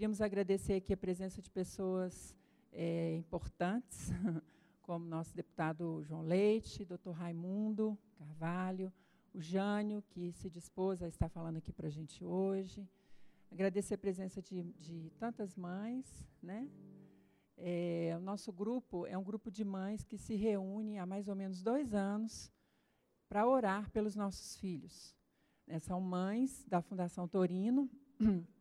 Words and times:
Queríamos 0.00 0.22
agradecer 0.22 0.72
aqui 0.72 0.94
a 0.94 0.96
presença 0.96 1.42
de 1.42 1.50
pessoas 1.50 2.34
é, 2.72 3.14
importantes, 3.16 4.08
como 4.80 5.04
nosso 5.04 5.36
deputado 5.36 6.02
João 6.04 6.22
Leite, 6.22 6.86
doutor 6.86 7.12
Raimundo 7.12 7.98
Carvalho, 8.14 8.90
o 9.34 9.42
Jânio, 9.42 10.02
que 10.08 10.32
se 10.32 10.48
dispôs 10.48 11.02
a 11.02 11.06
estar 11.06 11.28
falando 11.28 11.58
aqui 11.58 11.70
para 11.70 11.88
a 11.88 11.90
gente 11.90 12.24
hoje. 12.24 12.88
Agradecer 13.52 13.92
a 13.92 13.98
presença 13.98 14.40
de, 14.40 14.62
de 14.78 15.12
tantas 15.18 15.54
mães. 15.54 16.26
Né? 16.42 16.66
É, 17.58 18.14
o 18.16 18.22
nosso 18.22 18.50
grupo 18.50 19.06
é 19.06 19.18
um 19.18 19.22
grupo 19.22 19.50
de 19.50 19.66
mães 19.66 20.02
que 20.02 20.16
se 20.16 20.34
reúne 20.34 20.98
há 20.98 21.04
mais 21.04 21.28
ou 21.28 21.34
menos 21.34 21.62
dois 21.62 21.92
anos 21.92 22.50
para 23.28 23.46
orar 23.46 23.90
pelos 23.90 24.16
nossos 24.16 24.56
filhos. 24.56 25.14
É, 25.66 25.78
são 25.78 26.00
mães 26.00 26.64
da 26.66 26.80
Fundação 26.80 27.28
Torino 27.28 27.86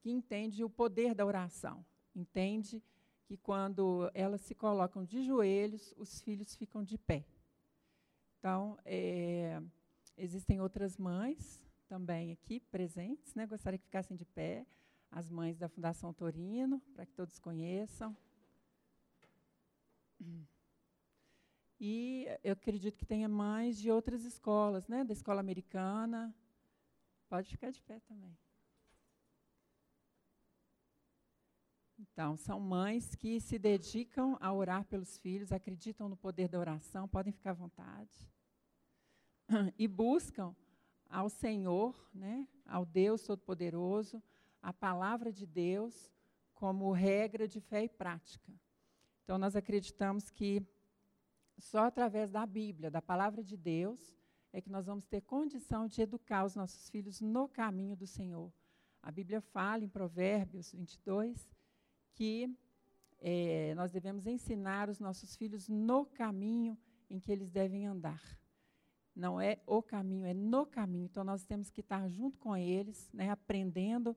que 0.00 0.10
entende 0.10 0.64
o 0.64 0.70
poder 0.70 1.14
da 1.14 1.24
oração, 1.24 1.84
entende 2.14 2.82
que 3.24 3.36
quando 3.36 4.10
elas 4.12 4.40
se 4.40 4.54
colocam 4.54 5.04
de 5.04 5.22
joelhos, 5.22 5.94
os 5.96 6.20
filhos 6.20 6.56
ficam 6.56 6.82
de 6.82 6.98
pé. 6.98 7.24
Então, 8.38 8.76
é, 8.84 9.62
existem 10.16 10.60
outras 10.60 10.96
mães 10.96 11.60
também 11.86 12.32
aqui 12.32 12.58
presentes, 12.58 13.34
né? 13.34 13.46
gostaria 13.46 13.78
que 13.78 13.84
ficassem 13.84 14.16
de 14.16 14.24
pé, 14.24 14.66
as 15.10 15.30
mães 15.30 15.58
da 15.58 15.68
Fundação 15.68 16.12
Torino, 16.12 16.80
para 16.94 17.06
que 17.06 17.12
todos 17.12 17.38
conheçam. 17.38 18.16
E 21.78 22.26
eu 22.44 22.52
acredito 22.52 22.98
que 22.98 23.06
tenha 23.06 23.28
mães 23.28 23.78
de 23.78 23.90
outras 23.90 24.24
escolas, 24.24 24.88
né? 24.88 25.04
da 25.04 25.12
escola 25.12 25.40
americana. 25.40 26.34
Pode 27.28 27.48
ficar 27.48 27.70
de 27.70 27.80
pé 27.82 28.00
também. 28.00 28.36
Então, 32.12 32.36
são 32.36 32.60
mães 32.60 33.14
que 33.14 33.40
se 33.40 33.58
dedicam 33.58 34.36
a 34.40 34.52
orar 34.52 34.84
pelos 34.84 35.16
filhos, 35.18 35.52
acreditam 35.52 36.08
no 36.08 36.16
poder 36.16 36.48
da 36.48 36.58
oração, 36.58 37.08
podem 37.08 37.32
ficar 37.32 37.50
à 37.50 37.54
vontade. 37.54 38.28
E 39.78 39.88
buscam 39.88 40.54
ao 41.08 41.28
Senhor, 41.28 42.08
né, 42.14 42.46
ao 42.64 42.84
Deus 42.84 43.22
Todo-Poderoso, 43.22 44.22
a 44.62 44.72
palavra 44.72 45.32
de 45.32 45.46
Deus 45.46 46.12
como 46.54 46.92
regra 46.92 47.48
de 47.48 47.60
fé 47.60 47.84
e 47.84 47.88
prática. 47.88 48.52
Então, 49.24 49.38
nós 49.38 49.56
acreditamos 49.56 50.30
que 50.30 50.62
só 51.58 51.84
através 51.84 52.30
da 52.30 52.44
Bíblia, 52.46 52.90
da 52.90 53.02
palavra 53.02 53.42
de 53.42 53.56
Deus, 53.56 54.14
é 54.52 54.60
que 54.60 54.70
nós 54.70 54.86
vamos 54.86 55.06
ter 55.06 55.20
condição 55.20 55.86
de 55.86 56.02
educar 56.02 56.44
os 56.44 56.54
nossos 56.54 56.88
filhos 56.90 57.20
no 57.20 57.48
caminho 57.48 57.96
do 57.96 58.06
Senhor. 58.06 58.52
A 59.02 59.10
Bíblia 59.10 59.40
fala 59.40 59.84
em 59.84 59.88
Provérbios 59.88 60.72
22 60.72 61.48
que 62.14 62.54
é, 63.18 63.74
nós 63.74 63.92
devemos 63.92 64.26
ensinar 64.26 64.88
os 64.88 64.98
nossos 64.98 65.36
filhos 65.36 65.68
no 65.68 66.06
caminho 66.06 66.76
em 67.08 67.18
que 67.18 67.30
eles 67.30 67.50
devem 67.50 67.86
andar. 67.86 68.22
Não 69.14 69.40
é 69.40 69.60
o 69.66 69.82
caminho, 69.82 70.26
é 70.26 70.32
no 70.32 70.64
caminho. 70.64 71.06
Então, 71.06 71.24
nós 71.24 71.44
temos 71.44 71.70
que 71.70 71.80
estar 71.80 72.08
junto 72.08 72.38
com 72.38 72.56
eles, 72.56 73.10
né, 73.12 73.28
aprendendo 73.30 74.16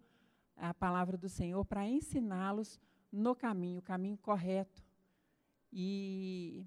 a 0.55 0.73
palavra 0.73 1.17
do 1.17 1.27
Senhor 1.27 1.65
para 1.65 1.87
ensiná-los 1.87 2.79
no 3.11 3.35
caminho, 3.35 3.79
o 3.79 3.83
caminho 3.83 4.17
correto. 4.17 4.83
E 5.71 6.65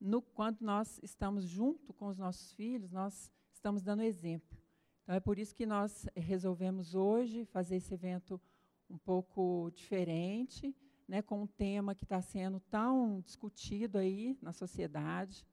no, 0.00 0.20
quando 0.20 0.60
nós 0.60 0.98
estamos 1.02 1.44
junto 1.44 1.92
com 1.92 2.08
os 2.08 2.18
nossos 2.18 2.52
filhos, 2.52 2.90
nós 2.90 3.32
estamos 3.54 3.82
dando 3.82 4.02
exemplo. 4.02 4.58
Então, 5.02 5.14
é 5.14 5.20
por 5.20 5.38
isso 5.38 5.54
que 5.54 5.64
nós 5.64 6.06
resolvemos 6.14 6.94
hoje 6.94 7.44
fazer 7.46 7.76
esse 7.76 7.94
evento 7.94 8.40
um 8.92 8.98
pouco 8.98 9.70
diferente, 9.74 10.76
né, 11.08 11.22
com 11.22 11.42
um 11.42 11.46
tema 11.46 11.94
que 11.94 12.04
está 12.04 12.20
sendo 12.20 12.60
tão 12.60 13.22
discutido 13.22 13.96
aí 13.96 14.36
na 14.42 14.52
sociedade, 14.52 15.46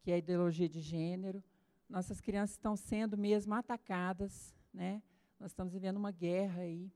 que 0.00 0.10
é 0.10 0.14
a 0.14 0.18
ideologia 0.18 0.68
de 0.68 0.80
gênero. 0.80 1.44
Nossas 1.86 2.22
crianças 2.22 2.56
estão 2.56 2.74
sendo 2.76 3.18
mesmo 3.18 3.52
atacadas, 3.52 4.56
né? 4.72 5.02
Nós 5.38 5.50
estamos 5.50 5.72
vivendo 5.72 5.98
uma 5.98 6.10
guerra 6.10 6.62
aí. 6.62 6.90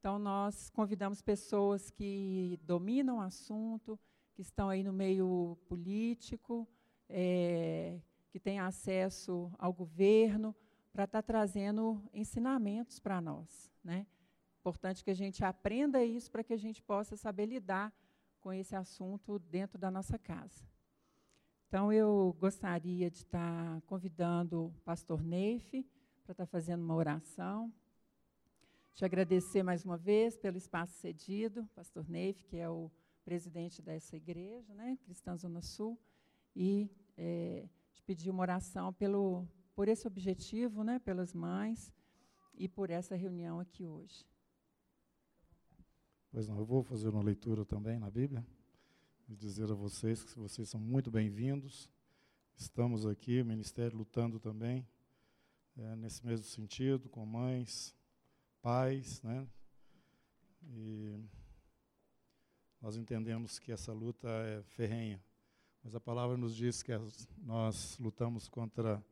Então 0.00 0.18
nós 0.18 0.70
convidamos 0.70 1.20
pessoas 1.20 1.90
que 1.90 2.58
dominam 2.62 3.18
o 3.18 3.20
assunto, 3.20 4.00
que 4.32 4.40
estão 4.40 4.70
aí 4.70 4.82
no 4.82 4.92
meio 4.92 5.58
político, 5.68 6.66
é, 7.06 8.00
que 8.30 8.40
têm 8.40 8.58
acesso 8.58 9.52
ao 9.58 9.72
governo, 9.74 10.56
para 10.90 11.04
estar 11.04 11.22
tá 11.22 11.26
trazendo 11.26 12.02
ensinamentos 12.14 12.98
para 12.98 13.20
nós, 13.20 13.70
né? 13.84 14.06
Importante 14.62 15.02
que 15.02 15.10
a 15.10 15.14
gente 15.14 15.44
aprenda 15.44 16.04
isso 16.04 16.30
para 16.30 16.44
que 16.44 16.52
a 16.52 16.56
gente 16.56 16.80
possa 16.80 17.16
saber 17.16 17.46
lidar 17.46 17.92
com 18.40 18.52
esse 18.52 18.76
assunto 18.76 19.40
dentro 19.40 19.76
da 19.76 19.90
nossa 19.90 20.16
casa. 20.16 20.64
Então, 21.66 21.92
eu 21.92 22.36
gostaria 22.38 23.10
de 23.10 23.16
estar 23.16 23.80
convidando 23.82 24.66
o 24.66 24.80
pastor 24.84 25.20
Neif 25.20 25.84
para 26.22 26.30
estar 26.30 26.46
fazendo 26.46 26.80
uma 26.80 26.94
oração. 26.94 27.72
Te 28.94 29.04
agradecer 29.04 29.64
mais 29.64 29.84
uma 29.84 29.96
vez 29.96 30.36
pelo 30.36 30.56
espaço 30.56 30.92
cedido, 30.92 31.68
pastor 31.74 32.08
Neif, 32.08 32.44
que 32.44 32.56
é 32.56 32.70
o 32.70 32.88
presidente 33.24 33.82
dessa 33.82 34.16
igreja, 34.16 34.72
né, 34.74 34.96
Cristã 35.02 35.36
Zona 35.36 35.60
Sul, 35.60 35.98
e 36.54 36.88
é, 37.16 37.68
te 37.92 38.00
pedir 38.04 38.30
uma 38.30 38.42
oração 38.42 38.92
pelo, 38.92 39.44
por 39.74 39.88
esse 39.88 40.06
objetivo, 40.06 40.84
né, 40.84 41.00
pelas 41.00 41.34
mães, 41.34 41.92
e 42.54 42.68
por 42.68 42.90
essa 42.90 43.16
reunião 43.16 43.58
aqui 43.58 43.84
hoje. 43.88 44.24
Pois 46.32 46.48
não, 46.48 46.56
eu 46.56 46.64
vou 46.64 46.82
fazer 46.82 47.10
uma 47.10 47.22
leitura 47.22 47.62
também 47.62 47.98
na 47.98 48.10
Bíblia 48.10 48.42
e 49.28 49.36
dizer 49.36 49.70
a 49.70 49.74
vocês 49.74 50.24
que 50.24 50.38
vocês 50.38 50.66
são 50.66 50.80
muito 50.80 51.10
bem-vindos. 51.10 51.90
Estamos 52.56 53.04
aqui, 53.04 53.42
o 53.42 53.44
Ministério 53.44 53.98
lutando 53.98 54.40
também 54.40 54.88
é, 55.76 55.94
nesse 55.94 56.24
mesmo 56.24 56.46
sentido, 56.46 57.10
com 57.10 57.26
mães, 57.26 57.94
pais, 58.62 59.20
né? 59.20 59.46
E 60.70 61.22
nós 62.80 62.96
entendemos 62.96 63.58
que 63.58 63.70
essa 63.70 63.92
luta 63.92 64.26
é 64.26 64.62
ferrenha, 64.62 65.22
mas 65.84 65.94
a 65.94 66.00
palavra 66.00 66.38
nos 66.38 66.56
diz 66.56 66.82
que 66.82 66.92
as, 66.92 67.28
nós 67.42 67.98
lutamos 67.98 68.48
contra 68.48 69.04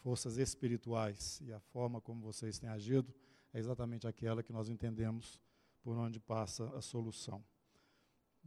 forças 0.00 0.36
espirituais 0.36 1.40
e 1.42 1.52
a 1.52 1.60
forma 1.60 2.00
como 2.00 2.22
vocês 2.22 2.58
têm 2.58 2.68
agido 2.68 3.14
é 3.54 3.60
exatamente 3.60 4.08
aquela 4.08 4.42
que 4.42 4.52
nós 4.52 4.68
entendemos 4.68 5.40
por 5.86 5.96
onde 5.96 6.18
passa 6.18 6.64
a 6.76 6.82
solução. 6.82 7.40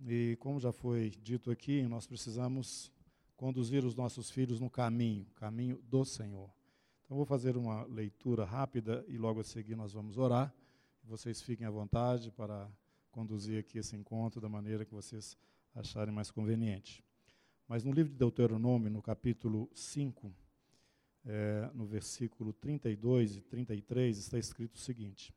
E 0.06 0.36
como 0.42 0.60
já 0.60 0.74
foi 0.74 1.12
dito 1.24 1.50
aqui, 1.50 1.84
nós 1.84 2.06
precisamos 2.06 2.92
conduzir 3.38 3.86
os 3.86 3.96
nossos 3.96 4.30
filhos 4.30 4.60
no 4.60 4.70
caminho, 4.70 5.26
caminho 5.38 5.82
do 5.84 6.04
Senhor. 6.04 6.52
Então 7.06 7.16
vou 7.16 7.26
fazer 7.26 7.56
uma 7.56 7.84
leitura 7.86 8.44
rápida 8.44 9.06
e 9.08 9.18
logo 9.18 9.40
a 9.40 9.44
seguir 9.46 9.78
nós 9.78 9.94
vamos 9.94 10.18
orar. 10.18 10.54
Vocês 11.02 11.42
fiquem 11.42 11.66
à 11.66 11.70
vontade 11.72 12.30
para 12.30 12.70
conduzir 13.10 13.58
aqui 13.58 13.78
esse 13.78 13.96
encontro 13.96 14.42
da 14.42 14.50
maneira 14.50 14.84
que 14.84 14.94
vocês 14.94 15.38
acharem 15.74 16.14
mais 16.14 16.30
conveniente. 16.30 17.02
Mas 17.70 17.86
no 17.86 17.94
livro 17.94 18.12
de 18.12 18.18
Deuteronômio, 18.18 18.92
no 18.92 19.02
capítulo 19.02 19.70
5, 19.74 20.30
é, 21.24 21.72
no 21.74 21.86
versículo 21.86 22.52
32 22.52 23.38
e 23.38 23.42
33, 23.44 24.18
está 24.18 24.38
escrito 24.38 24.76
o 24.76 24.80
seguinte: 24.80 25.34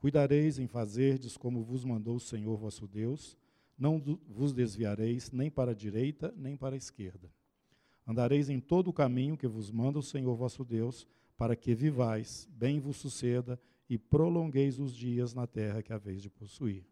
Cuidareis 0.00 0.58
em 0.58 0.66
fazerdes 0.66 1.36
como 1.36 1.62
vos 1.62 1.84
mandou 1.84 2.16
o 2.16 2.20
Senhor 2.20 2.56
vosso 2.56 2.88
Deus, 2.88 3.36
não 3.76 4.02
vos 4.26 4.50
desviareis 4.50 5.30
nem 5.30 5.50
para 5.50 5.72
a 5.72 5.74
direita 5.74 6.32
nem 6.38 6.56
para 6.56 6.74
a 6.74 6.78
esquerda. 6.78 7.30
Andareis 8.06 8.48
em 8.48 8.58
todo 8.58 8.88
o 8.88 8.94
caminho 8.94 9.36
que 9.36 9.46
vos 9.46 9.70
manda 9.70 9.98
o 9.98 10.02
Senhor 10.02 10.34
vosso 10.34 10.64
Deus, 10.64 11.06
para 11.36 11.54
que 11.54 11.74
vivais, 11.74 12.48
bem 12.50 12.80
vos 12.80 12.96
suceda 12.96 13.60
e 13.90 13.98
prolongueis 13.98 14.78
os 14.78 14.96
dias 14.96 15.34
na 15.34 15.46
terra 15.46 15.82
que 15.82 15.92
haveis 15.92 16.22
de 16.22 16.30
possuir. 16.30 16.82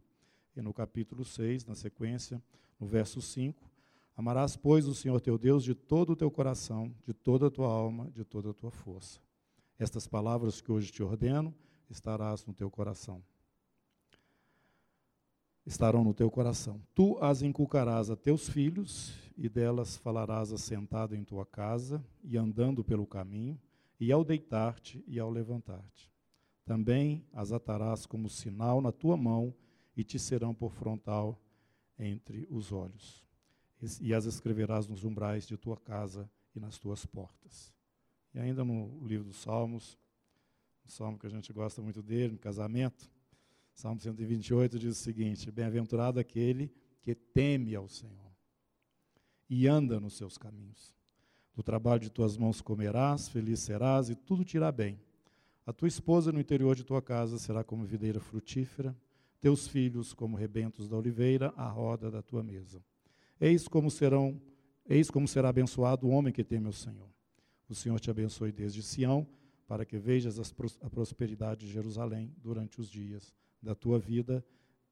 E 0.55 0.61
no 0.61 0.75
capítulo 0.75 1.25
6, 1.25 1.65
na 1.65 1.75
sequência, 1.75 2.43
no 2.79 2.87
verso 2.87 3.23
5, 3.23 3.71
Amarás, 4.15 4.55
pois, 4.55 4.87
o 4.87 4.95
Senhor 4.95 5.19
teu 5.23 5.39
Deus 5.39 5.65
de 5.65 5.75
todo 5.75 6.11
o 6.11 6.17
teu 6.17 6.31
coração, 6.31 6.95
de 7.07 7.15
toda 7.15 7.47
a 7.47 7.51
tua 7.51 7.69
alma, 7.69 8.11
de 8.11 8.23
toda 8.23 8.51
a 8.51 8.53
tua 8.53 8.71
força. 8.71 9.19
Estas 9.79 10.07
palavras 10.07 10.61
que 10.61 10.71
hoje 10.71 10.93
te 10.93 11.03
ordeno 11.03 11.55
estarás 11.91 12.45
no 12.45 12.53
teu 12.53 12.71
coração. 12.71 13.23
Estarão 15.65 16.03
no 16.03 16.15
teu 16.15 16.31
coração. 16.31 16.81
Tu 16.95 17.19
as 17.21 17.43
inculcarás 17.43 18.11
a 18.11 18.17
teus 18.17 18.49
filhos, 18.49 19.15
e 19.37 19.49
delas 19.49 19.97
falarás 19.97 20.53
assentado 20.53 21.15
em 21.15 21.23
tua 21.23 21.47
casa 21.47 22.05
e 22.25 22.37
andando 22.37 22.83
pelo 22.83 23.07
caminho, 23.07 23.61
e 24.01 24.11
ao 24.11 24.25
deitar-te 24.25 25.05
e 25.07 25.19
ao 25.21 25.31
levantar-te. 25.31 26.11
Também 26.65 27.25
as 27.33 27.53
atarás 27.53 28.05
como 28.05 28.29
sinal 28.29 28.81
na 28.81 28.93
tua 28.93 29.17
mão, 29.17 29.55
e 29.97 30.05
te 30.05 30.19
serão 30.19 30.55
por 30.55 30.73
frontal 30.73 31.41
entre 31.99 32.47
os 32.51 32.71
olhos. 32.73 33.25
E 34.01 34.15
as 34.15 34.27
escreverás 34.27 34.87
nos 34.87 35.05
umbrais 35.05 35.47
de 35.47 35.57
tua 35.57 35.77
casa 35.77 36.31
e 36.55 36.61
nas 36.61 36.79
tuas 36.79 37.05
portas. 37.05 37.73
E 38.33 38.39
ainda 38.39 38.65
no 38.65 39.05
livro 39.07 39.27
dos 39.27 39.39
Salmos, 39.39 39.99
um 40.89 40.91
salmo 40.91 41.19
que 41.19 41.27
a 41.27 41.31
gente 41.31 41.53
gosta 41.53 41.83
muito 41.83 42.03
dele, 42.03 42.33
no 42.33 42.39
casamento. 42.39 43.11
Salmo 43.75 44.01
128 44.01 44.79
diz 44.79 44.99
o 44.99 44.99
seguinte: 44.99 45.51
Bem-aventurado 45.51 46.19
aquele 46.19 46.73
que 47.03 47.15
teme 47.15 47.75
ao 47.75 47.87
Senhor 47.89 48.33
e 49.51 49.69
anda 49.69 50.01
nos 50.01 50.17
seus 50.17 50.39
caminhos. 50.39 50.97
Do 51.55 51.63
trabalho 51.63 52.01
de 52.01 52.11
tuas 52.11 52.39
mãos 52.39 52.63
comerás, 52.63 53.29
feliz 53.29 53.61
serás 53.61 54.09
e 54.09 54.15
tudo 54.15 54.45
te 54.45 54.57
irá 54.57 54.73
bem. 54.73 54.99
A 55.67 55.75
tua 55.75 55.89
esposa 55.89 56.33
no 56.33 56.41
interior 56.41 56.75
de 56.75 56.85
tua 56.85 57.03
casa 57.03 57.39
será 57.39 57.63
como 57.63 57.85
videira 57.85 58.19
frutífera, 58.19 58.97
teus 59.41 59.69
filhos 59.69 60.15
como 60.15 60.39
rebentos 60.39 60.89
da 60.89 60.97
oliveira 60.97 61.53
à 61.55 61.69
roda 61.69 62.11
da 62.11 62.23
tua 62.23 62.43
mesa. 62.43 62.83
Eis 63.39 63.69
como 63.69 63.91
serão, 63.91 64.41
eis 64.89 65.11
como 65.11 65.29
será 65.29 65.51
abençoado 65.51 66.07
o 66.07 66.11
homem 66.11 66.33
que 66.33 66.43
teme 66.43 66.67
ao 66.67 66.73
Senhor. 66.73 67.11
O 67.69 67.75
Senhor 67.75 68.01
te 68.01 68.11
abençoe 68.11 68.51
desde 68.51 68.83
Sião, 68.83 69.27
para 69.69 69.85
que 69.85 69.99
vejas 69.99 70.41
a 70.41 70.89
prosperidade 70.89 71.67
de 71.67 71.73
Jerusalém 71.73 72.35
durante 72.39 72.81
os 72.81 72.89
dias 72.89 73.35
da 73.63 73.75
tua 73.75 73.99
vida, 73.99 74.43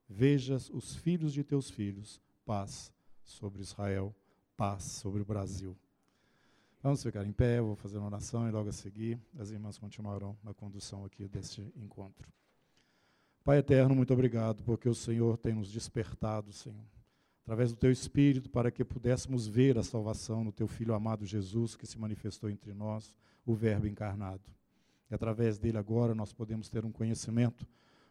vejas 0.07 0.69
os 0.69 0.95
filhos 0.95 1.33
de 1.33 1.43
teus 1.43 1.71
filhos, 1.71 2.21
paz 2.45 2.93
sobre 3.25 3.63
Israel, 3.63 4.15
paz 4.55 4.85
sobre 4.85 5.23
o 5.23 5.25
Brasil. 5.25 5.75
Vamos 6.83 7.03
ficar 7.03 7.25
em 7.25 7.33
pé, 7.33 7.61
vou 7.61 7.75
fazer 7.75 7.97
uma 7.97 8.07
oração 8.07 8.47
e 8.47 8.53
logo 8.53 8.69
a 8.69 8.73
seguir 8.73 9.19
as 9.39 9.51
irmãs 9.51 9.79
continuarão 9.79 10.37
na 10.45 10.53
condução 10.53 11.07
aqui 11.07 11.27
deste 11.27 11.73
encontro. 11.75 12.31
Pai 13.43 13.59
eterno, 13.59 13.95
muito 13.95 14.13
obrigado 14.13 14.63
porque 14.63 14.89
o 14.89 14.95
Senhor 14.95 15.39
tem 15.39 15.55
nos 15.55 15.73
despertado, 15.73 16.53
Senhor, 16.53 16.85
através 17.45 17.73
do 17.73 17.79
teu 17.79 17.91
espírito 17.91 18.51
para 18.51 18.71
que 18.71 18.85
pudéssemos 18.85 19.47
ver 19.47 19.79
a 19.79 19.83
salvação 19.83 20.45
no 20.45 20.53
teu 20.53 20.69
filho 20.69 20.93
amado 20.93 21.25
Jesus 21.25 21.75
que 21.75 21.87
se 21.87 21.99
manifestou 21.99 22.51
entre 22.51 22.75
nós, 22.75 23.17
o 23.45 23.55
Verbo 23.55 23.87
encarnado. 23.87 24.56
E 25.11 25.15
através 25.15 25.59
dele 25.59 25.79
agora 25.79 26.15
nós 26.15 26.33
podemos 26.33 26.69
ter 26.69 26.85
um 26.85 26.93
conhecimento, 26.93 27.67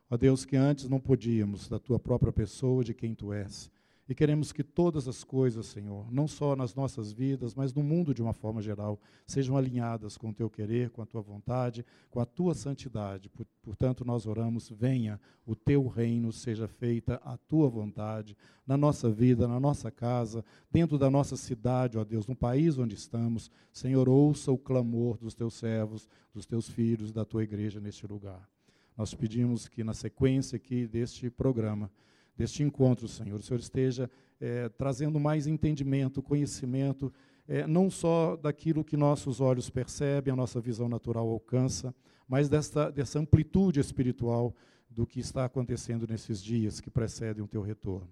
ó 0.10 0.16
Deus, 0.16 0.46
que 0.46 0.56
antes 0.56 0.88
não 0.88 1.00
podíamos, 1.00 1.68
da 1.68 1.80
tua 1.80 2.00
própria 2.00 2.32
pessoa, 2.32 2.84
de 2.84 2.94
quem 2.94 3.14
tu 3.14 3.34
és. 3.34 3.70
E 4.08 4.14
queremos 4.14 4.52
que 4.52 4.64
todas 4.64 5.08
as 5.08 5.24
coisas, 5.24 5.66
Senhor, 5.66 6.12
não 6.12 6.28
só 6.28 6.56
nas 6.56 6.76
nossas 6.76 7.12
vidas, 7.12 7.56
mas 7.56 7.74
no 7.74 7.82
mundo 7.82 8.14
de 8.14 8.22
uma 8.22 8.34
forma 8.34 8.62
geral, 8.62 9.00
sejam 9.26 9.58
alinhadas 9.58 10.16
com 10.16 10.30
o 10.30 10.34
teu 10.34 10.48
querer, 10.48 10.92
com 10.92 11.02
a 11.02 11.08
tua 11.08 11.22
vontade, 11.22 11.84
com 12.12 12.20
a 12.20 12.26
tua 12.26 12.54
santidade. 12.54 13.32
Portanto, 13.64 14.06
nós 14.06 14.28
oramos: 14.28 14.70
venha 14.70 15.20
o 15.44 15.56
teu 15.56 15.88
reino, 15.88 16.32
seja 16.32 16.68
feita 16.68 17.20
a 17.26 17.36
tua 17.36 17.68
vontade 17.68 18.38
na 18.66 18.78
nossa 18.78 19.10
vida, 19.10 19.48
na 19.48 19.60
nossa 19.60 19.90
casa, 19.90 20.46
dentro 20.70 21.00
da 21.00 21.10
nossa 21.10 21.36
cidade, 21.36 21.98
ó 21.98 22.04
Deus, 22.04 22.28
no 22.28 22.36
país 22.36 22.78
onde 22.78 22.94
estamos. 22.94 23.50
Senhor, 23.74 24.08
ouça 24.08 24.52
o 24.52 24.58
clamor 24.58 25.18
dos 25.18 25.34
teus 25.34 25.56
servos, 25.56 26.08
dos 26.32 26.46
teus 26.46 26.70
filhos, 26.70 27.12
da 27.12 27.26
tua 27.26 27.44
igreja 27.44 27.80
neste 27.80 28.06
lugar. 28.06 28.48
Nós 28.96 29.16
pedimos 29.16 29.68
que 29.68 29.84
na 29.84 29.94
sequência 29.94 30.58
aqui 30.58 30.86
deste 30.88 31.30
programa, 31.30 31.92
deste 32.38 32.64
encontro, 32.64 33.08
Senhor. 33.08 33.40
O 33.40 33.44
Senhor 33.44 33.60
esteja 33.60 34.10
é, 34.40 34.70
trazendo 34.70 35.20
mais 35.20 35.48
entendimento, 35.48 36.22
conhecimento, 36.22 37.12
é, 37.48 37.66
não 37.68 37.90
só 37.90 38.36
daquilo 38.36 38.84
que 38.84 38.98
nossos 38.98 39.40
olhos 39.40 39.70
percebem, 39.70 40.34
a 40.34 40.36
nossa 40.36 40.60
visão 40.60 40.90
natural 40.90 41.30
alcança, 41.30 41.94
mas 42.28 42.50
desta, 42.50 42.92
dessa 42.92 43.20
amplitude 43.20 43.80
espiritual 43.80 44.54
do 44.90 45.06
que 45.06 45.20
está 45.20 45.46
acontecendo 45.46 46.08
nesses 46.08 46.42
dias 46.42 46.80
que 46.80 46.90
precedem 46.90 47.44
o 47.44 47.48
teu 47.48 47.62
retorno. 47.62 48.10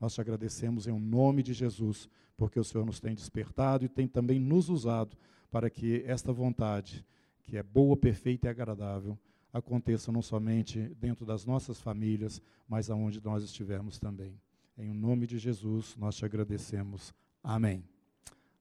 Nós 0.00 0.14
te 0.14 0.20
agradecemos 0.20 0.86
em 0.86 0.92
um 0.92 1.00
nome 1.00 1.42
de 1.42 1.52
Jesus, 1.52 2.08
porque 2.36 2.60
o 2.60 2.64
Senhor 2.64 2.84
nos 2.84 3.00
tem 3.00 3.14
despertado 3.14 3.84
e 3.84 3.88
tem 3.88 4.06
também 4.06 4.38
nos 4.38 4.68
usado 4.68 5.16
para 5.50 5.70
que 5.70 6.04
esta 6.06 6.32
vontade, 6.32 7.04
que 7.42 7.56
é 7.56 7.62
boa, 7.62 7.96
perfeita 7.96 8.46
e 8.46 8.50
agradável, 8.50 9.18
aconteça 9.52 10.12
não 10.12 10.22
somente 10.22 10.94
dentro 11.00 11.24
das 11.24 11.44
nossas 11.44 11.80
famílias, 11.80 12.40
mas 12.68 12.90
aonde 12.90 13.22
nós 13.22 13.42
estivermos 13.42 13.98
também. 13.98 14.38
Em 14.76 14.92
nome 14.92 15.26
de 15.26 15.38
Jesus, 15.38 15.96
nós 15.96 16.16
te 16.16 16.24
agradecemos. 16.24 17.14
Amém. 17.42 17.82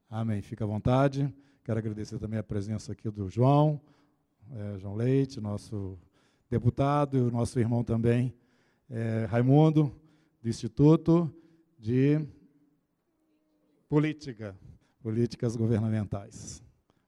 Amém. 0.10 0.42
Fica 0.42 0.64
à 0.64 0.68
vontade. 0.68 1.34
Quero 1.64 1.80
agradecer 1.80 2.20
também 2.20 2.40
a 2.40 2.44
presença 2.44 2.92
aqui 2.92 3.10
do 3.10 3.30
João, 3.30 3.82
é, 4.52 4.78
João 4.78 4.96
Leite, 4.96 5.42
nosso 5.42 5.98
deputado, 6.50 7.18
e 7.18 7.22
o 7.22 7.31
nosso 7.31 7.60
irmão 7.60 7.84
também, 7.84 8.34
é, 8.90 9.26
Raimundo, 9.26 9.92
do 10.42 10.48
Instituto 10.48 11.34
de 11.80 12.24
Política, 13.90 14.56
Políticas 15.02 15.56
Governamentais. 15.56 16.64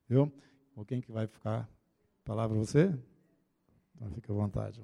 Viu? 0.09 0.31
Ou 0.75 0.83
quem 0.83 1.01
que 1.01 1.11
vai 1.11 1.27
ficar? 1.27 1.69
Palavra 2.25 2.57
você? 2.57 2.93
Então, 3.97 4.11
fique 4.11 4.29
à 4.29 4.33
vontade. 4.33 4.79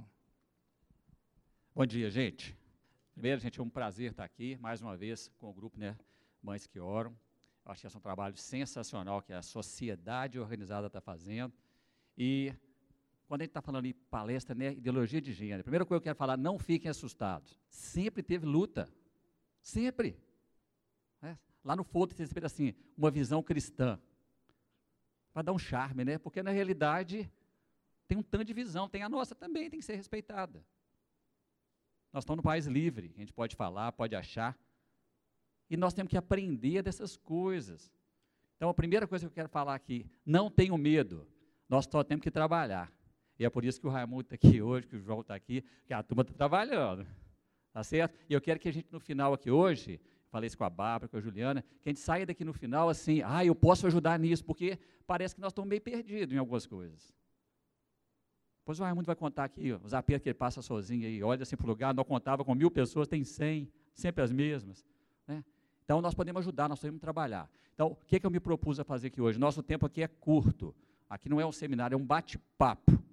Bom 1.76 1.86
dia, 1.86 2.10
gente. 2.10 2.58
Primeiro, 3.14 3.40
gente, 3.40 3.60
é 3.60 3.64
um 3.64 3.70
prazer 3.70 4.10
estar 4.10 4.24
aqui, 4.24 4.58
mais 4.60 4.82
uma 4.82 4.98
vez, 4.98 5.28
com 5.38 5.52
o 5.52 5.54
grupo 5.54 5.78
né, 5.78 5.96
Mães 6.42 6.66
que 6.66 6.80
Oram. 6.80 7.16
Acho 7.64 7.82
que 7.82 7.86
esse 7.86 7.96
é 7.96 8.00
um 8.00 8.02
trabalho 8.02 8.36
sensacional 8.36 9.22
que 9.22 9.32
a 9.32 9.44
sociedade 9.44 10.40
organizada 10.40 10.88
está 10.88 11.00
fazendo. 11.00 11.54
E 12.18 12.56
quando 13.28 13.42
a 13.42 13.44
gente 13.44 13.52
está 13.52 13.62
falando 13.62 13.86
em 13.86 13.94
palestra, 13.94 14.56
né, 14.56 14.74
ideologia 14.74 15.22
de 15.22 15.32
gênero, 15.32 15.62
a 15.62 15.64
primeira 15.64 15.86
coisa 15.86 16.00
que 16.00 16.06
eu 16.06 16.10
quero 16.10 16.18
falar, 16.18 16.36
não 16.36 16.58
fiquem 16.58 16.90
assustados. 16.90 17.62
Sempre 17.70 18.24
teve 18.24 18.48
luta. 18.48 18.90
Sempre. 19.62 20.18
É. 21.22 21.38
Lá 21.64 21.76
no 21.76 21.84
Foto 21.84 22.16
tem 22.16 22.26
sempre 22.26 22.48
assim, 22.48 22.74
uma 22.98 23.12
visão 23.12 23.44
cristã. 23.44 24.02
Para 25.32 25.44
dar 25.44 25.54
um 25.54 25.60
charme, 25.60 26.04
né? 26.04 26.18
Porque 26.18 26.42
na 26.42 26.50
realidade 26.50 27.32
tem 28.08 28.18
um 28.18 28.24
tanto 28.24 28.46
de 28.46 28.54
visão, 28.54 28.88
tem 28.90 29.04
a 29.04 29.10
nossa 29.10 29.34
também, 29.34 29.70
tem 29.70 29.80
que 29.80 29.86
ser 29.86 29.96
respeitada. 29.96 30.64
Nós 32.12 32.24
estamos 32.24 32.38
no 32.38 32.44
país 32.44 32.66
livre, 32.66 33.12
a 33.16 33.20
gente 33.20 33.34
pode 33.34 33.56
falar, 33.56 33.92
pode 33.92 34.16
achar, 34.16 34.58
e 35.70 35.76
nós 35.76 35.94
temos 35.94 36.10
que 36.10 36.18
aprender 36.18 36.84
dessas 36.84 37.18
coisas. 37.18 37.92
Então, 38.56 38.70
a 38.70 38.74
primeira 38.74 39.08
coisa 39.08 39.26
que 39.26 39.30
eu 39.32 39.34
quero 39.34 39.50
falar 39.50 39.74
aqui, 39.74 40.06
não 40.26 40.50
tenham 40.50 40.78
medo, 40.78 41.28
nós 41.68 41.88
só 41.90 42.04
temos 42.04 42.22
que 42.24 42.30
trabalhar. 42.30 42.92
E 43.40 43.46
é 43.46 43.50
por 43.50 43.66
isso 43.66 43.82
que 43.82 43.88
o 43.88 43.90
Raimundo 43.90 44.22
está 44.22 44.36
aqui 44.36 44.62
hoje, 44.62 44.88
que 44.88 44.96
o 44.96 45.00
João 45.00 45.22
está 45.22 45.34
aqui, 45.34 45.64
que 45.86 45.94
a 45.94 46.04
turma 46.04 46.22
está 46.22 46.34
trabalhando. 46.34 47.08
Tá 47.72 47.84
certo? 47.84 48.16
E 48.30 48.34
eu 48.34 48.40
quero 48.40 48.60
que 48.60 48.70
a 48.70 48.72
gente, 48.72 48.88
no 48.92 49.00
final 49.00 49.34
aqui 49.34 49.50
hoje, 49.50 50.00
falei 50.30 50.46
isso 50.48 50.58
com 50.58 50.64
a 50.64 50.70
Bárbara, 50.70 51.10
com 51.10 51.18
a 51.18 51.20
Juliana, 51.20 51.64
que 51.82 51.90
a 51.90 51.92
gente 51.92 52.00
saia 52.00 52.26
daqui 52.26 52.46
no 52.46 52.54
final 52.54 52.88
assim, 52.88 53.24
ah, 53.24 53.44
eu 53.44 53.56
posso 53.56 53.88
ajudar 53.88 54.20
nisso, 54.20 54.46
porque 54.46 54.78
parece 55.08 55.34
que 55.34 55.42
nós 55.42 55.52
estamos 55.52 55.68
meio 55.68 55.82
perdidos 55.82 56.36
em 56.36 56.38
algumas 56.38 56.68
coisas. 56.68 57.12
Depois 58.64 58.80
o 58.80 58.84
Raimundo 58.84 59.06
vai 59.06 59.16
contar 59.16 59.44
aqui, 59.44 59.74
os 59.84 59.94
apertos 59.94 60.24
que 60.24 60.30
ele 60.30 60.36
passa 60.36 60.62
sozinho 60.62 61.06
aí, 61.06 61.22
olha 61.22 61.44
assim 61.44 61.58
para 61.58 61.66
o 61.66 61.68
lugar, 61.68 61.94
não 61.94 62.06
contava 62.06 62.46
com 62.46 62.56
mil 62.56 62.72
pessoas, 62.72 63.10
tem 63.10 63.22
cem, 63.26 63.70
sempre 63.94 64.24
as 64.24 64.32
mesmas. 64.32 64.86
Né? 65.28 65.44
Então 65.84 66.02
nós 66.02 66.14
podemos 66.14 66.40
ajudar, 66.40 66.70
nós 66.70 66.80
podemos 66.80 67.02
trabalhar. 67.02 67.50
Então, 67.74 67.88
o 67.88 67.96
que, 68.08 68.22
que 68.22 68.26
eu 68.26 68.32
me 68.32 68.40
propus 68.40 68.80
a 68.80 68.86
fazer 68.86 69.08
aqui 69.08 69.20
hoje? 69.20 69.38
Nosso 69.38 69.62
tempo 69.62 69.86
aqui 69.86 70.02
é 70.02 70.08
curto. 70.08 70.74
Aqui 71.10 71.28
não 71.28 71.42
é 71.42 71.46
um 71.46 71.52
seminário, 71.52 71.94
é 71.94 71.98
um 71.98 72.06
bate-papo. 72.06 73.04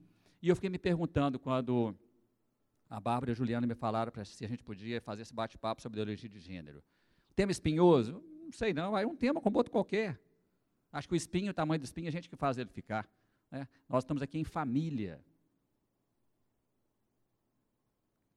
E 0.41 0.49
eu 0.49 0.55
fiquei 0.55 0.71
me 0.71 0.79
perguntando 0.79 1.37
quando 1.37 1.97
a 2.89 3.01
Bárbara 3.01 3.31
e 3.31 3.33
a 3.33 3.35
Juliana 3.35 3.67
me 3.67 3.75
falaram 3.75 4.13
para 4.13 4.25
se 4.25 4.45
a 4.45 4.49
gente 4.49 4.63
podia 4.63 5.01
fazer 5.01 5.23
esse 5.23 5.35
bate-papo 5.35 5.83
sobre 5.83 6.01
ideologia 6.01 6.29
de 6.29 6.39
gênero. 6.39 6.81
Tema 7.35 7.51
espinhoso? 7.51 8.23
Não 8.45 8.53
sei 8.53 8.73
não, 8.73 8.97
é 8.97 9.05
um 9.05 9.17
tema 9.17 9.41
como 9.41 9.57
outro 9.57 9.73
qualquer. 9.73 10.17
Acho 10.93 11.09
que 11.09 11.15
o 11.15 11.17
espinho, 11.17 11.51
o 11.51 11.55
tamanho 11.55 11.81
do 11.81 11.85
espinho, 11.85 12.07
é 12.07 12.09
a 12.09 12.13
gente 12.13 12.29
que 12.29 12.37
faz 12.37 12.57
ele 12.57 12.71
ficar. 12.71 13.09
Né? 13.51 13.67
Nós 13.89 14.05
estamos 14.05 14.23
aqui 14.23 14.39
em 14.39 14.45
família. 14.45 15.21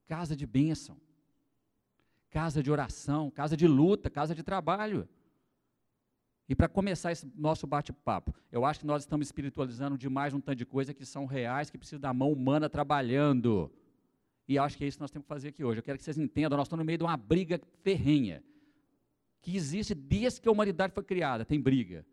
Casa 0.08 0.36
de 0.36 0.46
bênção, 0.46 0.98
casa 2.30 2.62
de 2.62 2.72
oração, 2.72 3.30
casa 3.30 3.56
de 3.56 3.68
luta, 3.68 4.10
casa 4.10 4.34
de 4.34 4.44
trabalho. 4.44 5.08
E 6.48 6.56
para 6.56 6.68
começar 6.68 7.12
esse 7.12 7.32
nosso 7.36 7.66
bate-papo, 7.66 8.34
eu 8.52 8.66
acho 8.66 8.82
que 8.82 8.86
nós 8.86 9.04
estamos 9.04 9.28
espiritualizando 9.28 9.98
demais 9.98 10.34
um 10.34 10.42
tanto 10.42 10.58
de 10.58 10.66
coisa 10.66 10.94
que 10.94 11.06
são 11.06 11.26
reais, 11.26 11.70
que 11.70 11.78
precisam 11.78 12.00
da 12.00 12.14
mão 12.14 12.32
humana 12.32 12.70
trabalhando. 12.70 13.72
E 14.48 14.58
acho 14.58 14.78
que 14.78 14.84
é 14.84 14.88
isso 14.88 14.98
que 14.98 15.02
nós 15.02 15.12
temos 15.12 15.26
que 15.26 15.30
fazer 15.30 15.50
aqui 15.50 15.64
hoje. 15.64 15.80
Eu 15.80 15.84
quero 15.84 15.98
que 15.98 16.04
vocês 16.04 16.18
entendam, 16.18 16.58
nós 16.58 16.68
estamos 16.68 16.84
no 16.84 16.86
meio 16.86 16.98
de 16.98 17.04
uma 17.04 17.16
briga 17.16 17.62
ferrenha, 17.82 18.44
que 19.42 19.56
existe 19.56 19.96
desde 19.96 20.42
que 20.42 20.50
a 20.50 20.52
humanidade 20.52 20.94
foi 20.94 21.04
criada, 21.04 21.46
tem 21.46 21.60
briga. 21.60 22.06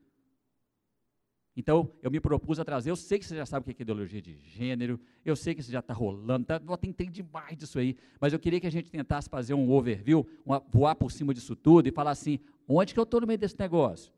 Então, 1.61 1.90
eu 2.02 2.11
me 2.11 2.19
propus 2.19 2.59
a 2.59 2.64
trazer, 2.64 2.90
eu 2.90 2.97
sei 2.97 3.19
que 3.19 3.26
você 3.26 3.37
já 3.37 3.45
sabe 3.45 3.71
o 3.71 3.75
que 3.75 3.83
é 3.83 3.85
ideologia 3.85 4.23
de 4.23 4.35
gênero, 4.35 4.99
eu 5.23 5.37
sei 5.37 5.55
que 5.55 5.61
isso 5.61 5.71
já 5.71 5.81
está 5.81 5.93
rolando, 5.93 6.47
tá, 6.47 6.59
tem 6.97 7.11
demais 7.11 7.55
disso 7.55 7.79
aí, 7.79 7.99
mas 8.19 8.33
eu 8.33 8.38
queria 8.38 8.59
que 8.59 8.67
a 8.67 8.73
gente 8.73 8.90
tentasse 8.90 9.29
fazer 9.29 9.52
um 9.52 9.71
overview, 9.71 10.26
uma, 10.43 10.59
voar 10.71 10.95
por 10.95 11.12
cima 11.12 11.35
disso 11.35 11.55
tudo 11.55 11.87
e 11.87 11.93
falar 11.93 12.12
assim, 12.12 12.40
onde 12.67 12.95
que 12.95 12.99
eu 12.99 13.05
estou 13.05 13.21
no 13.21 13.26
meio 13.26 13.38
desse 13.38 13.59
negócio? 13.59 14.11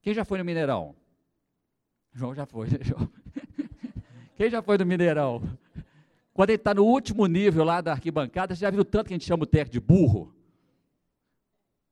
Quem 0.00 0.14
já 0.14 0.24
foi 0.24 0.38
no 0.38 0.44
Mineirão? 0.46 0.96
João 2.10 2.34
já 2.34 2.46
foi, 2.46 2.68
né, 2.70 2.78
João? 2.80 3.06
Quem 4.34 4.48
já 4.48 4.62
foi 4.62 4.78
no 4.78 4.86
Mineirão? 4.86 5.42
Quando 6.32 6.48
ele 6.48 6.56
está 6.56 6.72
no 6.72 6.86
último 6.86 7.26
nível 7.26 7.64
lá 7.64 7.82
da 7.82 7.92
arquibancada, 7.92 8.54
você 8.54 8.62
já 8.62 8.70
viu 8.70 8.82
tanto 8.82 9.08
que 9.08 9.12
a 9.12 9.18
gente 9.18 9.26
chama 9.26 9.42
o 9.42 9.46
técnico 9.46 9.72
de 9.72 9.80
burro? 9.80 10.34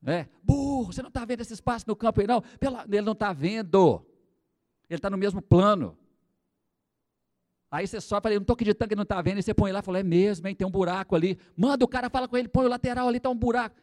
É, 0.06 0.26
burro, 0.42 0.86
você 0.86 1.02
não 1.02 1.08
está 1.08 1.26
vendo 1.26 1.42
esse 1.42 1.52
espaço 1.52 1.84
no 1.86 1.94
campo 1.94 2.22
aí, 2.22 2.26
não? 2.26 2.40
Pela, 2.58 2.86
ele 2.88 3.02
não 3.02 3.12
está 3.12 3.30
vendo. 3.34 4.07
Ele 4.88 4.98
está 4.98 5.10
no 5.10 5.18
mesmo 5.18 5.42
plano. 5.42 5.96
Aí 7.70 7.86
você 7.86 8.00
só 8.00 8.20
fala, 8.20 8.34
não 8.34 8.42
estou 8.42 8.54
acreditando 8.54 8.88
que 8.88 8.96
não 8.96 9.02
está 9.02 9.20
vendo, 9.20 9.38
e 9.38 9.42
você 9.42 9.52
põe 9.52 9.70
lá 9.70 9.80
e 9.80 9.82
fala, 9.82 9.98
é 9.98 10.02
mesmo, 10.02 10.48
hein, 10.48 10.54
tem 10.54 10.66
um 10.66 10.70
buraco 10.70 11.14
ali. 11.14 11.38
Manda 11.54 11.84
o 11.84 11.88
cara, 11.88 12.08
fala 12.08 12.26
com 12.26 12.36
ele, 12.36 12.48
põe 12.48 12.64
o 12.64 12.68
lateral 12.68 13.08
ali, 13.08 13.18
está 13.18 13.28
um 13.28 13.36
buraco. 13.36 13.76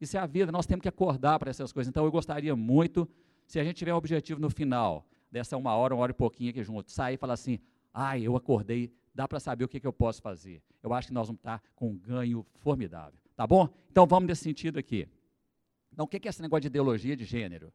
Isso 0.00 0.16
é 0.16 0.20
a 0.20 0.26
vida, 0.26 0.50
nós 0.50 0.66
temos 0.66 0.82
que 0.82 0.88
acordar 0.88 1.38
para 1.38 1.50
essas 1.50 1.72
coisas. 1.72 1.88
Então 1.88 2.04
eu 2.04 2.10
gostaria 2.10 2.56
muito, 2.56 3.08
se 3.46 3.60
a 3.60 3.64
gente 3.64 3.76
tiver 3.76 3.92
um 3.92 3.96
objetivo 3.96 4.40
no 4.40 4.48
final, 4.48 5.06
dessa 5.30 5.56
uma 5.56 5.74
hora, 5.74 5.94
uma 5.94 6.02
hora 6.02 6.12
e 6.12 6.14
pouquinho 6.14 6.50
aqui 6.50 6.62
junto, 6.62 6.90
sair 6.90 7.14
e 7.14 7.18
falar 7.18 7.34
assim, 7.34 7.58
ai, 7.92 8.22
eu 8.22 8.36
acordei, 8.36 8.90
dá 9.14 9.28
para 9.28 9.38
saber 9.38 9.64
o 9.64 9.68
que, 9.68 9.80
que 9.80 9.86
eu 9.86 9.92
posso 9.92 10.22
fazer. 10.22 10.62
Eu 10.82 10.92
acho 10.94 11.08
que 11.08 11.14
nós 11.14 11.26
vamos 11.26 11.40
estar 11.40 11.62
com 11.74 11.90
um 11.90 11.98
ganho 11.98 12.46
formidável. 12.60 13.18
Tá 13.34 13.46
bom? 13.46 13.68
Então 13.90 14.06
vamos 14.06 14.28
nesse 14.28 14.44
sentido 14.44 14.78
aqui. 14.78 15.06
Então 15.92 16.04
o 16.04 16.08
que 16.08 16.26
é 16.26 16.30
esse 16.30 16.40
negócio 16.40 16.62
de 16.62 16.68
ideologia 16.68 17.14
de 17.14 17.24
gênero? 17.24 17.72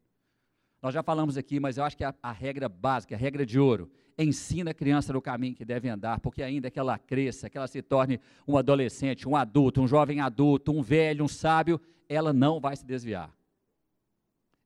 Nós 0.82 0.94
já 0.94 1.04
falamos 1.04 1.38
aqui, 1.38 1.60
mas 1.60 1.78
eu 1.78 1.84
acho 1.84 1.96
que 1.96 2.04
a, 2.04 2.14
a 2.24 2.32
regra 2.32 2.68
básica, 2.68 3.14
a 3.14 3.18
regra 3.18 3.46
de 3.46 3.60
ouro, 3.60 3.92
ensina 4.18 4.72
a 4.72 4.74
criança 4.74 5.14
no 5.14 5.22
caminho 5.22 5.56
que 5.56 5.64
deve 5.64 5.88
andar, 5.88 6.20
porque 6.20 6.42
ainda 6.42 6.72
que 6.72 6.80
ela 6.80 6.98
cresça, 6.98 7.50
que 7.50 7.58
ela 7.58 7.68
se 7.68 7.82
torne 7.82 8.20
um 8.48 8.58
adolescente, 8.58 9.28
um 9.28 9.36
adulto, 9.36 9.82
um 9.82 9.88
jovem 9.88 10.20
adulto, 10.20 10.72
um 10.72 10.82
velho, 10.82 11.24
um 11.24 11.28
sábio, 11.28 11.80
ela 12.10 12.34
não 12.34 12.60
vai 12.60 12.76
se 12.76 12.86
desviar. 12.86 13.32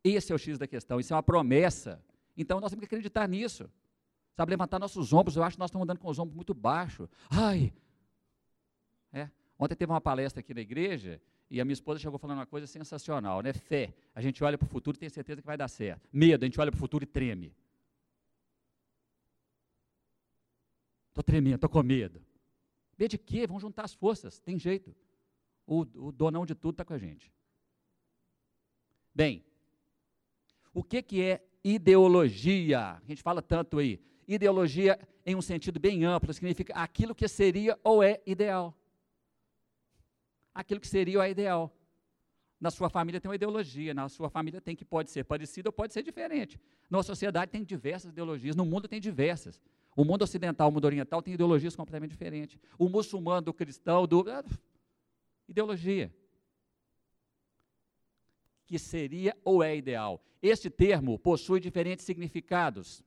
Esse 0.03 0.31
é 0.31 0.36
o 0.36 0.38
X 0.38 0.57
da 0.57 0.67
questão, 0.67 1.00
isso 1.00 1.13
é 1.13 1.15
uma 1.15 1.24
promessa. 1.24 2.01
Então 2.38 2.62
nós 2.62 2.72
temos 2.72 2.81
que 2.81 2.93
acreditar 2.93 3.27
nisso. 3.27 3.69
Sabe, 4.36 4.51
levantar 4.51 4.79
nossos 4.79 5.12
ombros, 5.13 5.36
eu 5.36 5.43
acho 5.43 5.55
que 5.55 5.60
nós 5.60 5.69
estamos 5.69 5.84
andando 5.84 6.00
com 6.00 6.10
os 6.10 6.19
ombros 6.19 6.36
muito 6.36 6.53
baixos. 6.53 7.10
Ai! 7.29 7.74
É. 9.12 9.29
Ontem 9.57 9.75
teve 9.75 9.91
uma 9.91 10.01
palestra 10.01 10.41
aqui 10.41 10.53
na 10.53 10.62
igreja 10.62 11.22
e 11.49 11.61
a 11.61 11.65
minha 11.65 11.73
esposa 11.73 11.99
chegou 11.99 12.17
falando 12.17 12.39
uma 12.39 12.45
coisa 12.45 12.65
sensacional, 12.65 13.41
né? 13.41 13.53
Fé. 13.53 13.93
A 14.13 14.21
gente 14.21 14.43
olha 14.43 14.57
para 14.57 14.65
o 14.65 14.69
futuro 14.69 14.97
e 14.97 14.99
tem 14.99 15.09
certeza 15.09 15.41
que 15.41 15.45
vai 15.45 15.57
dar 15.57 15.67
certo. 15.67 16.09
Medo, 16.11 16.43
a 16.43 16.47
gente 16.47 16.59
olha 16.59 16.71
para 16.71 16.77
o 16.77 16.79
futuro 16.79 17.03
e 17.03 17.07
treme. 17.07 17.53
Estou 21.09 21.23
tremendo, 21.23 21.55
estou 21.55 21.69
com 21.69 21.81
medo. 21.83 22.21
Medo 22.97 23.11
de 23.11 23.17
quê? 23.17 23.45
Vamos 23.45 23.61
juntar 23.61 23.85
as 23.85 23.93
forças, 23.93 24.39
tem 24.39 24.57
jeito. 24.57 24.95
O, 25.67 25.81
o 25.81 26.11
donão 26.11 26.45
de 26.45 26.55
tudo 26.55 26.73
está 26.73 26.85
com 26.85 26.93
a 26.93 26.97
gente. 26.97 27.31
Bem, 29.13 29.45
o 30.73 30.83
que, 30.83 31.01
que 31.01 31.21
é 31.21 31.45
ideologia? 31.63 32.99
A 33.01 33.01
gente 33.07 33.21
fala 33.21 33.41
tanto 33.41 33.77
aí. 33.77 34.01
Ideologia, 34.27 34.99
em 35.25 35.35
um 35.35 35.41
sentido 35.41 35.79
bem 35.79 36.03
amplo, 36.03 36.33
significa 36.33 36.73
aquilo 36.73 37.15
que 37.15 37.27
seria 37.27 37.79
ou 37.83 38.03
é 38.03 38.21
ideal 38.25 38.75
aquilo 40.55 40.79
que 40.79 40.88
seria 40.88 41.19
o 41.19 41.25
ideal. 41.25 41.77
Na 42.57 42.71
sua 42.71 42.89
família 42.89 43.19
tem 43.19 43.29
uma 43.29 43.35
ideologia, 43.35 43.93
na 43.93 44.07
sua 44.07 44.29
família 44.29 44.62
tem 44.62 44.75
que 44.75 44.85
pode 44.85 45.12
ser 45.12 45.25
parecida 45.25 45.67
ou 45.67 45.74
pode 45.74 45.93
ser 45.93 46.01
diferente. 46.01 46.57
Na 46.89 47.03
sociedade 47.03 47.51
tem 47.51 47.63
diversas 47.63 48.12
ideologias, 48.12 48.55
no 48.55 48.65
mundo 48.65 48.88
tem 48.88 49.01
diversas. 49.01 49.62
O 49.93 50.05
mundo 50.05 50.21
ocidental, 50.21 50.69
o 50.69 50.71
mundo 50.71 50.85
oriental 50.85 51.21
tem 51.21 51.33
ideologias 51.33 51.75
completamente 51.75 52.12
diferentes. 52.12 52.57
O 52.79 52.88
muçulmano, 52.88 53.41
do 53.41 53.53
cristão, 53.53 54.07
do. 54.07 54.25
Ah, 54.29 54.43
ideologia. 55.47 56.13
Que 58.65 58.79
seria 58.79 59.35
ou 59.43 59.62
é 59.62 59.75
ideal. 59.75 60.24
Este 60.41 60.69
termo 60.69 61.19
possui 61.19 61.59
diferentes 61.59 62.05
significados, 62.05 63.03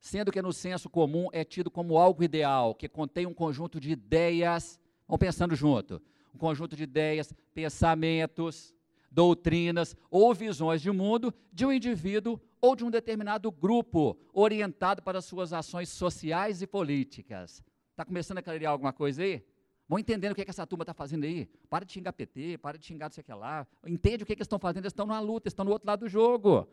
sendo 0.00 0.30
que 0.30 0.42
no 0.42 0.52
senso 0.52 0.90
comum 0.90 1.28
é 1.32 1.44
tido 1.44 1.70
como 1.70 1.96
algo 1.96 2.22
ideal, 2.22 2.74
que 2.74 2.88
contém 2.88 3.26
um 3.26 3.34
conjunto 3.34 3.80
de 3.80 3.90
ideias. 3.92 4.78
Vamos 5.08 5.18
pensando 5.18 5.54
junto 5.56 6.00
um 6.34 6.38
conjunto 6.38 6.74
de 6.74 6.82
ideias, 6.82 7.32
pensamentos, 7.54 8.74
doutrinas 9.10 9.96
ou 10.10 10.34
visões 10.34 10.82
de 10.82 10.90
mundo 10.90 11.32
de 11.52 11.64
um 11.64 11.72
indivíduo 11.72 12.40
ou 12.60 12.74
de 12.74 12.84
um 12.84 12.90
determinado 12.90 13.50
grupo 13.52 14.18
orientado 14.32 15.02
para 15.02 15.22
suas 15.22 15.52
ações 15.52 15.88
sociais 15.88 16.60
e 16.60 16.66
políticas. 16.66 17.62
Está 17.90 18.04
começando 18.04 18.38
a 18.38 18.42
clarear 18.42 18.72
alguma 18.72 18.92
coisa 18.92 19.22
aí? 19.22 19.44
Vão 19.88 19.98
entendendo 19.98 20.32
o 20.32 20.34
que, 20.34 20.40
é 20.40 20.44
que 20.44 20.50
essa 20.50 20.66
turma 20.66 20.82
está 20.82 20.94
fazendo 20.94 21.24
aí. 21.24 21.46
Para 21.68 21.84
de 21.84 21.92
xingar 21.92 22.12
PT, 22.12 22.58
para 22.58 22.76
de 22.76 22.86
xingar 22.86 23.06
não 23.06 23.12
sei 23.12 23.22
o 23.22 23.24
que 23.24 23.32
lá. 23.32 23.66
Entende 23.86 24.24
o 24.24 24.26
que, 24.26 24.32
é 24.32 24.36
que 24.36 24.40
eles 24.40 24.46
estão 24.46 24.58
fazendo? 24.58 24.84
Eles 24.84 24.92
estão 24.92 25.06
numa 25.06 25.20
luta, 25.20 25.46
estão 25.46 25.64
no 25.64 25.70
outro 25.70 25.86
lado 25.86 26.00
do 26.00 26.08
jogo. 26.08 26.66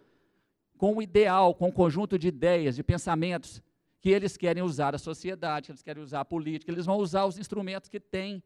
Com 0.78 0.96
um 0.96 1.02
ideal, 1.02 1.54
com 1.54 1.68
um 1.68 1.72
conjunto 1.72 2.18
de 2.18 2.30
ideias, 2.30 2.76
de 2.76 2.84
pensamentos 2.84 3.62
que 4.00 4.10
eles 4.10 4.36
querem 4.36 4.64
usar 4.64 4.96
a 4.96 4.98
sociedade, 4.98 5.68
que 5.68 5.72
eles 5.74 5.84
querem 5.84 6.02
usar 6.02 6.22
a 6.22 6.26
política, 6.26 6.72
eles 6.72 6.88
vão 6.88 6.98
usar 6.98 7.26
os 7.26 7.38
instrumentos 7.38 7.88
que 7.88 8.00
têm 8.00 8.42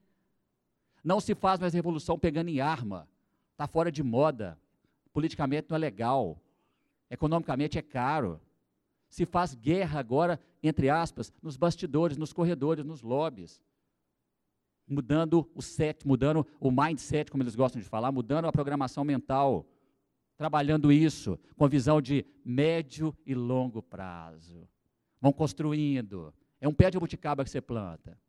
não 1.06 1.20
se 1.20 1.36
faz 1.36 1.60
mais 1.60 1.76
revolução 1.76 2.18
pegando 2.18 2.50
em 2.50 2.60
arma. 2.60 3.08
Está 3.52 3.68
fora 3.68 3.92
de 3.92 4.02
moda. 4.02 4.60
Politicamente 5.14 5.68
não 5.70 5.78
é 5.78 5.80
legal. 5.80 6.42
Economicamente 7.12 7.78
é 7.78 7.82
caro. 7.84 8.42
Se 9.08 9.24
faz 9.24 9.54
guerra 9.54 10.00
agora, 10.00 10.40
entre 10.64 10.90
aspas, 10.90 11.32
nos 11.44 11.56
bastidores, 11.58 12.18
nos 12.18 12.34
corredores, 12.34 12.84
nos 12.84 13.04
lobbies. 13.04 13.62
Mudando 14.88 15.48
o 15.54 15.62
set, 15.62 16.08
mudando 16.08 16.46
o 16.60 16.72
mindset, 16.72 17.30
como 17.30 17.44
eles 17.44 17.56
gostam 17.56 17.80
de 17.80 17.88
falar, 17.88 18.12
mudando 18.12 18.46
a 18.46 18.52
programação 18.52 19.04
mental. 19.04 19.64
Trabalhando 20.36 20.92
isso 20.92 21.40
com 21.56 21.70
visão 21.70 22.02
de 22.02 22.26
médio 22.44 23.16
e 23.28 23.36
longo 23.36 23.82
prazo. 23.82 24.68
Vão 25.22 25.32
construindo. 25.32 26.34
É 26.60 26.68
um 26.68 26.74
pé 26.74 26.90
de 26.90 26.98
abuticaba 26.98 27.44
que 27.44 27.50
você 27.52 27.62
planta. 27.62 28.20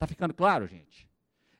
Está 0.00 0.06
ficando 0.06 0.32
claro, 0.32 0.66
gente? 0.66 1.06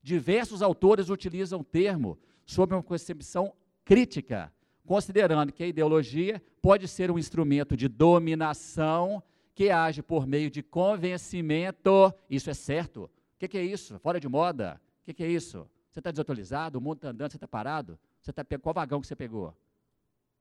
Diversos 0.02 0.62
autores 0.62 1.10
utilizam 1.10 1.60
o 1.60 1.64
termo 1.64 2.18
sob 2.46 2.74
uma 2.74 2.82
concepção 2.82 3.52
crítica, 3.84 4.50
considerando 4.86 5.52
que 5.52 5.62
a 5.62 5.66
ideologia 5.66 6.42
pode 6.62 6.88
ser 6.88 7.10
um 7.10 7.18
instrumento 7.18 7.76
de 7.76 7.86
dominação 7.86 9.22
que 9.54 9.68
age 9.68 10.02
por 10.02 10.26
meio 10.26 10.50
de 10.50 10.62
convencimento. 10.62 12.14
Isso 12.30 12.48
é 12.48 12.54
certo? 12.54 13.04
O 13.04 13.10
que, 13.38 13.46
que, 13.46 13.58
é 13.58 13.62
isso? 13.62 13.98
Fora 13.98 14.18
de 14.18 14.26
moda? 14.26 14.80
O 15.02 15.04
que, 15.04 15.12
que, 15.12 15.22
é 15.22 15.28
isso? 15.28 15.68
Você 15.90 16.00
está 16.00 16.10
desatualizado? 16.10 16.78
O 16.78 16.80
mundo 16.80 16.96
está 16.96 17.10
andando? 17.10 17.32
Você 17.32 17.36
está 17.36 17.46
parado? 17.46 17.98
Você 18.22 18.30
está 18.30 18.42
Qual 18.58 18.74
vagão 18.74 19.02
que 19.02 19.06
você 19.06 19.14
pegou? 19.14 19.54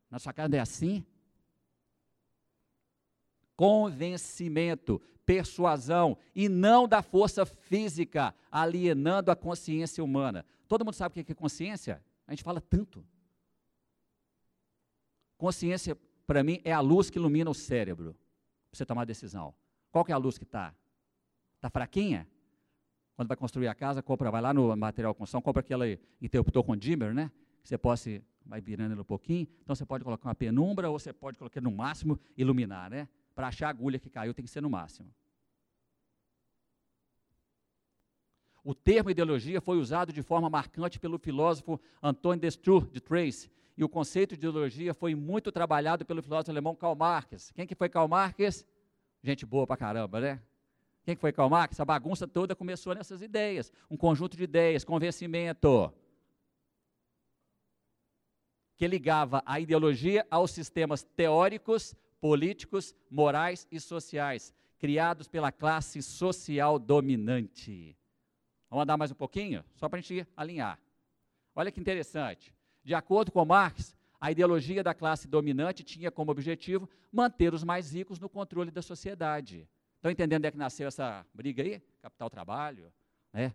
Na 0.09 0.19
sua 0.19 0.31
casa 0.31 0.47
não 0.47 0.57
é 0.57 0.61
assim? 0.61 1.03
Convencimento 3.57 5.01
persuasão 5.29 6.17
e 6.33 6.49
não 6.49 6.87
da 6.87 7.03
força 7.03 7.45
física, 7.45 8.33
alienando 8.51 9.29
a 9.29 9.35
consciência 9.35 10.03
humana. 10.03 10.43
Todo 10.67 10.83
mundo 10.83 10.95
sabe 10.95 11.21
o 11.21 11.23
que 11.23 11.31
é 11.31 11.35
consciência? 11.35 12.03
A 12.25 12.31
gente 12.31 12.43
fala 12.43 12.59
tanto. 12.59 13.05
Consciência, 15.37 15.95
para 16.25 16.41
mim, 16.41 16.59
é 16.63 16.73
a 16.73 16.79
luz 16.79 17.11
que 17.11 17.19
ilumina 17.19 17.47
o 17.47 17.53
cérebro, 17.53 18.13
para 18.71 18.77
você 18.79 18.83
tomar 18.83 19.05
decisão. 19.05 19.53
Qual 19.91 20.03
que 20.03 20.11
é 20.11 20.15
a 20.15 20.17
luz 20.17 20.35
que 20.35 20.45
está? 20.45 20.73
Está 21.57 21.69
fraquinha? 21.69 22.27
Quando 23.15 23.27
vai 23.27 23.37
construir 23.37 23.67
a 23.67 23.75
casa, 23.75 24.01
compra, 24.01 24.31
vai 24.31 24.41
lá 24.41 24.51
no 24.51 24.75
material 24.75 25.13
de 25.13 25.19
construção, 25.19 25.43
compra 25.43 25.59
aquele 25.59 25.99
interruptor 26.19 26.63
com 26.63 26.75
dimmer, 26.75 27.13
né? 27.13 27.31
Que 27.61 27.69
você 27.69 27.77
possa, 27.77 28.09
vai 28.43 28.61
virando 28.61 28.93
ele 28.93 29.01
um 29.01 29.05
pouquinho. 29.05 29.47
Então 29.61 29.75
você 29.75 29.85
pode 29.85 30.03
colocar 30.03 30.27
uma 30.27 30.33
penumbra 30.33 30.89
ou 30.89 30.97
você 30.97 31.13
pode 31.13 31.37
colocar 31.37 31.61
no 31.61 31.69
máximo 31.69 32.19
iluminar, 32.35 32.89
né? 32.89 33.07
Para 33.39 33.47
achar 33.47 33.67
a 33.67 33.69
agulha 33.69 33.97
que 33.97 34.09
caiu 34.09 34.33
tem 34.33 34.43
que 34.43 34.51
ser 34.51 34.59
no 34.59 34.69
máximo. 34.69 35.09
O 38.61 38.75
termo 38.75 39.09
ideologia 39.09 39.61
foi 39.61 39.77
usado 39.77 40.11
de 40.11 40.21
forma 40.21 40.49
marcante 40.49 40.99
pelo 40.99 41.17
filósofo 41.17 41.79
Antoine 42.03 42.41
Destrue 42.41 42.85
de 42.91 42.99
Trace, 42.99 43.49
e 43.77 43.83
o 43.85 43.87
conceito 43.87 44.35
de 44.35 44.45
ideologia 44.45 44.93
foi 44.93 45.15
muito 45.15 45.53
trabalhado 45.53 46.05
pelo 46.05 46.21
filósofo 46.21 46.51
alemão 46.51 46.75
Karl 46.75 46.95
Marx. 46.95 47.53
Quem 47.55 47.65
que 47.65 47.75
foi 47.75 47.87
Karl 47.87 48.09
Marx? 48.09 48.65
Gente 49.23 49.45
boa 49.45 49.65
pra 49.65 49.77
caramba, 49.77 50.19
né? 50.19 50.41
Quem 51.05 51.15
que 51.15 51.21
foi 51.21 51.31
Karl 51.31 51.49
Marx? 51.49 51.79
A 51.79 51.85
bagunça 51.85 52.27
toda 52.27 52.53
começou 52.57 52.93
nessas 52.93 53.21
ideias, 53.21 53.71
um 53.89 53.95
conjunto 53.95 54.35
de 54.35 54.43
ideias, 54.43 54.83
convencimento, 54.83 55.93
que 58.75 58.85
ligava 58.85 59.41
a 59.45 59.61
ideologia 59.61 60.27
aos 60.29 60.51
sistemas 60.51 61.03
teóricos, 61.03 61.95
políticos, 62.19 62.95
morais 63.09 63.67
e 63.71 63.79
sociais, 63.79 64.53
criados 64.77 65.27
pela 65.27 65.51
classe 65.51 66.01
social 66.01 66.77
dominante. 66.77 67.95
Vamos 68.69 68.83
andar 68.83 68.97
mais 68.97 69.11
um 69.11 69.15
pouquinho? 69.15 69.63
Só 69.75 69.89
para 69.89 69.99
a 69.99 70.01
gente 70.01 70.27
alinhar. 70.35 70.79
Olha 71.55 71.71
que 71.71 71.79
interessante. 71.79 72.53
De 72.83 72.93
acordo 72.93 73.31
com 73.31 73.43
Marx, 73.43 73.95
a 74.21 74.31
ideologia 74.31 74.83
da 74.83 74.93
classe 74.93 75.27
dominante 75.27 75.83
tinha 75.83 76.11
como 76.11 76.31
objetivo 76.31 76.89
manter 77.11 77.53
os 77.53 77.63
mais 77.63 77.93
ricos 77.93 78.19
no 78.19 78.29
controle 78.29 78.71
da 78.71 78.81
sociedade. 78.81 79.67
Estão 79.95 80.11
entendendo 80.11 80.39
onde 80.39 80.47
é 80.47 80.51
que 80.51 80.57
nasceu 80.57 80.87
essa 80.87 81.25
briga 81.33 81.63
aí? 81.63 81.81
Capital-trabalho, 82.01 82.91
né? 83.33 83.53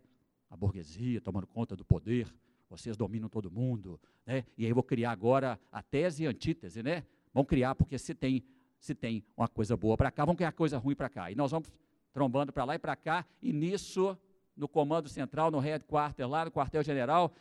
a 0.51 0.57
burguesia 0.57 1.21
tomando 1.21 1.47
conta 1.47 1.75
do 1.75 1.85
poder, 1.85 2.33
vocês 2.69 2.97
dominam 2.97 3.29
todo 3.29 3.51
mundo, 3.51 4.01
né? 4.27 4.45
e 4.57 4.65
aí 4.65 4.71
eu 4.71 4.75
vou 4.75 4.85
criar 4.85 5.11
agora 5.11 5.59
a 5.71 5.83
tese 5.83 6.23
e 6.25 6.27
a 6.27 6.31
antítese, 6.31 6.83
né? 6.83 7.05
Vão 7.33 7.45
criar, 7.45 7.75
porque 7.75 7.99
se 7.99 8.15
tem, 8.15 8.45
se 8.85 8.95
tem 8.95 9.25
uma 9.35 9.49
coisa 9.49 9.79
boa 9.79 9.97
para 9.97 10.11
cá, 10.11 10.27
vão 10.27 10.37
criar 10.37 10.53
coisa 10.53 10.77
ruim 10.77 10.95
para 10.95 11.09
cá. 11.09 11.31
E 11.31 11.35
nós 11.35 11.51
vamos 11.51 11.73
trombando 12.13 12.53
para 12.53 12.65
lá 12.65 12.75
e 12.75 12.79
para 12.79 12.95
cá, 12.95 13.25
e 13.41 13.51
nisso 13.51 14.17
no 14.55 14.69
comando 14.69 15.09
central, 15.09 15.51
no 15.51 15.59
headquarter, 15.59 16.29
lá 16.29 16.45
no 16.45 16.51
quartel-general, 16.51 17.33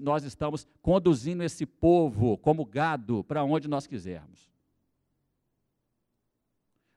nós 0.00 0.22
estamos 0.22 0.66
conduzindo 0.80 1.42
esse 1.42 1.66
povo 1.66 2.38
como 2.38 2.64
gado 2.64 3.24
para 3.24 3.42
onde 3.42 3.66
nós 3.66 3.84
quisermos. 3.84 4.48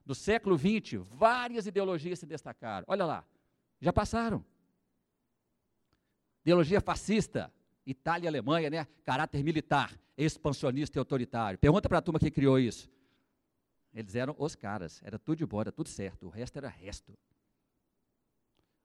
No 0.06 0.14
século 0.14 0.56
XX, 0.56 1.02
várias 1.10 1.66
ideologias 1.66 2.20
se 2.20 2.28
destacaram. 2.28 2.86
Olha 2.88 3.06
lá, 3.06 3.26
já 3.82 3.92
passaram. 3.92 4.46
Ideologia 6.44 6.80
fascista, 6.80 7.52
Itália 7.88 8.28
e 8.28 8.30
Alemanha, 8.30 8.70
né? 8.70 8.88
Caráter 9.04 9.44
militar, 9.44 10.00
expansionista 10.16 10.98
e 10.98 11.00
autoritário. 11.00 11.58
Pergunta 11.58 11.90
para 11.90 11.98
a 11.98 12.02
turma 12.02 12.20
que 12.20 12.30
criou 12.30 12.60
isso. 12.60 12.88
Eles 13.94 14.16
eram 14.16 14.36
os 14.38 14.56
caras, 14.56 15.02
era 15.04 15.18
tudo 15.18 15.38
de 15.38 15.46
boa, 15.46 15.66
tudo 15.72 15.90
certo, 15.90 16.28
o 16.28 16.30
resto 16.30 16.58
era 16.58 16.68
resto. 16.68 17.18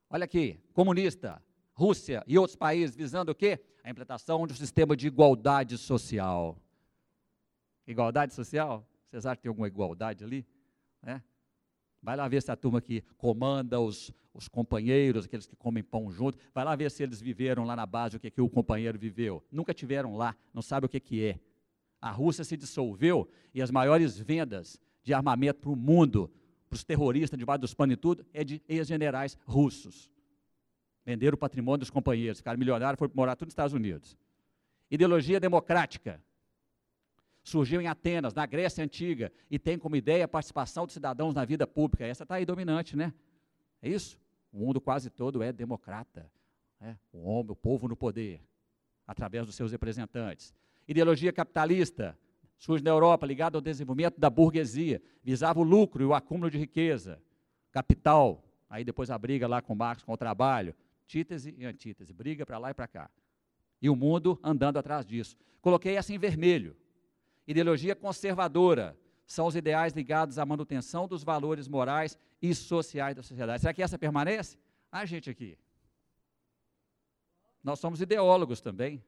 Olha 0.08 0.24
aqui, 0.24 0.60
comunista, 0.72 1.42
Rússia 1.72 2.22
e 2.26 2.38
outros 2.38 2.56
países 2.56 2.94
visando 2.94 3.32
o 3.32 3.34
quê? 3.34 3.58
A 3.82 3.90
implantação 3.90 4.46
de 4.46 4.52
um 4.52 4.56
sistema 4.56 4.96
de 4.96 5.08
igualdade 5.08 5.76
social. 5.76 6.56
Igualdade 7.86 8.32
social? 8.32 8.88
Vocês 9.10 9.26
acham 9.26 9.36
que 9.36 9.42
tem 9.42 9.48
alguma 9.48 9.66
igualdade 9.66 10.24
ali? 10.24 10.46
Né? 11.02 11.22
Vai 12.00 12.16
lá 12.16 12.26
ver 12.28 12.42
se 12.42 12.50
a 12.50 12.56
turma 12.56 12.80
que 12.80 13.02
comanda 13.16 13.80
os, 13.80 14.12
os 14.32 14.48
companheiros, 14.48 15.24
aqueles 15.24 15.46
que 15.46 15.56
comem 15.56 15.82
pão 15.82 16.10
junto, 16.10 16.38
vai 16.54 16.64
lá 16.64 16.74
ver 16.76 16.90
se 16.90 17.02
eles 17.02 17.20
viveram 17.20 17.64
lá 17.64 17.74
na 17.74 17.84
base 17.84 18.16
o 18.16 18.20
que, 18.20 18.30
que 18.30 18.40
o 18.40 18.48
companheiro 18.48 18.98
viveu. 18.98 19.44
Nunca 19.50 19.74
tiveram 19.74 20.16
lá, 20.16 20.36
não 20.52 20.62
sabe 20.62 20.86
o 20.86 20.88
que, 20.88 21.00
que 21.00 21.24
é. 21.24 21.40
A 22.00 22.10
Rússia 22.10 22.44
se 22.44 22.56
dissolveu 22.56 23.28
e 23.52 23.60
as 23.60 23.70
maiores 23.70 24.18
vendas 24.18 24.80
de 25.04 25.14
armamento 25.14 25.60
para 25.60 25.70
o 25.70 25.76
mundo, 25.76 26.32
para 26.68 26.76
os 26.76 26.82
terroristas 26.82 27.38
debaixo 27.38 27.60
dos 27.60 27.74
panos 27.74 27.94
e 27.94 27.96
tudo, 27.96 28.26
é 28.32 28.42
de 28.42 28.60
ex-generais 28.68 29.38
russos. 29.44 30.10
Venderam 31.04 31.34
o 31.34 31.38
patrimônio 31.38 31.80
dos 31.80 31.90
companheiros, 31.90 32.38
ficaram 32.38 32.58
milionários, 32.58 32.98
foram 32.98 33.12
morar 33.14 33.36
tudo 33.36 33.46
nos 33.46 33.52
Estados 33.52 33.74
Unidos. 33.74 34.16
Ideologia 34.90 35.38
democrática 35.38 36.20
surgiu 37.42 37.80
em 37.80 37.86
Atenas, 37.86 38.32
na 38.32 38.46
Grécia 38.46 38.82
Antiga, 38.82 39.30
e 39.50 39.58
tem 39.58 39.78
como 39.78 39.94
ideia 39.94 40.24
a 40.24 40.28
participação 40.28 40.86
dos 40.86 40.94
cidadãos 40.94 41.34
na 41.34 41.44
vida 41.44 41.66
pública. 41.66 42.06
Essa 42.06 42.22
está 42.22 42.36
aí 42.36 42.46
dominante, 42.46 42.96
né? 42.96 43.12
É 43.82 43.88
isso? 43.90 44.18
O 44.50 44.58
mundo 44.58 44.80
quase 44.80 45.10
todo 45.10 45.42
é 45.42 45.52
democrata. 45.52 46.30
Né? 46.80 46.98
O 47.12 47.28
homem, 47.28 47.52
o 47.52 47.56
povo 47.56 47.86
no 47.86 47.94
poder, 47.94 48.40
através 49.06 49.44
dos 49.44 49.54
seus 49.54 49.70
representantes. 49.70 50.54
Ideologia 50.88 51.32
capitalista 51.32 52.18
surge 52.58 52.82
na 52.82 52.90
Europa, 52.90 53.26
ligada 53.26 53.56
ao 53.56 53.62
desenvolvimento 53.62 54.18
da 54.18 54.30
burguesia, 54.30 55.02
visava 55.22 55.60
o 55.60 55.62
lucro 55.62 56.02
e 56.02 56.06
o 56.06 56.14
acúmulo 56.14 56.50
de 56.50 56.58
riqueza. 56.58 57.20
Capital, 57.70 58.44
aí 58.68 58.84
depois 58.84 59.10
a 59.10 59.18
briga 59.18 59.46
lá 59.46 59.60
com 59.60 59.74
Marx, 59.74 60.02
com 60.02 60.12
o 60.12 60.16
trabalho. 60.16 60.74
Títese 61.06 61.54
e 61.58 61.64
antítese, 61.64 62.12
briga 62.12 62.46
para 62.46 62.58
lá 62.58 62.70
e 62.70 62.74
para 62.74 62.88
cá. 62.88 63.10
E 63.80 63.90
o 63.90 63.96
mundo 63.96 64.38
andando 64.42 64.78
atrás 64.78 65.04
disso. 65.04 65.36
Coloquei 65.60 65.96
essa 65.96 66.12
em 66.12 66.18
vermelho. 66.18 66.76
Ideologia 67.46 67.94
conservadora 67.94 68.96
são 69.26 69.46
os 69.46 69.56
ideais 69.56 69.92
ligados 69.92 70.38
à 70.38 70.46
manutenção 70.46 71.06
dos 71.06 71.22
valores 71.22 71.68
morais 71.68 72.18
e 72.40 72.54
sociais 72.54 73.14
da 73.14 73.22
sociedade. 73.22 73.60
Será 73.60 73.74
que 73.74 73.82
essa 73.82 73.98
permanece? 73.98 74.58
A 74.90 75.04
gente 75.04 75.28
aqui. 75.28 75.58
Nós 77.62 77.80
somos 77.80 78.00
ideólogos 78.00 78.60
também. 78.60 79.02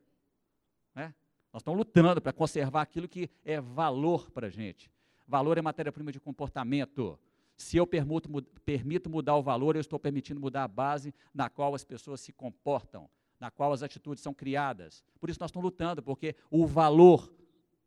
Nós 1.56 1.62
estamos 1.62 1.78
lutando 1.78 2.20
para 2.20 2.34
conservar 2.34 2.82
aquilo 2.82 3.08
que 3.08 3.30
é 3.42 3.58
valor 3.62 4.30
para 4.30 4.48
a 4.48 4.50
gente. 4.50 4.92
Valor 5.26 5.56
é 5.56 5.62
matéria-prima 5.62 6.12
de 6.12 6.20
comportamento. 6.20 7.18
Se 7.56 7.78
eu 7.78 7.86
permito, 7.86 8.28
permito 8.62 9.08
mudar 9.08 9.36
o 9.36 9.42
valor, 9.42 9.74
eu 9.74 9.80
estou 9.80 9.98
permitindo 9.98 10.38
mudar 10.38 10.64
a 10.64 10.68
base 10.68 11.14
na 11.32 11.48
qual 11.48 11.74
as 11.74 11.82
pessoas 11.82 12.20
se 12.20 12.30
comportam, 12.30 13.08
na 13.40 13.50
qual 13.50 13.72
as 13.72 13.82
atitudes 13.82 14.22
são 14.22 14.34
criadas. 14.34 15.02
Por 15.18 15.30
isso 15.30 15.40
nós 15.40 15.48
estamos 15.48 15.64
lutando, 15.64 16.02
porque 16.02 16.36
o 16.50 16.66
valor 16.66 17.34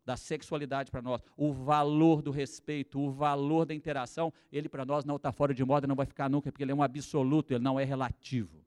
da 0.04 0.18
sexualidade 0.18 0.90
para 0.90 1.04
nós, 1.04 1.22
o 1.38 1.54
valor 1.54 2.24
do 2.24 2.32
respeito, 2.32 3.00
o 3.00 3.12
valor 3.12 3.68
da 3.68 3.76
interação, 3.76 4.34
ele 4.52 4.68
para 4.68 4.84
nós 4.84 5.06
não 5.06 5.18
está 5.18 5.32
fora 5.32 5.54
de 5.54 5.64
moda, 5.64 5.86
não 5.86 5.96
vai 5.96 6.08
ficar 6.08 6.28
nunca, 6.28 6.52
porque 6.52 6.64
ele 6.64 6.72
é 6.72 6.76
um 6.76 6.82
absoluto, 6.82 7.54
ele 7.54 7.64
não 7.64 7.80
é 7.80 7.84
relativo. 7.84 8.66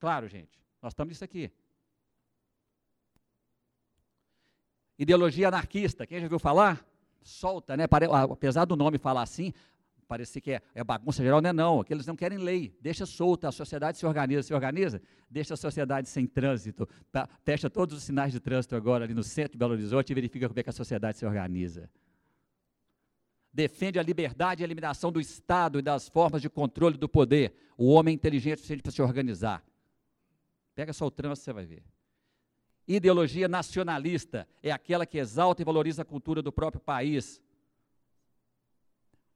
Claro, 0.00 0.26
gente, 0.26 0.60
nós 0.82 0.90
estamos 0.90 1.10
nisso 1.10 1.22
aqui. 1.22 1.52
Ideologia 4.98 5.48
anarquista, 5.48 6.06
quem 6.06 6.20
já 6.20 6.28
viu 6.28 6.38
falar? 6.38 6.84
Solta, 7.22 7.76
né? 7.76 7.84
Apesar 8.30 8.64
do 8.64 8.76
nome 8.76 8.98
falar 8.98 9.22
assim, 9.22 9.52
parecer 10.12 10.42
que 10.42 10.50
é, 10.52 10.62
é, 10.74 10.84
bagunça 10.84 11.22
geral, 11.22 11.40
não 11.40 11.48
é 11.48 11.52
não, 11.54 11.82
que 11.82 11.90
eles 11.90 12.06
não 12.06 12.14
querem 12.14 12.36
lei, 12.36 12.76
deixa 12.82 13.06
solta, 13.06 13.48
a 13.48 13.52
sociedade 13.52 13.96
se 13.96 14.04
organiza, 14.04 14.42
se 14.42 14.52
organiza, 14.52 15.00
deixa 15.30 15.54
a 15.54 15.56
sociedade 15.56 16.06
sem 16.06 16.26
trânsito, 16.26 16.86
tá? 17.10 17.26
fecha 17.42 17.70
todos 17.70 17.96
os 17.96 18.02
sinais 18.02 18.30
de 18.30 18.38
trânsito 18.38 18.76
agora 18.76 19.04
ali 19.04 19.14
no 19.14 19.22
centro 19.22 19.52
de 19.52 19.58
Belo 19.58 19.72
Horizonte 19.72 20.10
e 20.10 20.14
verifica 20.14 20.46
como 20.46 20.60
é 20.60 20.62
que 20.62 20.68
a 20.68 20.72
sociedade 20.72 21.16
se 21.16 21.24
organiza. 21.24 21.88
Defende 23.50 23.98
a 23.98 24.02
liberdade 24.02 24.62
e 24.62 24.64
a 24.64 24.66
eliminação 24.66 25.10
do 25.10 25.18
Estado 25.18 25.78
e 25.78 25.82
das 25.82 26.10
formas 26.10 26.42
de 26.42 26.50
controle 26.50 26.98
do 26.98 27.08
poder. 27.08 27.54
O 27.76 27.88
homem 27.90 28.12
é 28.12 28.14
inteligente 28.14 28.56
o 28.56 28.58
suficiente 28.58 28.82
para 28.82 28.92
se 28.92 29.00
organizar. 29.00 29.64
Pega 30.74 30.92
só 30.92 31.06
o 31.06 31.10
trânsito, 31.10 31.44
você 31.44 31.52
vai 31.54 31.64
ver. 31.64 31.82
Ideologia 32.86 33.48
nacionalista 33.48 34.48
é 34.62 34.70
aquela 34.70 35.06
que 35.06 35.18
exalta 35.18 35.62
e 35.62 35.64
valoriza 35.64 36.02
a 36.02 36.04
cultura 36.04 36.42
do 36.42 36.52
próprio 36.52 36.80
país, 36.80 37.40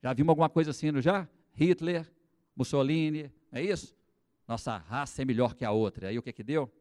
já 0.02 0.12
vimos 0.12 0.30
alguma 0.30 0.48
coisa 0.48 0.70
assim, 0.70 0.90
não 0.90 1.00
já? 1.00 1.28
Hitler, 1.52 2.08
Mussolini, 2.54 3.32
é 3.50 3.62
isso? 3.62 3.96
Nossa 4.46 4.76
raça 4.76 5.22
é 5.22 5.24
melhor 5.24 5.54
que 5.54 5.64
a 5.64 5.72
outra. 5.72 6.08
Aí 6.08 6.18
o 6.18 6.22
que 6.22 6.32
que 6.32 6.44
deu? 6.44 6.72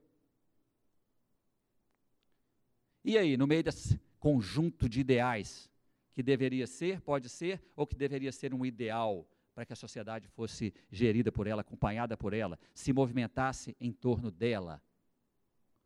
E 3.04 3.18
aí, 3.18 3.38
no 3.38 3.48
meio 3.48 3.64
desse 3.64 4.00
conjunto 4.20 4.88
de 4.88 5.00
ideais, 5.00 5.70
que 6.14 6.22
deveria 6.22 6.68
ser, 6.68 7.02
pode 7.02 7.30
ser, 7.30 7.62
ou 7.76 7.88
que 7.88 7.96
deveria 7.96 8.32
ser 8.32 8.54
um 8.54 8.66
ideal 8.66 9.28
para 9.54 9.66
que 9.66 9.74
a 9.74 9.76
sociedade 9.76 10.28
fosse 10.28 10.74
gerida 10.92 11.32
por 11.32 11.48
ela, 11.48 11.62
acompanhada 11.62 12.16
por 12.16 12.34
ela, 12.34 12.60
se 12.74 12.92
movimentasse 12.94 13.76
em 13.80 13.92
torno 13.92 14.30
dela. 14.30 14.82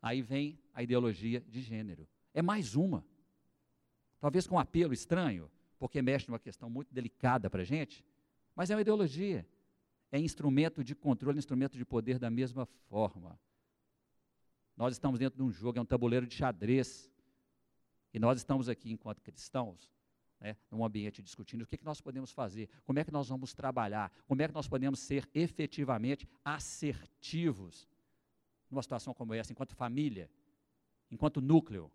Aí 0.02 0.22
vem 0.22 0.58
a 0.72 0.82
ideologia 0.82 1.40
de 1.42 1.60
gênero. 1.60 2.08
É 2.32 2.40
mais 2.40 2.74
uma. 2.74 3.04
Talvez 4.18 4.46
com 4.46 4.54
um 4.54 4.58
apelo 4.58 4.92
estranho, 4.92 5.50
porque 5.78 6.00
mexe 6.00 6.28
numa 6.28 6.38
questão 6.38 6.70
muito 6.70 6.92
delicada 6.92 7.48
para 7.50 7.62
a 7.62 7.64
gente, 7.64 8.04
mas 8.54 8.70
é 8.70 8.74
uma 8.74 8.82
ideologia. 8.82 9.46
É 10.12 10.18
instrumento 10.18 10.82
de 10.82 10.94
controle, 10.94 11.38
instrumento 11.38 11.76
de 11.76 11.84
poder 11.84 12.18
da 12.18 12.30
mesma 12.30 12.66
forma. 12.66 13.38
Nós 14.76 14.94
estamos 14.94 15.18
dentro 15.18 15.36
de 15.36 15.42
um 15.42 15.50
jogo, 15.50 15.78
é 15.78 15.82
um 15.82 15.86
tabuleiro 15.86 16.26
de 16.26 16.34
xadrez. 16.34 17.10
E 18.12 18.18
nós 18.18 18.38
estamos 18.38 18.68
aqui, 18.68 18.90
enquanto 18.90 19.20
cristãos, 19.22 19.90
né, 20.40 20.56
num 20.70 20.84
ambiente 20.84 21.22
discutindo 21.22 21.62
o 21.62 21.66
que, 21.66 21.76
que 21.76 21.84
nós 21.84 22.00
podemos 22.00 22.32
fazer, 22.32 22.68
como 22.84 22.98
é 22.98 23.04
que 23.04 23.12
nós 23.12 23.28
vamos 23.28 23.52
trabalhar, 23.52 24.10
como 24.26 24.40
é 24.42 24.48
que 24.48 24.54
nós 24.54 24.66
podemos 24.66 24.98
ser 25.00 25.28
efetivamente 25.34 26.26
assertivos 26.44 27.86
numa 28.70 28.82
situação 28.82 29.12
como 29.12 29.34
essa, 29.34 29.52
enquanto 29.52 29.74
família, 29.74 30.30
enquanto 31.10 31.40
núcleo, 31.40 31.90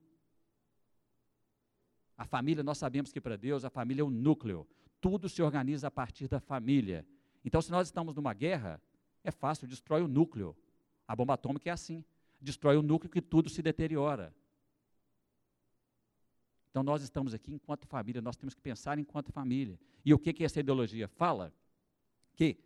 a 2.17 2.25
família, 2.25 2.63
nós 2.63 2.77
sabemos 2.77 3.11
que 3.11 3.19
para 3.19 3.35
Deus 3.35 3.65
a 3.65 3.69
família 3.69 4.01
é 4.01 4.03
o 4.03 4.09
núcleo. 4.09 4.67
Tudo 5.01 5.27
se 5.27 5.41
organiza 5.41 5.87
a 5.87 5.91
partir 5.91 6.27
da 6.27 6.39
família. 6.39 7.05
Então, 7.43 7.61
se 7.61 7.69
nós 7.69 7.87
estamos 7.87 8.15
numa 8.15 8.33
guerra, 8.33 8.81
é 9.23 9.31
fácil, 9.31 9.67
destrói 9.67 10.01
o 10.01 10.07
núcleo. 10.07 10.55
A 11.07 11.15
bomba 11.15 11.33
atômica 11.33 11.69
é 11.69 11.73
assim. 11.73 12.03
Destrói 12.39 12.77
o 12.77 12.81
núcleo 12.81 13.11
que 13.11 13.21
tudo 13.21 13.49
se 13.49 13.61
deteriora. 13.61 14.33
Então, 16.69 16.83
nós 16.83 17.01
estamos 17.01 17.33
aqui 17.33 17.53
enquanto 17.53 17.85
família, 17.85 18.21
nós 18.21 18.37
temos 18.37 18.53
que 18.53 18.61
pensar 18.61 18.97
enquanto 18.97 19.31
família. 19.31 19.77
E 20.03 20.13
o 20.13 20.19
que, 20.19 20.31
que 20.33 20.43
essa 20.43 20.59
ideologia 20.59 21.07
fala? 21.07 21.53
Que 22.33 22.57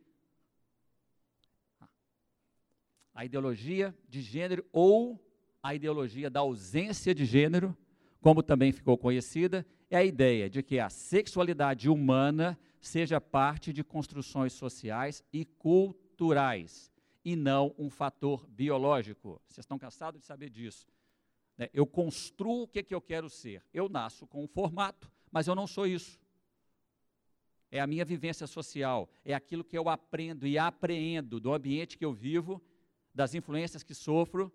a 3.20 3.26
ideologia 3.26 3.94
de 4.08 4.22
gênero 4.22 4.66
ou 4.72 5.20
a 5.62 5.76
ideologia 5.76 6.30
da 6.30 6.40
ausência 6.40 7.14
de 7.14 7.26
gênero 7.26 7.76
como 8.22 8.44
também 8.44 8.72
ficou 8.72 8.98
conhecida, 8.98 9.66
é 9.90 9.98
a 9.98 10.04
ideia 10.04 10.50
de 10.50 10.62
que 10.62 10.80
a 10.80 10.90
sexualidade 10.90 11.90
humana 11.90 12.60
seja 12.82 13.20
parte 13.20 13.72
de 13.74 13.84
construções 13.84 14.54
sociais 14.54 15.24
e 15.32 15.46
culturais, 15.46 16.92
e 17.24 17.36
não 17.36 17.74
um 17.78 17.90
fator 17.90 18.48
biológico. 18.48 19.42
Vocês 19.48 19.64
estão 19.64 19.80
cansados 19.80 20.22
de 20.22 20.28
saber 20.28 20.50
disso. 20.50 20.88
Né? 21.58 21.70
Eu 21.74 21.86
construo 21.86 22.64
o 22.64 22.68
que, 22.68 22.84
que 22.84 22.96
eu 22.96 23.02
quero 23.02 23.30
ser. 23.30 23.64
Eu 23.74 23.90
nasço 23.90 24.28
com 24.28 24.44
um 24.44 24.48
formato, 24.48 25.12
mas 25.32 25.48
eu 25.48 25.56
não 25.56 25.68
sou 25.68 25.88
isso. 25.88 26.20
É 27.72 27.80
a 27.80 27.88
minha 27.88 28.04
vivência 28.04 28.48
social, 28.48 29.10
é 29.24 29.34
aquilo 29.34 29.64
que 29.64 29.78
eu 29.78 29.90
aprendo 29.90 30.48
e 30.48 30.58
apreendo 30.58 31.40
do 31.40 31.54
ambiente 31.54 31.98
que 31.98 32.06
eu 32.06 32.12
vivo, 32.12 32.62
das 33.14 33.34
influências 33.34 33.84
que 33.84 33.94
sofro 33.94 34.52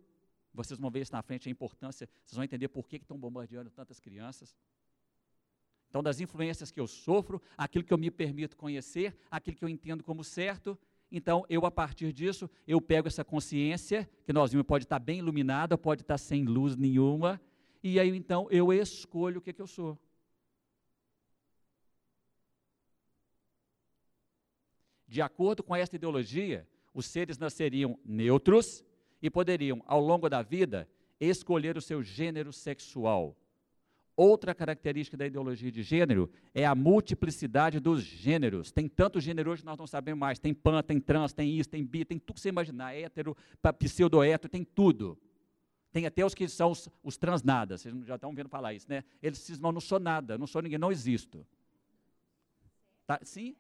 vocês 0.55 0.79
vão 0.79 0.89
ver 0.89 1.01
isso 1.01 1.13
na 1.13 1.21
frente, 1.21 1.49
a 1.49 1.51
importância, 1.51 2.09
vocês 2.25 2.37
vão 2.37 2.45
entender 2.45 2.69
por 2.69 2.89
que 2.89 2.97
estão 2.97 3.19
bombardeando 3.19 3.71
tantas 3.71 3.99
crianças. 3.99 4.57
Então, 5.89 6.03
das 6.03 6.21
influências 6.21 6.71
que 6.71 6.79
eu 6.79 6.87
sofro, 6.87 7.43
aquilo 7.59 7.85
que 7.85 7.93
eu 7.93 7.99
me 7.99 8.11
permito 8.11 8.57
conhecer, 8.57 9.17
aquilo 9.31 9.57
que 9.57 9.65
eu 9.65 9.69
entendo 9.69 10.05
como 10.05 10.23
certo, 10.23 10.79
então 11.11 11.45
eu, 11.49 11.67
a 11.67 11.71
partir 11.71 12.13
disso, 12.13 12.49
eu 12.67 12.81
pego 12.81 13.09
essa 13.09 13.25
consciência, 13.25 14.09
que 14.25 14.33
nós 14.33 14.53
vimos 14.53 14.67
pode 14.67 14.85
estar 14.85 14.99
bem 14.99 15.19
iluminada, 15.19 15.77
pode 15.77 16.03
estar 16.03 16.19
sem 16.19 16.45
luz 16.45 16.77
nenhuma, 16.77 17.41
e 17.83 17.99
aí 17.99 18.09
então 18.09 18.49
eu 18.51 18.73
escolho 18.73 19.39
o 19.39 19.43
que, 19.43 19.53
que 19.53 19.63
eu 19.63 19.67
sou. 19.67 19.99
De 25.07 25.21
acordo 25.21 25.63
com 25.63 25.77
esta 25.77 25.95
ideologia, 25.95 26.67
os 26.95 27.07
seres 27.07 27.37
nasceriam 27.37 27.99
neutros 28.05 28.85
e 29.21 29.29
poderiam, 29.29 29.83
ao 29.87 30.01
longo 30.01 30.29
da 30.29 30.41
vida, 30.41 30.89
escolher 31.21 31.77
o 31.77 31.83
seu 31.83 32.03
gênero 32.03 32.53
sexual. 32.53 33.37
Outra 34.17 34.55
característica 34.55 35.17
da 35.17 35.27
ideologia 35.27 35.73
de 35.73 35.83
gênero 35.83 36.31
é 36.55 36.65
a 36.65 36.75
multiplicidade 36.75 37.81
dos 37.81 38.01
gêneros. 38.01 38.71
Tem 38.71 38.89
tanto 38.89 39.21
gênero 39.21 39.51
hoje 39.51 39.63
que 39.63 39.67
nós 39.67 39.79
não 39.79 39.89
sabemos 39.89 40.21
mais. 40.21 40.39
Tem 40.39 40.55
pan, 40.55 40.83
tem 40.83 41.01
trans, 41.01 41.33
tem 41.33 41.59
isso, 41.59 41.69
tem 41.69 41.85
bi, 41.85 42.05
tem 42.05 42.19
tudo 42.19 42.35
que 42.35 42.41
você 42.41 42.49
imaginar. 42.49 42.95
Hétero, 42.95 43.37
pseudo-hétero, 43.77 44.49
tem 44.49 44.63
tudo. 44.63 45.19
Tem 45.91 46.07
até 46.07 46.25
os 46.25 46.33
que 46.33 46.49
são 46.49 46.71
os, 46.71 46.89
os 47.03 47.17
transnadas. 47.17 47.81
Vocês 47.81 48.07
já 48.07 48.15
estão 48.15 48.33
vendo 48.33 48.49
falar 48.49 48.73
isso, 48.73 48.87
né? 48.89 49.03
Eles 49.21 49.39
cismam, 49.39 49.73
não 49.73 49.81
sou 49.81 49.99
nada, 49.99 50.39
não 50.39 50.47
sou 50.47 50.63
ninguém, 50.63 50.79
não 50.79 50.93
existo. 50.93 51.45
Tá? 53.07 53.19
Sim? 53.25 53.57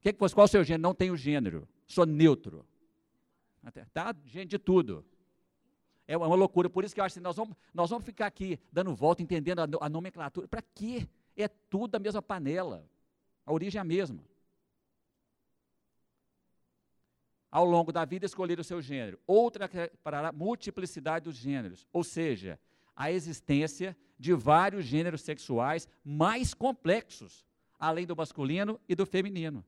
Que 0.00 0.12
que, 0.12 0.18
qual 0.18 0.44
o 0.44 0.48
seu 0.48 0.64
gênero? 0.64 0.82
Não 0.82 0.94
tenho 0.94 1.16
gênero. 1.16 1.68
Sou 1.92 2.06
neutro. 2.06 2.66
Tá? 3.92 4.16
Gente 4.24 4.48
de 4.48 4.58
tudo. 4.58 5.04
É 6.08 6.16
uma 6.16 6.34
loucura. 6.34 6.70
Por 6.70 6.84
isso 6.84 6.94
que 6.94 7.00
eu 7.02 7.04
acho 7.04 7.16
que 7.16 7.20
nós 7.20 7.36
vamos, 7.36 7.54
nós 7.74 7.90
vamos 7.90 8.06
ficar 8.06 8.26
aqui 8.26 8.58
dando 8.72 8.94
volta, 8.94 9.22
entendendo 9.22 9.58
a, 9.60 9.68
a 9.78 9.88
nomenclatura. 9.90 10.48
Para 10.48 10.62
quê? 10.62 11.06
É 11.36 11.48
tudo 11.48 11.94
a 11.94 11.98
mesma 11.98 12.22
panela. 12.22 12.88
A 13.44 13.52
origem 13.52 13.78
é 13.78 13.82
a 13.82 13.84
mesma. 13.84 14.24
Ao 17.50 17.66
longo 17.66 17.92
da 17.92 18.06
vida, 18.06 18.24
escolher 18.24 18.58
o 18.58 18.64
seu 18.64 18.80
gênero. 18.80 19.20
Outra 19.26 19.68
para 20.02 20.28
a 20.28 20.32
multiplicidade 20.32 21.26
dos 21.26 21.36
gêneros. 21.36 21.86
Ou 21.92 22.02
seja, 22.02 22.58
a 22.96 23.12
existência 23.12 23.94
de 24.18 24.32
vários 24.32 24.86
gêneros 24.86 25.20
sexuais 25.20 25.86
mais 26.02 26.54
complexos, 26.54 27.44
além 27.78 28.06
do 28.06 28.16
masculino 28.16 28.80
e 28.88 28.94
do 28.94 29.04
feminino 29.04 29.62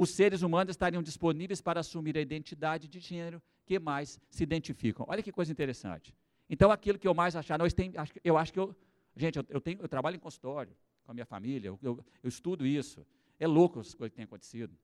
os 0.00 0.08
seres 0.08 0.40
humanos 0.40 0.70
estariam 0.70 1.02
disponíveis 1.02 1.60
para 1.60 1.80
assumir 1.80 2.16
a 2.16 2.22
identidade 2.22 2.88
de 2.88 2.98
gênero 2.98 3.42
que 3.66 3.78
mais 3.78 4.18
se 4.30 4.42
identificam. 4.42 5.04
Olha 5.06 5.22
que 5.22 5.30
coisa 5.30 5.52
interessante. 5.52 6.16
Então, 6.48 6.70
aquilo 6.70 6.98
que 6.98 7.06
eu 7.06 7.12
mais 7.12 7.36
achar, 7.36 7.58
nós 7.58 7.74
tem, 7.74 7.92
eu 8.24 8.38
acho 8.38 8.50
que 8.50 8.58
eu, 8.58 8.74
gente, 9.14 9.36
eu, 9.36 9.44
eu, 9.50 9.60
tenho, 9.60 9.78
eu 9.78 9.86
trabalho 9.86 10.16
em 10.16 10.18
consultório 10.18 10.74
com 11.04 11.10
a 11.10 11.14
minha 11.14 11.26
família, 11.26 11.68
eu, 11.68 11.78
eu, 11.82 12.02
estudo 12.24 12.66
isso. 12.66 13.06
É 13.38 13.46
louco 13.46 13.78
as 13.78 13.92
coisas 13.94 14.12
que 14.12 14.16
têm 14.16 14.24
acontecido. 14.24 14.74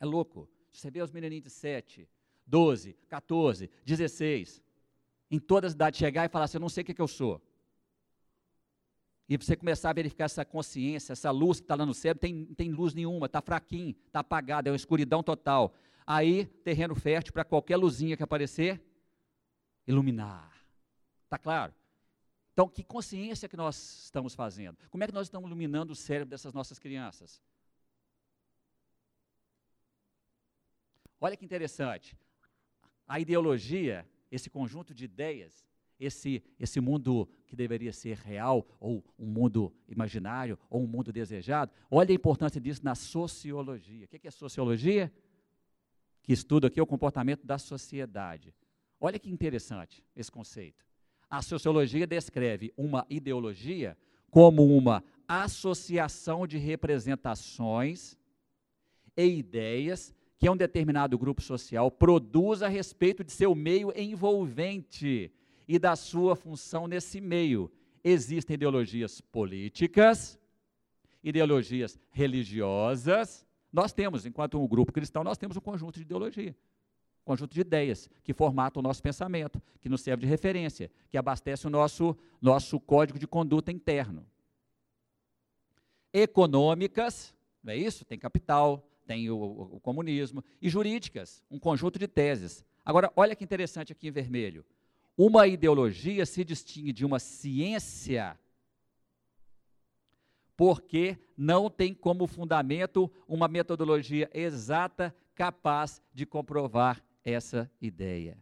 É 0.00 0.04
louco. 0.04 0.48
Você 0.72 0.90
vê 0.90 1.00
os 1.00 1.12
menininhos 1.12 1.44
de 1.44 1.50
7, 1.50 2.08
12, 2.44 2.96
14, 3.08 3.70
16, 3.84 4.60
em 5.30 5.38
todas 5.38 5.70
as 5.70 5.74
idades 5.76 6.00
chegar 6.00 6.24
e 6.24 6.28
falar 6.28 6.46
assim, 6.46 6.56
eu 6.56 6.62
não 6.62 6.68
sei 6.68 6.82
o 6.82 6.84
que, 6.84 6.94
que 6.94 7.00
eu 7.00 7.06
sou. 7.06 7.40
E 9.28 9.36
você 9.36 9.56
começar 9.56 9.90
a 9.90 9.92
verificar 9.92 10.24
essa 10.24 10.44
consciência, 10.44 11.12
essa 11.12 11.30
luz 11.30 11.58
que 11.58 11.64
está 11.64 11.74
lá 11.74 11.86
no 11.86 11.94
cérebro, 11.94 12.20
tem, 12.20 12.44
tem 12.46 12.70
luz 12.70 12.92
nenhuma, 12.92 13.26
está 13.26 13.40
fraquinho, 13.40 13.94
está 14.06 14.20
apagado, 14.20 14.68
é 14.68 14.70
uma 14.70 14.76
escuridão 14.76 15.22
total. 15.22 15.74
Aí, 16.06 16.44
terreno 16.44 16.94
fértil 16.94 17.32
para 17.32 17.44
qualquer 17.44 17.76
luzinha 17.76 18.16
que 18.16 18.22
aparecer, 18.22 18.82
iluminar. 19.86 20.52
Está 21.24 21.38
claro? 21.38 21.72
Então, 22.52 22.68
que 22.68 22.84
consciência 22.84 23.48
que 23.48 23.56
nós 23.56 24.04
estamos 24.04 24.34
fazendo? 24.34 24.76
Como 24.90 25.02
é 25.02 25.06
que 25.06 25.14
nós 25.14 25.26
estamos 25.26 25.48
iluminando 25.48 25.92
o 25.92 25.96
cérebro 25.96 26.30
dessas 26.30 26.52
nossas 26.52 26.78
crianças? 26.78 27.42
Olha 31.18 31.36
que 31.36 31.44
interessante. 31.44 32.14
A 33.08 33.18
ideologia, 33.18 34.06
esse 34.30 34.50
conjunto 34.50 34.94
de 34.94 35.06
ideias, 35.06 35.66
esse, 36.04 36.42
esse 36.58 36.80
mundo 36.80 37.28
que 37.46 37.56
deveria 37.56 37.92
ser 37.92 38.16
real, 38.16 38.66
ou 38.80 39.04
um 39.18 39.26
mundo 39.26 39.72
imaginário, 39.88 40.58
ou 40.68 40.82
um 40.82 40.86
mundo 40.86 41.12
desejado. 41.12 41.72
Olha 41.90 42.10
a 42.10 42.14
importância 42.14 42.60
disso 42.60 42.84
na 42.84 42.94
sociologia. 42.94 44.06
O 44.06 44.08
que 44.08 44.26
é 44.26 44.30
sociologia? 44.30 45.12
Que 46.22 46.32
estuda 46.32 46.68
aqui 46.68 46.80
o 46.80 46.86
comportamento 46.86 47.46
da 47.46 47.58
sociedade. 47.58 48.54
Olha 49.00 49.18
que 49.18 49.30
interessante 49.30 50.02
esse 50.16 50.30
conceito. 50.30 50.84
A 51.28 51.42
sociologia 51.42 52.06
descreve 52.06 52.72
uma 52.76 53.06
ideologia 53.10 53.96
como 54.30 54.76
uma 54.76 55.02
associação 55.26 56.46
de 56.46 56.58
representações 56.58 58.16
e 59.16 59.24
ideias 59.24 60.14
que 60.38 60.50
um 60.50 60.56
determinado 60.56 61.16
grupo 61.16 61.40
social 61.40 61.90
produz 61.90 62.62
a 62.62 62.68
respeito 62.68 63.24
de 63.24 63.32
seu 63.32 63.54
meio 63.54 63.92
envolvente 63.96 65.32
e 65.66 65.78
da 65.78 65.96
sua 65.96 66.36
função 66.36 66.86
nesse 66.86 67.20
meio. 67.20 67.70
Existem 68.02 68.54
ideologias 68.54 69.20
políticas, 69.20 70.38
ideologias 71.22 71.98
religiosas. 72.10 73.46
Nós 73.72 73.92
temos, 73.92 74.26
enquanto 74.26 74.60
um 74.60 74.68
grupo 74.68 74.92
cristão, 74.92 75.24
nós 75.24 75.38
temos 75.38 75.56
um 75.56 75.60
conjunto 75.60 75.96
de 75.96 76.02
ideologia, 76.02 76.54
um 77.22 77.24
conjunto 77.24 77.54
de 77.54 77.60
ideias 77.60 78.08
que 78.22 78.34
formatam 78.34 78.80
o 78.80 78.82
nosso 78.82 79.02
pensamento, 79.02 79.60
que 79.80 79.88
nos 79.88 80.02
serve 80.02 80.22
de 80.22 80.26
referência, 80.26 80.90
que 81.10 81.16
abastece 81.16 81.66
o 81.66 81.70
nosso, 81.70 82.16
nosso 82.40 82.78
código 82.78 83.18
de 83.18 83.26
conduta 83.26 83.72
interno. 83.72 84.26
Econômicas, 86.12 87.34
não 87.62 87.72
é 87.72 87.76
isso? 87.76 88.04
Tem 88.04 88.18
capital, 88.18 88.86
tem 89.06 89.30
o, 89.30 89.36
o, 89.36 89.76
o 89.76 89.80
comunismo, 89.80 90.44
e 90.60 90.68
jurídicas, 90.68 91.42
um 91.50 91.58
conjunto 91.58 91.98
de 91.98 92.06
teses. 92.06 92.64
Agora, 92.84 93.10
olha 93.16 93.34
que 93.34 93.42
interessante 93.42 93.92
aqui 93.92 94.08
em 94.08 94.12
vermelho. 94.12 94.64
Uma 95.16 95.46
ideologia 95.46 96.26
se 96.26 96.44
distingue 96.44 96.92
de 96.92 97.04
uma 97.04 97.18
ciência 97.18 98.38
porque 100.56 101.18
não 101.36 101.68
tem 101.68 101.92
como 101.92 102.26
fundamento 102.26 103.10
uma 103.26 103.48
metodologia 103.48 104.30
exata 104.32 105.14
capaz 105.34 106.00
de 106.12 106.24
comprovar 106.24 107.04
essa 107.24 107.70
ideia. 107.80 108.38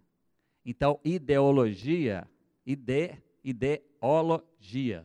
Então, 0.64 1.00
ideologia, 1.04 2.28
ide, 2.64 3.16
ideologia, 3.42 5.04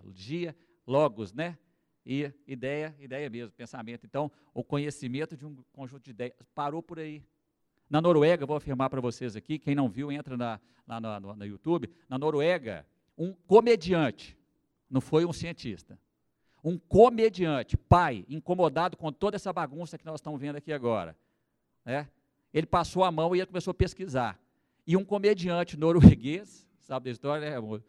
logos, 0.86 1.34
né? 1.34 1.58
E 2.06 2.32
ideia, 2.46 2.96
ideia 3.00 3.30
mesmo, 3.30 3.54
pensamento. 3.54 4.06
Então, 4.06 4.32
o 4.54 4.64
conhecimento 4.64 5.36
de 5.36 5.46
um 5.46 5.56
conjunto 5.74 6.04
de 6.04 6.12
ideias 6.12 6.36
parou 6.54 6.82
por 6.82 7.00
aí. 7.00 7.24
Na 7.90 8.02
Noruega, 8.02 8.46
vou 8.46 8.58
afirmar 8.58 8.90
para 8.90 9.00
vocês 9.00 9.36
aqui, 9.36 9.58
quem 9.58 9.74
não 9.74 9.88
viu, 9.88 10.12
entra 10.12 10.36
na, 10.36 10.60
lá 10.88 11.00
no, 11.00 11.20
no, 11.20 11.36
no 11.36 11.46
YouTube. 11.46 11.90
Na 12.10 12.18
Noruega, 12.18 12.86
um 13.18 13.34
comediante, 13.34 14.38
não 14.90 15.02
foi 15.02 15.26
um 15.26 15.34
cientista, 15.34 15.98
um 16.64 16.78
comediante, 16.78 17.78
pai, 17.78 18.26
incomodado 18.28 18.98
com 18.98 19.12
toda 19.12 19.36
essa 19.38 19.54
bagunça 19.54 19.98
que 19.98 20.06
nós 20.06 20.20
estamos 20.20 20.40
vendo 20.40 20.58
aqui 20.58 20.74
agora. 20.74 21.16
Né? 21.86 22.08
Ele 22.54 22.68
passou 22.68 23.04
a 23.04 23.12
mão 23.12 23.36
e 23.36 23.40
ele 23.40 23.48
começou 23.48 23.72
a 23.72 23.76
pesquisar. 23.76 24.40
E 24.86 24.98
um 24.98 25.04
comediante 25.04 25.78
norueguês, 25.78 26.68
sabe 26.80 27.06
da 27.06 27.12
história, 27.12 27.50
né, 27.50 27.56
amor? 27.56 27.84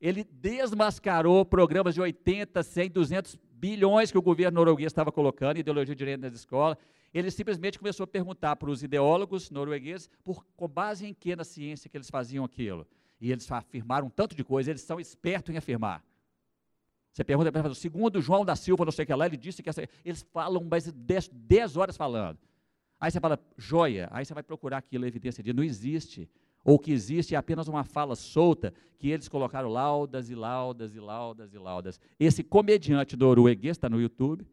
Ele 0.00 0.24
desmascarou 0.24 1.44
programas 1.44 1.94
de 1.94 2.00
80, 2.00 2.62
100, 2.62 2.90
200 2.90 3.38
bilhões 3.52 4.10
que 4.10 4.18
o 4.18 4.22
governo 4.22 4.56
norueguês 4.56 4.90
estava 4.90 5.10
colocando, 5.10 5.58
ideologia 5.58 5.94
de 5.94 5.98
direito 5.98 6.20
nas 6.20 6.34
escolas, 6.34 6.76
ele 7.12 7.30
simplesmente 7.30 7.78
começou 7.78 8.04
a 8.04 8.06
perguntar 8.06 8.56
para 8.56 8.70
os 8.70 8.82
ideólogos 8.82 9.50
noruegueses 9.50 10.08
por, 10.22 10.44
com 10.56 10.68
base 10.68 11.06
em 11.06 11.14
que 11.14 11.34
na 11.34 11.44
ciência 11.44 11.88
que 11.88 11.96
eles 11.96 12.10
faziam 12.10 12.44
aquilo. 12.44 12.86
E 13.20 13.32
eles 13.32 13.50
afirmaram 13.50 14.08
um 14.08 14.10
tanto 14.10 14.36
de 14.36 14.44
coisa, 14.44 14.70
eles 14.70 14.82
são 14.82 15.00
espertos 15.00 15.54
em 15.54 15.58
afirmar. 15.58 16.04
Você 17.12 17.24
pergunta 17.24 17.50
para 17.50 17.64
ele, 17.64 17.74
segundo 17.74 18.20
João 18.20 18.44
da 18.44 18.54
Silva, 18.54 18.84
não 18.84 18.92
sei 18.92 19.04
o 19.04 19.06
que 19.06 19.14
lá, 19.14 19.24
ele 19.24 19.38
disse 19.38 19.62
que 19.62 19.70
essa, 19.70 19.88
eles 20.04 20.20
falam 20.34 20.62
mais 20.62 20.84
de 20.84 20.92
10, 20.92 21.76
horas 21.76 21.96
falando. 21.96 22.38
Aí 23.00 23.10
você 23.10 23.18
fala, 23.18 23.40
joia, 23.56 24.08
aí 24.10 24.24
você 24.24 24.34
vai 24.34 24.42
procurar 24.42 24.78
aquilo, 24.78 25.06
evidência 25.06 25.42
de 25.42 25.52
não 25.52 25.64
existe. 25.64 26.28
Ou 26.62 26.78
que 26.78 26.92
existe 26.92 27.34
é 27.34 27.38
apenas 27.38 27.68
uma 27.68 27.84
fala 27.84 28.14
solta 28.14 28.74
que 28.98 29.08
eles 29.08 29.28
colocaram 29.28 29.70
laudas 29.70 30.28
e 30.28 30.34
laudas 30.34 30.94
e 30.94 31.00
laudas 31.00 31.54
e 31.54 31.58
laudas. 31.58 32.00
Esse 32.20 32.42
comediante 32.42 33.16
norueguês 33.16 33.78
está 33.78 33.88
no 33.88 34.00
YouTube, 34.00 34.46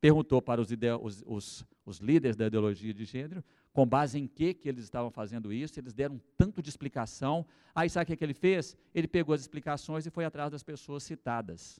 perguntou 0.00 0.40
para 0.40 0.60
os, 0.60 0.68
os, 1.02 1.22
os, 1.26 1.66
os, 1.84 1.98
líderes 1.98 2.36
da 2.36 2.46
ideologia 2.46 2.94
de 2.94 3.04
gênero, 3.04 3.44
com 3.72 3.86
base 3.86 4.18
em 4.18 4.26
que, 4.26 4.54
que 4.54 4.68
eles 4.68 4.84
estavam 4.84 5.10
fazendo 5.10 5.52
isso, 5.52 5.78
eles 5.78 5.92
deram 5.92 6.16
um 6.16 6.20
tanto 6.36 6.62
de 6.62 6.68
explicação. 6.70 7.46
Aí 7.74 7.88
sabe 7.90 8.04
o 8.04 8.06
que, 8.06 8.16
que 8.16 8.24
ele 8.24 8.34
fez? 8.34 8.76
Ele 8.94 9.06
pegou 9.06 9.34
as 9.34 9.42
explicações 9.42 10.06
e 10.06 10.10
foi 10.10 10.24
atrás 10.24 10.50
das 10.50 10.62
pessoas 10.62 11.02
citadas. 11.02 11.78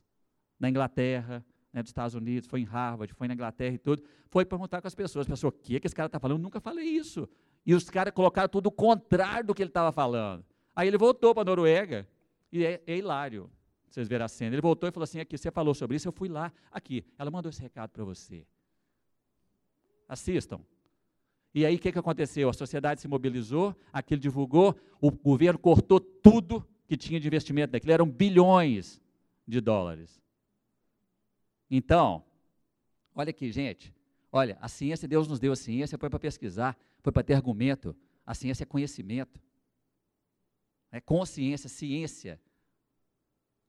Na 0.59 0.69
Inglaterra, 0.69 1.45
né, 1.73 1.83
dos 1.83 1.91
Estados 1.91 2.15
Unidos, 2.15 2.49
foi 2.49 2.61
em 2.61 2.65
Harvard, 2.65 3.13
foi 3.15 3.27
na 3.27 3.35
Inglaterra 3.35 3.75
e 3.75 3.79
tudo. 3.79 4.03
Foi 4.29 4.45
perguntar 4.45 4.81
com 4.83 4.87
as 4.87 4.95
pessoas, 4.95 5.27
pessoa, 5.27 5.49
o 5.49 5.53
que, 5.53 5.81
que 5.81 5.87
esse 5.87 5.97
cara 5.97 6.07
está 6.07 6.21
falando? 6.21 6.39
Eu 6.39 6.43
nunca 6.43 6.61
falei 6.61 6.85
isso. 6.85 7.29
E 7.65 7.75
os 7.75 7.89
caras 7.89 8.13
colocaram 8.13 8.49
tudo 8.49 8.67
o 8.67 8.73
contrário 8.73 9.47
do 9.47 9.55
que 9.55 9.63
ele 9.63 9.71
estava 9.71 9.91
falando. 9.91 10.45
Aí 10.77 10.87
ele 10.87 10.99
voltou 10.99 11.35
para 11.35 11.43
a 11.43 11.45
Noruega, 11.45 12.07
e 12.53 12.65
é, 12.65 12.83
é 12.87 12.97
hilário 12.97 13.51
vocês 13.91 14.09
verem 14.09 14.25
a 14.25 14.29
cena. 14.29 14.55
Ele 14.55 14.63
voltou 14.63 14.89
e 14.89 14.93
falou 14.93 15.05
assim: 15.05 15.21
aqui, 15.21 15.37
você 15.37 15.51
falou 15.51 15.75
sobre 15.75 15.97
isso, 15.97 16.09
eu 16.09 16.13
fui 16.13 16.29
lá, 16.29 16.53
aqui. 16.71 17.05
Ela 17.19 17.31
mandou 17.31 17.51
esse 17.51 17.61
recado 17.61 17.91
para 17.91 18.05
você. 18.05 18.47
Assistam. 20.09 20.61
E 21.55 21.67
aí 21.67 21.77
o 21.77 21.79
que, 21.79 21.91
que 21.91 21.99
aconteceu? 21.99 22.49
A 22.49 22.53
sociedade 22.53 23.01
se 23.01 23.09
mobilizou, 23.09 23.75
aquilo 23.93 24.21
divulgou, 24.21 24.77
o 25.01 25.11
governo 25.11 25.59
cortou 25.59 25.99
tudo 25.99 26.67
que 26.87 26.97
tinha 26.97 27.19
de 27.19 27.27
investimento 27.27 27.73
daquilo, 27.73 27.93
eram 27.93 28.09
bilhões 28.09 29.01
de 29.47 29.61
dólares. 29.61 30.23
Então, 31.69 32.25
olha 33.15 33.31
aqui, 33.31 33.51
gente, 33.51 33.93
Olha, 34.33 34.57
a 34.61 34.69
ciência, 34.69 35.09
Deus 35.09 35.27
nos 35.27 35.41
deu 35.41 35.53
a 35.53 35.57
ciência, 35.57 35.99
foi 35.99 36.09
para 36.09 36.19
pesquisar, 36.19 36.79
foi 37.01 37.13
para 37.13 37.23
ter 37.23 37.35
argumento. 37.35 37.97
A 38.25 38.35
ciência 38.35 38.63
é 38.63 38.67
conhecimento. 38.67 39.41
É 40.93 41.01
consciência, 41.01 41.69
ciência. 41.69 42.41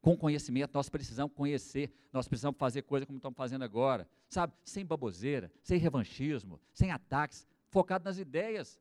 Com 0.02 0.18
conhecimento, 0.18 0.72
nós 0.74 0.90
precisamos 0.90 1.34
conhecer, 1.36 1.94
nós 2.12 2.28
precisamos 2.28 2.58
fazer 2.58 2.82
coisa 2.82 3.06
como 3.06 3.18
estamos 3.18 3.38
fazendo 3.38 3.64
agora, 3.64 4.08
sabe? 4.28 4.54
Sem 4.64 4.84
baboseira, 4.84 5.52
sem 5.62 5.78
revanchismo, 5.78 6.60
sem 6.74 6.92
ataques, 6.92 7.48
focado 7.70 8.04
nas 8.04 8.18
ideias. 8.18 8.80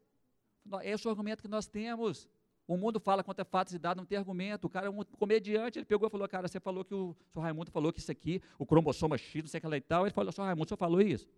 Esse 0.82 1.06
é 1.06 1.08
o 1.08 1.10
argumento 1.10 1.42
que 1.42 1.48
nós 1.48 1.66
temos. 1.66 2.28
O 2.66 2.76
mundo 2.76 2.98
fala 2.98 3.22
quanto 3.22 3.40
é 3.40 3.44
fatos 3.44 3.74
e 3.74 3.78
dados, 3.78 4.00
não 4.00 4.06
tem 4.06 4.16
argumento. 4.16 4.66
O 4.66 4.70
cara 4.70 4.86
é 4.86 4.90
um 4.90 5.02
comediante, 5.18 5.78
ele 5.78 5.84
pegou 5.84 6.06
e 6.06 6.10
falou, 6.10 6.28
cara, 6.28 6.48
você 6.48 6.60
falou 6.60 6.84
que 6.84 6.94
o 6.94 7.14
senhor 7.32 7.42
Raimundo 7.42 7.70
falou 7.70 7.92
que 7.92 7.98
isso 7.98 8.12
aqui, 8.12 8.40
o 8.58 8.64
cromossoma 8.64 9.18
X, 9.18 9.42
não 9.42 9.48
sei 9.48 9.58
o 9.58 9.60
que 9.60 9.66
lá 9.66 9.76
e 9.76 9.80
tal. 9.80 10.04
Ele 10.06 10.14
falou, 10.14 10.32
senhor 10.32 10.46
Raimundo, 10.46 10.66
o 10.66 10.68
senhor 10.68 10.78
falou 10.78 11.00
isso? 11.00 11.28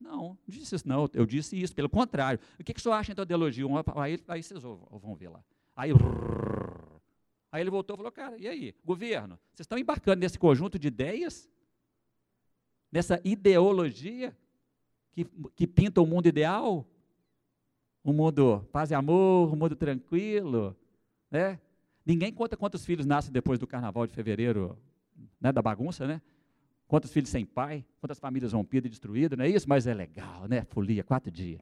Não, 0.00 0.10
não 0.10 0.38
disse 0.48 0.74
isso 0.74 0.88
não, 0.88 1.08
eu 1.12 1.24
disse 1.24 1.60
isso, 1.60 1.74
pelo 1.74 1.88
contrário. 1.88 2.40
O 2.58 2.64
que, 2.64 2.74
que 2.74 2.80
o 2.80 2.82
senhor 2.82 2.94
acha 2.94 3.12
então 3.12 3.24
de 3.24 3.32
elogio? 3.32 3.68
Aí, 3.96 4.18
aí 4.28 4.42
vocês 4.42 4.62
vão 4.62 5.14
ver 5.14 5.28
lá. 5.28 5.44
Aí, 5.74 5.90
aí 7.56 7.62
ele 7.62 7.70
voltou 7.70 7.94
e 7.94 7.98
falou, 7.98 8.12
cara, 8.12 8.36
e 8.38 8.46
aí, 8.46 8.74
governo, 8.84 9.38
vocês 9.52 9.64
estão 9.64 9.78
embarcando 9.78 10.20
nesse 10.20 10.38
conjunto 10.38 10.78
de 10.78 10.88
ideias? 10.88 11.48
Nessa 12.92 13.20
ideologia 13.24 14.36
que, 15.12 15.24
que 15.54 15.66
pinta 15.66 16.00
o 16.00 16.06
mundo 16.06 16.26
ideal? 16.26 16.86
um 18.06 18.12
mundo 18.12 18.64
paz 18.70 18.92
e 18.92 18.94
amor, 18.94 19.52
um 19.52 19.56
mundo 19.56 19.74
tranquilo, 19.74 20.76
né? 21.28 21.58
Ninguém 22.04 22.32
conta 22.32 22.56
quantos 22.56 22.86
filhos 22.86 23.04
nascem 23.04 23.32
depois 23.32 23.58
do 23.58 23.66
carnaval 23.66 24.06
de 24.06 24.14
fevereiro, 24.14 24.78
né, 25.40 25.50
da 25.50 25.60
bagunça, 25.60 26.06
né? 26.06 26.22
Quantos 26.86 27.12
filhos 27.12 27.28
sem 27.28 27.44
pai, 27.44 27.84
quantas 28.00 28.20
famílias 28.20 28.52
rompidas 28.52 28.86
e 28.86 28.90
destruídas, 28.90 29.36
não 29.36 29.44
é 29.44 29.48
isso? 29.48 29.68
Mas 29.68 29.88
é 29.88 29.92
legal, 29.92 30.46
né? 30.46 30.62
Folia, 30.62 31.02
quatro 31.02 31.32
dias. 31.32 31.60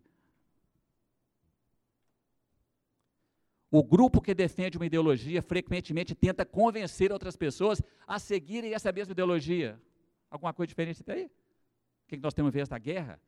O 3.77 3.83
grupo 3.83 4.21
que 4.21 4.33
defende 4.33 4.79
uma 4.79 4.87
ideologia 4.87 5.43
frequentemente 5.43 6.15
tenta 6.15 6.45
convencer 6.45 7.11
outras 7.11 7.35
pessoas 7.35 7.83
a 8.07 8.21
seguirem 8.21 8.73
essa 8.73 8.93
mesma 8.93 9.11
ideologia. 9.11 9.83
Alguma 10.31 10.55
coisa 10.55 10.69
diferente 10.69 11.03
daí? 11.05 11.25
O 11.25 12.07
que 12.07 12.17
nós 12.19 12.33
temos 12.33 12.51
a 12.51 12.53
ver 12.53 12.61
esta 12.61 12.79
guerra? 12.79 13.21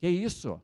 Que 0.00 0.08
isso? 0.08 0.60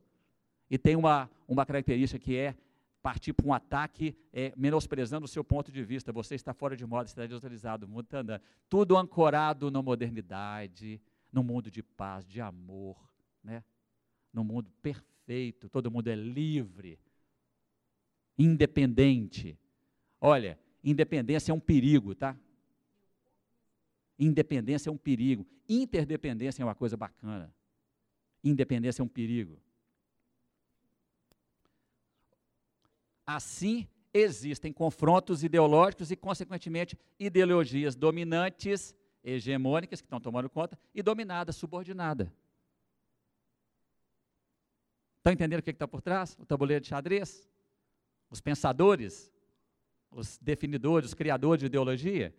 E 0.68 0.76
tem 0.76 0.96
uma, 0.96 1.30
uma 1.46 1.64
característica 1.64 2.18
que 2.18 2.36
é 2.36 2.56
partir 3.00 3.32
para 3.32 3.46
um 3.46 3.52
ataque 3.52 4.16
é, 4.32 4.52
menosprezando 4.56 5.24
o 5.24 5.28
seu 5.28 5.44
ponto 5.44 5.70
de 5.70 5.84
vista. 5.84 6.10
Você 6.10 6.34
está 6.34 6.52
fora 6.52 6.76
de 6.76 6.84
moda, 6.84 7.08
está 7.08 7.24
desatualizado, 7.24 7.86
o 7.86 7.88
mundo 7.88 8.06
está 8.06 8.18
andando. 8.18 8.42
Tudo 8.68 8.96
ancorado 8.96 9.70
na 9.70 9.80
modernidade, 9.80 11.00
no 11.32 11.44
mundo 11.44 11.70
de 11.70 11.80
paz, 11.80 12.26
de 12.26 12.40
amor, 12.40 12.96
né? 13.44 13.62
no 14.32 14.42
mundo 14.42 14.68
perfeito, 14.82 15.68
todo 15.68 15.92
mundo 15.92 16.08
é 16.08 16.16
livre, 16.16 16.98
independente. 18.38 19.58
Olha, 20.20 20.58
independência 20.82 21.50
é 21.50 21.54
um 21.54 21.60
perigo, 21.60 22.14
tá? 22.14 22.36
Independência 24.18 24.88
é 24.88 24.92
um 24.92 24.96
perigo. 24.96 25.46
Interdependência 25.68 26.62
é 26.62 26.64
uma 26.64 26.74
coisa 26.74 26.96
bacana. 26.96 27.52
Independência 28.42 29.02
é 29.02 29.04
um 29.04 29.08
perigo. 29.08 29.60
Assim, 33.26 33.86
existem 34.12 34.72
confrontos 34.72 35.44
ideológicos 35.44 36.10
e, 36.10 36.16
consequentemente, 36.16 36.98
ideologias 37.18 37.94
dominantes, 37.94 38.94
hegemônicas, 39.22 40.00
que 40.00 40.06
estão 40.06 40.20
tomando 40.20 40.48
conta, 40.48 40.78
e 40.94 41.02
dominada, 41.02 41.52
subordinada. 41.52 42.32
Estão 45.18 45.32
entendendo 45.32 45.60
o 45.60 45.62
que 45.62 45.70
está 45.70 45.86
por 45.86 46.00
trás? 46.00 46.36
O 46.40 46.46
tabuleiro 46.46 46.80
de 46.80 46.88
xadrez? 46.88 47.46
Os 48.30 48.40
pensadores, 48.40 49.30
os 50.10 50.38
definidores, 50.38 51.08
os 51.08 51.14
criadores 51.14 51.60
de 51.60 51.66
ideologia, 51.66 52.34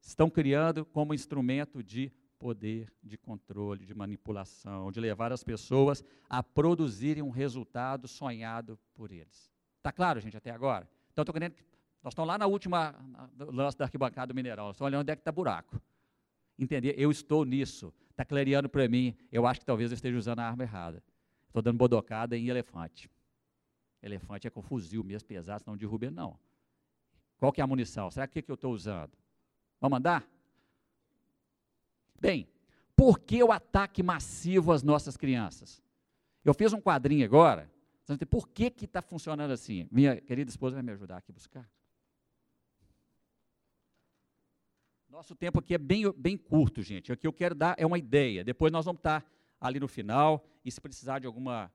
estão 0.00 0.28
criando 0.28 0.84
como 0.84 1.14
instrumento 1.14 1.82
de 1.82 2.12
poder, 2.38 2.92
de 3.02 3.16
controle, 3.16 3.86
de 3.86 3.94
manipulação, 3.94 4.92
de 4.92 5.00
levar 5.00 5.32
as 5.32 5.42
pessoas 5.42 6.04
a 6.28 6.42
produzirem 6.42 7.22
um 7.22 7.30
resultado 7.30 8.06
sonhado 8.06 8.78
por 8.94 9.10
eles. 9.10 9.50
Está 9.78 9.90
claro, 9.90 10.20
gente, 10.20 10.36
até 10.36 10.50
agora? 10.50 10.88
Então, 11.12 11.22
estou 11.22 11.32
querendo. 11.32 11.54
Nós 12.02 12.12
estamos 12.12 12.28
lá 12.28 12.36
na 12.36 12.46
última 12.46 12.94
lance 13.38 13.78
da 13.78 13.86
arquibancada 13.86 14.26
do 14.32 14.34
mineral. 14.34 14.66
Nós 14.66 14.76
estamos 14.76 14.90
olhando 14.90 15.00
onde 15.02 15.12
é 15.12 15.16
que 15.16 15.22
está 15.22 15.32
buraco. 15.32 15.80
Entender? 16.58 16.94
Eu 16.98 17.10
estou 17.10 17.44
nisso. 17.44 17.94
Está 18.10 18.24
clareando 18.24 18.68
para 18.68 18.86
mim. 18.88 19.16
Eu 19.32 19.46
acho 19.46 19.60
que 19.60 19.66
talvez 19.66 19.90
eu 19.90 19.94
esteja 19.94 20.16
usando 20.16 20.40
a 20.40 20.44
arma 20.46 20.64
errada. 20.64 21.02
Estou 21.46 21.62
dando 21.62 21.78
bodocada 21.78 22.36
em 22.36 22.48
elefante. 22.48 23.10
Elefante 24.04 24.46
é 24.46 24.50
com 24.50 24.60
fuzil 24.60 25.02
mesmo 25.02 25.26
pesado, 25.26 25.64
senão 25.64 25.76
derruba 25.76 26.04
ele, 26.04 26.14
não. 26.14 26.38
Qual 27.38 27.50
que 27.50 27.60
é 27.60 27.64
a 27.64 27.66
munição? 27.66 28.10
Será 28.10 28.26
que, 28.26 28.42
que 28.42 28.50
eu 28.50 28.54
estou 28.54 28.72
usando? 28.72 29.12
Vamos 29.80 29.98
andar? 29.98 30.28
Bem, 32.20 32.46
por 32.94 33.18
que 33.18 33.42
o 33.42 33.50
ataque 33.50 34.02
massivo 34.02 34.72
às 34.72 34.82
nossas 34.82 35.16
crianças? 35.16 35.82
Eu 36.44 36.52
fiz 36.52 36.74
um 36.74 36.80
quadrinho 36.80 37.24
agora, 37.24 37.70
por 38.28 38.46
que 38.48 38.72
está 38.84 39.00
funcionando 39.00 39.52
assim? 39.52 39.88
Minha 39.90 40.20
querida 40.20 40.50
esposa 40.50 40.74
vai 40.74 40.82
me 40.82 40.92
ajudar 40.92 41.16
aqui 41.16 41.32
a 41.32 41.34
buscar. 41.34 41.70
Nosso 45.08 45.34
tempo 45.34 45.60
aqui 45.60 45.74
é 45.74 45.78
bem, 45.78 46.12
bem 46.12 46.36
curto, 46.36 46.82
gente. 46.82 47.10
O 47.10 47.16
que 47.16 47.26
eu 47.26 47.32
quero 47.32 47.54
dar 47.54 47.74
é 47.78 47.86
uma 47.86 47.96
ideia. 47.96 48.44
Depois 48.44 48.70
nós 48.70 48.84
vamos 48.84 48.98
estar 48.98 49.24
ali 49.58 49.80
no 49.80 49.88
final, 49.88 50.44
e 50.62 50.70
se 50.70 50.78
precisar 50.80 51.20
de 51.20 51.26
alguma 51.26 51.72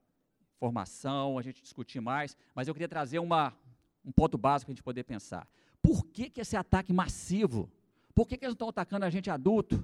informação, 0.60 1.38
a 1.38 1.42
gente 1.42 1.62
discutir 1.62 2.00
mais. 2.00 2.36
Mas 2.54 2.68
eu 2.68 2.74
queria 2.74 2.88
trazer 2.88 3.18
uma, 3.18 3.56
um 4.04 4.12
ponto 4.12 4.36
básico 4.36 4.66
para 4.66 4.72
a 4.72 4.76
gente 4.76 4.82
poder 4.82 5.04
pensar. 5.04 5.48
Por 5.82 6.06
que, 6.06 6.28
que 6.28 6.40
esse 6.42 6.56
ataque 6.56 6.92
massivo? 6.92 7.70
Por 8.14 8.28
que, 8.28 8.36
que 8.36 8.44
eles 8.44 8.54
estão 8.54 8.68
atacando 8.68 9.06
a 9.06 9.10
gente 9.10 9.30
adulto? 9.30 9.82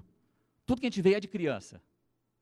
Tudo 0.67 0.81
que 0.81 0.87
a 0.87 0.91
gente 0.91 1.01
vê 1.01 1.15
é 1.15 1.21
de 1.21 1.29
criança. 1.29 1.81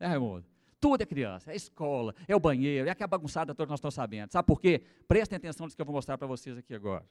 É, 0.01 0.07
Raimundo? 0.07 0.44
Tudo 0.81 1.03
é 1.03 1.07
criança, 1.07 1.53
é 1.53 1.57
escola, 1.57 2.14
é 2.29 2.37
o 2.37 2.40
banheiro, 2.40 2.87
é 2.88 2.90
aquela 2.90 3.09
bagunçada 3.09 3.55
toda 3.55 3.66
que 3.66 3.70
nós 3.70 3.79
estamos 3.79 3.94
sabendo. 3.94 4.33
Sabe 4.33 4.47
por 4.47 4.61
quê? 4.61 4.83
Prestem 5.09 5.37
atenção 5.37 5.64
nisso 5.64 5.77
que 5.77 5.81
eu 5.81 5.87
vou 5.87 5.94
mostrar 5.94 6.18
para 6.18 6.27
vocês 6.27 6.59
aqui 6.59 6.75
agora. 6.75 7.07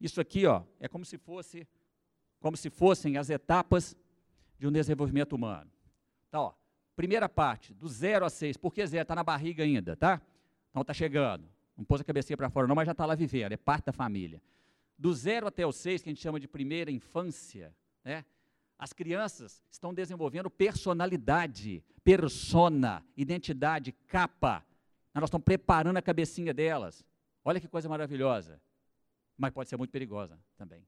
Isso 0.00 0.20
aqui, 0.20 0.46
ó, 0.46 0.62
é 0.80 0.88
como 0.88 1.04
se 1.04 1.18
fosse, 1.18 1.68
como 2.40 2.56
se 2.56 2.68
fossem 2.68 3.16
as 3.16 3.30
etapas 3.30 3.94
de 4.58 4.66
um 4.66 4.72
desenvolvimento 4.72 5.34
humano. 5.34 5.70
Então, 6.28 6.42
ó, 6.42 6.52
primeira 6.96 7.28
parte, 7.28 7.72
do 7.74 7.86
zero 7.86 8.24
a 8.24 8.30
seis. 8.30 8.56
Por 8.56 8.72
que 8.72 8.84
zero? 8.84 9.02
Está 9.02 9.14
na 9.14 9.22
barriga 9.22 9.62
ainda, 9.62 9.94
tá? 9.94 10.20
Então 10.70 10.82
está 10.82 10.94
chegando. 10.94 11.48
Não 11.76 11.84
pôs 11.84 12.00
a 12.00 12.04
cabecinha 12.04 12.36
para 12.36 12.50
fora 12.50 12.66
não, 12.66 12.74
mas 12.74 12.86
já 12.86 12.92
está 12.92 13.06
lá 13.06 13.14
vivendo, 13.14 13.52
é 13.52 13.56
parte 13.56 13.86
da 13.86 13.92
família. 13.92 14.42
Do 14.98 15.14
zero 15.14 15.46
até 15.46 15.66
o 15.66 15.72
seis, 15.72 16.02
que 16.02 16.08
a 16.08 16.12
gente 16.12 16.20
chama 16.20 16.38
de 16.38 16.46
primeira 16.46 16.90
infância, 16.90 17.74
né? 18.04 18.24
As 18.78 18.92
crianças 18.92 19.62
estão 19.70 19.92
desenvolvendo 19.92 20.48
personalidade, 20.48 21.84
persona, 22.02 23.04
identidade, 23.14 23.92
capa. 23.92 24.64
Nós 25.14 25.24
estamos 25.24 25.44
preparando 25.44 25.98
a 25.98 26.02
cabecinha 26.02 26.54
delas. 26.54 27.04
Olha 27.44 27.60
que 27.60 27.68
coisa 27.68 27.88
maravilhosa. 27.88 28.60
Mas 29.36 29.52
pode 29.52 29.68
ser 29.68 29.76
muito 29.76 29.90
perigosa 29.90 30.38
também. 30.56 30.86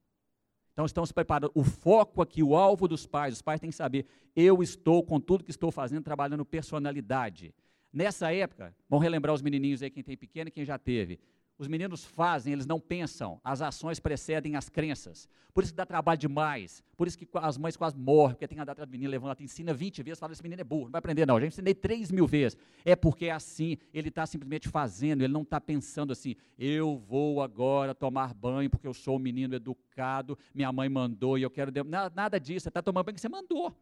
Então 0.71 0.85
estamos 0.85 1.11
preparando. 1.11 1.51
O 1.53 1.63
foco 1.63 2.21
aqui, 2.21 2.41
o 2.41 2.55
alvo 2.55 2.87
dos 2.87 3.05
pais, 3.05 3.35
os 3.35 3.41
pais 3.41 3.59
têm 3.59 3.69
que 3.69 3.75
saber: 3.75 4.07
eu 4.35 4.63
estou, 4.63 5.03
com 5.03 5.19
tudo 5.19 5.43
que 5.43 5.51
estou 5.51 5.71
fazendo, 5.71 6.03
trabalhando 6.03 6.43
personalidade. 6.43 7.53
Nessa 7.93 8.33
época, 8.33 8.75
vamos 8.89 9.03
relembrar 9.03 9.35
os 9.35 9.41
menininhos 9.43 9.83
aí, 9.83 9.91
quem 9.91 10.03
tem 10.03 10.17
pequeno 10.17 10.47
e 10.47 10.51
quem 10.51 10.65
já 10.65 10.79
teve. 10.79 11.19
Os 11.59 11.67
meninos 11.67 12.03
fazem, 12.03 12.51
eles 12.51 12.65
não 12.65 12.79
pensam. 12.79 13.39
As 13.43 13.61
ações 13.61 13.99
precedem 13.99 14.55
as 14.55 14.67
crenças. 14.67 15.29
Por 15.53 15.63
isso 15.63 15.71
que 15.71 15.77
dá 15.77 15.85
trabalho 15.85 16.17
demais. 16.17 16.83
Por 16.97 17.07
isso 17.07 17.15
que 17.15 17.27
as 17.35 17.55
mães 17.59 17.77
quase 17.77 17.95
morrem, 17.95 18.33
porque 18.33 18.47
tem 18.47 18.55
que 18.55 18.61
andar 18.61 18.71
atrás 18.71 18.89
do 18.89 18.91
menino, 18.91 19.11
levando, 19.11 19.35
te 19.35 19.43
ensina 19.43 19.71
20 19.71 20.01
vezes, 20.01 20.19
fala, 20.19 20.33
esse 20.33 20.41
menino 20.41 20.61
é 20.61 20.63
burro, 20.63 20.85
não 20.85 20.91
vai 20.91 20.97
aprender 20.97 21.27
não. 21.27 21.39
Já 21.39 21.45
ensinei 21.45 21.75
3 21.75 22.11
mil 22.11 22.25
vezes. 22.25 22.57
É 22.83 22.95
porque 22.95 23.27
é 23.27 23.31
assim, 23.31 23.77
ele 23.93 24.09
está 24.09 24.25
simplesmente 24.25 24.67
fazendo, 24.67 25.21
ele 25.21 25.31
não 25.31 25.43
está 25.43 25.61
pensando 25.61 26.11
assim, 26.11 26.35
eu 26.57 26.97
vou 26.97 27.43
agora 27.43 27.93
tomar 27.93 28.33
banho 28.33 28.69
porque 28.71 28.87
eu 28.87 28.93
sou 28.93 29.17
um 29.17 29.19
menino 29.19 29.53
educado, 29.53 30.35
minha 30.55 30.71
mãe 30.71 30.89
mandou 30.89 31.37
e 31.37 31.43
eu 31.43 31.51
quero... 31.51 31.71
Nada, 31.85 32.11
nada 32.15 32.39
disso, 32.39 32.63
você 32.63 32.69
está 32.69 32.81
tomando 32.81 33.05
banho 33.05 33.15
que 33.15 33.21
você 33.21 33.29
mandou. 33.29 33.77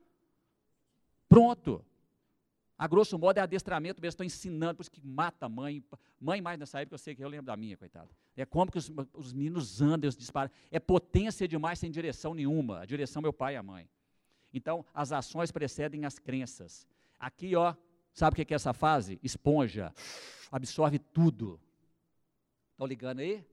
Pronto. 1.29 1.85
A 2.81 2.87
grosso 2.87 3.15
modo 3.19 3.37
é 3.37 3.41
adestramento 3.41 4.01
mesmo, 4.01 4.09
estou 4.09 4.25
ensinando, 4.25 4.77
por 4.77 4.81
isso 4.81 4.89
que 4.89 5.05
mata 5.05 5.45
a 5.45 5.49
mãe. 5.49 5.83
Mãe 6.19 6.41
mais 6.41 6.57
nessa 6.57 6.81
época, 6.81 6.95
eu 6.95 6.97
sei 6.97 7.13
que 7.13 7.23
eu 7.23 7.29
lembro 7.29 7.45
da 7.45 7.55
minha, 7.55 7.77
coitada. 7.77 8.09
É 8.35 8.43
como 8.43 8.71
que 8.71 8.79
os, 8.79 8.91
os 9.13 9.33
meninos 9.33 9.83
andam, 9.83 10.07
eles 10.07 10.17
disparam. 10.17 10.49
É 10.71 10.79
potência 10.79 11.47
demais 11.47 11.77
sem 11.77 11.91
direção 11.91 12.33
nenhuma. 12.33 12.79
A 12.79 12.85
direção 12.87 13.19
é 13.19 13.21
meu 13.21 13.33
pai 13.33 13.53
e 13.53 13.57
a 13.57 13.61
mãe. 13.61 13.87
Então, 14.51 14.83
as 14.95 15.11
ações 15.11 15.51
precedem 15.51 16.05
as 16.05 16.17
crenças. 16.17 16.87
Aqui, 17.19 17.55
ó, 17.55 17.75
sabe 18.15 18.33
o 18.41 18.45
que 18.47 18.51
é 18.51 18.55
essa 18.55 18.73
fase? 18.73 19.19
Esponja. 19.21 19.93
Absorve 20.51 20.97
tudo. 20.97 21.61
Estão 22.71 22.87
ligando 22.87 23.19
aí? 23.19 23.45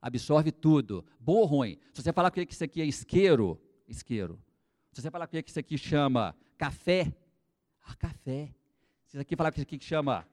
Absorve 0.00 0.52
tudo. 0.52 1.04
Bom 1.18 1.38
ou 1.38 1.44
ruim? 1.44 1.76
Se 1.92 2.00
você 2.00 2.12
falar 2.12 2.30
que 2.30 2.46
isso 2.48 2.62
aqui 2.62 2.80
é 2.80 2.84
isqueiro, 2.84 3.60
isqueiro. 3.88 4.40
Se 4.92 5.02
você 5.02 5.10
falar 5.10 5.26
que 5.26 5.42
isso 5.44 5.58
aqui 5.58 5.76
chama 5.76 6.36
café, 6.56 7.12
ah, 7.84 7.94
café. 7.96 8.54
Vocês 9.06 9.20
aqui 9.20 9.36
falaram 9.36 9.54
que 9.54 9.60
aqui 9.60 9.78
que 9.78 9.84
chama 9.84 10.26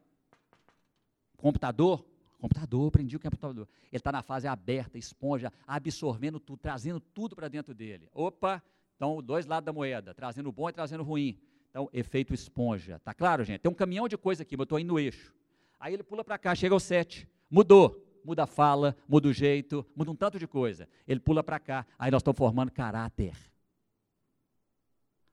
computador. 1.37 2.05
Computador, 2.39 2.87
aprendi 2.87 3.15
o 3.15 3.19
que 3.19 3.27
é 3.27 3.29
computador. 3.29 3.67
Ele 3.91 3.99
está 3.99 4.11
na 4.11 4.23
fase 4.23 4.47
aberta, 4.47 4.97
esponja, 4.97 5.53
absorvendo 5.67 6.39
tudo, 6.39 6.57
trazendo 6.57 6.99
tudo 6.99 7.35
para 7.35 7.47
dentro 7.47 7.71
dele. 7.71 8.09
Opa, 8.11 8.63
então 8.95 9.21
dois 9.21 9.45
lados 9.45 9.65
da 9.65 9.71
moeda, 9.71 10.13
trazendo 10.13 10.49
o 10.49 10.51
bom 10.51 10.67
e 10.67 10.73
trazendo 10.73 11.01
o 11.01 11.05
ruim. 11.05 11.39
Então, 11.69 11.87
efeito 11.93 12.33
esponja. 12.33 12.99
Tá 12.99 13.13
claro, 13.13 13.43
gente? 13.43 13.61
Tem 13.61 13.71
um 13.71 13.75
caminhão 13.75 14.07
de 14.07 14.17
coisa 14.17 14.41
aqui, 14.41 14.57
mas 14.57 14.61
eu 14.61 14.63
estou 14.63 14.79
indo 14.79 14.93
no 14.93 14.99
eixo. 14.99 15.33
Aí 15.79 15.93
ele 15.93 16.03
pula 16.03 16.23
para 16.23 16.37
cá, 16.37 16.53
chega 16.53 16.75
ao 16.75 16.79
7. 16.79 17.27
Mudou. 17.49 18.07
Muda 18.23 18.43
a 18.43 18.47
fala, 18.47 18.95
muda 19.07 19.29
o 19.29 19.33
jeito, 19.33 19.83
muda 19.95 20.11
um 20.11 20.15
tanto 20.15 20.37
de 20.37 20.47
coisa. 20.47 20.87
Ele 21.07 21.19
pula 21.19 21.43
para 21.43 21.59
cá. 21.59 21.87
Aí 21.97 22.11
nós 22.11 22.21
estamos 22.21 22.37
formando 22.37 22.71
caráter. 22.71 23.35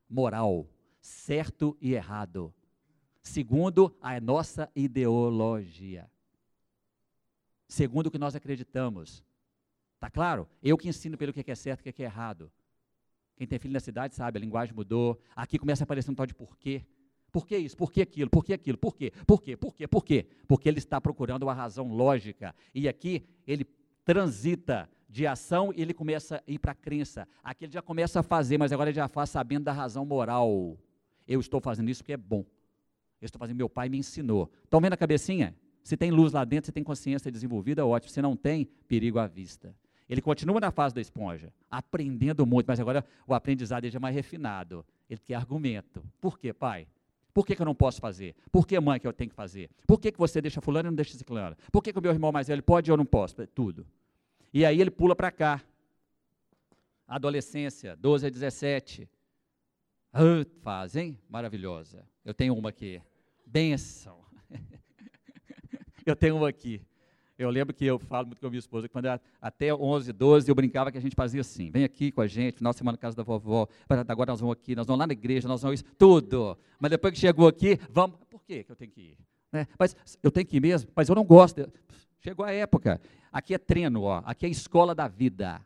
Moral. 0.09 0.67
Certo 1.01 1.77
e 1.81 1.95
errado. 1.95 2.55
Segundo 3.23 3.97
a 4.01 4.21
nossa 4.21 4.71
ideologia. 4.75 6.11
Segundo 7.67 8.07
o 8.07 8.11
que 8.11 8.19
nós 8.19 8.35
acreditamos. 8.35 9.25
Tá 10.01 10.11
claro? 10.11 10.49
Eu 10.63 10.79
que 10.79 10.89
ensino 10.89 11.19
pelo 11.19 11.33
que 11.33 11.51
é 11.51 11.55
certo 11.55 11.87
e 11.87 11.91
o 11.91 11.93
que 11.93 12.03
é 12.03 12.07
errado. 12.07 12.51
Quem 13.37 13.47
tem 13.47 13.59
filho 13.59 13.75
na 13.75 13.81
cidade 13.81 14.15
sabe, 14.15 14.39
a 14.39 14.41
linguagem 14.41 14.75
mudou. 14.75 15.21
Aqui 15.37 15.59
começa 15.59 15.83
a 15.83 15.85
aparecer 15.85 16.11
um 16.11 16.15
tal 16.15 16.27
de 16.27 16.35
porquê. 16.35 16.85
Por 17.31 17.47
que 17.47 17.57
isso? 17.57 17.77
Por 17.77 17.93
que 17.93 18.03
aquilo? 18.03 18.31
Por 18.31 18.45
que 18.45 18.53
aquilo? 18.53 18.79
Por 18.79 18.97
quê? 18.97 19.13
Por 19.27 19.43
quê? 19.43 19.57
Por 19.57 19.75
quê? 19.75 19.87
Por 19.87 20.05
quê? 20.05 20.27
Porque 20.49 20.69
ele 20.69 20.79
está 20.79 21.01
procurando 21.01 21.43
uma 21.45 21.55
razão 21.55 21.89
lógica. 21.89 22.55
E 22.75 22.89
aqui 22.89 23.29
ele 23.47 23.65
transita 24.05 24.89
de 25.09 25.27
ação 25.27 25.73
e 25.75 25.83
ele 25.83 25.95
começa 25.95 26.37
a 26.37 26.43
ir 26.51 26.59
para 26.59 26.73
a 26.73 26.75
crença. 26.75 27.29
Aqui 27.43 27.67
ele 27.67 27.73
já 27.73 27.83
começa 27.83 28.21
a 28.21 28.23
fazer, 28.23 28.59
mas 28.59 28.73
agora 28.73 28.91
ele 28.91 28.97
já 28.97 29.09
faz 29.09 29.31
sabendo 29.31 29.65
da 29.65 29.73
razão 29.73 30.05
moral. 30.05 30.79
Eu 31.29 31.38
estou 31.38 31.61
fazendo 31.61 31.91
isso 31.91 32.03
porque 32.03 32.14
é 32.14 32.17
bom. 32.17 32.45
Eu 33.21 33.27
estou 33.27 33.38
fazendo, 33.38 33.57
meu 33.57 33.69
pai 33.69 33.88
me 33.88 33.99
ensinou. 33.99 34.51
Estão 34.64 34.81
vendo 34.81 34.95
a 34.95 34.97
cabecinha? 34.97 35.55
Se 35.85 35.97
tem 35.97 36.11
luz 36.11 36.33
lá 36.33 36.45
dentro, 36.45 36.67
você 36.67 36.73
tem 36.73 36.83
consciência 36.83 37.31
desenvolvida, 37.31 37.85
ótimo. 37.87 38.11
Se 38.11 38.23
não 38.23 38.35
tem, 38.35 38.64
perigo 38.87 39.19
à 39.19 39.27
vista. 39.27 39.75
Ele 40.09 40.23
continua 40.23 40.59
na 40.59 40.71
fase 40.71 40.95
da 40.95 41.01
esponja, 41.01 41.53
aprendendo 41.71 42.47
muito, 42.47 42.67
mas 42.67 42.81
agora 42.81 43.05
o 43.27 43.35
aprendizado 43.35 43.87
é 43.87 43.99
mais 43.99 44.14
refinado. 44.14 44.85
Ele 45.09 45.21
quer 45.23 45.35
argumento. 45.35 46.03
Por 46.21 46.38
quê, 46.38 46.53
pai? 46.53 46.88
Por 47.35 47.47
que, 47.47 47.55
que, 47.55 47.62
eu 47.62 47.67
não 47.67 47.75
posso 47.75 48.01
fazer? 48.01 48.35
Por 48.51 48.67
que, 48.67 48.81
mãe, 48.81 48.99
que 48.99 49.07
eu 49.07 49.12
tenho 49.12 49.31
que 49.31 49.37
fazer? 49.37 49.71
Por 49.87 50.01
que, 50.01 50.11
que 50.11 50.19
você 50.19 50.41
deixa 50.41 50.61
fulano 50.61 50.88
e 50.88 50.91
não 50.91 50.97
deixa 50.97 51.17
ciclano? 51.17 51.57
Por 51.71 51.83
que, 51.83 51.93
que 51.93 51.99
o 51.99 52.03
meu 52.03 52.11
irmão 52.11 52.33
mais 52.33 52.49
velho 52.49 52.62
pode 52.62 52.91
e 52.91 52.93
eu 52.93 52.97
não 52.97 53.05
posso? 53.05 53.47
Tudo. 53.49 53.87
E 54.53 54.64
aí 54.64 54.81
ele 54.81 54.91
pula 54.91 55.14
para 55.14 55.31
cá. 55.31 55.62
Adolescência, 57.07 57.95
12 57.97 58.27
a 58.27 58.31
17. 58.31 59.09
Ah, 60.12 60.87
hein? 60.94 61.18
Maravilhosa. 61.29 62.05
Eu 62.25 62.35
tenho 62.35 62.55
uma 62.55 62.71
aqui. 62.71 63.01
Benção. 63.47 64.18
eu 66.05 66.16
tenho 66.16 66.37
uma 66.37 66.49
aqui. 66.49 66.81
Eu 67.38 67.51
lembro 67.51 67.73
que 67.73 67.85
eu 67.85 68.01
falo 68.01 68.27
muito 68.27 68.40
com 68.40 68.49
a 68.49 68.51
minha 68.51 68.59
esposa, 68.59 68.88
quando 68.88 69.05
era 69.05 69.21
até 69.40 69.73
11, 69.73 70.12
12, 70.12 70.51
eu 70.51 70.55
brincava 70.57 70.90
que 70.90 70.99
a 70.99 71.01
gente 71.01 71.14
fazia 71.14 71.40
assim, 71.40 71.71
vem 71.71 71.85
aqui 71.85 72.11
com 72.11 72.21
a 72.21 72.27
gente, 72.27 72.57
final 72.57 72.73
de 72.73 72.79
semana 72.79 72.97
na 72.97 73.01
casa 73.01 73.16
da 73.16 73.23
vovó, 73.23 73.68
agora 74.09 74.33
nós 74.33 74.40
vamos 74.40 74.55
aqui, 74.55 74.75
nós 74.75 74.88
vamos 74.88 74.99
lá 74.99 75.07
na 75.07 75.12
igreja, 75.12 75.47
nós 75.47 75.62
vamos 75.62 75.81
isso, 75.81 75.88
tudo. 75.97 76.59
Mas 76.81 76.90
depois 76.90 77.14
que 77.14 77.21
chegou 77.21 77.47
aqui, 77.47 77.79
vamos, 77.90 78.18
por 78.29 78.42
que 78.42 78.66
eu 78.68 78.75
tenho 78.75 78.90
que 78.90 79.01
ir? 79.01 79.18
Né? 79.53 79.68
Mas 79.79 79.94
eu 80.21 80.33
tenho 80.33 80.47
que 80.47 80.57
ir 80.57 80.61
mesmo, 80.61 80.90
mas 80.97 81.09
eu 81.09 81.14
não 81.14 81.23
gosto. 81.23 81.73
Chegou 82.18 82.44
a 82.44 82.51
época. 82.51 83.01
Aqui 83.31 83.55
é 83.55 83.59
treino, 83.59 84.03
ó. 84.03 84.21
aqui 84.25 84.44
é 84.44 84.49
escola 84.49 84.92
da 84.92 85.07
vida. 85.07 85.64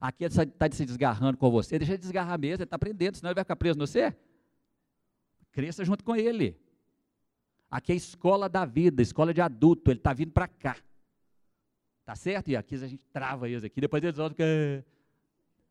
Aqui 0.00 0.24
ele 0.24 0.32
está 0.32 0.70
se 0.72 0.86
desgarrando 0.86 1.36
com 1.36 1.50
você, 1.50 1.78
deixa 1.78 1.92
ele 1.92 2.00
desgarrar 2.00 2.38
mesmo, 2.38 2.62
ele 2.62 2.64
está 2.64 2.76
aprendendo, 2.76 3.16
senão 3.16 3.30
ele 3.30 3.34
vai 3.34 3.44
ficar 3.44 3.56
preso 3.56 3.78
no 3.78 3.86
você. 3.86 4.16
Cresça 5.52 5.84
junto 5.84 6.02
com 6.02 6.16
ele. 6.16 6.56
Aqui 7.70 7.92
é 7.92 7.94
escola 7.94 8.48
da 8.48 8.64
vida, 8.64 9.02
escola 9.02 9.34
de 9.34 9.42
adulto, 9.42 9.90
ele 9.90 9.98
está 9.98 10.12
vindo 10.14 10.32
para 10.32 10.48
cá. 10.48 10.76
Tá 12.04 12.16
certo? 12.16 12.48
E 12.48 12.56
aqui 12.56 12.76
a 12.76 12.88
gente 12.88 13.04
trava 13.12 13.48
eles 13.48 13.62
aqui. 13.62 13.80
Depois 13.80 14.02
eles 14.02 14.16
voltam 14.16 14.34
que 14.34 14.82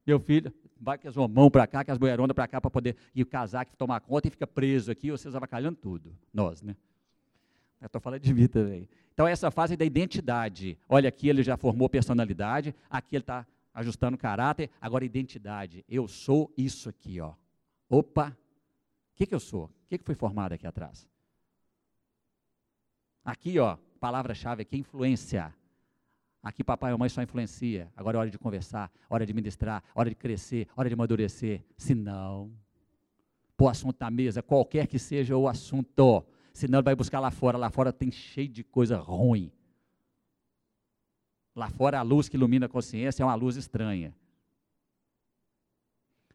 meu 0.06 0.20
filho 0.20 0.54
vai 0.80 0.98
com 0.98 1.08
as 1.08 1.16
mãos 1.16 1.50
para 1.50 1.66
cá, 1.68 1.84
com 1.84 1.92
as 1.92 1.98
mulheronas 1.98 2.34
para 2.34 2.48
cá 2.48 2.62
para 2.62 2.70
poder 2.70 2.96
ir 3.14 3.26
casar, 3.26 3.66
que 3.66 3.76
tomar 3.76 4.00
conta 4.00 4.28
e 4.28 4.32
fica 4.32 4.46
preso 4.48 4.92
aqui, 4.92 5.12
vocês 5.12 5.36
avacalhando 5.36 5.78
tudo. 5.78 6.16
Nós, 6.32 6.62
né? 6.62 6.76
Eu 7.82 7.88
estou 7.88 8.00
falando 8.00 8.22
de 8.22 8.34
mim 8.34 8.48
também. 8.48 8.88
Então, 9.14 9.28
essa 9.28 9.50
fase 9.50 9.76
da 9.76 9.84
identidade. 9.84 10.78
Olha, 10.88 11.10
aqui 11.10 11.28
ele 11.28 11.44
já 11.44 11.58
formou 11.58 11.90
personalidade, 11.90 12.76
aqui 12.90 13.16
ele 13.16 13.24
está 13.24 13.46
ajustando 13.74 14.18
caráter, 14.18 14.70
agora 14.80 15.06
identidade. 15.06 15.86
Eu 15.88 16.08
sou 16.08 16.54
isso 16.58 16.90
aqui, 16.90 17.20
ó. 17.20 17.34
Opa! 17.90 18.30
O 18.30 19.16
que, 19.16 19.26
que 19.26 19.36
eu 19.36 19.40
sou? 19.40 19.66
O 19.66 19.72
que, 19.90 19.98
que 19.98 20.04
foi 20.04 20.16
formado 20.16 20.54
aqui 20.54 20.66
atrás? 20.66 21.08
Aqui, 23.24 23.60
ó, 23.60 23.78
palavra-chave 24.00 24.62
aqui, 24.62 24.78
influência. 24.78 25.54
Aqui 26.42 26.64
papai 26.64 26.92
e 26.92 26.94
mamãe 26.94 27.10
só 27.10 27.22
influencia. 27.22 27.92
Agora 27.96 28.18
é 28.18 28.20
hora 28.22 28.30
de 28.30 28.40
conversar, 28.40 28.90
hora 29.10 29.26
de 29.26 29.34
ministrar, 29.34 29.84
hora 29.94 30.10
de 30.10 30.16
crescer, 30.16 30.68
hora 30.76 30.88
de 30.88 30.94
amadurecer. 30.94 31.64
Se 31.78 31.94
não, 31.94 32.52
pôr 33.58 33.66
o 33.66 33.70
assunto 33.70 33.98
na 34.00 34.10
mesa, 34.10 34.42
qualquer 34.42 34.88
que 34.88 34.98
seja 34.98 35.36
o 35.36 35.48
assunto. 35.50 36.26
Senão 36.54 36.80
ele 36.80 36.86
vai 36.86 36.96
buscar 36.96 37.20
lá 37.20 37.30
fora. 37.30 37.58
Lá 37.58 37.70
fora 37.70 37.92
tem 37.92 38.10
cheio 38.10 38.48
de 38.48 38.64
coisa 38.64 38.98
ruim. 38.98 39.52
Lá 41.56 41.70
fora 41.70 42.00
a 42.00 42.02
luz 42.02 42.30
que 42.30 42.38
ilumina 42.38 42.68
a 42.68 42.70
consciência 42.70 43.24
é 43.24 43.26
uma 43.26 43.36
luz 43.36 43.56
estranha. 43.56 44.16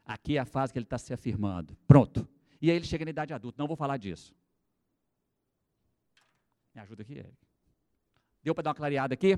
Aqui 0.05 0.37
é 0.37 0.39
a 0.39 0.45
fase 0.45 0.71
que 0.71 0.77
ele 0.77 0.85
está 0.85 0.97
se 0.97 1.13
afirmando. 1.13 1.75
Pronto. 1.87 2.27
E 2.61 2.69
aí 2.69 2.75
ele 2.75 2.85
chega 2.85 3.03
na 3.05 3.11
idade 3.11 3.33
adulta. 3.33 3.57
Não 3.57 3.67
vou 3.67 3.75
falar 3.75 3.97
disso. 3.97 4.35
Me 6.73 6.81
ajuda 6.81 7.01
aqui, 7.01 7.13
Eric. 7.13 7.37
Deu 8.43 8.53
para 8.53 8.63
dar 8.63 8.69
uma 8.71 8.75
clareada 8.75 9.13
aqui? 9.13 9.35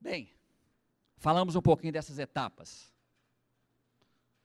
Bem, 0.00 0.30
falamos 1.16 1.56
um 1.56 1.62
pouquinho 1.62 1.92
dessas 1.92 2.18
etapas. 2.18 2.93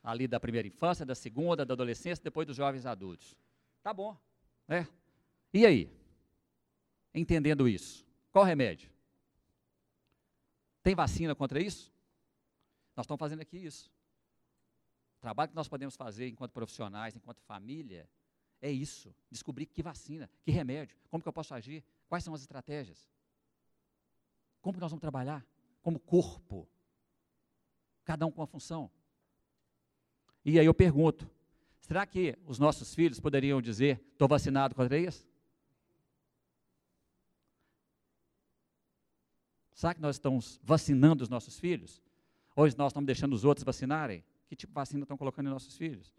Ali 0.04 0.28
da 0.28 0.40
primeira 0.40 0.68
infância, 0.68 1.06
da 1.06 1.16
segunda, 1.16 1.66
da 1.66 1.74
adolescência, 1.74 2.24
depois 2.24 2.48
dos 2.48 2.56
jovens 2.56 2.86
adultos. 2.86 3.36
Tá 3.84 3.94
bom, 3.94 4.18
né? 4.68 4.88
E 5.54 5.66
aí? 5.66 5.92
Entendendo 7.14 7.68
isso, 7.68 8.06
qual 8.32 8.46
remédio? 8.46 8.92
Tem 10.82 10.96
vacina 10.96 11.36
contra 11.36 11.62
isso? 11.62 11.92
Nós 12.96 13.06
estamos 13.06 13.20
fazendo 13.20 13.42
aqui 13.42 13.58
isso. 13.58 13.92
O 15.18 15.22
trabalho 15.22 15.50
que 15.50 15.56
nós 15.56 15.68
podemos 15.68 15.96
fazer 15.96 16.28
enquanto 16.28 16.52
profissionais, 16.52 17.16
enquanto 17.16 17.42
família, 17.42 18.10
é 18.62 18.72
isso. 18.72 19.14
Descobrir 19.30 19.66
que 19.66 19.82
vacina, 19.82 20.30
que 20.44 20.52
remédio, 20.52 20.98
como 21.10 21.22
que 21.22 21.28
eu 21.28 21.34
posso 21.34 21.54
agir, 21.54 21.84
quais 22.08 22.24
são 22.24 22.34
as 22.34 22.42
estratégias. 22.42 23.10
Como 24.62 24.74
que 24.74 24.80
nós 24.80 24.92
vamos 24.92 25.02
trabalhar? 25.02 25.46
Como 25.82 26.00
corpo. 26.00 26.68
Cada 28.04 28.26
um 28.26 28.32
com 28.32 28.42
uma 28.42 28.48
função. 28.48 28.92
E 30.44 30.60
aí 30.60 30.66
eu 30.66 30.74
pergunto: 30.74 31.30
será 31.82 32.06
que 32.06 32.38
os 32.46 32.60
nossos 32.60 32.94
filhos 32.94 33.20
poderiam 33.20 33.62
dizer, 33.62 34.02
estou 34.12 34.28
vacinado 34.28 34.76
contra 34.76 34.98
isso? 34.98 35.28
Será 39.74 39.94
que 39.94 40.02
nós 40.02 40.18
estamos 40.18 40.60
vacinando 40.62 41.24
os 41.24 41.30
nossos 41.30 41.58
filhos? 41.58 42.02
Ou 42.56 42.66
nós 42.78 42.92
estamos 42.92 43.08
deixando 43.08 43.34
os 43.34 43.46
outros 43.46 43.64
vacinarem? 43.64 44.24
Que 44.48 44.56
tipo 44.56 44.72
de 44.72 44.76
vacina 44.76 45.04
estão 45.04 45.18
colocando 45.18 45.48
em 45.48 45.52
nossos 45.54 45.78
filhos? 45.78 46.14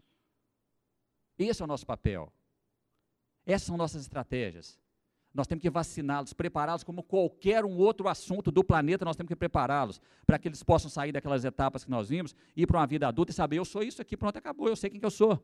Esse 1.37 1.61
é 1.61 1.65
o 1.65 1.67
nosso 1.67 1.85
papel. 1.85 2.33
Essas 3.45 3.67
são 3.67 3.77
nossas 3.77 4.01
estratégias. 4.01 4.79
Nós 5.33 5.47
temos 5.47 5.61
que 5.61 5.69
vaciná-los, 5.69 6.33
prepará-los 6.33 6.83
como 6.83 7.01
qualquer 7.01 7.63
um 7.63 7.77
outro 7.77 8.09
assunto 8.09 8.51
do 8.51 8.63
planeta, 8.63 9.05
nós 9.05 9.15
temos 9.15 9.29
que 9.29 9.35
prepará-los 9.35 10.01
para 10.25 10.37
que 10.37 10.47
eles 10.47 10.61
possam 10.61 10.89
sair 10.89 11.11
daquelas 11.13 11.45
etapas 11.45 11.85
que 11.85 11.91
nós 11.91 12.09
vimos, 12.09 12.35
ir 12.55 12.67
para 12.67 12.79
uma 12.79 12.87
vida 12.87 13.07
adulta 13.07 13.31
e 13.31 13.33
saber, 13.33 13.57
eu 13.57 13.65
sou 13.65 13.81
isso 13.81 14.01
aqui, 14.01 14.17
pronto, 14.17 14.37
acabou, 14.37 14.67
eu 14.67 14.75
sei 14.75 14.89
quem 14.89 14.99
que 14.99 15.05
eu 15.05 15.11
sou. 15.11 15.41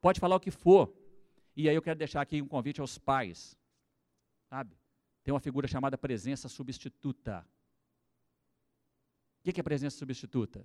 Pode 0.00 0.20
falar 0.20 0.36
o 0.36 0.40
que 0.40 0.50
for. 0.50 0.92
E 1.56 1.68
aí 1.68 1.74
eu 1.74 1.82
quero 1.82 1.98
deixar 1.98 2.20
aqui 2.20 2.40
um 2.40 2.46
convite 2.46 2.80
aos 2.80 2.98
pais. 2.98 3.58
Sabe? 4.48 4.76
Tem 5.24 5.34
uma 5.34 5.40
figura 5.40 5.66
chamada 5.66 5.98
presença 5.98 6.48
substituta. 6.48 7.44
O 9.40 9.52
que 9.52 9.60
é 9.60 9.62
presença 9.62 9.96
substituta? 9.96 10.64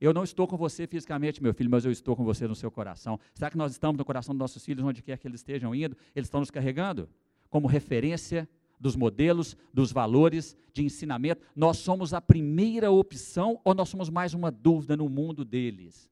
Eu 0.00 0.12
não 0.12 0.24
estou 0.24 0.46
com 0.46 0.56
você 0.56 0.86
fisicamente, 0.86 1.42
meu 1.42 1.54
filho, 1.54 1.70
mas 1.70 1.84
eu 1.84 1.90
estou 1.90 2.14
com 2.14 2.24
você 2.24 2.46
no 2.46 2.54
seu 2.54 2.70
coração. 2.70 3.18
Será 3.32 3.50
que 3.50 3.56
nós 3.56 3.72
estamos 3.72 3.96
no 3.96 4.04
coração 4.04 4.34
dos 4.34 4.38
nossos 4.38 4.64
filhos, 4.64 4.84
onde 4.84 5.02
quer 5.02 5.18
que 5.18 5.26
eles 5.26 5.40
estejam 5.40 5.74
indo? 5.74 5.96
Eles 6.14 6.26
estão 6.26 6.40
nos 6.40 6.50
carregando? 6.50 7.08
Como 7.54 7.68
referência 7.68 8.48
dos 8.80 8.96
modelos, 8.96 9.56
dos 9.72 9.92
valores 9.92 10.56
de 10.72 10.82
ensinamento. 10.82 11.40
Nós 11.54 11.78
somos 11.78 12.12
a 12.12 12.20
primeira 12.20 12.90
opção 12.90 13.60
ou 13.62 13.72
nós 13.72 13.88
somos 13.88 14.10
mais 14.10 14.34
uma 14.34 14.50
dúvida 14.50 14.96
no 14.96 15.08
mundo 15.08 15.44
deles? 15.44 16.10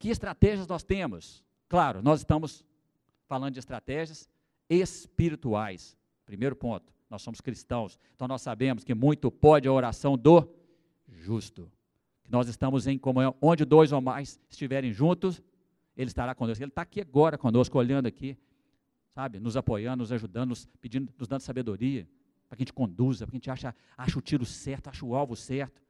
Que 0.00 0.08
estratégias 0.08 0.66
nós 0.66 0.82
temos? 0.82 1.44
Claro, 1.68 2.02
nós 2.02 2.22
estamos 2.22 2.64
falando 3.28 3.52
de 3.52 3.60
estratégias 3.60 4.28
espirituais. 4.68 5.96
Primeiro 6.26 6.56
ponto, 6.56 6.92
nós 7.08 7.22
somos 7.22 7.40
cristãos. 7.40 8.00
Então 8.16 8.26
nós 8.26 8.42
sabemos 8.42 8.82
que 8.82 8.94
muito 8.94 9.30
pode 9.30 9.68
a 9.68 9.72
oração 9.72 10.18
do 10.18 10.52
justo. 11.06 11.70
Nós 12.28 12.48
estamos 12.48 12.88
em 12.88 12.98
comunhão, 12.98 13.36
onde 13.40 13.64
dois 13.64 13.92
ou 13.92 14.00
mais 14.00 14.40
estiverem 14.50 14.92
juntos, 14.92 15.40
ele 15.96 16.08
estará 16.08 16.34
conosco. 16.34 16.62
Ele 16.62 16.70
está 16.70 16.82
aqui 16.82 17.00
agora 17.00 17.36
conosco, 17.36 17.78
olhando 17.78 18.06
aqui, 18.06 18.36
sabe, 19.14 19.38
nos 19.38 19.56
apoiando, 19.56 20.02
nos 20.02 20.12
ajudando, 20.12 20.50
nos 20.50 20.66
pedindo, 20.80 21.12
nos 21.18 21.28
dando 21.28 21.40
sabedoria, 21.40 22.08
para 22.48 22.56
que 22.56 22.62
a 22.62 22.64
gente 22.64 22.72
conduza, 22.72 23.26
para 23.26 23.32
que 23.32 23.36
a 23.36 23.38
gente 23.38 23.50
ache, 23.50 23.76
ache 23.96 24.18
o 24.18 24.20
tiro 24.20 24.44
certo, 24.44 24.88
ache 24.88 25.04
o 25.04 25.14
alvo 25.14 25.36
certo 25.36 25.80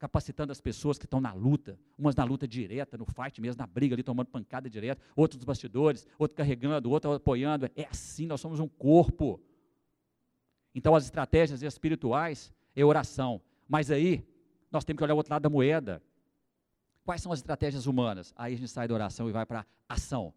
capacitando 0.00 0.50
as 0.50 0.62
pessoas 0.62 0.98
que 0.98 1.04
estão 1.04 1.20
na 1.20 1.34
luta, 1.34 1.78
umas 1.98 2.16
na 2.16 2.24
luta 2.24 2.48
direta, 2.48 2.96
no 2.96 3.04
fight 3.04 3.38
mesmo, 3.38 3.60
na 3.60 3.66
briga 3.66 3.94
ali, 3.94 4.02
tomando 4.02 4.28
pancada 4.28 4.68
direta, 4.68 5.02
outros 5.14 5.36
nos 5.36 5.44
bastidores, 5.44 6.06
outro 6.18 6.34
carregando, 6.34 6.90
outro 6.90 7.12
apoiando. 7.12 7.70
É 7.76 7.84
assim, 7.84 8.26
nós 8.26 8.40
somos 8.40 8.58
um 8.60 8.66
corpo. 8.66 9.38
Então, 10.74 10.94
as 10.94 11.04
estratégias 11.04 11.62
espirituais 11.62 12.50
é 12.74 12.82
oração. 12.82 13.42
Mas 13.68 13.90
aí, 13.90 14.26
nós 14.72 14.86
temos 14.86 14.96
que 14.98 15.04
olhar 15.04 15.12
o 15.12 15.18
outro 15.18 15.34
lado 15.34 15.42
da 15.42 15.50
moeda. 15.50 16.02
Quais 17.04 17.22
são 17.22 17.32
as 17.32 17.38
estratégias 17.40 17.86
humanas? 17.86 18.32
Aí 18.36 18.54
a 18.54 18.56
gente 18.56 18.70
sai 18.70 18.86
da 18.86 18.94
oração 18.94 19.28
e 19.28 19.32
vai 19.32 19.46
para 19.46 19.66
ação. 19.88 20.32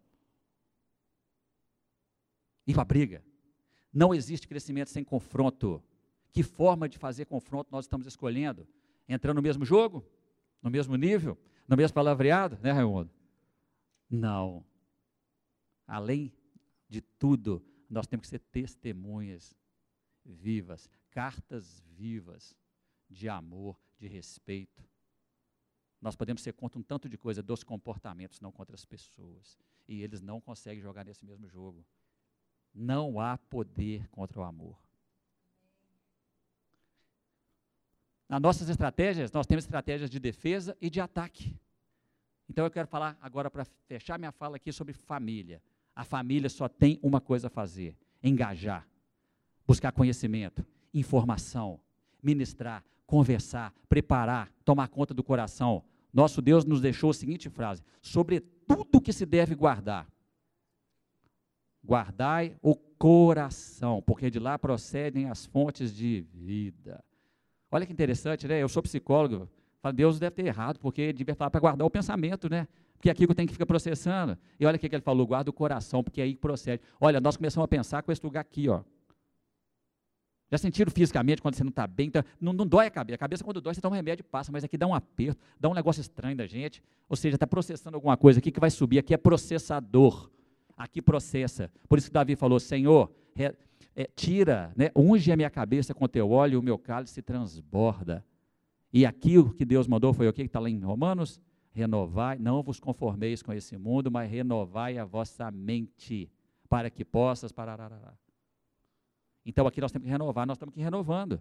E 2.66 2.72
para 2.72 2.84
briga. 2.84 3.24
Não 3.92 4.14
existe 4.14 4.48
crescimento 4.48 4.90
sem 4.90 5.04
confronto. 5.04 5.82
Que 6.32 6.42
forma 6.42 6.88
de 6.88 6.98
fazer 6.98 7.26
confronto 7.26 7.70
nós 7.70 7.84
estamos 7.84 8.06
escolhendo? 8.06 8.66
entrando 9.08 9.36
no 9.36 9.42
mesmo 9.42 9.64
jogo? 9.64 10.04
No 10.62 10.70
mesmo 10.70 10.96
nível? 10.96 11.38
No 11.68 11.76
mesmo 11.76 11.94
palavreado? 11.94 12.58
Né, 12.62 12.72
Raimundo? 12.72 13.10
Não. 14.08 14.64
Além 15.86 16.32
de 16.88 17.00
tudo, 17.00 17.64
nós 17.88 18.06
temos 18.06 18.26
que 18.26 18.30
ser 18.30 18.38
testemunhas 18.38 19.56
vivas, 20.24 20.88
cartas 21.10 21.82
vivas 21.86 22.56
de 23.10 23.28
amor, 23.28 23.78
de 23.98 24.06
respeito. 24.06 24.82
Nós 26.04 26.14
podemos 26.14 26.42
ser 26.42 26.52
contra 26.52 26.78
um 26.78 26.82
tanto 26.82 27.08
de 27.08 27.16
coisa 27.16 27.42
dos 27.42 27.64
comportamentos, 27.64 28.38
não 28.38 28.52
contra 28.52 28.74
as 28.74 28.84
pessoas. 28.84 29.58
E 29.88 30.02
eles 30.02 30.20
não 30.20 30.38
conseguem 30.38 30.82
jogar 30.82 31.02
nesse 31.02 31.24
mesmo 31.24 31.48
jogo. 31.48 31.82
Não 32.74 33.18
há 33.18 33.38
poder 33.38 34.06
contra 34.10 34.38
o 34.38 34.42
amor. 34.42 34.76
Nas 38.28 38.38
nossas 38.38 38.68
estratégias, 38.68 39.32
nós 39.32 39.46
temos 39.46 39.64
estratégias 39.64 40.10
de 40.10 40.20
defesa 40.20 40.76
e 40.78 40.90
de 40.90 41.00
ataque. 41.00 41.58
Então 42.50 42.66
eu 42.66 42.70
quero 42.70 42.86
falar 42.86 43.16
agora, 43.18 43.50
para 43.50 43.64
fechar 43.64 44.18
minha 44.18 44.30
fala 44.30 44.56
aqui, 44.56 44.70
sobre 44.72 44.92
família. 44.92 45.62
A 45.96 46.04
família 46.04 46.50
só 46.50 46.68
tem 46.68 47.00
uma 47.02 47.18
coisa 47.20 47.46
a 47.46 47.50
fazer: 47.50 47.96
engajar, 48.22 48.86
buscar 49.66 49.90
conhecimento, 49.90 50.66
informação, 50.92 51.80
ministrar, 52.22 52.84
conversar, 53.06 53.72
preparar, 53.88 54.52
tomar 54.66 54.88
conta 54.88 55.14
do 55.14 55.24
coração. 55.24 55.82
Nosso 56.14 56.40
Deus 56.40 56.64
nos 56.64 56.80
deixou 56.80 57.10
a 57.10 57.14
seguinte 57.14 57.50
frase: 57.50 57.82
sobre 58.00 58.38
tudo 58.38 59.00
que 59.00 59.12
se 59.12 59.26
deve 59.26 59.56
guardar, 59.56 60.06
guardai 61.84 62.56
o 62.62 62.76
coração, 62.76 64.00
porque 64.00 64.30
de 64.30 64.38
lá 64.38 64.56
procedem 64.56 65.28
as 65.28 65.44
fontes 65.44 65.92
de 65.92 66.24
vida. 66.32 67.04
Olha 67.70 67.84
que 67.84 67.92
interessante, 67.92 68.46
né? 68.46 68.62
Eu 68.62 68.68
sou 68.68 68.80
psicólogo. 68.80 69.48
Falo, 69.82 69.94
Deus 69.94 70.20
deve 70.20 70.36
ter 70.36 70.46
errado, 70.46 70.78
porque 70.78 71.12
devia 71.12 71.34
falar 71.34 71.50
para 71.50 71.60
guardar 71.60 71.84
o 71.84 71.90
pensamento, 71.90 72.48
né? 72.48 72.68
Porque 72.94 73.08
é 73.08 73.12
aqui 73.12 73.24
eu 73.24 73.34
tenho 73.34 73.48
que 73.48 73.52
ficar 73.52 73.66
processando. 73.66 74.38
E 74.58 74.64
olha 74.64 74.76
o 74.76 74.78
que, 74.78 74.86
ele 74.86 75.02
falou: 75.02 75.26
guarda 75.26 75.50
o 75.50 75.52
coração, 75.52 76.02
porque 76.02 76.22
aí 76.22 76.36
procede. 76.36 76.80
Olha, 77.00 77.20
nós 77.20 77.36
começamos 77.36 77.64
a 77.64 77.68
pensar 77.68 78.02
com 78.02 78.12
esse 78.12 78.24
lugar 78.24 78.40
aqui, 78.40 78.68
ó. 78.68 78.82
Já 80.50 80.58
sentiram 80.58 80.90
fisicamente 80.90 81.40
quando 81.40 81.54
você 81.54 81.64
não 81.64 81.70
está 81.70 81.86
bem? 81.86 82.08
Então, 82.08 82.22
não, 82.40 82.52
não, 82.52 82.66
dói 82.66 82.86
a 82.86 82.90
cabeça. 82.90 83.14
A 83.16 83.18
cabeça, 83.18 83.42
quando 83.42 83.60
dói, 83.60 83.74
você 83.74 83.80
toma 83.80 83.94
um 83.94 83.96
remédio 83.96 84.24
passa, 84.24 84.52
mas 84.52 84.62
aqui 84.62 84.76
dá 84.76 84.86
um 84.86 84.94
aperto, 84.94 85.40
dá 85.58 85.68
um 85.68 85.74
negócio 85.74 86.00
estranho 86.00 86.36
da 86.36 86.46
gente. 86.46 86.82
Ou 87.08 87.16
seja, 87.16 87.36
está 87.36 87.46
processando 87.46 87.96
alguma 87.96 88.16
coisa 88.16 88.38
aqui 88.38 88.52
que 88.52 88.60
vai 88.60 88.70
subir. 88.70 88.98
Aqui 88.98 89.14
é 89.14 89.16
processador. 89.16 90.30
Aqui 90.76 91.00
processa. 91.00 91.70
Por 91.88 91.98
isso 91.98 92.08
que 92.08 92.14
Davi 92.14 92.36
falou: 92.36 92.60
Senhor, 92.60 93.10
é, 93.96 94.08
tira, 94.14 94.72
né, 94.76 94.90
unge 94.94 95.30
a 95.30 95.36
minha 95.36 95.50
cabeça 95.50 95.94
com 95.94 96.06
teu 96.08 96.30
óleo 96.30 96.60
o 96.60 96.62
meu 96.62 96.78
cálice 96.78 97.22
transborda. 97.22 98.24
E 98.92 99.04
aqui 99.06 99.38
o 99.38 99.52
que 99.52 99.64
Deus 99.64 99.86
mandou 99.88 100.12
foi 100.12 100.28
o 100.28 100.32
que 100.32 100.42
está 100.42 100.60
lá 100.60 100.68
em 100.68 100.78
Romanos? 100.80 101.40
Renovai, 101.72 102.38
não 102.38 102.62
vos 102.62 102.78
conformeis 102.78 103.42
com 103.42 103.52
esse 103.52 103.76
mundo, 103.76 104.10
mas 104.10 104.30
renovai 104.30 104.98
a 104.98 105.04
vossa 105.04 105.50
mente, 105.50 106.30
para 106.68 106.88
que 106.88 107.04
possas. 107.04 107.50
Pararará. 107.50 108.14
Então 109.44 109.66
aqui 109.66 109.80
nós 109.80 109.92
temos 109.92 110.06
que 110.06 110.10
renovar, 110.10 110.46
nós 110.46 110.56
estamos 110.56 110.72
aqui 110.72 110.82
renovando. 110.82 111.40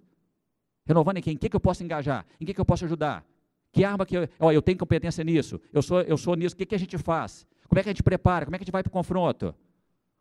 Renovando 0.85 1.17
em 1.17 1.21
quem? 1.21 1.33
Em 1.33 1.37
que, 1.37 1.49
que 1.49 1.55
eu 1.55 1.59
posso 1.59 1.83
engajar? 1.83 2.25
Em 2.39 2.45
que, 2.45 2.53
que 2.53 2.59
eu 2.59 2.65
posso 2.65 2.85
ajudar? 2.85 3.25
Que 3.71 3.83
arma 3.83 4.05
que 4.05 4.17
eu. 4.17 4.27
Ó, 4.39 4.51
eu 4.51 4.61
tenho 4.61 4.77
competência 4.77 5.23
nisso, 5.23 5.59
eu 5.71 5.81
sou, 5.81 6.01
eu 6.01 6.17
sou 6.17 6.35
nisso, 6.35 6.53
o 6.53 6.57
que, 6.57 6.65
que 6.65 6.75
a 6.75 6.79
gente 6.79 6.97
faz? 6.97 7.47
Como 7.67 7.79
é 7.79 7.83
que 7.83 7.89
a 7.89 7.91
gente 7.91 8.03
prepara? 8.03 8.45
Como 8.45 8.55
é 8.55 8.59
que 8.59 8.63
a 8.63 8.65
gente 8.65 8.71
vai 8.71 8.83
para 8.83 8.89
o 8.89 8.93
confronto? 8.93 9.55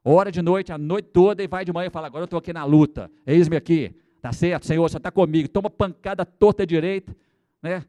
Ora 0.05 0.33
de 0.33 0.41
noite, 0.41 0.73
a 0.73 0.79
noite 0.79 1.11
toda, 1.13 1.43
e 1.43 1.47
vai 1.47 1.65
de 1.65 1.73
manhã 1.73 1.89
e 1.89 1.91
fala: 1.91 2.07
Agora 2.07 2.23
eu 2.23 2.25
estou 2.25 2.39
aqui 2.39 2.53
na 2.53 2.65
luta, 2.65 3.11
eis-me 3.27 3.57
aqui, 3.57 3.95
tá 4.21 4.33
certo? 4.33 4.67
Senhor, 4.67 4.89
você 4.89 4.97
está 4.97 5.11
comigo. 5.11 5.49
Toma 5.49 5.69
pancada 5.69 6.25
torta 6.25 6.67
direita, 6.67 7.15
né? 7.63 7.85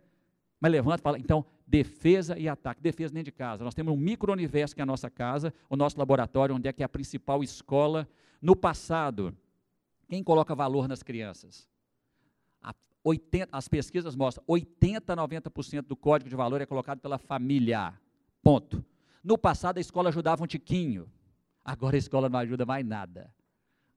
Mas 0.60 0.72
levanta 0.72 1.00
e 1.00 1.02
fala: 1.02 1.18
Então, 1.18 1.46
defesa 1.66 2.38
e 2.38 2.48
ataque. 2.48 2.82
Defesa 2.82 3.14
dentro 3.14 3.26
de 3.26 3.32
casa. 3.32 3.64
Nós 3.64 3.74
temos 3.74 3.94
um 3.94 3.98
micro-universo 3.98 4.76
que 4.76 4.82
é 4.82 4.84
a 4.84 4.86
nossa 4.86 5.10
casa, 5.10 5.54
o 5.70 5.76
nosso 5.76 5.98
laboratório, 5.98 6.54
onde 6.54 6.68
é 6.68 6.74
que 6.74 6.84
é 6.84 6.86
a 6.86 6.90
principal 6.90 7.44
escola. 7.44 8.08
No 8.42 8.56
passado, 8.56 9.34
quem 10.08 10.24
coloca 10.24 10.54
valor 10.56 10.88
nas 10.88 11.04
crianças? 11.04 11.68
80, 13.04 13.50
as 13.52 13.68
pesquisas 13.68 14.16
mostram 14.16 14.44
80, 14.48 15.16
90% 15.16 15.82
do 15.82 15.96
código 15.96 16.30
de 16.30 16.36
valor 16.36 16.62
é 16.62 16.66
colocado 16.66 17.00
pela 17.00 17.18
família. 17.18 17.94
Ponto. 18.42 18.84
No 19.24 19.38
passado, 19.38 19.78
a 19.78 19.82
escola 19.82 20.10
ajudava 20.10 20.44
um 20.44 20.48
tiquinho. 20.48 21.12
Agora 21.66 21.96
a 21.96 22.00
escola 22.00 22.30
não 22.30 22.40
ajuda 22.40 22.66
mais 22.66 22.86
nada. 22.86 23.34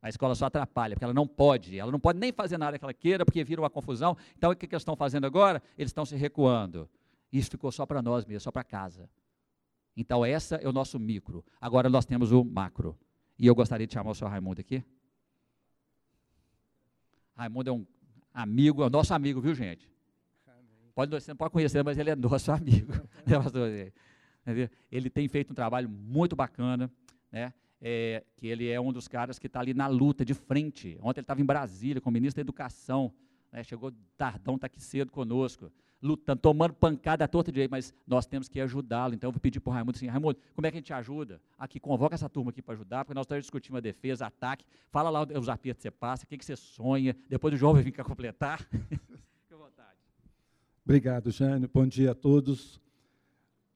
A 0.02 0.08
escola 0.08 0.34
só 0.34 0.46
atrapalha, 0.46 0.94
porque 0.94 1.04
ela 1.04 1.14
não 1.14 1.26
pode. 1.26 1.78
Ela 1.78 1.90
não 1.90 2.00
pode 2.00 2.18
nem 2.18 2.32
fazer 2.32 2.58
nada 2.58 2.78
que 2.78 2.84
ela 2.84 2.94
queira, 2.94 3.24
porque 3.24 3.42
vira 3.44 3.60
uma 3.60 3.70
confusão. 3.70 4.16
Então, 4.36 4.50
o 4.50 4.56
que, 4.56 4.66
que 4.66 4.74
eles 4.74 4.82
estão 4.82 4.96
fazendo 4.96 5.24
agora? 5.24 5.62
Eles 5.78 5.90
estão 5.90 6.04
se 6.04 6.16
recuando. 6.16 6.88
Isso 7.32 7.50
ficou 7.50 7.70
só 7.72 7.86
para 7.86 8.02
nós 8.02 8.24
mesmo, 8.24 8.40
só 8.40 8.52
para 8.52 8.62
casa. 8.62 9.08
Então, 9.96 10.24
essa 10.24 10.56
é 10.56 10.68
o 10.68 10.72
nosso 10.72 10.98
micro. 10.98 11.44
Agora 11.60 11.88
nós 11.88 12.04
temos 12.04 12.30
o 12.30 12.44
macro. 12.44 12.96
E 13.38 13.46
eu 13.46 13.54
gostaria 13.54 13.86
de 13.86 13.94
chamar 13.94 14.10
o 14.10 14.14
senhor 14.14 14.30
Raimundo 14.30 14.60
aqui. 14.60 14.84
Raimundo 17.36 17.70
é 17.70 17.72
um 17.72 17.86
amigo, 18.32 18.82
é 18.82 18.90
nosso 18.90 19.12
amigo, 19.14 19.40
viu, 19.40 19.54
gente? 19.54 19.88
Pode, 20.94 21.10
você 21.10 21.30
não 21.30 21.36
pode 21.36 21.52
conhecer, 21.52 21.84
mas 21.84 21.98
ele 21.98 22.10
é 22.10 22.16
nosso 22.16 22.50
amigo. 22.52 22.92
ele 24.90 25.10
tem 25.10 25.28
feito 25.28 25.52
um 25.52 25.54
trabalho 25.54 25.88
muito 25.88 26.34
bacana 26.34 26.90
né? 27.30 27.52
É, 27.80 28.24
que 28.36 28.46
ele 28.46 28.68
é 28.68 28.80
um 28.80 28.92
dos 28.92 29.06
caras 29.06 29.38
que 29.38 29.46
está 29.46 29.60
ali 29.60 29.74
na 29.74 29.86
luta, 29.86 30.24
de 30.24 30.32
frente. 30.32 30.96
Ontem 31.02 31.20
ele 31.20 31.24
estava 31.24 31.40
em 31.40 31.44
Brasília 31.44 32.00
com 32.00 32.08
o 32.08 32.12
ministro 32.12 32.36
da 32.36 32.40
Educação, 32.40 33.12
né? 33.52 33.62
chegou 33.62 33.92
tardão, 34.16 34.54
está 34.54 34.66
aqui 34.66 34.80
cedo 34.80 35.12
conosco, 35.12 35.70
lutando, 36.02 36.40
tomando 36.40 36.74
pancada 36.74 37.24
à 37.24 37.28
torta 37.28 37.50
direito, 37.50 37.70
mas 37.70 37.92
nós 38.06 38.26
temos 38.26 38.48
que 38.48 38.60
ajudá-lo. 38.60 39.14
Então 39.14 39.28
eu 39.28 39.32
vou 39.32 39.40
pedir 39.40 39.60
para 39.60 39.70
o 39.70 39.72
Raimundo 39.72 39.96
assim, 39.96 40.06
Raimundo, 40.06 40.38
como 40.54 40.66
é 40.66 40.70
que 40.70 40.76
a 40.76 40.80
gente 40.80 40.92
ajuda? 40.92 41.40
Aqui, 41.58 41.80
convoca 41.80 42.14
essa 42.14 42.28
turma 42.28 42.50
aqui 42.50 42.62
para 42.62 42.74
ajudar, 42.74 43.04
porque 43.04 43.14
nós 43.14 43.24
estamos 43.24 43.44
discutindo 43.44 43.76
a 43.76 43.80
defesa, 43.80 44.26
ataque, 44.26 44.64
fala 44.90 45.10
lá 45.10 45.22
os 45.22 45.48
apertos 45.48 45.82
que 45.82 45.88
você 45.88 45.90
passa, 45.90 46.24
o 46.24 46.26
que, 46.26 46.38
que 46.38 46.44
você 46.44 46.56
sonha, 46.56 47.16
depois 47.28 47.54
o 47.54 47.56
João 47.56 47.72
vai 47.72 47.82
vir 47.82 47.92
cá 47.92 48.04
completar. 48.04 48.60
Fique 48.70 49.54
vontade. 49.54 49.98
Obrigado, 50.84 51.30
Jânio. 51.30 51.68
Bom 51.72 51.86
dia 51.86 52.12
a 52.12 52.14
todos. 52.14 52.80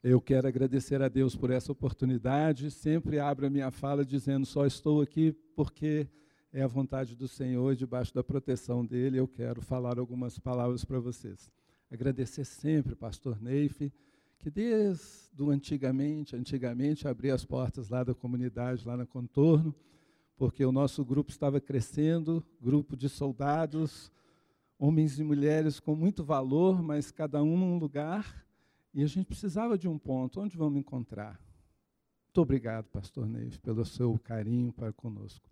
Eu 0.03 0.19
quero 0.19 0.49
agradecer 0.49 1.03
a 1.03 1.09
Deus 1.09 1.37
por 1.37 1.51
essa 1.51 1.71
oportunidade. 1.71 2.71
Sempre 2.71 3.19
abro 3.19 3.47
a 3.47 3.51
minha 3.51 3.71
fala 3.71 4.03
dizendo: 4.03 4.47
só 4.47 4.65
estou 4.65 5.03
aqui 5.03 5.33
porque 5.55 6.09
é 6.53 6.63
a 6.63 6.67
vontade 6.67 7.15
do 7.15 7.29
Senhor, 7.29 7.77
debaixo 7.77 8.15
da 8.15 8.25
proteção 8.25 8.85
dele. 8.85 9.19
Eu 9.19 9.29
quero 9.29 9.61
falar 9.61 9.99
algumas 9.99 10.39
palavras 10.39 10.87
para 10.87 10.99
vocês. 10.99 11.51
Agradecer 11.91 12.45
sempre, 12.45 12.95
Pastor 12.95 13.43
Neif, 13.43 13.93
que 14.39 14.49
desde 14.49 15.43
o 15.43 15.51
antigamente, 15.51 16.37
antigamente 16.37 17.09
abria 17.09 17.35
as 17.35 17.45
portas 17.45 17.89
lá 17.89 18.05
da 18.05 18.15
comunidade, 18.15 18.87
lá 18.87 18.97
no 18.97 19.07
contorno, 19.07 19.75
porque 20.37 20.65
o 20.65 20.73
nosso 20.73 21.05
grupo 21.05 21.31
estava 21.31 21.61
crescendo 21.61 22.45
grupo 22.61 22.97
de 22.97 23.09
soldados, 23.09 24.11
homens 24.79 25.19
e 25.19 25.25
mulheres 25.25 25.81
com 25.81 25.95
muito 25.95 26.25
valor, 26.25 26.81
mas 26.81 27.11
cada 27.11 27.43
um 27.43 27.59
num 27.59 27.79
lugar 27.79 28.47
e 28.95 29.03
a 29.03 29.07
gente 29.07 29.27
precisava 29.27 29.77
de 29.77 29.89
um 29.89 29.99
ponto. 29.99 30.41
Onde 30.41 30.57
vamos 30.57 30.79
encontrar? 30.79 31.41
Muito 32.27 32.41
obrigado, 32.41 32.87
pastor 32.87 33.27
Neif, 33.27 33.59
pelo 33.59 33.85
seu 33.85 34.19
carinho 34.19 34.73
para 34.73 34.93
conosco. 34.93 35.49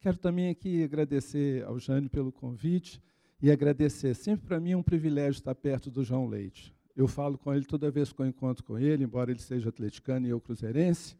Quero 0.00 0.18
também 0.18 0.50
aqui 0.50 0.82
agradecer 0.82 1.64
ao 1.64 1.78
Jânio 1.78 2.10
pelo 2.10 2.32
convite 2.32 3.00
e 3.42 3.50
agradecer. 3.50 4.14
Sempre 4.14 4.46
para 4.46 4.60
mim 4.60 4.72
é 4.72 4.76
um 4.76 4.82
privilégio 4.82 5.38
estar 5.38 5.54
perto 5.54 5.90
do 5.90 6.04
João 6.04 6.26
Leite. 6.26 6.74
Eu 6.94 7.08
falo 7.08 7.38
com 7.38 7.54
ele 7.54 7.64
toda 7.64 7.90
vez 7.90 8.12
que 8.12 8.20
eu 8.20 8.26
encontro 8.26 8.64
com 8.64 8.78
ele, 8.78 9.04
embora 9.04 9.30
ele 9.30 9.40
seja 9.40 9.68
atleticano 9.68 10.26
e 10.26 10.30
eu 10.30 10.40
cruzeirense, 10.40 11.16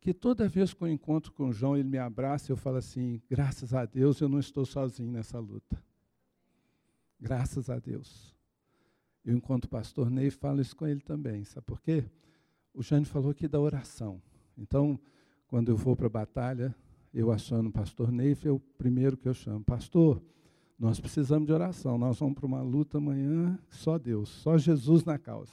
que 0.00 0.14
toda 0.14 0.48
vez 0.48 0.72
que 0.72 0.82
eu 0.82 0.88
encontro 0.88 1.32
com 1.32 1.48
o 1.48 1.52
João, 1.52 1.76
ele 1.76 1.88
me 1.88 1.98
abraça 1.98 2.50
e 2.50 2.52
eu 2.52 2.56
falo 2.56 2.76
assim: 2.76 3.20
graças 3.28 3.74
a 3.74 3.84
Deus 3.84 4.20
eu 4.20 4.28
não 4.28 4.38
estou 4.38 4.64
sozinho 4.64 5.10
nessa 5.10 5.38
luta. 5.38 5.82
Graças 7.20 7.70
a 7.70 7.78
Deus. 7.78 8.34
Eu 9.24 9.34
encontro 9.34 9.66
o 9.66 9.70
pastor 9.70 10.10
Ney 10.10 10.30
falo 10.30 10.60
isso 10.60 10.76
com 10.76 10.86
ele 10.86 11.00
também. 11.00 11.44
Sabe 11.44 11.66
por 11.66 11.80
quê? 11.80 12.04
O 12.74 12.82
Jânio 12.82 13.06
falou 13.06 13.30
aqui 13.30 13.48
da 13.48 13.58
oração. 13.58 14.20
Então, 14.58 15.00
quando 15.46 15.70
eu 15.70 15.76
vou 15.76 15.96
para 15.96 16.06
a 16.06 16.10
batalha, 16.10 16.74
eu 17.12 17.30
aciono 17.32 17.70
o 17.70 17.72
pastor 17.72 18.12
Ney, 18.12 18.36
é 18.44 18.50
o 18.50 18.58
primeiro 18.58 19.16
que 19.16 19.26
eu 19.26 19.32
chamo. 19.32 19.64
Pastor, 19.64 20.22
nós 20.78 20.98
precisamos 20.98 21.46
de 21.46 21.52
oração. 21.52 21.96
Nós 21.96 22.18
vamos 22.18 22.34
para 22.34 22.46
uma 22.46 22.62
luta 22.62 22.98
amanhã, 22.98 23.58
só 23.70 23.98
Deus, 23.98 24.28
só 24.28 24.58
Jesus 24.58 25.04
na 25.04 25.18
causa. 25.18 25.52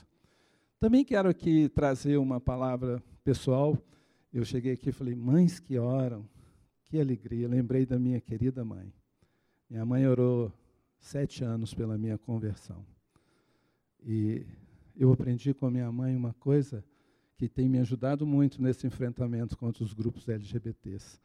Também 0.79 1.05
quero 1.05 1.29
aqui 1.29 1.69
trazer 1.69 2.17
uma 2.17 2.39
palavra 2.39 3.03
pessoal. 3.23 3.77
Eu 4.33 4.43
cheguei 4.43 4.73
aqui 4.73 4.89
e 4.89 4.93
falei, 4.93 5.13
mães 5.13 5.59
que 5.59 5.77
oram, 5.77 6.27
que 6.85 6.99
alegria. 6.99 7.47
Lembrei 7.47 7.85
da 7.85 7.99
minha 7.99 8.19
querida 8.19 8.65
mãe. 8.65 8.91
Minha 9.69 9.85
mãe 9.85 10.07
orou 10.07 10.51
sete 10.99 11.43
anos 11.43 11.73
pela 11.73 11.97
minha 11.97 12.17
conversão. 12.17 12.83
E 14.03 14.45
eu 14.95 15.11
aprendi 15.11 15.53
com 15.53 15.67
a 15.67 15.71
minha 15.71 15.91
mãe 15.91 16.15
uma 16.15 16.33
coisa 16.33 16.83
que 17.37 17.47
tem 17.47 17.69
me 17.69 17.79
ajudado 17.79 18.25
muito 18.25 18.61
nesse 18.61 18.87
enfrentamento 18.87 19.57
contra 19.57 19.83
os 19.83 19.93
grupos 19.93 20.27
LGBTs. 20.27 21.19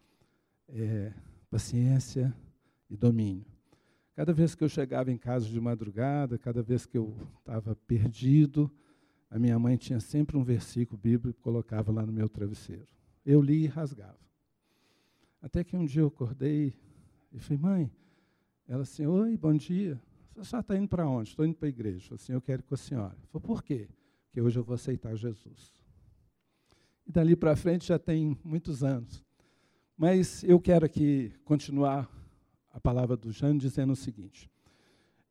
É 0.68 1.12
paciência 1.50 2.34
e 2.90 2.96
domínio. 2.96 3.55
Cada 4.16 4.32
vez 4.32 4.54
que 4.54 4.64
eu 4.64 4.68
chegava 4.70 5.12
em 5.12 5.18
casa 5.18 5.46
de 5.46 5.60
madrugada, 5.60 6.38
cada 6.38 6.62
vez 6.62 6.86
que 6.86 6.96
eu 6.96 7.14
estava 7.38 7.76
perdido, 7.76 8.72
a 9.28 9.38
minha 9.38 9.58
mãe 9.58 9.76
tinha 9.76 10.00
sempre 10.00 10.38
um 10.38 10.42
versículo 10.42 10.98
bíblico 10.98 11.38
e 11.38 11.42
colocava 11.42 11.92
lá 11.92 12.06
no 12.06 12.10
meu 12.10 12.26
travesseiro. 12.26 12.86
Eu 13.26 13.42
li 13.42 13.64
e 13.64 13.66
rasgava. 13.66 14.18
Até 15.42 15.62
que 15.62 15.76
um 15.76 15.84
dia 15.84 16.00
eu 16.00 16.06
acordei 16.06 16.72
e 17.30 17.38
falei, 17.38 17.58
mãe, 17.58 17.92
ela 18.66 18.84
assim, 18.84 19.04
oi, 19.04 19.36
bom 19.36 19.54
dia. 19.54 20.00
Você 20.34 20.44
só 20.44 20.60
está 20.60 20.74
indo 20.78 20.88
para 20.88 21.06
onde? 21.06 21.28
Estou 21.28 21.44
indo 21.44 21.54
para 21.54 21.68
a 21.68 21.68
igreja. 21.68 21.98
Eu 21.98 22.08
falei 22.08 22.22
assim, 22.22 22.32
eu 22.32 22.40
quero 22.40 22.62
ir 22.62 22.64
com 22.64 22.74
a 22.74 22.78
senhora. 22.78 23.18
Eu 23.22 23.28
falei, 23.28 23.46
por 23.46 23.62
quê? 23.62 23.86
Porque 24.24 24.40
hoje 24.40 24.58
eu 24.58 24.64
vou 24.64 24.76
aceitar 24.76 25.14
Jesus. 25.14 25.74
E 27.06 27.12
dali 27.12 27.36
para 27.36 27.54
frente 27.54 27.86
já 27.86 27.98
tem 27.98 28.34
muitos 28.42 28.82
anos. 28.82 29.22
Mas 29.94 30.42
eu 30.42 30.58
quero 30.58 30.86
aqui 30.86 31.34
continuar 31.44 32.15
a 32.76 32.80
palavra 32.80 33.16
do 33.16 33.32
Jânio 33.32 33.58
dizendo 33.58 33.94
o 33.94 33.96
seguinte. 33.96 34.50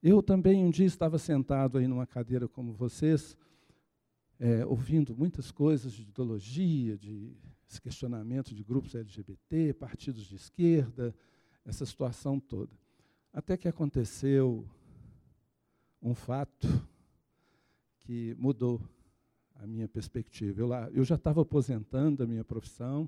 Eu 0.01 0.23
também 0.23 0.65
um 0.65 0.71
dia 0.71 0.87
estava 0.87 1.19
sentado 1.19 1.77
aí 1.77 1.87
numa 1.87 2.07
cadeira 2.07 2.47
como 2.47 2.73
vocês, 2.73 3.37
é, 4.39 4.65
ouvindo 4.65 5.15
muitas 5.15 5.51
coisas 5.51 5.93
de 5.93 6.01
ideologia, 6.01 6.97
de 6.97 7.37
questionamento 7.83 8.55
de 8.55 8.63
grupos 8.63 8.95
LGBT, 8.95 9.73
partidos 9.75 10.25
de 10.25 10.35
esquerda, 10.35 11.13
essa 11.63 11.85
situação 11.85 12.39
toda. 12.39 12.71
Até 13.31 13.55
que 13.55 13.67
aconteceu 13.67 14.67
um 16.01 16.15
fato 16.15 16.67
que 17.99 18.35
mudou 18.39 18.81
a 19.53 19.67
minha 19.67 19.87
perspectiva. 19.87 20.61
Eu, 20.61 20.67
lá, 20.67 20.89
eu 20.89 21.03
já 21.03 21.13
estava 21.13 21.43
aposentando 21.43 22.23
a 22.23 22.25
minha 22.25 22.43
profissão 22.43 23.07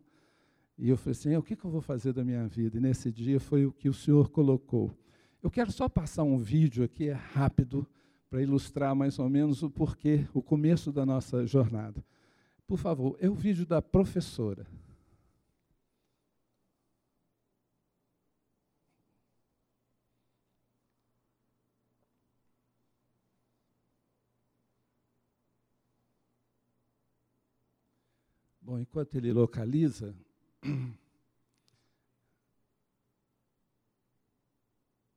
e 0.77 0.89
eu 0.89 0.97
falei 0.97 1.11
assim: 1.11 1.35
o 1.35 1.43
que, 1.43 1.55
que 1.55 1.65
eu 1.65 1.71
vou 1.71 1.81
fazer 1.81 2.13
da 2.13 2.23
minha 2.23 2.47
vida? 2.47 2.77
E 2.77 2.81
nesse 2.81 3.11
dia 3.11 3.39
foi 3.39 3.65
o 3.65 3.71
que 3.71 3.89
o 3.89 3.93
Senhor 3.93 4.29
colocou. 4.29 4.95
Eu 5.41 5.49
quero 5.49 5.71
só 5.71 5.89
passar 5.89 6.23
um 6.23 6.37
vídeo 6.37 6.83
aqui, 6.83 7.09
é 7.09 7.13
rápido, 7.13 7.87
para 8.29 8.41
ilustrar 8.41 8.95
mais 8.95 9.17
ou 9.19 9.29
menos 9.29 9.63
o 9.63 9.69
porquê, 9.69 10.27
o 10.33 10.41
começo 10.41 10.91
da 10.91 11.05
nossa 11.05 11.45
jornada. 11.45 12.03
Por 12.67 12.77
favor, 12.77 13.17
é 13.19 13.29
o 13.29 13.33
vídeo 13.33 13.65
da 13.65 13.81
professora. 13.81 14.67
Bom, 28.61 28.77
enquanto 28.77 29.15
ele 29.15 29.31
localiza, 29.31 30.13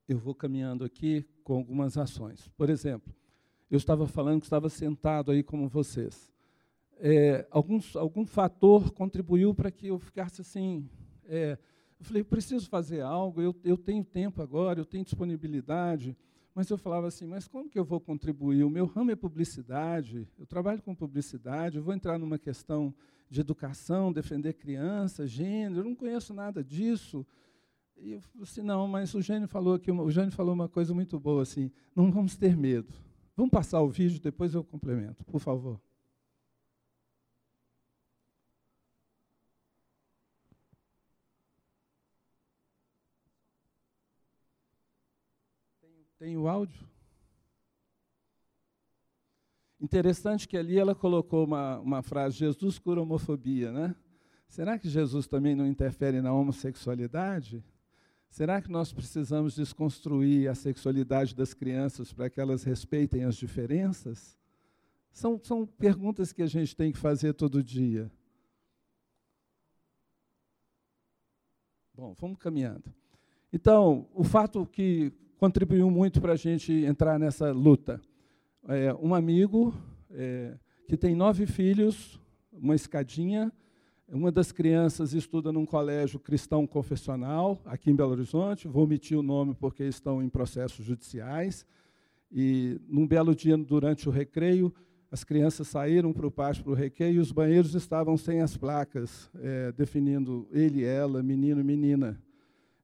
eu 0.08 0.18
vou 0.18 0.34
caminhando 0.34 0.84
aqui 0.84 1.24
com 1.44 1.54
algumas 1.54 1.96
ações. 1.96 2.48
Por 2.56 2.68
exemplo, 2.68 3.14
eu 3.70 3.76
estava 3.76 4.06
falando 4.06 4.40
que 4.40 4.46
estava 4.46 4.68
sentado 4.68 5.30
aí 5.30 5.42
como 5.42 5.68
vocês. 5.68 6.30
É, 6.98 7.46
algum, 7.50 7.78
algum 7.94 8.26
fator 8.26 8.92
contribuiu 8.92 9.54
para 9.54 9.70
que 9.70 9.86
eu 9.86 9.98
ficasse 9.98 10.40
assim. 10.40 10.88
É, 11.24 11.56
eu 11.98 12.04
falei, 12.04 12.24
preciso 12.24 12.68
fazer 12.68 13.02
algo, 13.02 13.40
eu, 13.40 13.54
eu 13.62 13.76
tenho 13.76 14.04
tempo 14.04 14.42
agora, 14.42 14.80
eu 14.80 14.84
tenho 14.84 15.04
disponibilidade. 15.04 16.16
Mas 16.54 16.68
eu 16.68 16.76
falava 16.76 17.06
assim, 17.06 17.26
mas 17.26 17.46
como 17.46 17.68
que 17.68 17.78
eu 17.78 17.84
vou 17.84 18.00
contribuir? 18.00 18.64
O 18.64 18.70
meu 18.70 18.86
ramo 18.86 19.10
é 19.10 19.16
publicidade, 19.16 20.28
eu 20.38 20.46
trabalho 20.46 20.82
com 20.82 20.94
publicidade, 20.94 21.76
eu 21.76 21.82
vou 21.82 21.94
entrar 21.94 22.18
numa 22.18 22.38
questão 22.38 22.92
de 23.28 23.40
educação, 23.40 24.12
defender 24.12 24.54
criança, 24.54 25.26
gênero, 25.26 25.80
eu 25.80 25.84
não 25.84 25.94
conheço 25.94 26.34
nada 26.34 26.64
disso. 26.64 27.24
E 27.96 28.12
eu 28.12 28.20
falei 28.20 28.42
assim, 28.42 28.62
não, 28.62 28.88
mas 28.88 29.14
o 29.14 29.20
Gênio 29.20 29.46
falou 29.46 29.74
aqui, 29.74 29.90
o 29.90 30.30
falou 30.30 30.54
uma 30.54 30.68
coisa 30.68 30.94
muito 30.94 31.20
boa 31.20 31.42
assim, 31.42 31.70
não 31.94 32.10
vamos 32.10 32.34
ter 32.34 32.56
medo. 32.56 32.92
Vamos 33.36 33.50
passar 33.50 33.80
o 33.82 33.88
vídeo, 33.88 34.20
depois 34.20 34.54
eu 34.54 34.64
complemento, 34.64 35.24
por 35.24 35.38
favor. 35.38 35.80
Tem, 46.20 46.36
o 46.36 46.46
áudio? 46.46 46.86
Interessante 49.80 50.46
que 50.46 50.54
ali 50.54 50.78
ela 50.78 50.94
colocou 50.94 51.46
uma, 51.46 51.78
uma 51.78 52.02
frase, 52.02 52.36
Jesus 52.36 52.78
cura 52.78 53.00
homofobia, 53.00 53.72
né? 53.72 53.96
Será 54.46 54.78
que 54.78 54.86
Jesus 54.86 55.26
também 55.26 55.54
não 55.54 55.66
interfere 55.66 56.20
na 56.20 56.30
homossexualidade? 56.30 57.64
Será 58.28 58.60
que 58.60 58.70
nós 58.70 58.92
precisamos 58.92 59.54
desconstruir 59.54 60.50
a 60.50 60.54
sexualidade 60.54 61.34
das 61.34 61.54
crianças 61.54 62.12
para 62.12 62.28
que 62.28 62.38
elas 62.38 62.64
respeitem 62.64 63.24
as 63.24 63.36
diferenças? 63.36 64.38
São, 65.10 65.40
são 65.42 65.66
perguntas 65.66 66.34
que 66.34 66.42
a 66.42 66.46
gente 66.46 66.76
tem 66.76 66.92
que 66.92 66.98
fazer 66.98 67.32
todo 67.32 67.64
dia. 67.64 68.12
Bom, 71.94 72.12
vamos 72.12 72.36
caminhando. 72.38 72.92
Então, 73.50 74.06
o 74.12 74.22
fato 74.22 74.66
que 74.66 75.14
contribuiu 75.40 75.90
muito 75.90 76.20
para 76.20 76.34
a 76.34 76.36
gente 76.36 76.70
entrar 76.70 77.18
nessa 77.18 77.50
luta 77.50 77.98
é, 78.68 78.92
um 79.00 79.14
amigo 79.14 79.74
é, 80.10 80.52
que 80.86 80.98
tem 80.98 81.14
nove 81.14 81.46
filhos, 81.46 82.20
uma 82.52 82.74
escadinha. 82.74 83.50
Uma 84.06 84.30
das 84.30 84.52
crianças 84.52 85.14
estuda 85.14 85.50
num 85.50 85.64
colégio 85.64 86.20
cristão 86.20 86.66
confessional, 86.66 87.58
aqui 87.64 87.90
em 87.90 87.96
Belo 87.96 88.10
Horizonte. 88.10 88.68
Vou 88.68 88.84
omitir 88.84 89.16
o 89.16 89.22
nome 89.22 89.54
porque 89.54 89.84
estão 89.84 90.22
em 90.22 90.28
processos 90.28 90.84
judiciais. 90.84 91.64
E 92.30 92.78
num 92.86 93.06
belo 93.06 93.34
dia, 93.34 93.56
durante 93.56 94.10
o 94.10 94.12
recreio, 94.12 94.74
as 95.10 95.24
crianças 95.24 95.68
saíram 95.68 96.12
para 96.12 96.26
o 96.26 96.30
pátio 96.30 96.64
para 96.64 96.72
o 96.72 96.76
recreio 96.76 97.14
e 97.14 97.18
os 97.18 97.32
banheiros 97.32 97.74
estavam 97.74 98.14
sem 98.18 98.42
as 98.42 98.58
placas, 98.58 99.30
é, 99.36 99.72
definindo 99.72 100.46
ele 100.52 100.84
ela, 100.84 101.22
menino 101.22 101.64
menina. 101.64 102.20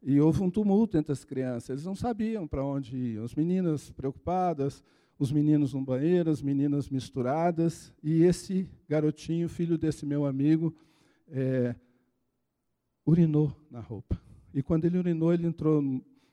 E 0.08 0.20
houve 0.20 0.40
um 0.40 0.48
tumulto 0.48 0.96
entre 0.96 1.10
as 1.10 1.24
crianças. 1.24 1.68
Eles 1.68 1.84
não 1.84 1.96
sabiam 1.96 2.46
para 2.46 2.64
onde 2.64 2.96
iam. 2.96 3.24
As 3.24 3.34
meninas 3.34 3.90
preocupadas, 3.90 4.80
os 5.18 5.32
meninos 5.32 5.74
no 5.74 5.82
banheiro, 5.82 6.30
as 6.30 6.40
meninas 6.40 6.88
misturadas, 6.88 7.92
e 8.00 8.22
esse 8.22 8.70
garotinho, 8.88 9.48
filho 9.48 9.76
desse 9.76 10.06
meu 10.06 10.24
amigo, 10.24 10.72
é, 11.26 11.74
urinou 13.04 13.52
na 13.68 13.80
roupa. 13.80 14.16
E 14.54 14.62
quando 14.62 14.84
ele 14.84 14.96
urinou, 14.96 15.34
ele 15.34 15.48
entrou 15.48 15.82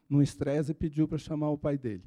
num 0.07 0.21
estresse 0.21 0.69
e 0.69 0.75
pediu 0.75 1.07
para 1.07 1.17
chamar 1.17 1.49
o 1.49 1.57
pai 1.57 1.75
dele. 1.75 2.03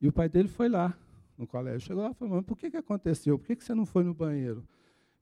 E 0.00 0.08
o 0.08 0.12
pai 0.12 0.30
dele 0.30 0.48
foi 0.48 0.70
lá 0.70 0.96
no 1.36 1.46
colégio, 1.46 1.80
chegou 1.80 2.02
lá 2.02 2.12
e 2.12 2.14
falou, 2.14 2.36
mas 2.36 2.44
por 2.46 2.56
que, 2.56 2.70
que 2.70 2.76
aconteceu? 2.78 3.38
Por 3.38 3.46
que, 3.46 3.56
que 3.56 3.64
você 3.64 3.74
não 3.74 3.84
foi 3.84 4.02
no 4.02 4.14
banheiro? 4.14 4.66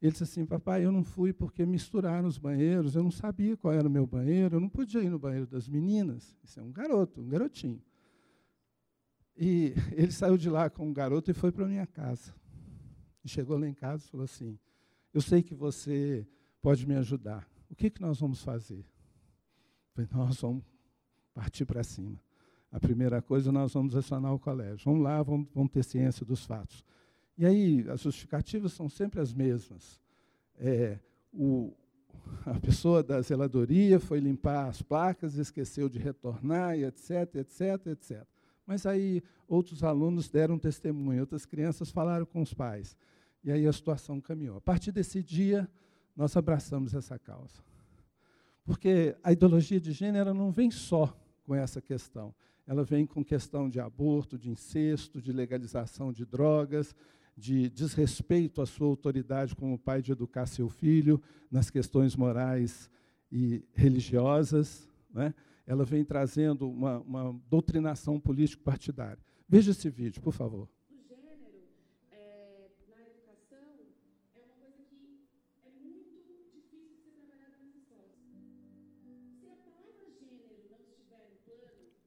Ele 0.00 0.12
disse 0.12 0.24
assim, 0.24 0.46
papai, 0.46 0.84
eu 0.84 0.90
não 0.90 1.04
fui 1.04 1.32
porque 1.32 1.66
misturaram 1.66 2.26
os 2.26 2.38
banheiros, 2.38 2.96
eu 2.96 3.02
não 3.02 3.10
sabia 3.10 3.56
qual 3.56 3.74
era 3.74 3.86
o 3.86 3.90
meu 3.90 4.06
banheiro, 4.06 4.56
eu 4.56 4.60
não 4.60 4.68
podia 4.68 5.02
ir 5.02 5.10
no 5.10 5.18
banheiro 5.18 5.46
das 5.46 5.68
meninas. 5.68 6.36
Isso 6.42 6.58
é 6.58 6.62
um 6.62 6.72
garoto, 6.72 7.20
um 7.20 7.28
garotinho. 7.28 7.82
E 9.36 9.74
ele 9.92 10.10
saiu 10.10 10.38
de 10.38 10.48
lá 10.48 10.70
com 10.70 10.88
um 10.88 10.92
garoto 10.92 11.30
e 11.30 11.34
foi 11.34 11.52
para 11.52 11.66
minha 11.66 11.86
casa. 11.86 12.34
E 13.22 13.28
chegou 13.28 13.58
lá 13.58 13.68
em 13.68 13.74
casa 13.74 14.04
e 14.04 14.08
falou 14.08 14.24
assim: 14.24 14.58
Eu 15.12 15.20
sei 15.20 15.42
que 15.42 15.54
você 15.54 16.26
pode 16.62 16.86
me 16.86 16.94
ajudar. 16.96 17.46
O 17.70 17.74
que, 17.74 17.90
que 17.90 18.00
nós 18.00 18.20
vamos 18.20 18.42
fazer? 18.42 18.80
Eu 18.80 20.06
falei, 20.06 20.10
nós 20.12 20.40
vamos 20.40 20.64
partir 21.34 21.64
para 21.64 21.82
cima. 21.82 22.18
A 22.72 22.78
primeira 22.78 23.20
coisa, 23.20 23.50
nós 23.50 23.72
vamos 23.74 23.96
acionar 23.96 24.32
o 24.32 24.38
colégio. 24.38 24.84
Vamos 24.84 25.02
lá, 25.02 25.22
vamos, 25.22 25.48
vamos 25.54 25.70
ter 25.72 25.84
ciência 25.84 26.24
dos 26.24 26.44
fatos. 26.44 26.84
E 27.40 27.46
aí, 27.46 27.86
as 27.88 28.02
justificativas 28.02 28.74
são 28.74 28.86
sempre 28.86 29.18
as 29.18 29.32
mesmas. 29.32 29.98
É, 30.58 30.98
o, 31.32 31.72
a 32.44 32.60
pessoa 32.60 33.02
da 33.02 33.22
zeladoria 33.22 33.98
foi 33.98 34.20
limpar 34.20 34.68
as 34.68 34.82
placas, 34.82 35.36
esqueceu 35.36 35.88
de 35.88 35.98
retornar, 35.98 36.78
e 36.78 36.84
etc, 36.84 37.36
etc, 37.36 37.86
etc. 37.86 38.26
Mas 38.66 38.84
aí 38.84 39.22
outros 39.48 39.82
alunos 39.82 40.28
deram 40.28 40.58
testemunho, 40.58 41.20
outras 41.20 41.46
crianças 41.46 41.90
falaram 41.90 42.26
com 42.26 42.42
os 42.42 42.52
pais. 42.52 42.94
E 43.42 43.50
aí 43.50 43.66
a 43.66 43.72
situação 43.72 44.20
caminhou. 44.20 44.58
A 44.58 44.60
partir 44.60 44.92
desse 44.92 45.22
dia, 45.22 45.66
nós 46.14 46.36
abraçamos 46.36 46.92
essa 46.92 47.18
causa. 47.18 47.64
Porque 48.66 49.16
a 49.22 49.32
ideologia 49.32 49.80
de 49.80 49.92
gênero 49.92 50.34
não 50.34 50.52
vem 50.52 50.70
só 50.70 51.18
com 51.46 51.54
essa 51.54 51.80
questão. 51.80 52.34
Ela 52.66 52.84
vem 52.84 53.06
com 53.06 53.24
questão 53.24 53.66
de 53.66 53.80
aborto, 53.80 54.36
de 54.36 54.50
incesto, 54.50 55.22
de 55.22 55.32
legalização 55.32 56.12
de 56.12 56.26
drogas, 56.26 56.94
de 57.40 57.70
desrespeito 57.70 58.60
à 58.60 58.66
sua 58.66 58.86
autoridade 58.86 59.56
como 59.56 59.78
pai 59.78 60.02
de 60.02 60.12
educar 60.12 60.44
seu 60.44 60.68
filho 60.68 61.20
nas 61.50 61.70
questões 61.70 62.14
morais 62.14 62.90
e 63.32 63.64
religiosas. 63.72 64.86
Né? 65.12 65.34
Ela 65.66 65.84
vem 65.84 66.04
trazendo 66.04 66.68
uma, 66.68 67.00
uma 67.00 67.40
doutrinação 67.48 68.20
político-partidária. 68.20 69.18
Veja 69.48 69.70
esse 69.70 69.88
vídeo, 69.88 70.20
por 70.20 70.32
favor. 70.34 70.68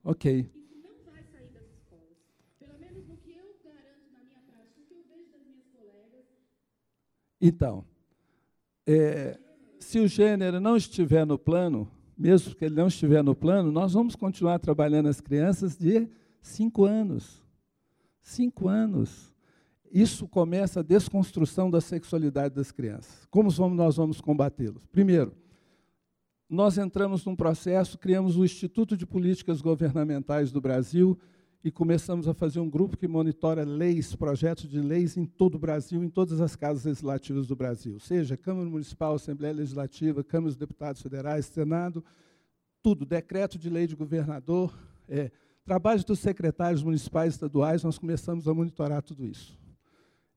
Ok. 0.06 0.63
Então, 7.46 7.84
é, 8.88 9.38
se 9.78 10.00
o 10.00 10.08
gênero 10.08 10.62
não 10.62 10.78
estiver 10.78 11.26
no 11.26 11.38
plano, 11.38 11.92
mesmo 12.18 12.56
que 12.56 12.64
ele 12.64 12.76
não 12.76 12.88
estiver 12.88 13.22
no 13.22 13.36
plano, 13.36 13.70
nós 13.70 13.92
vamos 13.92 14.16
continuar 14.16 14.60
trabalhando 14.60 15.10
as 15.10 15.20
crianças 15.20 15.76
de 15.76 16.08
cinco 16.42 16.86
anos. 16.86 17.44
Cinco 18.22 18.70
anos. 18.70 19.34
Isso 19.92 20.26
começa 20.26 20.80
a 20.80 20.84
desconstrução 20.84 21.70
da 21.70 21.82
sexualidade 21.82 22.56
das 22.56 22.72
crianças. 22.72 23.28
Como 23.30 23.50
nós 23.76 23.98
vamos 23.98 24.22
combatê-los? 24.22 24.86
Primeiro, 24.86 25.34
nós 26.50 26.78
entramos 26.78 27.26
num 27.26 27.36
processo, 27.36 27.98
criamos 27.98 28.38
o 28.38 28.46
Instituto 28.46 28.96
de 28.96 29.06
Políticas 29.06 29.60
Governamentais 29.60 30.50
do 30.50 30.62
Brasil, 30.62 31.20
e 31.64 31.72
começamos 31.72 32.28
a 32.28 32.34
fazer 32.34 32.60
um 32.60 32.70
grupo 32.70 32.98
que 32.98 33.08
monitora 33.08 33.64
leis, 33.64 34.14
projetos 34.16 34.70
de 34.70 34.82
leis 34.82 35.16
em 35.16 35.26
todo 35.26 35.56
o 35.56 35.60
Brasil, 35.60 36.04
em 36.04 36.10
todas 36.10 36.42
as 36.42 36.58
casas 36.58 36.84
legislativas 36.84 37.48
do 37.48 37.56
Brasil, 37.56 38.00
seja 38.00 38.36
Câmara 38.36 38.70
Municipal, 38.70 39.16
Assembleia 39.16 39.54
Legislativa, 39.54 40.24
Câmara 40.24 40.50
dos 40.50 40.58
Deputados 40.58 41.02
Federais, 41.02 41.46
Senado, 41.46 42.04
tudo, 42.82 43.06
decreto 43.06 43.58
de 43.58 43.70
lei 43.70 43.88
de 43.88 43.96
governador, 43.96 44.78
é, 45.08 45.32
trabalho 45.64 46.04
dos 46.04 46.20
secretários 46.20 46.84
municipais 46.84 47.36
estaduais, 47.36 47.82
nós 47.82 47.98
começamos 47.98 48.46
a 48.46 48.54
monitorar 48.54 49.02
tudo 49.02 49.26
isso. 49.26 49.58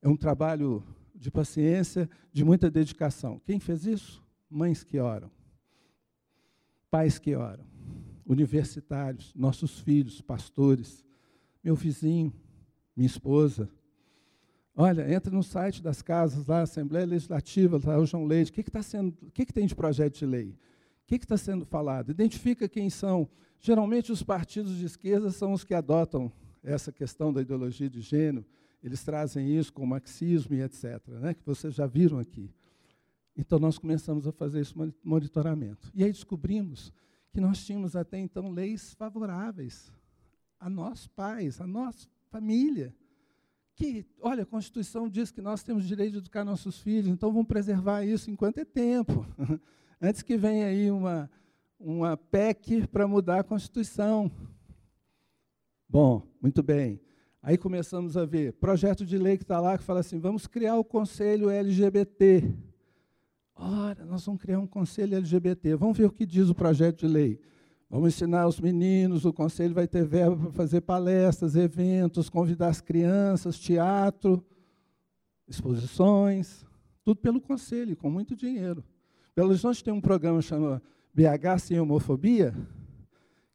É 0.00 0.08
um 0.08 0.16
trabalho 0.16 0.84
de 1.12 1.28
paciência, 1.28 2.08
de 2.32 2.44
muita 2.44 2.70
dedicação. 2.70 3.40
Quem 3.44 3.58
fez 3.58 3.84
isso? 3.84 4.22
Mães 4.48 4.84
que 4.84 5.00
oram, 5.00 5.28
pais 6.88 7.18
que 7.18 7.34
oram, 7.34 7.64
universitários, 8.24 9.34
nossos 9.34 9.80
filhos, 9.80 10.20
pastores, 10.20 11.05
meu 11.66 11.74
vizinho, 11.74 12.32
minha 12.94 13.08
esposa. 13.08 13.68
Olha, 14.76 15.12
entra 15.12 15.34
no 15.34 15.42
site 15.42 15.82
das 15.82 16.00
casas 16.00 16.46
lá, 16.46 16.60
Assembleia 16.60 17.04
Legislativa, 17.04 17.80
lá 17.84 17.98
o 17.98 18.06
João 18.06 18.24
Leite, 18.24 18.52
o 18.52 18.54
que, 18.54 18.62
que, 18.62 18.70
tá 18.70 18.84
sendo, 18.84 19.16
o 19.20 19.32
que, 19.32 19.44
que 19.44 19.52
tem 19.52 19.66
de 19.66 19.74
projeto 19.74 20.16
de 20.16 20.24
lei? 20.24 20.50
O 20.50 21.06
que 21.08 21.16
está 21.16 21.36
sendo 21.36 21.66
falado? 21.66 22.12
Identifica 22.12 22.68
quem 22.68 22.88
são. 22.88 23.28
Geralmente 23.58 24.12
os 24.12 24.22
partidos 24.22 24.76
de 24.76 24.84
esquerda 24.84 25.32
são 25.32 25.52
os 25.52 25.64
que 25.64 25.74
adotam 25.74 26.30
essa 26.62 26.92
questão 26.92 27.32
da 27.32 27.42
ideologia 27.42 27.90
de 27.90 28.00
gênero, 28.00 28.46
eles 28.80 29.02
trazem 29.02 29.56
isso 29.56 29.72
com 29.72 29.82
o 29.82 29.86
marxismo 29.88 30.54
e 30.54 30.62
etc., 30.62 31.02
né, 31.20 31.34
que 31.34 31.44
vocês 31.44 31.74
já 31.74 31.86
viram 31.86 32.20
aqui. 32.20 32.48
Então 33.36 33.58
nós 33.58 33.76
começamos 33.76 34.24
a 34.28 34.30
fazer 34.30 34.60
esse 34.60 34.72
monitoramento. 35.02 35.90
E 35.96 36.04
aí 36.04 36.12
descobrimos 36.12 36.92
que 37.32 37.40
nós 37.40 37.64
tínhamos 37.64 37.96
até 37.96 38.20
então 38.20 38.52
leis 38.52 38.94
favoráveis 38.94 39.95
a 40.66 40.70
nós 40.70 41.06
pais, 41.06 41.60
a 41.60 41.66
nossa 41.66 42.08
família. 42.28 42.92
Que, 43.76 44.04
olha, 44.20 44.42
a 44.42 44.46
Constituição 44.46 45.08
diz 45.08 45.30
que 45.30 45.40
nós 45.40 45.62
temos 45.62 45.86
direito 45.86 46.12
de 46.12 46.18
educar 46.18 46.44
nossos 46.44 46.80
filhos, 46.80 47.06
então 47.06 47.30
vamos 47.30 47.46
preservar 47.46 48.04
isso 48.04 48.30
enquanto 48.32 48.58
é 48.58 48.64
tempo. 48.64 49.24
Antes 50.02 50.22
que 50.22 50.36
venha 50.36 50.66
aí 50.66 50.90
uma, 50.90 51.30
uma 51.78 52.16
PEC 52.16 52.84
para 52.88 53.06
mudar 53.06 53.40
a 53.40 53.44
Constituição. 53.44 54.28
Bom, 55.88 56.26
muito 56.42 56.64
bem. 56.64 57.00
Aí 57.40 57.56
começamos 57.56 58.16
a 58.16 58.24
ver 58.24 58.54
projeto 58.54 59.06
de 59.06 59.16
lei 59.16 59.36
que 59.36 59.44
está 59.44 59.60
lá 59.60 59.78
que 59.78 59.84
fala 59.84 60.00
assim: 60.00 60.18
vamos 60.18 60.48
criar 60.48 60.76
o 60.76 60.84
Conselho 60.84 61.48
LGBT. 61.48 62.52
Ora, 63.54 64.04
nós 64.04 64.26
vamos 64.26 64.42
criar 64.42 64.58
um 64.58 64.66
Conselho 64.66 65.16
LGBT. 65.16 65.76
Vamos 65.76 65.96
ver 65.96 66.06
o 66.06 66.12
que 66.12 66.26
diz 66.26 66.48
o 66.48 66.54
projeto 66.56 66.98
de 67.00 67.06
lei. 67.06 67.40
Vamos 67.89 68.14
ensinar 68.14 68.47
os 68.49 68.61
meninos, 68.61 69.24
o 69.24 69.32
conselho 69.32 69.72
vai 69.72 69.87
ter 69.87 70.05
verba 70.05 70.37
para 70.37 70.53
fazer 70.53 70.80
palestras, 70.80 71.55
eventos, 71.55 72.28
convidar 72.28 72.68
as 72.68 72.80
crianças, 72.80 73.59
teatro, 73.59 74.45
exposições, 75.47 76.66
tudo 77.05 77.20
pelo 77.20 77.41
conselho, 77.41 77.97
com 77.97 78.11
muito 78.11 78.34
dinheiro. 78.34 78.82
Belo 79.37 79.51
Horizonte 79.51 79.84
tem 79.84 79.95
um 79.95 80.01
programa 80.01 80.43
chamado 80.43 80.82
BH 81.14 81.61
Sem 81.61 81.78
Homofobia, 81.78 82.53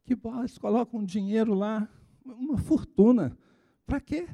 que 0.06 0.18
eles 0.40 0.58
colocam 0.58 1.04
dinheiro 1.04 1.54
lá, 1.54 1.90
uma 2.26 2.58
fortuna. 2.58 3.38
Para 3.86 4.00
quê? 4.00 4.28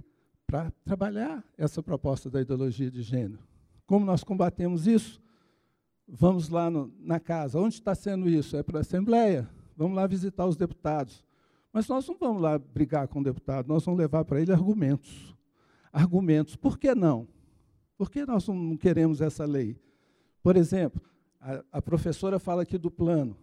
Para 0.45 0.71
trabalhar 0.85 1.43
essa 1.57 1.81
proposta 1.81 2.29
da 2.29 2.39
ideologia 2.39 2.91
de 2.91 3.01
gênero. 3.01 3.39
Como 3.87 4.05
nós 4.05 4.23
combatemos 4.23 4.85
isso? 4.85 5.19
Vamos 6.07 6.49
lá 6.49 6.69
no, 6.69 6.93
na 6.99 7.19
casa. 7.19 7.59
Onde 7.59 7.75
está 7.75 7.95
sendo 7.95 8.29
isso? 8.29 8.55
É 8.55 8.61
para 8.61 8.77
a 8.77 8.81
Assembleia? 8.81 9.49
Vamos 9.77 9.95
lá 9.95 10.07
visitar 10.07 10.45
os 10.45 10.57
deputados. 10.57 11.23
Mas 11.71 11.87
nós 11.87 12.07
não 12.07 12.17
vamos 12.17 12.41
lá 12.41 12.57
brigar 12.57 13.07
com 13.07 13.19
o 13.19 13.23
deputado, 13.23 13.67
nós 13.67 13.85
vamos 13.85 13.99
levar 13.99 14.25
para 14.25 14.41
ele 14.41 14.51
argumentos. 14.51 15.35
Argumentos. 15.93 16.55
Por 16.55 16.77
que 16.77 16.95
não? 16.95 17.27
Por 17.97 18.11
que 18.11 18.25
nós 18.25 18.47
não 18.47 18.75
queremos 18.75 19.21
essa 19.21 19.45
lei? 19.45 19.79
Por 20.41 20.57
exemplo, 20.57 21.01
a, 21.39 21.63
a 21.73 21.81
professora 21.81 22.39
fala 22.39 22.63
aqui 22.63 22.77
do 22.77 22.91
plano. 22.91 23.37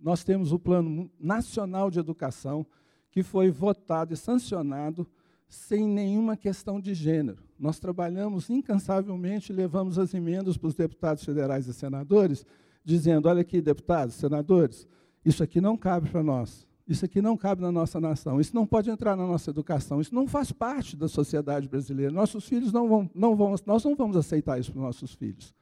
Nós 0.00 0.22
temos 0.22 0.52
o 0.52 0.58
Plano 0.58 1.10
Nacional 1.18 1.90
de 1.90 1.98
Educação, 1.98 2.66
que 3.10 3.22
foi 3.22 3.50
votado 3.50 4.12
e 4.12 4.16
sancionado 4.16 5.06
sem 5.48 5.86
nenhuma 5.86 6.36
questão 6.36 6.80
de 6.80 6.92
gênero. 6.92 7.38
Nós 7.58 7.78
trabalhamos 7.78 8.50
incansavelmente, 8.50 9.52
levamos 9.52 9.98
as 9.98 10.12
emendas 10.12 10.56
para 10.56 10.68
os 10.68 10.74
deputados 10.74 11.24
federais 11.24 11.66
e 11.66 11.72
senadores, 11.72 12.44
dizendo: 12.84 13.28
olha 13.28 13.40
aqui, 13.40 13.60
deputados, 13.60 14.14
senadores, 14.16 14.86
isso 15.26 15.42
aqui 15.42 15.60
não 15.60 15.76
cabe 15.76 16.08
para 16.08 16.22
nós. 16.22 16.64
Isso 16.86 17.04
aqui 17.04 17.20
não 17.20 17.36
cabe 17.36 17.60
na 17.60 17.72
nossa 17.72 18.00
nação. 18.00 18.40
Isso 18.40 18.54
não 18.54 18.64
pode 18.64 18.88
entrar 18.88 19.16
na 19.16 19.26
nossa 19.26 19.50
educação. 19.50 20.00
Isso 20.00 20.14
não 20.14 20.28
faz 20.28 20.52
parte 20.52 20.96
da 20.96 21.08
sociedade 21.08 21.68
brasileira. 21.68 22.12
Nossos 22.12 22.46
filhos 22.46 22.72
não 22.72 22.88
vão, 22.88 23.10
não 23.12 23.34
vão, 23.34 23.56
nós 23.66 23.82
não 23.82 23.96
vamos 23.96 24.16
aceitar 24.16 24.56
isso 24.60 24.70
para 24.70 24.78
os 24.78 24.84
nossos 24.84 25.12
filhos. 25.14 25.52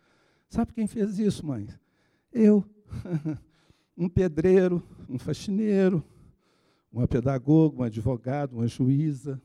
Sabe 0.51 0.75
quem 0.75 0.87
fez 0.87 1.19
isso, 1.19 1.47
mãe? 1.47 1.67
Eu. 2.31 2.63
um 3.97 4.07
pedreiro, 4.07 4.83
um 5.09 5.19
faxineiro, 5.19 6.05
uma 6.93 7.09
pedagoga, 7.09 7.81
um 7.81 7.85
advogado, 7.85 8.57
uma 8.57 8.67
juíza, 8.67 9.41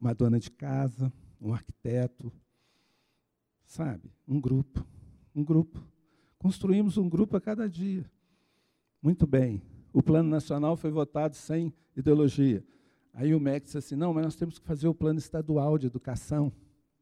uma 0.00 0.14
dona 0.14 0.38
de 0.38 0.50
casa, 0.52 1.12
um 1.40 1.52
arquiteto. 1.52 2.32
Sabe? 3.64 4.12
Um 4.28 4.40
grupo. 4.40 4.86
Um 5.34 5.42
grupo. 5.42 5.82
Construímos 6.38 6.96
um 6.96 7.08
grupo 7.08 7.36
a 7.36 7.40
cada 7.40 7.68
dia. 7.68 8.08
Muito 9.02 9.26
bem. 9.26 9.62
O 9.92 10.02
plano 10.02 10.28
nacional 10.28 10.76
foi 10.76 10.90
votado 10.90 11.34
sem 11.34 11.72
ideologia. 11.96 12.64
Aí 13.12 13.34
o 13.34 13.40
MEC 13.40 13.64
disse 13.64 13.78
assim: 13.78 13.96
não, 13.96 14.12
mas 14.12 14.24
nós 14.24 14.36
temos 14.36 14.58
que 14.58 14.66
fazer 14.66 14.88
o 14.88 14.94
plano 14.94 15.18
estadual 15.18 15.78
de 15.78 15.86
educação. 15.86 16.52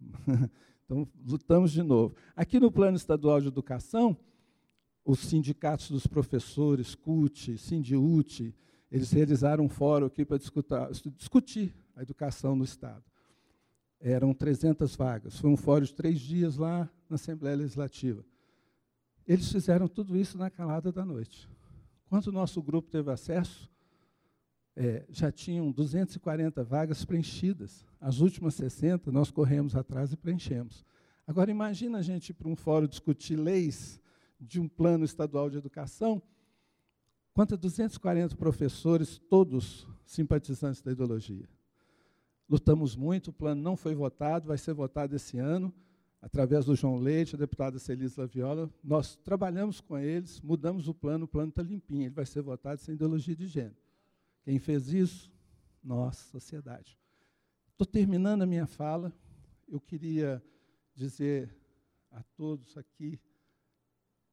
então, 0.85 1.09
lutamos 1.27 1.73
de 1.73 1.83
novo. 1.83 2.15
Aqui 2.35 2.59
no 2.61 2.71
plano 2.71 2.97
estadual 2.97 3.41
de 3.41 3.49
educação, 3.49 4.17
os 5.05 5.21
sindicatos 5.21 5.91
dos 5.91 6.07
professores, 6.07 6.95
CUT, 6.95 7.59
Sindiute, 7.59 8.55
eles 8.91 9.11
realizaram 9.13 9.65
um 9.65 9.69
fórum 9.69 10.07
aqui 10.07 10.25
para 10.25 10.39
discutir 10.39 11.75
a 11.95 12.03
educação 12.03 12.57
no 12.57 12.65
Estado. 12.65 13.05
Eram 14.01 14.35
300 14.35 14.95
vagas. 14.97 15.39
Foi 15.39 15.51
um 15.51 15.57
fórum 15.57 15.85
de 15.85 15.95
três 15.95 16.21
dias 16.21 16.57
lá 16.57 16.89
na 17.09 17.15
Assembleia 17.15 17.57
Legislativa. 17.57 18.25
Eles 19.27 19.51
fizeram 19.51 19.89
tudo 19.89 20.17
isso 20.17 20.39
na 20.39 20.51
calada 20.51 20.93
da 20.93 21.05
noite. 21.05 21.49
Quando 22.09 22.29
o 22.29 22.33
nosso 22.33 22.63
grupo 22.63 22.91
teve 22.91 23.11
acesso, 23.11 23.69
é, 24.77 25.05
já 25.09 25.33
tinham 25.33 25.73
240 25.73 26.63
vagas 26.63 27.05
preenchidas. 27.05 27.85
As 28.01 28.21
últimas 28.21 28.55
60, 28.55 29.11
nós 29.11 29.31
corremos 29.31 29.75
atrás 29.75 30.13
e 30.13 30.17
preenchemos. 30.17 30.85
Agora, 31.27 31.51
imagina 31.51 31.99
a 31.99 32.03
gente 32.03 32.31
ir 32.31 32.35
para 32.35 32.49
um 32.49 32.55
fórum 32.55 32.87
discutir 32.87 33.37
leis 33.37 34.01
de 34.41 34.61
um 34.61 34.69
plano 34.69 35.05
estadual 35.05 35.51
de 35.51 35.57
educação, 35.57 36.23
conta 37.33 37.57
240 37.57 38.37
professores, 38.37 39.19
todos 39.19 39.89
simpatizantes 40.05 40.83
da 40.83 40.93
ideologia. 40.93 41.49
Lutamos 42.49 42.95
muito, 42.95 43.29
o 43.29 43.33
plano 43.33 43.61
não 43.61 43.77
foi 43.77 43.95
votado, 43.95 44.47
vai 44.47 44.59
ser 44.59 44.73
votado 44.73 45.17
esse 45.17 45.39
ano, 45.39 45.75
através 46.27 46.65
do 46.65 46.75
João 46.75 46.99
Leite, 46.99 47.37
a 47.37 47.39
deputada 47.39 47.79
Celise 47.79 48.19
Laviola. 48.19 48.69
Nós 48.83 49.15
trabalhamos 49.15 49.81
com 49.81 49.97
eles, 49.97 50.41
mudamos 50.41 50.89
o 50.89 50.95
plano, 50.95 51.25
o 51.25 51.29
plano 51.29 51.51
está 51.51 51.63
limpinho, 51.63 52.03
ele 52.03 52.15
vai 52.15 52.27
ser 52.27 52.43
votado 52.43 52.81
sem 52.81 52.97
ideologia 52.97 53.37
de 53.37 53.47
gênero. 53.47 53.77
Quem 54.43 54.59
fez 54.59 54.93
isso? 54.93 55.31
Nós, 55.83 56.17
sociedade. 56.17 56.99
Estou 57.71 57.87
terminando 57.87 58.43
a 58.43 58.47
minha 58.47 58.67
fala, 58.67 59.13
eu 59.69 59.81
queria 59.81 60.43
dizer 60.97 61.57
a 62.11 62.25
todos 62.37 62.77
aqui 62.77 63.21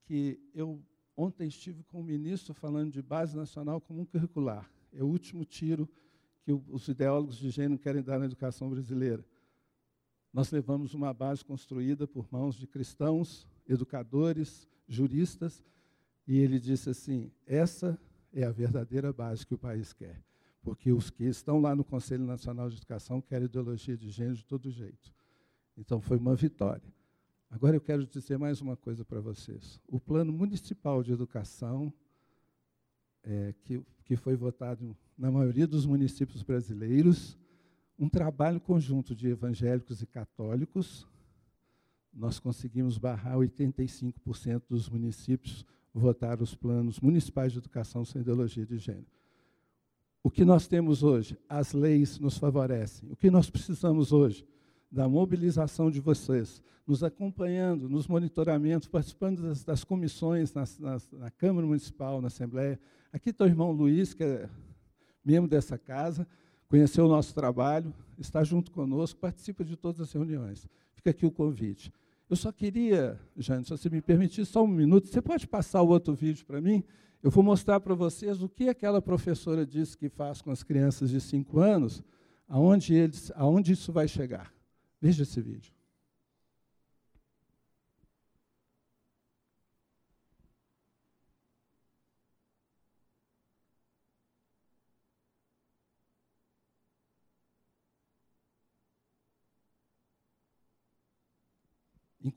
que 0.03 0.39
eu 0.51 0.83
ontem 1.15 1.47
estive 1.47 1.83
com 1.83 2.01
o 2.01 2.03
ministro 2.03 2.55
falando 2.55 2.91
de 2.91 3.03
base 3.03 3.37
nacional 3.37 3.79
comum 3.79 4.03
curricular. 4.03 4.67
É 4.91 5.03
o 5.03 5.07
último 5.07 5.45
tiro 5.45 5.87
que 6.41 6.51
os 6.51 6.87
ideólogos 6.87 7.37
de 7.37 7.51
gênero 7.51 7.79
querem 7.79 8.01
dar 8.01 8.17
na 8.17 8.25
educação 8.25 8.67
brasileira. 8.67 9.23
Nós 10.33 10.49
levamos 10.49 10.95
uma 10.95 11.13
base 11.13 11.45
construída 11.45 12.07
por 12.07 12.27
mãos 12.31 12.55
de 12.55 12.65
cristãos, 12.65 13.47
educadores, 13.69 14.67
juristas, 14.87 15.63
e 16.27 16.39
ele 16.39 16.59
disse 16.59 16.89
assim: 16.89 17.31
essa 17.45 17.99
é 18.33 18.43
a 18.43 18.51
verdadeira 18.51 19.13
base 19.13 19.45
que 19.45 19.53
o 19.53 19.57
país 19.57 19.93
quer. 19.93 20.23
Porque 20.63 20.91
os 20.91 21.09
que 21.09 21.25
estão 21.25 21.59
lá 21.59 21.75
no 21.75 21.83
Conselho 21.83 22.25
Nacional 22.25 22.69
de 22.69 22.77
Educação 22.77 23.21
querem 23.21 23.45
ideologia 23.45 23.95
de 23.95 24.09
gênero 24.09 24.37
de 24.37 24.45
todo 24.45 24.71
jeito. 24.71 25.13
Então 25.77 26.01
foi 26.01 26.17
uma 26.17 26.35
vitória. 26.35 26.91
Agora 27.49 27.75
eu 27.75 27.81
quero 27.81 28.07
dizer 28.07 28.39
mais 28.39 28.61
uma 28.61 28.75
coisa 28.75 29.05
para 29.05 29.19
vocês. 29.19 29.79
O 29.87 29.99
Plano 29.99 30.33
Municipal 30.33 31.03
de 31.03 31.11
Educação, 31.11 31.93
é, 33.23 33.53
que, 33.61 33.85
que 34.03 34.15
foi 34.15 34.35
votado 34.35 34.97
na 35.15 35.29
maioria 35.29 35.67
dos 35.67 35.85
municípios 35.85 36.41
brasileiros, 36.41 37.37
um 37.97 38.09
trabalho 38.09 38.59
conjunto 38.59 39.15
de 39.15 39.27
evangélicos 39.27 40.01
e 40.01 40.05
católicos, 40.05 41.07
nós 42.13 42.39
conseguimos 42.39 42.97
barrar 42.97 43.37
85% 43.37 44.63
dos 44.69 44.89
municípios 44.89 45.65
votar 45.93 46.41
os 46.41 46.55
planos 46.55 46.99
municipais 46.99 47.51
de 47.51 47.59
educação 47.59 48.03
sem 48.03 48.21
ideologia 48.21 48.65
de 48.65 48.77
gênero. 48.77 49.05
O 50.23 50.31
que 50.31 50.43
nós 50.43 50.67
temos 50.67 51.03
hoje? 51.03 51.37
As 51.47 51.73
leis 51.73 52.17
nos 52.17 52.37
favorecem. 52.37 53.11
O 53.11 53.15
que 53.15 53.29
nós 53.29 53.49
precisamos 53.49 54.11
hoje? 54.11 54.47
Da 54.91 55.07
mobilização 55.07 55.91
de 55.91 55.99
vocês, 55.99 56.61
nos 56.87 57.03
acompanhando 57.03 57.89
nos 57.89 58.07
monitoramentos, 58.07 58.87
participando 58.87 59.41
das, 59.41 59.63
das 59.63 59.83
comissões 59.83 60.53
nas, 60.53 60.79
nas, 60.79 61.09
na 61.11 61.29
Câmara 61.29 61.67
Municipal, 61.67 62.21
na 62.21 62.27
Assembleia. 62.27 62.79
Aqui 63.11 63.31
está 63.31 63.43
o 63.43 63.47
irmão 63.47 63.71
Luiz, 63.71 64.13
que 64.13 64.23
é 64.23 64.49
membro 65.23 65.49
dessa 65.49 65.77
casa, 65.77 66.27
conheceu 66.69 67.05
o 67.05 67.09
nosso 67.09 67.33
trabalho, 67.33 67.93
está 68.17 68.43
junto 68.43 68.71
conosco, 68.71 69.19
participa 69.19 69.63
de 69.63 69.75
todas 69.75 70.01
as 70.01 70.11
reuniões. 70.11 70.67
Fica 70.93 71.09
aqui 71.09 71.25
o 71.25 71.31
convite. 71.31 71.91
Eu 72.29 72.35
só 72.35 72.51
queria, 72.51 73.19
Jane, 73.37 73.63
se 73.63 73.69
você 73.69 73.89
me 73.89 74.01
permitir 74.01 74.45
só 74.45 74.63
um 74.63 74.67
minuto, 74.67 75.07
você 75.07 75.21
pode 75.21 75.45
passar 75.45 75.81
o 75.81 75.89
outro 75.89 76.13
vídeo 76.13 76.45
para 76.45 76.61
mim? 76.61 76.83
Eu 77.21 77.29
vou 77.29 77.43
mostrar 77.43 77.79
para 77.79 77.93
vocês 77.93 78.41
o 78.41 78.49
que 78.49 78.69
aquela 78.69 79.01
professora 79.01 79.65
disse 79.65 79.97
que 79.97 80.09
faz 80.09 80.41
com 80.41 80.51
as 80.51 80.63
crianças 80.63 81.09
de 81.09 81.21
5 81.21 81.59
anos, 81.59 82.03
aonde, 82.47 82.93
eles, 82.93 83.31
aonde 83.35 83.73
isso 83.73 83.91
vai 83.91 84.07
chegar. 84.07 84.53
Veja 84.99 85.23
esse 85.23 85.41
vídeo. 85.41 85.72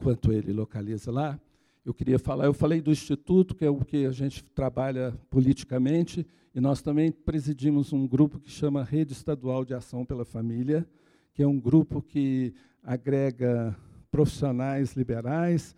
Enquanto 0.07 0.32
ele 0.32 0.52
localiza 0.52 1.11
lá, 1.11 1.36
eu 1.84 1.92
queria 1.92 2.16
falar, 2.16 2.44
eu 2.44 2.54
falei 2.54 2.80
do 2.80 2.92
Instituto, 2.92 3.57
que 3.57 3.64
é 3.64 3.70
o 3.70 3.84
que 3.84 4.07
a 4.07 4.12
gente 4.12 4.44
trabalha 4.44 5.12
politicamente, 5.28 6.24
e 6.54 6.61
nós 6.61 6.80
também 6.80 7.11
presidimos 7.11 7.92
um 7.92 8.07
grupo 8.07 8.38
que 8.38 8.48
chama 8.48 8.84
Rede 8.84 9.12
Estadual 9.12 9.64
de 9.64 9.74
Ação 9.74 10.04
pela 10.04 10.24
Família, 10.24 10.86
que 11.34 11.42
é 11.42 11.46
um 11.46 11.59
grupo 11.59 12.00
que 12.00 12.54
agrega 12.84 13.76
profissionais 14.09 14.92
liberais, 14.92 15.74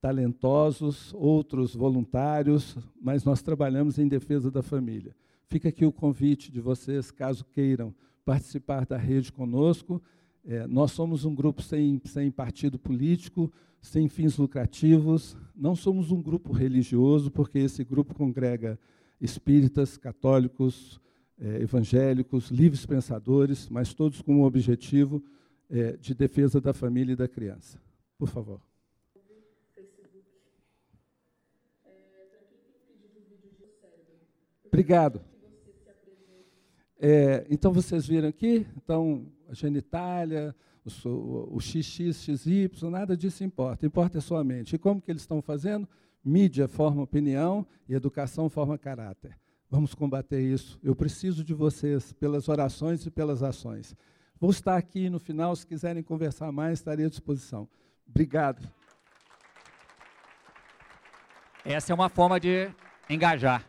talentosos, 0.00 1.12
outros 1.12 1.74
voluntários, 1.74 2.78
mas 2.98 3.22
nós 3.22 3.42
trabalhamos 3.42 3.98
em 3.98 4.08
defesa 4.08 4.50
da 4.50 4.62
família. 4.62 5.14
Fica 5.44 5.68
aqui 5.68 5.84
o 5.84 5.92
convite 5.92 6.50
de 6.50 6.58
vocês, 6.58 7.10
caso 7.10 7.44
queiram 7.44 7.94
participar 8.24 8.86
da 8.86 8.96
rede 8.96 9.30
conosco. 9.30 10.02
É, 10.44 10.66
nós 10.66 10.92
somos 10.92 11.24
um 11.24 11.34
grupo 11.34 11.62
sem, 11.62 12.00
sem 12.04 12.30
partido 12.30 12.78
político, 12.78 13.52
sem 13.80 14.08
fins 14.08 14.36
lucrativos, 14.36 15.36
não 15.54 15.74
somos 15.74 16.10
um 16.10 16.22
grupo 16.22 16.52
religioso, 16.52 17.30
porque 17.30 17.58
esse 17.58 17.84
grupo 17.84 18.14
congrega 18.14 18.78
espíritas, 19.20 19.96
católicos, 19.96 21.00
é, 21.38 21.62
evangélicos, 21.62 22.50
livres 22.50 22.86
pensadores, 22.86 23.68
mas 23.68 23.94
todos 23.94 24.20
com 24.20 24.40
o 24.40 24.44
objetivo 24.44 25.22
é, 25.70 25.96
de 25.96 26.14
defesa 26.14 26.60
da 26.60 26.72
família 26.72 27.12
e 27.12 27.16
da 27.16 27.28
criança. 27.28 27.80
Por 28.18 28.28
favor. 28.28 28.60
Obrigado. 34.66 35.20
É, 36.98 37.44
então, 37.50 37.72
vocês 37.72 38.06
viram 38.06 38.28
aqui? 38.28 38.64
Então, 38.76 39.26
genitália, 39.52 40.54
o, 40.84 41.08
o, 41.08 41.56
o 41.56 41.60
XX, 41.60 42.14
XY, 42.14 42.70
nada 42.90 43.16
disso 43.16 43.44
importa. 43.44 43.86
Importa 43.86 44.18
é 44.18 44.44
mente. 44.44 44.74
E 44.74 44.78
como 44.78 45.00
que 45.00 45.10
eles 45.10 45.22
estão 45.22 45.40
fazendo? 45.40 45.88
Mídia 46.24 46.68
forma 46.68 47.02
opinião 47.02 47.66
e 47.88 47.94
educação 47.94 48.48
forma 48.48 48.78
caráter. 48.78 49.36
Vamos 49.70 49.94
combater 49.94 50.40
isso. 50.40 50.78
Eu 50.82 50.94
preciso 50.94 51.42
de 51.42 51.54
vocês 51.54 52.12
pelas 52.12 52.48
orações 52.48 53.06
e 53.06 53.10
pelas 53.10 53.42
ações. 53.42 53.96
Vou 54.38 54.50
estar 54.50 54.76
aqui 54.76 55.08
no 55.08 55.18
final, 55.18 55.54
se 55.54 55.66
quiserem 55.66 56.02
conversar 56.02 56.50
mais, 56.52 56.78
estarei 56.78 57.06
à 57.06 57.08
disposição. 57.08 57.68
Obrigado. 58.08 58.68
Essa 61.64 61.92
é 61.92 61.94
uma 61.94 62.08
forma 62.08 62.40
de 62.40 62.70
engajar. 63.08 63.64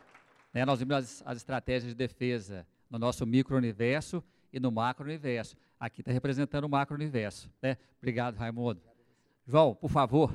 Né? 0.53 0.65
Nós 0.65 0.79
vimos 0.79 0.95
as, 0.95 1.23
as 1.25 1.38
estratégias 1.38 1.91
de 1.91 1.95
defesa 1.95 2.65
no 2.89 2.99
nosso 2.99 3.25
micro-universo 3.25 4.23
e 4.54 4.60
no 4.60 4.72
macro-universo. 4.72 5.58
Aqui 5.80 6.01
está 6.01 6.12
representando 6.12 6.66
o 6.66 6.70
macro-universo. 6.70 7.49
Né? 7.62 7.78
Obrigado, 7.97 8.36
Raimundo. 8.36 8.80
João, 9.45 9.74
por 9.74 9.89
favor. 9.89 10.34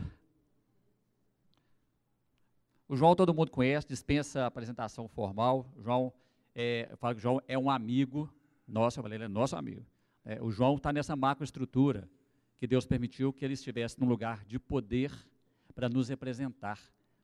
O 2.89 2.97
João 2.97 3.15
todo 3.15 3.33
mundo 3.33 3.51
conhece, 3.51 3.87
dispensa 3.87 4.45
apresentação 4.45 5.07
formal. 5.07 5.71
O 5.77 5.83
João, 5.83 6.13
é, 6.55 6.89
eu 6.91 6.97
falo 6.97 7.15
que 7.15 7.21
o 7.21 7.23
João 7.23 7.41
é 7.47 7.57
um 7.57 7.71
amigo 7.71 8.29
nosso, 8.67 8.99
eu 8.99 9.03
falei, 9.03 9.17
ele 9.17 9.25
é 9.25 9.29
nosso 9.29 9.57
amigo. 9.57 9.87
É, 10.25 10.43
o 10.43 10.51
João 10.51 10.77
está 10.77 10.93
nessa 10.93 11.15
macroestrutura 11.15 12.09
que 12.57 12.67
Deus 12.67 12.85
permitiu 12.85 13.33
que 13.33 13.45
ele 13.45 13.55
estivesse 13.55 14.01
num 14.01 14.09
lugar 14.09 14.45
de 14.45 14.59
poder 14.59 15.13
para 15.75 15.89
nos 15.89 16.09
representar. 16.09 16.81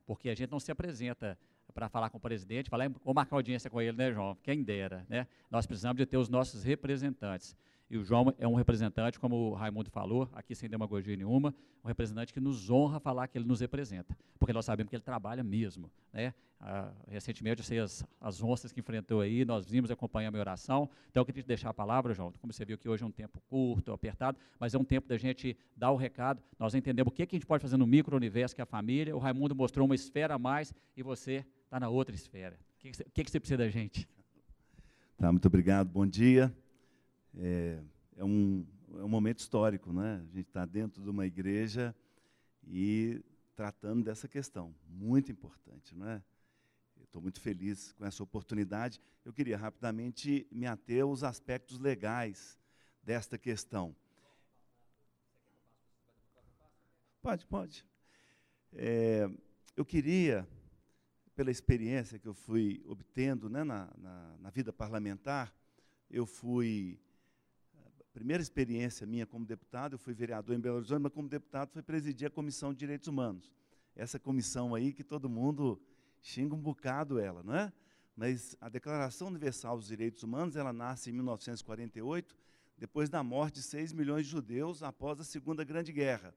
Porque 0.06 0.28
a 0.28 0.34
gente 0.34 0.50
não 0.50 0.60
se 0.60 0.70
apresenta 0.70 1.36
para 1.72 1.88
falar 1.88 2.10
com 2.10 2.18
o 2.18 2.20
presidente, 2.20 2.68
falar, 2.70 2.90
ou 3.04 3.14
marcar 3.14 3.36
audiência 3.36 3.70
com 3.70 3.80
ele, 3.80 3.96
né, 3.96 4.12
João? 4.12 4.36
Quem 4.42 4.62
dera, 4.62 5.04
né? 5.08 5.26
Nós 5.50 5.66
precisamos 5.66 5.96
de 5.96 6.06
ter 6.06 6.16
os 6.16 6.28
nossos 6.28 6.62
representantes. 6.62 7.56
E 7.90 7.98
o 7.98 8.04
João 8.04 8.34
é 8.38 8.48
um 8.48 8.54
representante, 8.54 9.20
como 9.20 9.50
o 9.50 9.54
Raimundo 9.54 9.90
falou, 9.90 10.28
aqui 10.32 10.54
sem 10.54 10.68
demagogia 10.68 11.16
nenhuma, 11.16 11.54
um 11.84 11.88
representante 11.88 12.32
que 12.32 12.40
nos 12.40 12.70
honra 12.70 12.98
falar 12.98 13.28
que 13.28 13.36
ele 13.36 13.46
nos 13.46 13.60
representa, 13.60 14.16
porque 14.38 14.52
nós 14.52 14.64
sabemos 14.64 14.88
que 14.88 14.96
ele 14.96 15.02
trabalha 15.02 15.44
mesmo. 15.44 15.90
Né? 16.12 16.32
Ah, 16.58 16.90
recentemente, 17.06 17.60
eu 17.60 17.64
sei 17.64 17.78
as, 17.78 18.02
as 18.18 18.42
onças 18.42 18.72
que 18.72 18.80
enfrentou 18.80 19.20
aí, 19.20 19.44
nós 19.44 19.68
vimos 19.68 19.90
acompanhar 19.90 20.28
a 20.28 20.30
minha 20.30 20.40
oração, 20.40 20.88
então 21.10 21.20
eu 21.20 21.26
queria 21.26 21.42
te 21.42 21.46
deixar 21.46 21.68
a 21.68 21.74
palavra, 21.74 22.14
João, 22.14 22.32
como 22.40 22.52
você 22.52 22.64
viu 22.64 22.78
que 22.78 22.88
hoje 22.88 23.02
é 23.02 23.06
um 23.06 23.10
tempo 23.10 23.38
curto, 23.50 23.92
apertado, 23.92 24.38
mas 24.58 24.74
é 24.74 24.78
um 24.78 24.84
tempo 24.84 25.06
da 25.06 25.18
gente 25.18 25.56
dar 25.76 25.90
o 25.90 25.96
recado, 25.96 26.42
nós 26.58 26.74
entendemos 26.74 27.12
o 27.12 27.14
que, 27.14 27.26
que 27.26 27.36
a 27.36 27.38
gente 27.38 27.46
pode 27.46 27.60
fazer 27.60 27.76
no 27.76 27.86
micro-universo, 27.86 28.54
que 28.54 28.62
é 28.62 28.64
a 28.64 28.66
família, 28.66 29.14
o 29.14 29.18
Raimundo 29.18 29.54
mostrou 29.54 29.84
uma 29.84 29.94
esfera 29.94 30.36
a 30.36 30.38
mais, 30.38 30.72
e 30.96 31.02
você 31.02 31.44
está 31.74 31.80
na 31.80 31.88
outra 31.88 32.14
esfera. 32.14 32.56
O 32.76 32.78
que, 32.78 32.92
que, 32.92 33.24
que 33.24 33.30
você 33.32 33.40
precisa 33.40 33.58
da 33.58 33.68
gente? 33.68 34.08
Tá, 35.18 35.32
muito 35.32 35.46
obrigado, 35.46 35.88
bom 35.88 36.06
dia. 36.06 36.56
É, 37.36 37.82
é, 38.16 38.24
um, 38.24 38.64
é 38.92 39.02
um 39.02 39.08
momento 39.08 39.40
histórico, 39.40 39.92
né? 39.92 40.22
A 40.22 40.36
gente 40.36 40.46
está 40.46 40.64
dentro 40.64 41.02
de 41.02 41.10
uma 41.10 41.26
igreja 41.26 41.92
e 42.64 43.20
tratando 43.56 44.04
dessa 44.04 44.28
questão, 44.28 44.72
muito 44.88 45.32
importante, 45.32 45.96
não 45.96 46.08
é? 46.08 46.22
Estou 47.02 47.20
muito 47.20 47.40
feliz 47.40 47.92
com 47.94 48.04
essa 48.04 48.22
oportunidade. 48.22 49.00
Eu 49.24 49.32
queria 49.32 49.58
rapidamente 49.58 50.46
me 50.52 50.66
ater 50.68 51.02
aos 51.02 51.24
aspectos 51.24 51.80
legais 51.80 52.56
desta 53.02 53.36
questão. 53.36 53.96
Pode, 57.20 57.44
pode. 57.46 57.84
É, 58.72 59.28
eu 59.76 59.84
queria, 59.84 60.46
pela 61.34 61.50
experiência 61.50 62.18
que 62.18 62.28
eu 62.28 62.34
fui 62.34 62.82
obtendo 62.86 63.48
né, 63.48 63.64
na, 63.64 63.90
na, 63.96 64.36
na 64.38 64.50
vida 64.50 64.72
parlamentar, 64.72 65.54
eu 66.10 66.26
fui 66.26 66.98
primeira 68.14 68.40
experiência 68.40 69.04
minha 69.04 69.26
como 69.26 69.44
deputado, 69.44 69.94
eu 69.94 69.98
fui 69.98 70.14
vereador 70.14 70.54
em 70.54 70.60
Belo 70.60 70.76
Horizonte, 70.76 71.02
mas 71.02 71.12
como 71.12 71.28
deputado 71.28 71.70
fui 71.72 71.82
presidir 71.82 72.28
a 72.28 72.30
Comissão 72.30 72.72
de 72.72 72.78
Direitos 72.78 73.08
Humanos. 73.08 73.52
Essa 73.96 74.20
comissão 74.20 74.72
aí 74.72 74.92
que 74.92 75.02
todo 75.02 75.28
mundo 75.28 75.82
xinga 76.22 76.54
um 76.54 76.60
bocado 76.60 77.18
ela, 77.18 77.42
não 77.42 77.54
é? 77.54 77.72
Mas 78.16 78.56
a 78.60 78.68
Declaração 78.68 79.26
Universal 79.26 79.76
dos 79.76 79.88
Direitos 79.88 80.22
Humanos, 80.22 80.54
ela 80.54 80.72
nasce 80.72 81.10
em 81.10 81.12
1948, 81.12 82.36
depois 82.78 83.08
da 83.08 83.20
morte 83.24 83.56
de 83.56 83.62
6 83.62 83.92
milhões 83.92 84.26
de 84.26 84.30
judeus 84.30 84.84
após 84.84 85.18
a 85.20 85.24
Segunda 85.24 85.64
Grande 85.64 85.92
Guerra. 85.92 86.32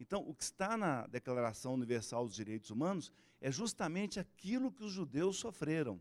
Então, 0.00 0.20
o 0.28 0.34
que 0.34 0.42
está 0.42 0.76
na 0.76 1.06
Declaração 1.06 1.74
Universal 1.74 2.26
dos 2.26 2.34
Direitos 2.34 2.70
Humanos 2.70 3.12
é 3.40 3.50
justamente 3.50 4.18
aquilo 4.18 4.72
que 4.72 4.84
os 4.84 4.92
judeus 4.92 5.36
sofreram. 5.36 6.00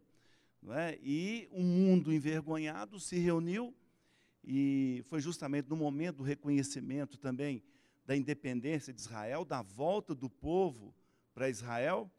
É? 0.69 0.97
E 1.01 1.47
um 1.51 1.63
mundo 1.63 2.13
envergonhado 2.13 2.99
se 2.99 3.17
reuniu 3.17 3.75
e 4.43 5.01
foi 5.05 5.19
justamente 5.19 5.69
no 5.69 5.75
momento 5.75 6.17
do 6.17 6.23
reconhecimento 6.23 7.17
também 7.17 7.61
da 8.05 8.15
independência 8.15 8.93
de 8.93 8.99
Israel, 8.99 9.45
da 9.45 9.61
volta 9.61 10.15
do 10.15 10.29
povo 10.29 10.93
para 11.33 11.49
Israel. 11.49 12.09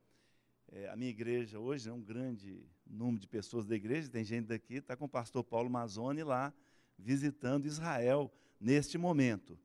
É, 0.70 0.88
a 0.88 0.96
minha 0.96 1.10
igreja 1.10 1.58
hoje 1.58 1.88
é 1.88 1.92
um 1.92 2.02
grande 2.02 2.66
número 2.86 3.20
de 3.20 3.28
pessoas 3.28 3.66
da 3.66 3.74
igreja, 3.74 4.08
tem 4.08 4.24
gente 4.24 4.46
daqui, 4.46 4.74
está 4.74 4.96
com 4.96 5.04
o 5.04 5.08
pastor 5.08 5.44
Paulo 5.44 5.70
Mazzoni 5.70 6.22
lá, 6.22 6.52
visitando 6.98 7.66
Israel 7.66 8.32
neste 8.60 8.96
momento. 8.96 9.58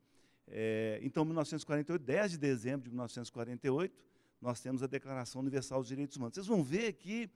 É, 0.49 0.99
então, 1.03 1.23
1948, 1.23 2.03
10 2.03 2.31
de 2.31 2.37
dezembro 2.37 2.83
de 2.83 2.89
1948, 2.89 3.95
nós 4.41 4.59
temos 4.61 4.81
a 4.81 4.87
Declaração 4.87 5.41
Universal 5.41 5.79
dos 5.79 5.87
Direitos 5.87 6.17
Humanos. 6.17 6.35
Vocês 6.35 6.47
vão 6.47 6.63
ver 6.63 6.93
que 6.93 7.29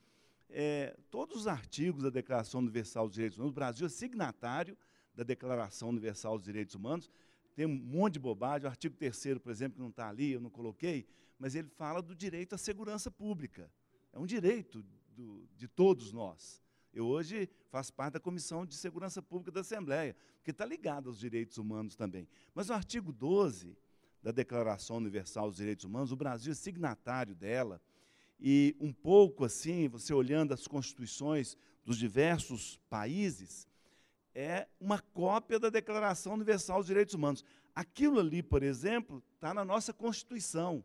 é, 0.49 0.95
todos 1.09 1.41
os 1.41 1.47
artigos 1.47 2.03
da 2.03 2.09
Declaração 2.09 2.59
Universal 2.59 3.07
dos 3.07 3.15
Direitos 3.15 3.37
Humanos, 3.37 3.51
o 3.51 3.55
Brasil 3.55 3.85
é 3.85 3.89
signatário 3.89 4.77
da 5.15 5.23
Declaração 5.23 5.89
Universal 5.89 6.37
dos 6.37 6.45
Direitos 6.45 6.75
Humanos. 6.75 7.09
Tem 7.55 7.65
um 7.65 7.75
monte 7.75 8.13
de 8.13 8.19
bobagem. 8.19 8.65
O 8.65 8.69
artigo 8.69 8.95
3 8.95 9.39
por 9.39 9.51
exemplo, 9.51 9.75
que 9.75 9.81
não 9.81 9.89
está 9.89 10.09
ali, 10.09 10.31
eu 10.31 10.41
não 10.41 10.49
coloquei, 10.49 11.05
mas 11.37 11.55
ele 11.55 11.67
fala 11.67 12.01
do 12.01 12.15
direito 12.15 12.55
à 12.55 12.57
segurança 12.57 13.11
pública. 13.11 13.69
É 14.11 14.19
um 14.19 14.25
direito 14.25 14.83
do, 15.15 15.47
de 15.55 15.67
todos 15.67 16.11
nós. 16.11 16.61
Eu 16.93 17.07
hoje 17.07 17.49
faço 17.69 17.91
parte 17.91 18.13
da 18.13 18.19
Comissão 18.19 18.65
de 18.65 18.75
Segurança 18.75 19.21
Pública 19.21 19.51
da 19.51 19.61
Assembleia, 19.61 20.15
que 20.43 20.51
está 20.51 20.63
ligada 20.63 21.09
aos 21.09 21.19
direitos 21.19 21.57
humanos 21.57 21.95
também. 21.95 22.27
Mas 22.53 22.69
o 22.69 22.73
artigo 22.73 23.11
12 23.11 23.75
da 24.21 24.31
Declaração 24.31 24.97
Universal 24.97 25.47
dos 25.47 25.57
Direitos 25.57 25.83
Humanos, 25.83 26.11
o 26.11 26.15
Brasil 26.15 26.51
é 26.51 26.55
signatário 26.55 27.33
dela, 27.33 27.81
e 28.39 28.75
um 28.79 28.93
pouco 28.93 29.43
assim, 29.43 29.87
você 29.87 30.13
olhando 30.13 30.53
as 30.53 30.67
constituições 30.67 31.57
dos 31.83 31.97
diversos 31.97 32.79
países, 32.89 33.67
é 34.35 34.67
uma 34.79 34.99
cópia 34.99 35.59
da 35.59 35.69
Declaração 35.69 36.33
Universal 36.33 36.77
dos 36.79 36.87
Direitos 36.87 37.13
Humanos. 37.13 37.43
Aquilo 37.75 38.19
ali, 38.19 38.43
por 38.43 38.61
exemplo, 38.61 39.23
está 39.35 39.53
na 39.53 39.65
nossa 39.65 39.93
Constituição. 39.93 40.83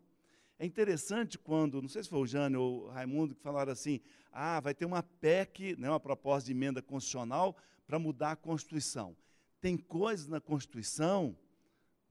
É 0.58 0.66
interessante 0.66 1.38
quando, 1.38 1.80
não 1.80 1.88
sei 1.88 2.02
se 2.02 2.08
foi 2.08 2.18
o 2.18 2.26
Jânio 2.26 2.60
ou 2.60 2.84
o 2.84 2.88
Raimundo 2.88 3.34
que 3.34 3.40
falaram 3.40 3.72
assim, 3.72 4.00
ah, 4.32 4.58
vai 4.60 4.74
ter 4.74 4.84
uma 4.84 5.02
PEC, 5.02 5.76
né, 5.78 5.88
uma 5.88 6.00
proposta 6.00 6.46
de 6.46 6.52
emenda 6.52 6.82
constitucional 6.82 7.56
para 7.86 7.98
mudar 7.98 8.32
a 8.32 8.36
Constituição. 8.36 9.16
Tem 9.60 9.76
coisas 9.76 10.26
na 10.26 10.40
Constituição, 10.40 11.36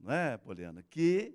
não 0.00 0.12
é, 0.12 0.36
Poliana, 0.38 0.82
que 0.82 1.34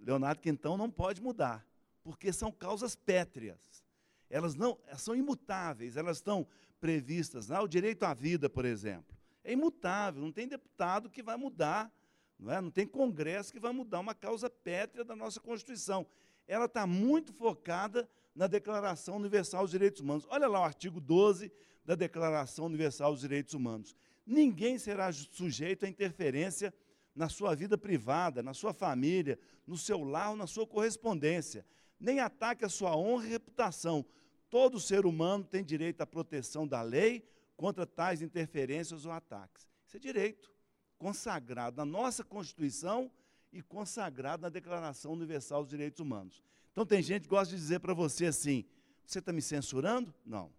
Leonardo 0.00 0.40
Quintão 0.40 0.76
não 0.76 0.90
pode 0.90 1.22
mudar, 1.22 1.66
porque 2.02 2.32
são 2.32 2.50
causas 2.50 2.96
pétreas. 2.96 3.84
Elas 4.28 4.54
não 4.54 4.78
elas 4.86 5.02
são 5.02 5.14
imutáveis, 5.14 5.96
elas 5.96 6.16
estão 6.18 6.46
previstas. 6.80 7.48
Né? 7.48 7.58
O 7.60 7.68
direito 7.68 8.04
à 8.04 8.14
vida, 8.14 8.48
por 8.48 8.64
exemplo 8.64 9.20
é 9.44 9.52
imutável, 9.52 10.22
não 10.22 10.32
tem 10.32 10.46
deputado 10.46 11.10
que 11.10 11.22
vai 11.22 11.36
mudar, 11.36 11.92
não, 12.38 12.52
é? 12.52 12.60
não 12.60 12.70
tem 12.70 12.86
congresso 12.86 13.52
que 13.52 13.60
vai 13.60 13.72
mudar 13.72 14.00
uma 14.00 14.14
causa 14.14 14.48
pétrea 14.48 15.04
da 15.04 15.16
nossa 15.16 15.40
Constituição. 15.40 16.06
Ela 16.50 16.64
está 16.64 16.84
muito 16.84 17.32
focada 17.32 18.10
na 18.34 18.48
Declaração 18.48 19.14
Universal 19.14 19.62
dos 19.62 19.70
Direitos 19.70 20.00
Humanos. 20.00 20.26
Olha 20.28 20.48
lá 20.48 20.58
o 20.58 20.64
artigo 20.64 21.00
12 21.00 21.52
da 21.84 21.94
Declaração 21.94 22.66
Universal 22.66 23.12
dos 23.12 23.20
Direitos 23.20 23.54
Humanos. 23.54 23.94
Ninguém 24.26 24.76
será 24.76 25.12
sujeito 25.12 25.86
a 25.86 25.88
interferência 25.88 26.74
na 27.14 27.28
sua 27.28 27.54
vida 27.54 27.78
privada, 27.78 28.42
na 28.42 28.52
sua 28.52 28.72
família, 28.72 29.38
no 29.64 29.76
seu 29.76 30.02
lar 30.02 30.30
ou 30.30 30.36
na 30.36 30.48
sua 30.48 30.66
correspondência, 30.66 31.64
nem 32.00 32.18
ataque 32.18 32.64
a 32.64 32.68
sua 32.68 32.96
honra 32.96 33.26
e 33.26 33.30
reputação. 33.30 34.04
Todo 34.48 34.80
ser 34.80 35.06
humano 35.06 35.44
tem 35.44 35.62
direito 35.62 36.00
à 36.00 36.06
proteção 36.06 36.66
da 36.66 36.82
lei, 36.82 37.24
contra 37.56 37.86
tais 37.86 38.22
interferências 38.22 39.06
ou 39.06 39.12
ataques. 39.12 39.68
Isso 39.86 39.96
é 39.98 40.00
direito, 40.00 40.52
consagrado 40.98 41.76
na 41.76 41.84
nossa 41.84 42.24
Constituição 42.24 43.08
e 43.52 43.62
consagrado 43.62 44.42
na 44.42 44.48
Declaração 44.48 45.12
Universal 45.12 45.62
dos 45.62 45.70
Direitos 45.70 46.00
Humanos. 46.00 46.42
Então, 46.72 46.86
tem 46.86 47.02
gente 47.02 47.22
que 47.22 47.28
gosta 47.28 47.54
de 47.54 47.60
dizer 47.60 47.80
para 47.80 47.94
você 47.94 48.26
assim: 48.26 48.64
você 49.04 49.18
está 49.18 49.32
me 49.32 49.42
censurando? 49.42 50.14
Não. 50.24 50.52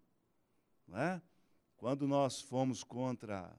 Não 0.88 0.98
é? 0.98 1.22
Quando 1.78 2.08
nós 2.08 2.42
fomos 2.42 2.84
contra 2.84 3.56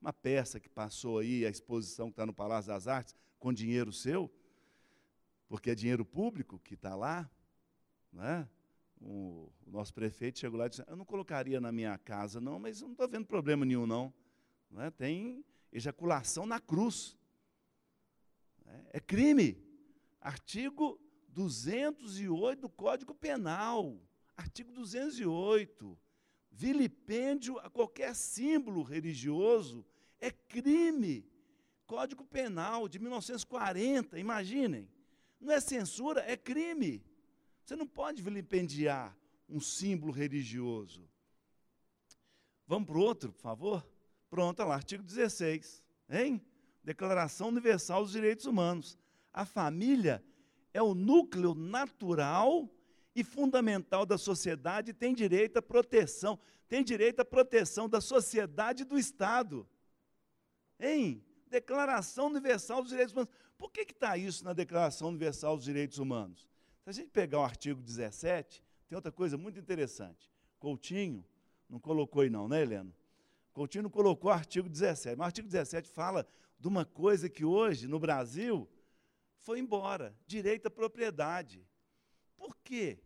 uma 0.00 0.12
peça 0.12 0.60
que 0.60 0.68
passou 0.68 1.18
aí, 1.18 1.44
a 1.44 1.50
exposição 1.50 2.06
que 2.06 2.12
está 2.12 2.24
no 2.24 2.32
Palácio 2.32 2.68
das 2.72 2.86
Artes, 2.86 3.14
com 3.38 3.52
dinheiro 3.52 3.92
seu, 3.92 4.30
porque 5.48 5.70
é 5.70 5.74
dinheiro 5.74 6.04
público 6.04 6.58
que 6.58 6.74
está 6.74 6.94
lá, 6.94 7.28
não 8.12 8.24
é? 8.24 8.48
o, 9.00 9.52
nosso 9.66 9.92
prefeito 9.92 10.38
chegou 10.38 10.58
lá 10.58 10.66
e 10.66 10.70
disse, 10.70 10.84
eu 10.86 10.96
não 10.96 11.04
colocaria 11.04 11.60
na 11.60 11.70
minha 11.70 11.96
casa, 11.98 12.40
não, 12.40 12.58
mas 12.58 12.80
não 12.80 12.92
estou 12.92 13.08
vendo 13.08 13.26
problema 13.26 13.64
nenhum, 13.64 13.86
não. 13.86 14.12
não 14.70 14.82
é? 14.82 14.90
Tem 14.90 15.44
ejaculação 15.72 16.46
na 16.46 16.60
cruz. 16.60 17.16
É, 18.96 19.00
crime. 19.00 19.62
Artigo 20.22 20.98
208 21.28 22.62
do 22.62 22.68
Código 22.70 23.14
Penal. 23.14 24.00
Artigo 24.34 24.72
208. 24.72 25.98
Vilipêndio 26.50 27.58
a 27.58 27.68
qualquer 27.68 28.14
símbolo 28.14 28.82
religioso 28.82 29.84
é 30.18 30.30
crime. 30.30 31.30
Código 31.86 32.24
Penal 32.24 32.88
de 32.88 32.98
1940, 32.98 34.18
imaginem. 34.18 34.88
Não 35.38 35.52
é 35.52 35.60
censura, 35.60 36.22
é 36.22 36.34
crime. 36.34 37.04
Você 37.62 37.76
não 37.76 37.86
pode 37.86 38.22
vilipendiar 38.22 39.14
um 39.46 39.60
símbolo 39.60 40.10
religioso. 40.10 41.06
Vamos 42.66 42.86
para 42.86 42.96
o 42.96 43.02
outro, 43.02 43.30
por 43.30 43.42
favor? 43.42 43.86
Pronto, 44.30 44.64
lá, 44.64 44.74
artigo 44.74 45.02
16. 45.02 45.84
Hein? 46.08 46.40
Declaração 46.86 47.48
Universal 47.48 48.04
dos 48.04 48.12
Direitos 48.12 48.46
Humanos. 48.46 48.96
A 49.32 49.44
família 49.44 50.24
é 50.72 50.80
o 50.80 50.94
núcleo 50.94 51.52
natural 51.52 52.70
e 53.12 53.24
fundamental 53.24 54.06
da 54.06 54.16
sociedade 54.16 54.92
e 54.92 54.94
tem 54.94 55.12
direito 55.12 55.56
à 55.56 55.62
proteção, 55.62 56.38
tem 56.68 56.84
direito 56.84 57.18
à 57.18 57.24
proteção 57.24 57.88
da 57.88 58.00
sociedade 58.00 58.82
e 58.82 58.86
do 58.86 58.96
Estado. 58.96 59.68
Hein? 60.78 61.24
Declaração 61.48 62.28
Universal 62.28 62.82
dos 62.82 62.90
Direitos 62.90 63.12
Humanos. 63.12 63.32
Por 63.58 63.72
que 63.72 63.80
está 63.80 64.16
isso 64.16 64.44
na 64.44 64.52
Declaração 64.52 65.08
Universal 65.08 65.56
dos 65.56 65.64
Direitos 65.64 65.98
Humanos? 65.98 66.48
Se 66.84 66.90
a 66.90 66.92
gente 66.92 67.10
pegar 67.10 67.40
o 67.40 67.44
artigo 67.44 67.82
17, 67.82 68.62
tem 68.88 68.94
outra 68.94 69.10
coisa 69.10 69.36
muito 69.36 69.58
interessante. 69.58 70.30
Coutinho 70.60 71.24
não 71.68 71.80
colocou 71.80 72.22
aí 72.22 72.30
não, 72.30 72.46
né, 72.46 72.62
Helena? 72.62 72.94
Coutinho 73.52 73.82
não 73.82 73.90
colocou 73.90 74.30
o 74.30 74.34
artigo 74.34 74.68
17, 74.68 75.16
mas 75.16 75.24
o 75.24 75.26
artigo 75.26 75.48
17 75.48 75.88
fala 75.90 76.24
de 76.58 76.68
uma 76.68 76.84
coisa 76.84 77.28
que 77.28 77.44
hoje, 77.44 77.86
no 77.86 77.98
Brasil, 77.98 78.68
foi 79.38 79.58
embora, 79.58 80.16
direito 80.26 80.66
à 80.66 80.70
propriedade. 80.70 81.66
Por 82.36 82.56
quê 82.64 82.98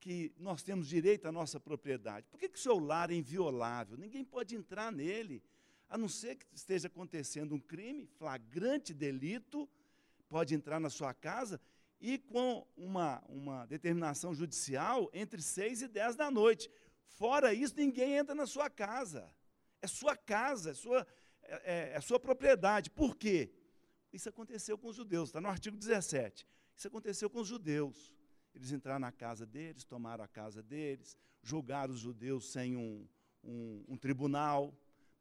que 0.00 0.32
nós 0.36 0.62
temos 0.62 0.88
direito 0.88 1.26
à 1.26 1.32
nossa 1.32 1.58
propriedade? 1.58 2.26
Por 2.30 2.38
que, 2.38 2.48
que 2.48 2.58
o 2.58 2.62
seu 2.62 2.78
lar 2.78 3.10
é 3.10 3.14
inviolável? 3.14 3.96
Ninguém 3.96 4.24
pode 4.24 4.54
entrar 4.54 4.90
nele, 4.92 5.42
a 5.88 5.96
não 5.96 6.08
ser 6.08 6.36
que 6.36 6.46
esteja 6.52 6.88
acontecendo 6.88 7.54
um 7.54 7.60
crime, 7.60 8.06
flagrante 8.06 8.92
delito, 8.92 9.68
pode 10.28 10.54
entrar 10.54 10.80
na 10.80 10.90
sua 10.90 11.14
casa 11.14 11.60
e 12.00 12.18
com 12.18 12.66
uma, 12.76 13.22
uma 13.28 13.66
determinação 13.66 14.34
judicial 14.34 15.08
entre 15.12 15.40
6 15.40 15.82
e 15.82 15.88
10 15.88 16.16
da 16.16 16.30
noite. 16.30 16.70
Fora 17.06 17.54
isso, 17.54 17.74
ninguém 17.76 18.16
entra 18.16 18.34
na 18.34 18.46
sua 18.46 18.68
casa. 18.68 19.32
É 19.80 19.86
sua 19.86 20.16
casa, 20.16 20.72
é 20.72 20.74
sua, 20.74 21.06
é, 21.48 21.62
é, 21.64 21.96
é 21.96 22.00
sua 22.00 22.18
propriedade. 22.18 22.90
Por 22.90 23.16
quê? 23.16 23.50
Isso 24.12 24.28
aconteceu 24.28 24.78
com 24.78 24.88
os 24.88 24.96
judeus, 24.96 25.28
está 25.28 25.40
no 25.40 25.48
artigo 25.48 25.76
17. 25.76 26.46
Isso 26.76 26.88
aconteceu 26.88 27.28
com 27.28 27.40
os 27.40 27.48
judeus. 27.48 28.14
Eles 28.54 28.70
entraram 28.70 29.00
na 29.00 29.12
casa 29.12 29.44
deles, 29.44 29.84
tomaram 29.84 30.22
a 30.22 30.28
casa 30.28 30.62
deles, 30.62 31.16
julgaram 31.42 31.92
os 31.92 32.00
judeus 32.00 32.52
sem 32.52 32.76
um, 32.76 33.06
um, 33.42 33.84
um 33.88 33.96
tribunal, 33.96 34.72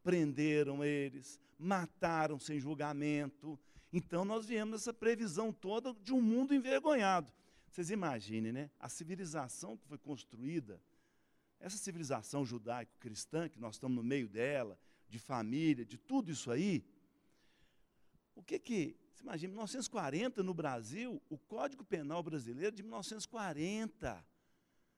prenderam 0.04 0.84
eles, 0.84 1.40
mataram 1.58 2.38
sem 2.38 2.60
julgamento, 2.60 3.60
então 3.94 4.26
nós 4.26 4.48
viemos 4.48 4.82
essa 4.82 4.92
previsão 4.92 5.54
toda 5.54 5.94
de 6.02 6.12
um 6.12 6.20
mundo 6.20 6.56
envergonhado. 6.56 7.32
Vocês 7.70 7.92
imaginem, 7.92 8.52
né? 8.52 8.72
A 8.80 8.90
civilização 8.90 9.78
que 9.78 9.86
foi 9.86 10.00
construída, 10.00 10.82
essa 11.60 11.78
civilização 11.78 12.44
judaico-cristã, 12.44 13.48
que 13.48 13.60
nós 13.60 13.76
estamos 13.76 13.96
no 13.96 14.04
meio 14.04 14.28
dela, 14.28 14.80
de 15.14 15.20
família, 15.20 15.86
de 15.86 15.96
tudo 15.96 16.32
isso 16.32 16.50
aí, 16.50 16.84
o 18.36 18.42
que 18.42 18.58
que, 18.58 18.96
você 19.14 19.22
imagina, 19.22 19.52
1940 19.52 20.42
no 20.42 20.56
Brasil, 20.56 21.22
o 21.30 21.38
Código 21.38 21.84
Penal 21.86 22.24
brasileiro 22.24 22.76
de 22.76 22.82
1940, 22.82 24.26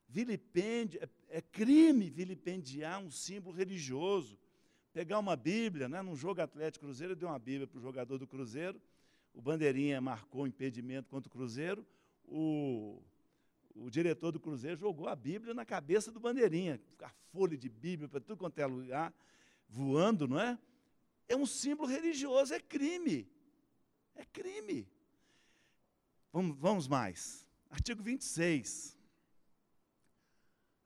vilipêndio, 0.07 1.01
é, 1.03 1.37
é 1.37 1.41
crime 1.41 2.09
vilipendiar 2.09 3.01
um 3.01 3.11
símbolo 3.11 3.57
religioso, 3.57 4.39
pegar 4.93 5.19
uma 5.19 5.35
Bíblia, 5.35 5.89
né, 5.89 6.01
num 6.01 6.15
jogo 6.15 6.41
Atlético 6.41 6.85
Cruzeiro, 6.85 7.11
eu 7.11 7.17
dei 7.17 7.27
uma 7.27 7.37
Bíblia 7.37 7.67
para 7.67 7.77
o 7.77 7.81
jogador 7.81 8.17
do 8.17 8.25
Cruzeiro, 8.25 8.81
o 9.33 9.41
Bandeirinha 9.41 9.99
marcou 9.99 10.47
impedimento 10.47 11.09
contra 11.09 11.27
o 11.27 11.31
Cruzeiro, 11.31 11.85
o, 12.23 13.03
o 13.75 13.89
diretor 13.89 14.31
do 14.31 14.39
Cruzeiro 14.39 14.77
jogou 14.77 15.09
a 15.09 15.15
Bíblia 15.15 15.53
na 15.53 15.65
cabeça 15.65 16.09
do 16.09 16.21
Bandeirinha, 16.21 16.79
a 17.01 17.09
folha 17.33 17.57
de 17.57 17.67
Bíblia 17.67 18.07
para 18.07 18.21
tudo 18.21 18.37
quanto 18.37 18.57
é 18.59 18.65
lugar, 18.65 19.13
voando, 19.67 20.27
não 20.27 20.39
é? 20.39 20.57
É 21.27 21.35
um 21.35 21.45
símbolo 21.45 21.89
religioso, 21.89 22.53
é 22.53 22.59
crime. 22.59 23.29
É 24.15 24.23
crime. 24.25 24.87
Vamos, 26.31 26.57
vamos 26.57 26.87
mais. 26.87 27.45
Artigo 27.69 28.03
26. 28.03 28.97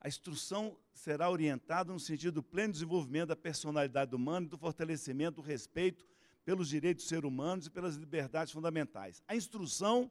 A 0.01 0.07
instrução 0.07 0.77
será 0.93 1.29
orientada 1.29 1.91
no 1.91 1.99
sentido 1.99 2.35
do 2.35 2.43
pleno 2.43 2.73
desenvolvimento 2.73 3.29
da 3.29 3.35
personalidade 3.35 4.15
humana 4.15 4.45
e 4.45 4.49
do 4.49 4.57
fortalecimento 4.57 5.41
do 5.41 5.41
respeito 5.41 6.07
pelos 6.45 6.69
direitos 6.69 7.03
dos 7.03 7.09
seres 7.09 7.25
humanos 7.25 7.67
e 7.67 7.69
pelas 7.69 7.95
liberdades 7.95 8.53
fundamentais. 8.53 9.21
A 9.27 9.35
instrução 9.35 10.09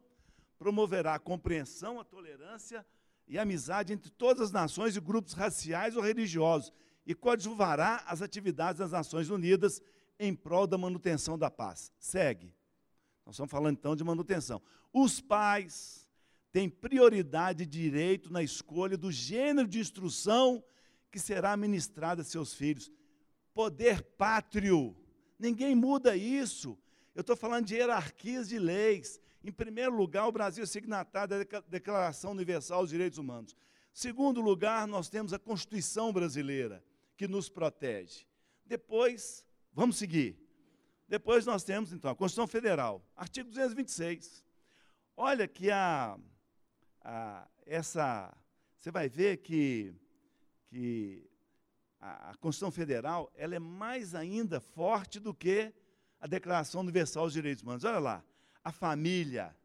promoverá 0.59 1.15
a 1.15 1.19
compreensão, 1.19 1.99
a 1.99 2.05
tolerância 2.05 2.85
e 3.27 3.39
a 3.39 3.43
amizade 3.43 3.93
entre 3.93 4.11
todas 4.11 4.43
as 4.43 4.53
nações 4.53 4.97
e 4.97 5.01
grupos 5.01 5.33
raciais 5.33 5.97
ou 5.97 6.03
religiosos 6.03 6.73
e 7.09 7.15
coadjuvará 7.15 8.05
as 8.07 8.21
atividades 8.21 8.81
das 8.81 8.91
Nações 8.91 9.31
Unidas 9.31 9.81
em 10.21 10.35
prol 10.35 10.67
da 10.67 10.77
manutenção 10.77 11.39
da 11.39 11.51
paz. 11.51 11.91
Segue. 11.99 12.55
Nós 13.25 13.35
estamos 13.35 13.51
falando 13.51 13.79
então 13.79 13.97
de 13.97 14.05
manutenção. 14.05 14.61
Os 14.93 15.19
pais 15.19 16.07
têm 16.53 16.69
prioridade 16.69 17.63
e 17.63 17.67
direito 17.67 18.31
na 18.31 18.43
escolha 18.43 18.95
do 18.95 19.11
gênero 19.11 19.67
de 19.67 19.81
instrução 19.81 20.63
que 21.11 21.19
será 21.19 21.57
ministrada 21.57 22.21
a 22.21 22.25
seus 22.25 22.53
filhos. 22.53 22.93
Poder 23.55 24.03
pátrio. 24.03 24.95
Ninguém 25.39 25.75
muda 25.75 26.15
isso. 26.15 26.79
Eu 27.15 27.23
estou 27.23 27.37
falando 27.37 27.65
de 27.65 27.77
hierarquias 27.77 28.51
de 28.51 28.59
leis. 28.59 29.19
Em 29.43 29.51
primeiro 29.51 29.97
lugar, 29.97 30.27
o 30.29 30.33
Brasil 30.33 30.63
é 30.63 30.67
signatário 30.67 31.39
da 31.39 31.61
Declaração 31.69 32.33
Universal 32.33 32.83
dos 32.83 32.91
Direitos 32.91 33.19
Humanos. 33.19 33.57
Segundo 33.95 34.43
lugar, 34.43 34.87
nós 34.87 35.09
temos 35.09 35.33
a 35.33 35.39
Constituição 35.39 36.13
brasileira, 36.13 36.85
que 37.19 37.29
nos 37.29 37.51
protege. 37.51 38.25
Depois, 38.65 39.45
vamos 39.73 39.97
seguir. 39.97 40.39
Depois 41.07 41.45
nós 41.45 41.65
temos, 41.65 41.93
então, 41.93 42.11
a 42.11 42.15
Constituição 42.15 42.47
Federal, 42.47 43.05
artigo 43.17 43.51
226. 43.51 44.45
Olha 45.17 45.47
que 45.47 45.71
a, 45.71 46.19
a 47.03 47.49
essa. 47.67 48.35
Você 48.79 48.91
vai 48.91 49.09
ver 49.09 49.39
que, 49.39 49.93
que 50.69 51.29
a, 52.01 52.31
a 52.31 52.35
Constituição 52.37 52.71
Federal 52.71 53.31
ela 53.35 53.57
é 53.57 53.59
mais 53.59 54.15
ainda 54.15 54.61
forte 54.61 55.19
do 55.19 55.35
que 55.35 55.75
a 56.21 56.27
Declaração 56.27 56.81
Universal 56.81 57.25
dos 57.25 57.33
Direitos 57.33 57.63
Humanos. 57.63 57.85
Olha 57.85 57.99
lá 57.99 58.25
a 58.63 58.73
família, 58.73 59.57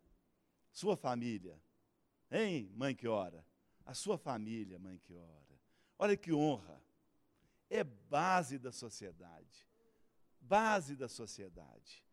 sua 0.72 0.95
família. 0.95 1.62
Hein, 2.32 2.72
mãe 2.76 2.95
que 2.95 3.08
ora? 3.08 3.45
A 3.86 3.93
sua 3.93 4.18
família, 4.18 4.80
mãe 4.80 4.97
que 4.97 5.14
ora. 5.14 5.60
Olha 5.99 6.18
que 6.18 6.34
honra. 6.34 6.82
É 7.74 7.84
base 7.84 8.59
da 8.59 8.71
sociedade. 8.71 9.67
Base 10.39 10.95
da 10.95 11.07
sociedade. 11.07 12.05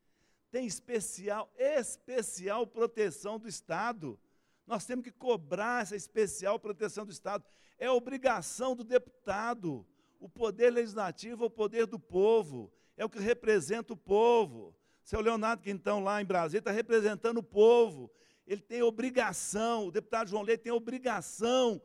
Tem 0.50 0.64
especial, 0.64 1.52
especial 1.58 2.66
proteção 2.66 3.38
do 3.38 3.46
Estado. 3.46 4.18
Nós 4.66 4.86
temos 4.86 5.04
que 5.04 5.12
cobrar 5.12 5.82
essa 5.82 5.94
especial 5.94 6.58
proteção 6.58 7.04
do 7.04 7.12
Estado. 7.12 7.44
É 7.78 7.90
obrigação 7.90 8.74
do 8.74 8.82
deputado. 8.82 9.86
O 10.18 10.30
poder 10.30 10.70
legislativo 10.70 11.44
é 11.44 11.46
o 11.48 11.50
poder 11.50 11.86
do 11.86 11.98
povo. 11.98 12.72
É 12.96 13.04
o 13.04 13.10
que 13.10 13.18
representa 13.18 13.92
o 13.92 13.98
povo. 13.98 14.74
Seu 15.04 15.20
Leonardo 15.20 15.62
Quintão, 15.62 16.00
lá 16.00 16.22
em 16.22 16.24
Brasília, 16.24 16.60
está 16.60 16.70
representando 16.70 17.36
o 17.36 17.42
povo. 17.42 18.10
Ele 18.46 18.62
tem 18.62 18.82
obrigação, 18.82 19.88
o 19.88 19.92
deputado 19.92 20.30
João 20.30 20.42
Leite 20.42 20.62
tem 20.62 20.72
obrigação 20.72 21.82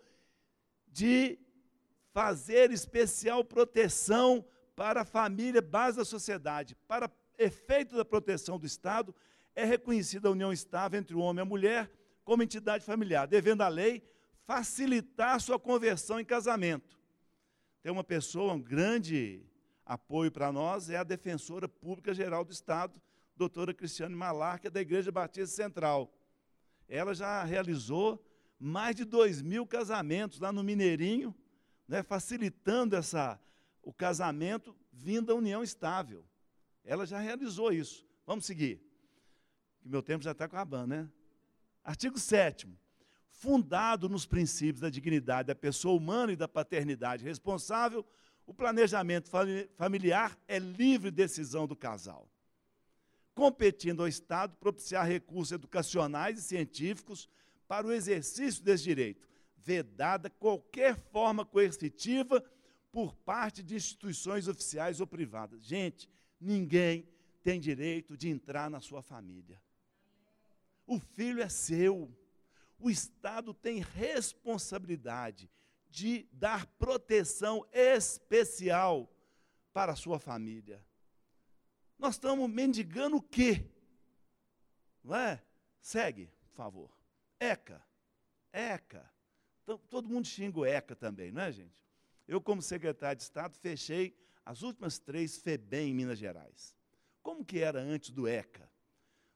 de 0.87 1.37
fazer 2.15 2.71
especial 2.71 3.43
proteção 3.43 4.45
para 4.73 5.01
a 5.01 5.05
família, 5.05 5.61
base 5.61 5.97
da 5.97 6.05
sociedade. 6.05 6.73
Para 6.87 7.11
efeito 7.37 7.97
da 7.97 8.05
proteção 8.05 8.57
do 8.57 8.65
Estado, 8.65 9.13
é 9.53 9.65
reconhecida 9.65 10.29
a 10.29 10.31
união 10.31 10.53
estável 10.53 10.97
entre 10.97 11.13
o 11.13 11.19
homem 11.19 11.41
e 11.41 11.45
a 11.45 11.45
mulher 11.45 11.91
como 12.23 12.41
entidade 12.41 12.85
familiar, 12.85 13.27
devendo 13.27 13.63
a 13.63 13.67
lei 13.67 14.01
facilitar 14.45 15.41
sua 15.41 15.59
conversão 15.59 16.17
em 16.17 16.23
casamento. 16.23 16.97
Tem 17.83 17.91
uma 17.91 18.03
pessoa, 18.03 18.53
um 18.53 18.61
grande 18.61 19.45
apoio 19.85 20.31
para 20.31 20.53
nós, 20.53 20.89
é 20.89 20.95
a 20.95 21.03
Defensora 21.03 21.67
Pública 21.67 22.13
Geral 22.13 22.45
do 22.45 22.53
Estado, 22.53 22.93
doutora 23.35 23.73
Cristiane 23.73 24.15
Malar, 24.15 24.61
que 24.61 24.67
é 24.67 24.69
da 24.69 24.79
Igreja 24.79 25.11
Batista 25.11 25.53
Central. 25.53 26.09
Ela 26.87 27.13
já 27.13 27.43
realizou 27.43 28.25
mais 28.57 28.95
de 28.95 29.03
dois 29.03 29.41
mil 29.41 29.67
casamentos 29.67 30.39
lá 30.39 30.53
no 30.53 30.63
Mineirinho, 30.63 31.35
né, 31.87 32.03
facilitando 32.03 32.95
essa, 32.95 33.39
o 33.81 33.93
casamento 33.93 34.75
vindo 34.91 35.27
da 35.27 35.35
união 35.35 35.63
estável. 35.63 36.25
Ela 36.83 37.05
já 37.05 37.19
realizou 37.19 37.71
isso. 37.71 38.05
Vamos 38.25 38.45
seguir. 38.45 38.81
Que 39.81 39.89
meu 39.89 40.01
tempo 40.01 40.23
já 40.23 40.31
está 40.31 40.45
acabando, 40.45 40.89
né? 40.89 41.09
Artigo 41.83 42.17
7 42.17 42.67
Fundado 43.29 44.07
nos 44.07 44.25
princípios 44.25 44.79
da 44.79 44.89
dignidade 44.89 45.47
da 45.47 45.55
pessoa 45.55 45.97
humana 45.97 46.31
e 46.31 46.37
da 46.37 46.47
paternidade 46.47 47.25
responsável, 47.25 48.05
o 48.45 48.53
planejamento 48.53 49.29
familiar 49.75 50.39
é 50.47 50.57
livre 50.57 51.11
decisão 51.11 51.67
do 51.67 51.75
casal 51.75 52.29
competindo 53.35 54.01
ao 54.01 54.07
Estado 54.07 54.55
propiciar 54.55 55.05
recursos 55.05 55.51
educacionais 55.51 56.39
e 56.39 56.41
científicos 56.41 57.29
para 57.67 57.85
o 57.85 57.91
exercício 57.91 58.63
desse 58.63 58.85
direito, 58.85 59.27
vedada 59.65 60.29
qualquer 60.29 60.95
forma 60.95 61.43
coercitiva 61.43 62.39
por 62.91 63.15
parte 63.15 63.63
de 63.63 63.75
instituições 63.75 64.47
oficiais 64.47 65.01
ou 65.01 65.07
privadas. 65.07 65.63
Gente, 65.65 66.07
ninguém 66.39 67.09
tem 67.43 67.59
direito 67.59 68.15
de 68.15 68.29
entrar 68.29 68.69
na 68.69 68.79
sua 68.79 69.01
família. 69.01 69.59
O 70.85 70.99
filho 70.99 71.41
é 71.41 71.49
seu. 71.49 72.15
O 72.77 72.89
Estado 72.89 73.53
tem 73.53 73.79
responsabilidade 73.79 75.49
de 75.89 76.27
dar 76.31 76.67
proteção 76.77 77.65
especial 77.73 79.11
para 79.73 79.93
a 79.93 79.95
sua 79.95 80.19
família. 80.19 80.85
Nós 81.97 82.15
estamos 82.15 82.47
mendigando 82.49 83.17
o 83.17 83.21
quê? 83.21 83.65
Não 85.03 85.15
é? 85.15 85.41
Segue, 85.81 86.29
por 86.49 86.55
favor. 86.55 86.91
ECA. 87.39 87.83
ECA. 88.53 89.14
Então, 89.65 89.79
todo 89.89 90.07
mundo 90.07 90.27
xinga 90.27 90.59
o 90.59 90.65
ECA 90.65 90.95
também, 90.95 91.31
não 91.31 91.41
é, 91.41 91.51
gente? 91.51 91.83
Eu, 92.27 92.39
como 92.39 92.61
secretário 92.61 93.17
de 93.17 93.23
Estado, 93.23 93.57
fechei 93.57 94.15
as 94.45 94.61
últimas 94.61 94.99
três 94.99 95.37
FEBEM 95.37 95.89
em 95.89 95.93
Minas 95.93 96.19
Gerais. 96.19 96.75
Como 97.23 97.43
que 97.43 97.57
era 97.57 97.81
antes 97.81 98.11
do 98.11 98.27
ECA? 98.27 98.69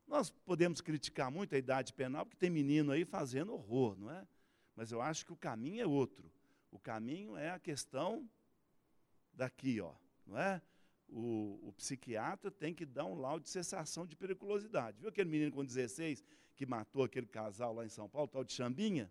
Nós 0.08 0.30
podemos 0.30 0.82
criticar 0.82 1.32
muito 1.32 1.56
a 1.56 1.58
idade 1.58 1.94
penal, 1.94 2.28
porque 2.28 2.38
tem 2.38 2.50
menino 2.50 2.92
aí 2.92 3.06
fazendo 3.06 3.54
horror, 3.54 3.98
não 3.98 4.12
é? 4.12 4.28
Mas 4.76 4.92
eu 4.92 5.02
acho 5.02 5.26
que 5.26 5.34
o 5.34 5.36
caminho 5.36 5.82
é 5.82 5.88
outro. 5.88 6.32
O 6.72 6.78
caminho 6.78 7.36
é 7.36 7.50
a 7.50 7.58
questão 7.58 8.30
daqui, 9.34 9.82
ó, 9.82 9.96
não 10.28 10.38
é? 10.38 10.62
o, 11.12 11.60
o, 11.64 11.74
psiquiatra 11.74 12.52
tem 12.52 12.74
que 12.74 12.86
dar 12.86 13.06
um 13.06 13.16
laudo 13.16 13.44
de 13.44 13.50
cessação 13.50 14.06
de 14.06 14.16
periculosidade. 14.16 15.00
Viu 15.00 15.10
aquele 15.10 15.30
menino 15.30 15.52
com 15.52 15.66
16 15.66 16.24
que 16.56 16.66
matou 16.66 17.04
aquele 17.04 17.28
casal 17.28 17.74
lá 17.74 17.86
em 17.86 17.90
São 17.90 18.08
Paulo, 18.08 18.28
tal 18.28 18.44
de 18.44 18.54
Chambinha? 18.54 19.10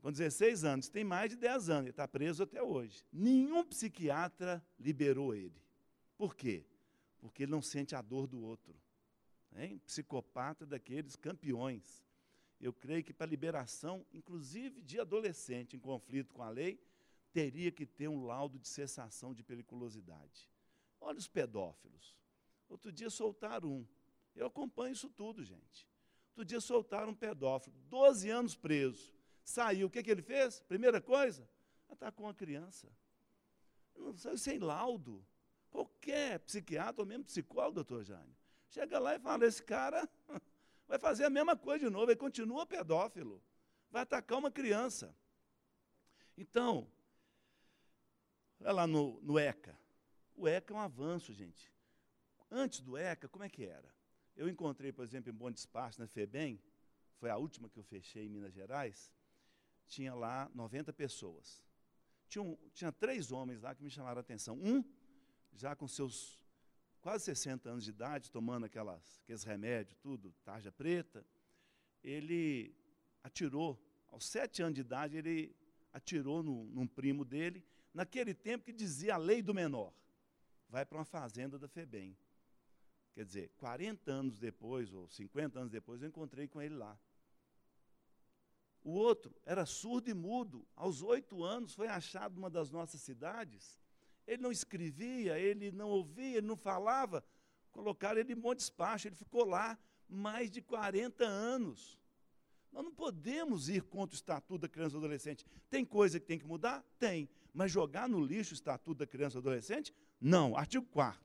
Com 0.00 0.12
16 0.12 0.64
anos, 0.64 0.88
tem 0.88 1.04
mais 1.04 1.30
de 1.30 1.36
10 1.36 1.68
anos, 1.68 1.82
ele 1.82 1.90
está 1.90 2.06
preso 2.06 2.42
até 2.42 2.62
hoje. 2.62 3.04
Nenhum 3.12 3.64
psiquiatra 3.64 4.64
liberou 4.78 5.34
ele. 5.34 5.60
Por 6.16 6.34
quê? 6.34 6.64
Porque 7.18 7.42
ele 7.42 7.52
não 7.52 7.62
sente 7.62 7.94
a 7.94 8.02
dor 8.02 8.26
do 8.26 8.40
outro. 8.40 8.74
Hein? 9.56 9.78
Psicopata 9.84 10.64
daqueles 10.66 11.16
campeões. 11.16 12.04
Eu 12.60 12.72
creio 12.72 13.04
que 13.04 13.12
para 13.12 13.26
liberação, 13.26 14.06
inclusive 14.12 14.80
de 14.82 15.00
adolescente 15.00 15.76
em 15.76 15.80
conflito 15.80 16.32
com 16.32 16.42
a 16.42 16.48
lei, 16.48 16.80
teria 17.32 17.70
que 17.70 17.84
ter 17.84 18.08
um 18.08 18.24
laudo 18.24 18.58
de 18.58 18.68
cessação 18.68 19.34
de 19.34 19.42
periculosidade. 19.42 20.48
Olha 21.00 21.18
os 21.18 21.28
pedófilos. 21.28 22.16
Outro 22.68 22.90
dia 22.90 23.10
soltaram 23.10 23.68
um. 23.68 23.86
Eu 24.34 24.46
acompanho 24.46 24.92
isso 24.92 25.08
tudo, 25.10 25.42
gente. 25.42 25.86
Outro 26.30 26.44
dia 26.44 26.60
soltaram 26.60 27.10
um 27.10 27.14
pedófilo, 27.14 27.76
12 27.88 28.28
anos 28.28 28.54
preso. 28.54 29.15
Saiu, 29.46 29.86
o 29.86 29.90
que, 29.90 30.02
que 30.02 30.10
ele 30.10 30.22
fez? 30.22 30.60
Primeira 30.62 31.00
coisa, 31.00 31.48
atacou 31.88 32.26
uma 32.26 32.34
criança. 32.34 32.90
Não 33.94 34.12
saiu 34.16 34.36
sem 34.36 34.58
laudo. 34.58 35.24
Qualquer 35.70 36.40
psiquiatra 36.40 37.02
ou 37.02 37.06
mesmo 37.06 37.24
psicólogo, 37.24 37.76
doutor 37.76 38.02
Jânio, 38.02 38.36
chega 38.68 38.98
lá 38.98 39.14
e 39.14 39.20
fala: 39.20 39.46
esse 39.46 39.62
cara 39.62 40.08
vai 40.88 40.98
fazer 40.98 41.24
a 41.26 41.30
mesma 41.30 41.56
coisa 41.56 41.84
de 41.84 41.90
novo, 41.90 42.10
ele 42.10 42.16
continua 42.18 42.66
pedófilo, 42.66 43.40
vai 43.88 44.02
atacar 44.02 44.36
uma 44.36 44.50
criança. 44.50 45.14
Então, 46.36 46.90
olha 48.60 48.72
lá 48.72 48.86
no, 48.86 49.20
no 49.22 49.38
ECA. 49.38 49.78
O 50.34 50.48
ECA 50.48 50.74
é 50.74 50.76
um 50.76 50.80
avanço, 50.80 51.32
gente. 51.32 51.72
Antes 52.50 52.80
do 52.80 52.96
ECA, 52.96 53.28
como 53.28 53.44
é 53.44 53.48
que 53.48 53.64
era? 53.64 53.94
Eu 54.34 54.48
encontrei, 54.48 54.90
por 54.90 55.04
exemplo, 55.04 55.30
em 55.30 55.34
Bom 55.34 55.52
Despacho, 55.52 56.00
na 56.00 56.08
FEBEM, 56.08 56.60
foi 57.14 57.30
a 57.30 57.36
última 57.36 57.68
que 57.68 57.78
eu 57.78 57.84
fechei 57.84 58.26
em 58.26 58.28
Minas 58.28 58.52
Gerais, 58.52 59.14
tinha 59.86 60.14
lá 60.14 60.50
90 60.54 60.92
pessoas. 60.92 61.62
Tinha, 62.28 62.42
um, 62.42 62.56
tinha 62.72 62.92
três 62.92 63.30
homens 63.30 63.62
lá 63.62 63.74
que 63.74 63.82
me 63.82 63.90
chamaram 63.90 64.18
a 64.18 64.20
atenção. 64.20 64.58
Um, 64.58 64.84
já 65.52 65.74
com 65.74 65.86
seus 65.86 66.38
quase 67.00 67.24
60 67.26 67.70
anos 67.70 67.84
de 67.84 67.90
idade, 67.90 68.30
tomando 68.32 68.66
aquelas, 68.66 69.20
aqueles 69.22 69.44
remédios, 69.44 69.96
tudo, 69.98 70.34
tarja 70.44 70.72
preta, 70.72 71.24
ele 72.02 72.74
atirou, 73.22 73.80
aos 74.08 74.26
sete 74.26 74.60
anos 74.60 74.74
de 74.74 74.80
idade, 74.80 75.16
ele 75.16 75.54
atirou 75.92 76.42
no, 76.42 76.64
num 76.64 76.86
primo 76.86 77.24
dele, 77.24 77.64
naquele 77.94 78.34
tempo 78.34 78.64
que 78.64 78.72
dizia 78.72 79.14
a 79.14 79.18
lei 79.18 79.40
do 79.40 79.54
menor. 79.54 79.92
Vai 80.68 80.84
para 80.84 80.98
uma 80.98 81.04
fazenda 81.04 81.58
da 81.58 81.68
FEBEM. 81.68 82.16
Quer 83.14 83.24
dizer, 83.24 83.50
40 83.56 84.10
anos 84.10 84.38
depois, 84.38 84.92
ou 84.92 85.08
50 85.08 85.60
anos 85.60 85.70
depois, 85.70 86.02
eu 86.02 86.08
encontrei 86.08 86.48
com 86.48 86.60
ele 86.60 86.74
lá. 86.74 86.98
O 88.86 88.92
outro 88.92 89.34
era 89.44 89.66
surdo 89.66 90.08
e 90.08 90.14
mudo. 90.14 90.64
Aos 90.76 91.02
oito 91.02 91.42
anos 91.42 91.74
foi 91.74 91.88
achado 91.88 92.36
numa 92.36 92.48
das 92.48 92.70
nossas 92.70 93.00
cidades. 93.00 93.80
Ele 94.24 94.40
não 94.40 94.52
escrevia, 94.52 95.36
ele 95.40 95.72
não 95.72 95.88
ouvia, 95.88 96.36
ele 96.36 96.46
não 96.46 96.56
falava. 96.56 97.24
Colocaram 97.72 98.20
ele 98.20 98.32
em 98.32 98.36
bom 98.36 98.54
despacho. 98.54 99.08
Ele 99.08 99.16
ficou 99.16 99.44
lá 99.44 99.76
mais 100.08 100.48
de 100.52 100.62
40 100.62 101.24
anos. 101.24 101.98
Nós 102.70 102.84
não 102.84 102.94
podemos 102.94 103.68
ir 103.68 103.82
contra 103.82 104.14
o 104.14 104.18
Estatuto 104.18 104.60
da 104.60 104.68
Criança 104.68 104.90
e 104.90 105.00
do 105.00 105.04
Adolescente. 105.04 105.44
Tem 105.68 105.84
coisa 105.84 106.20
que 106.20 106.26
tem 106.26 106.38
que 106.38 106.46
mudar? 106.46 106.84
Tem. 106.96 107.28
Mas 107.52 107.72
jogar 107.72 108.08
no 108.08 108.24
lixo 108.24 108.52
o 108.52 108.54
Estatuto 108.54 109.00
da 109.00 109.06
Criança 109.06 109.36
e 109.36 109.42
do 109.42 109.48
Adolescente? 109.48 109.92
Não. 110.20 110.56
Artigo 110.56 110.86
4 110.92 111.20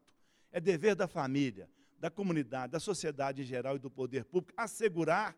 É 0.51 0.59
dever 0.59 0.95
da 0.95 1.07
família 1.07 1.69
da 1.99 2.09
comunidade, 2.09 2.71
da 2.71 2.79
sociedade 2.79 3.43
em 3.43 3.45
geral 3.45 3.75
e 3.75 3.79
do 3.79 3.91
poder 3.91 4.25
público 4.25 4.51
assegurar 4.57 5.37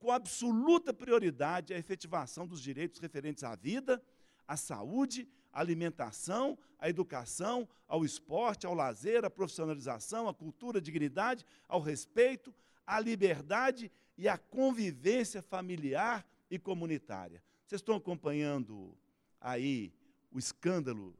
com 0.00 0.10
absoluta 0.10 0.92
prioridade 0.92 1.74
a 1.74 1.78
efetivação 1.78 2.46
dos 2.46 2.60
direitos 2.60 2.98
referentes 2.98 3.44
à 3.44 3.54
vida, 3.54 4.02
à 4.48 4.56
saúde, 4.56 5.28
à 5.52 5.60
alimentação, 5.60 6.58
à 6.78 6.88
educação, 6.88 7.68
ao 7.86 8.04
esporte, 8.04 8.66
ao 8.66 8.74
lazer, 8.74 9.24
à 9.24 9.30
profissionalização, 9.30 10.26
à 10.26 10.34
cultura, 10.34 10.78
à 10.78 10.80
dignidade, 10.80 11.44
ao 11.68 11.80
respeito, 11.80 12.52
à 12.86 12.98
liberdade 12.98 13.92
e 14.16 14.26
à 14.26 14.38
convivência 14.38 15.42
familiar 15.42 16.26
e 16.50 16.58
comunitária. 16.58 17.42
Vocês 17.66 17.80
estão 17.80 17.94
acompanhando 17.94 18.96
aí 19.40 19.92
o 20.32 20.38
escândalo 20.38 21.16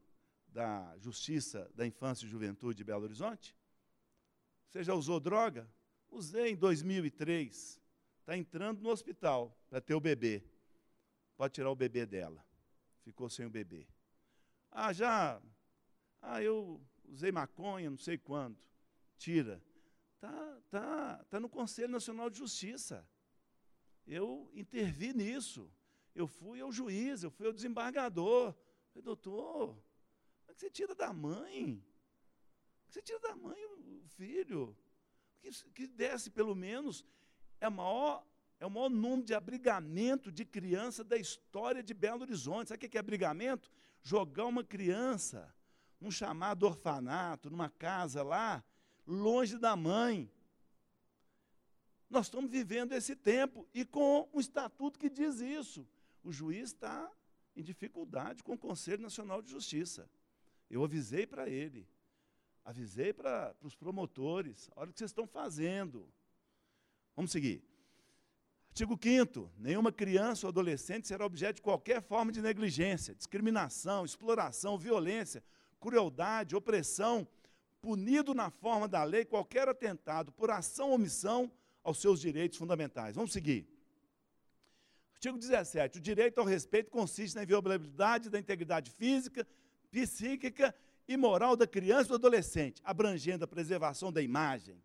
da 0.49 0.97
Justiça 0.99 1.71
da 1.75 1.87
Infância 1.87 2.25
e 2.25 2.29
Juventude 2.29 2.79
de 2.79 2.85
Belo 2.85 3.05
Horizonte? 3.05 3.55
Você 4.69 4.83
já 4.83 4.95
usou 4.95 5.21
droga? 5.21 5.69
Usei 6.11 6.53
em 6.53 6.57
2003. 6.57 7.80
Está 8.31 8.39
entrando 8.39 8.81
no 8.81 8.91
hospital 8.91 9.53
para 9.69 9.81
ter 9.81 9.93
o 9.93 10.01
bebê. 10.01 10.41
Pode 11.37 11.53
tirar 11.53 11.69
o 11.69 11.75
bebê 11.75 12.07
dela. 12.07 12.47
Ficou 13.03 13.29
sem 13.29 13.45
o 13.45 13.51
bebê. 13.51 13.89
Ah, 14.71 14.93
já. 14.93 15.43
Ah, 16.23 16.41
eu 16.41 16.81
usei 17.09 17.33
maconha, 17.33 17.91
não 17.91 17.99
sei 17.99 18.17
quando. 18.17 18.57
Tira. 19.19 19.61
Está 20.15 20.61
tá, 20.71 21.25
tá 21.29 21.41
no 21.41 21.49
Conselho 21.49 21.89
Nacional 21.89 22.31
de 22.31 22.39
Justiça. 22.39 23.05
Eu 24.07 24.49
intervi 24.55 25.13
nisso. 25.13 25.69
Eu 26.15 26.29
fui 26.29 26.61
ao 26.61 26.71
juiz, 26.71 27.25
eu 27.25 27.33
fui 27.33 27.49
ao 27.49 27.53
desembargador. 27.53 28.55
Falei, 28.91 29.03
doutor, 29.03 29.75
como 29.75 30.51
é 30.51 30.55
que 30.55 30.61
você 30.61 30.71
tira 30.71 30.95
da 30.95 31.13
mãe? 31.13 31.85
Você 32.89 33.03
tira 33.03 33.19
da 33.19 33.35
mãe 33.35 33.61
o 33.65 34.07
filho. 34.11 34.77
Que, 35.41 35.51
que 35.73 35.89
desce, 35.89 36.31
pelo 36.31 36.55
menos, 36.55 37.05
é, 37.61 37.69
maior, 37.69 38.25
é 38.59 38.67
o 38.67 38.71
maior 38.71 38.89
número 38.89 39.23
de 39.23 39.35
abrigamento 39.35 40.33
de 40.33 40.45
criança 40.45 41.05
da 41.05 41.17
história 41.17 41.83
de 41.83 41.95
Belo 41.95 42.23
Horizonte. 42.23 42.69
Sabe 42.69 42.87
o 42.87 42.91
que 42.91 42.97
é 42.97 43.01
abrigamento? 43.01 43.71
Jogar 44.03 44.47
uma 44.47 44.65
criança 44.65 45.55
num 46.01 46.11
chamado 46.11 46.65
orfanato, 46.65 47.51
numa 47.51 47.69
casa 47.69 48.23
lá, 48.23 48.65
longe 49.07 49.59
da 49.59 49.77
mãe. 49.77 50.31
Nós 52.09 52.27
estamos 52.27 52.51
vivendo 52.51 52.93
esse 52.93 53.15
tempo 53.15 53.69
e 53.75 53.85
com 53.85 54.29
um 54.33 54.41
estatuto 54.41 54.99
que 54.99 55.11
diz 55.11 55.41
isso. 55.41 55.87
O 56.25 56.33
juiz 56.33 56.71
está 56.71 57.11
em 57.55 57.63
dificuldade 57.63 58.43
com 58.43 58.55
o 58.55 58.59
Conselho 58.59 59.03
Nacional 59.03 59.43
de 59.43 59.51
Justiça. 59.51 60.11
Eu 60.69 60.83
avisei 60.83 61.27
para 61.27 61.49
ele. 61.49 61.87
Avisei 62.65 63.13
para 63.13 63.55
os 63.63 63.75
promotores, 63.75 64.71
olha 64.77 64.91
o 64.91 64.93
que 64.93 64.99
vocês 64.99 65.11
estão 65.11 65.27
fazendo. 65.27 66.13
Vamos 67.17 67.33
seguir. 67.33 67.63
Artigo 68.71 68.99
5 69.03 69.51
nenhuma 69.59 69.91
criança 69.93 70.47
ou 70.47 70.49
adolescente 70.49 71.09
será 71.09 71.27
objeto 71.27 71.57
de 71.57 71.63
qualquer 71.63 72.01
forma 72.01 72.31
de 72.31 72.41
negligência, 72.41 73.15
discriminação, 73.15 74.05
exploração, 74.05 74.79
violência, 74.79 75.43
crueldade, 75.81 76.55
opressão, 76.55 77.27
punido 77.81 78.33
na 78.35 78.51
forma 78.51 78.87
da 78.87 79.03
lei 79.03 79.25
qualquer 79.25 79.69
atentado 79.69 80.31
por 80.33 80.51
ação 80.51 80.91
ou 80.91 80.95
omissão 80.95 81.51
aos 81.83 81.99
seus 82.01 82.21
direitos 82.21 82.59
fundamentais. 82.59 83.17
Vamos 83.17 83.33
seguir. 83.33 83.67
Artigo 85.15 85.37
17. 85.37 85.99
O 85.99 86.01
direito 86.01 86.39
ao 86.39 86.47
respeito 86.47 86.91
consiste 86.91 87.35
na 87.35 87.43
inviolabilidade 87.43 88.31
da 88.31 88.39
integridade 88.39 88.91
física, 88.91 89.47
psíquica 89.91 90.75
e 91.07 91.17
moral 91.17 91.57
da 91.57 91.67
criança 91.67 92.05
e 92.05 92.09
do 92.09 92.15
adolescente, 92.15 92.81
abrangendo 92.85 93.45
a 93.45 93.49
preservação 93.49 94.13
da 94.13 94.23
imagem, 94.23 94.81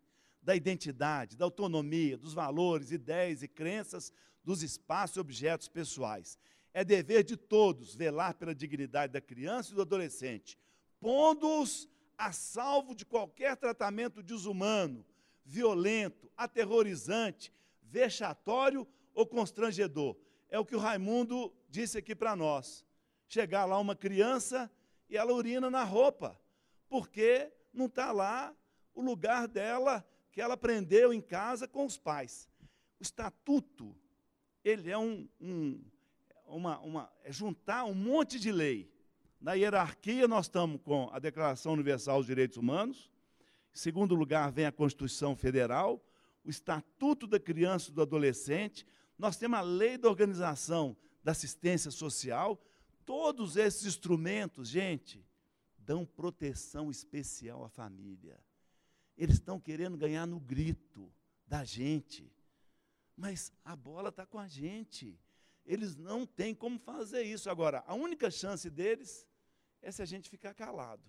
da 0.45 0.55
identidade, 0.55 1.35
da 1.35 1.43
autonomia, 1.43 2.15
dos 2.17 2.33
valores, 2.33 2.91
ideias 2.91 3.41
e 3.41 3.47
crenças 3.47 4.13
dos 4.43 4.61
espaços 4.61 5.17
e 5.17 5.19
objetos 5.19 5.67
pessoais. 5.67 6.37
É 6.71 6.83
dever 6.83 7.23
de 7.23 7.35
todos 7.35 7.95
velar 7.95 8.35
pela 8.35 8.53
dignidade 8.53 9.11
da 9.11 9.19
criança 9.19 9.71
e 9.71 9.75
do 9.75 9.81
adolescente, 9.81 10.57
pondo-os 10.99 11.89
a 12.15 12.31
salvo 12.31 12.93
de 12.93 13.05
qualquer 13.05 13.57
tratamento 13.57 14.21
desumano, 14.21 15.03
violento, 15.43 16.31
aterrorizante, 16.37 17.51
vexatório 17.81 18.87
ou 19.15 19.25
constrangedor. 19.25 20.15
É 20.47 20.59
o 20.59 20.65
que 20.65 20.75
o 20.75 20.79
Raimundo 20.79 21.51
disse 21.67 21.97
aqui 21.97 22.13
para 22.13 22.35
nós. 22.35 22.85
Chegar 23.27 23.65
lá 23.65 23.79
uma 23.79 23.95
criança 23.95 24.71
e 25.09 25.17
ela 25.17 25.33
urina 25.33 25.71
na 25.71 25.83
roupa, 25.83 26.39
porque 26.87 27.51
não 27.73 27.87
está 27.87 28.11
lá 28.11 28.55
o 28.93 29.01
lugar 29.01 29.47
dela 29.47 30.05
que 30.35 30.41
ela 30.41 30.55
aprendeu 30.55 31.13
em 31.13 31.21
casa 31.21 31.65
com 31.65 31.85
os 31.85 31.97
pais. 31.97 32.49
O 32.99 33.03
estatuto, 33.03 33.95
ele 34.65 34.91
é 34.91 34.97
um, 34.97 35.29
um 35.39 35.81
uma, 36.45 36.77
uma, 36.79 37.13
é 37.23 37.31
juntar 37.31 37.85
um 37.85 37.93
monte 37.93 38.37
de 38.37 38.51
lei. 38.51 38.93
Na 39.39 39.53
hierarquia, 39.53 40.27
nós 40.27 40.47
estamos 40.47 40.81
com 40.83 41.09
a 41.13 41.19
Declaração 41.19 41.71
Universal 41.71 42.17
dos 42.17 42.27
Direitos 42.27 42.57
Humanos. 42.57 43.09
Em 43.73 43.77
segundo 43.77 44.13
lugar, 44.13 44.51
vem 44.51 44.65
a 44.65 44.73
Constituição 44.73 45.37
Federal, 45.37 46.05
o 46.43 46.49
Estatuto 46.49 47.25
da 47.25 47.39
Criança 47.39 47.89
e 47.89 47.93
do 47.93 48.01
Adolescente. 48.01 48.85
Nós 49.17 49.37
temos 49.37 49.57
a 49.57 49.61
Lei 49.61 49.97
da 49.97 50.09
Organização 50.09 50.97
da 51.23 51.31
Assistência 51.31 51.91
Social. 51.91 52.61
Todos 53.05 53.55
esses 53.55 53.85
instrumentos, 53.85 54.67
gente, 54.67 55.25
dão 55.77 56.05
proteção 56.05 56.91
especial 56.91 57.63
à 57.63 57.69
família. 57.69 58.37
Eles 59.17 59.35
estão 59.35 59.59
querendo 59.59 59.97
ganhar 59.97 60.25
no 60.25 60.39
grito 60.39 61.11
da 61.47 61.63
gente. 61.63 62.31
Mas 63.15 63.51
a 63.63 63.75
bola 63.75 64.09
está 64.09 64.25
com 64.25 64.37
a 64.37 64.47
gente. 64.47 65.17
Eles 65.65 65.95
não 65.95 66.25
têm 66.25 66.53
como 66.53 66.77
fazer 66.77 67.23
isso. 67.23 67.49
Agora, 67.49 67.83
a 67.87 67.93
única 67.93 68.29
chance 68.29 68.69
deles 68.69 69.25
é 69.81 69.91
se 69.91 70.01
a 70.01 70.05
gente 70.05 70.29
ficar 70.29 70.53
calado. 70.53 71.03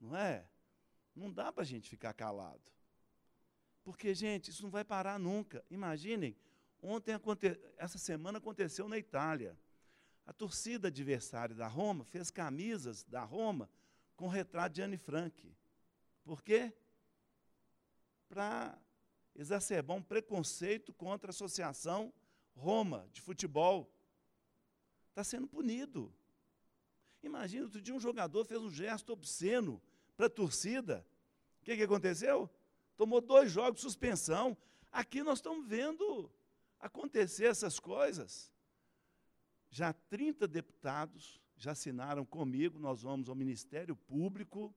Não 0.00 0.16
é? 0.16 0.46
Não 1.14 1.32
dá 1.32 1.52
para 1.52 1.62
a 1.62 1.66
gente 1.66 1.88
ficar 1.88 2.12
calado. 2.14 2.72
Porque, 3.84 4.14
gente, 4.14 4.50
isso 4.50 4.62
não 4.62 4.70
vai 4.70 4.84
parar 4.84 5.18
nunca. 5.18 5.64
Imaginem, 5.70 6.34
ontem, 6.82 7.14
essa 7.76 7.98
semana 7.98 8.38
aconteceu 8.38 8.88
na 8.88 8.98
Itália. 8.98 9.58
A 10.26 10.32
torcida 10.32 10.88
adversária 10.88 11.54
da 11.54 11.68
Roma 11.68 12.04
fez 12.04 12.30
camisas 12.30 13.04
da 13.04 13.22
Roma 13.22 13.68
com 14.16 14.26
retrato 14.26 14.74
de 14.74 14.82
Anne 14.82 14.96
Frank. 14.96 15.54
Por 16.24 16.42
quê? 16.42 16.72
Para 18.28 18.78
exacerbar 19.34 19.96
um 19.96 20.02
preconceito 20.02 20.92
contra 20.92 21.28
a 21.28 21.32
Associação 21.32 22.12
Roma 22.54 23.08
de 23.12 23.20
Futebol. 23.20 23.90
Está 25.10 25.24
sendo 25.24 25.46
punido. 25.46 26.12
Imagina, 27.22 27.64
outro 27.64 27.80
dia 27.80 27.94
um 27.94 28.00
jogador 28.00 28.44
fez 28.44 28.60
um 28.60 28.70
gesto 28.70 29.12
obsceno 29.12 29.80
para 30.16 30.26
a 30.26 30.30
torcida. 30.30 31.06
O 31.60 31.64
que, 31.64 31.76
que 31.76 31.82
aconteceu? 31.82 32.50
Tomou 32.96 33.20
dois 33.20 33.50
jogos 33.50 33.76
de 33.76 33.82
suspensão. 33.82 34.56
Aqui 34.92 35.22
nós 35.22 35.38
estamos 35.38 35.66
vendo 35.66 36.30
acontecer 36.78 37.46
essas 37.46 37.80
coisas. 37.80 38.52
Já 39.70 39.92
30 39.92 40.46
deputados 40.46 41.40
já 41.56 41.72
assinaram 41.72 42.24
comigo, 42.24 42.78
nós 42.78 43.02
vamos 43.02 43.28
ao 43.28 43.34
Ministério 43.34 43.96
Público 43.96 44.74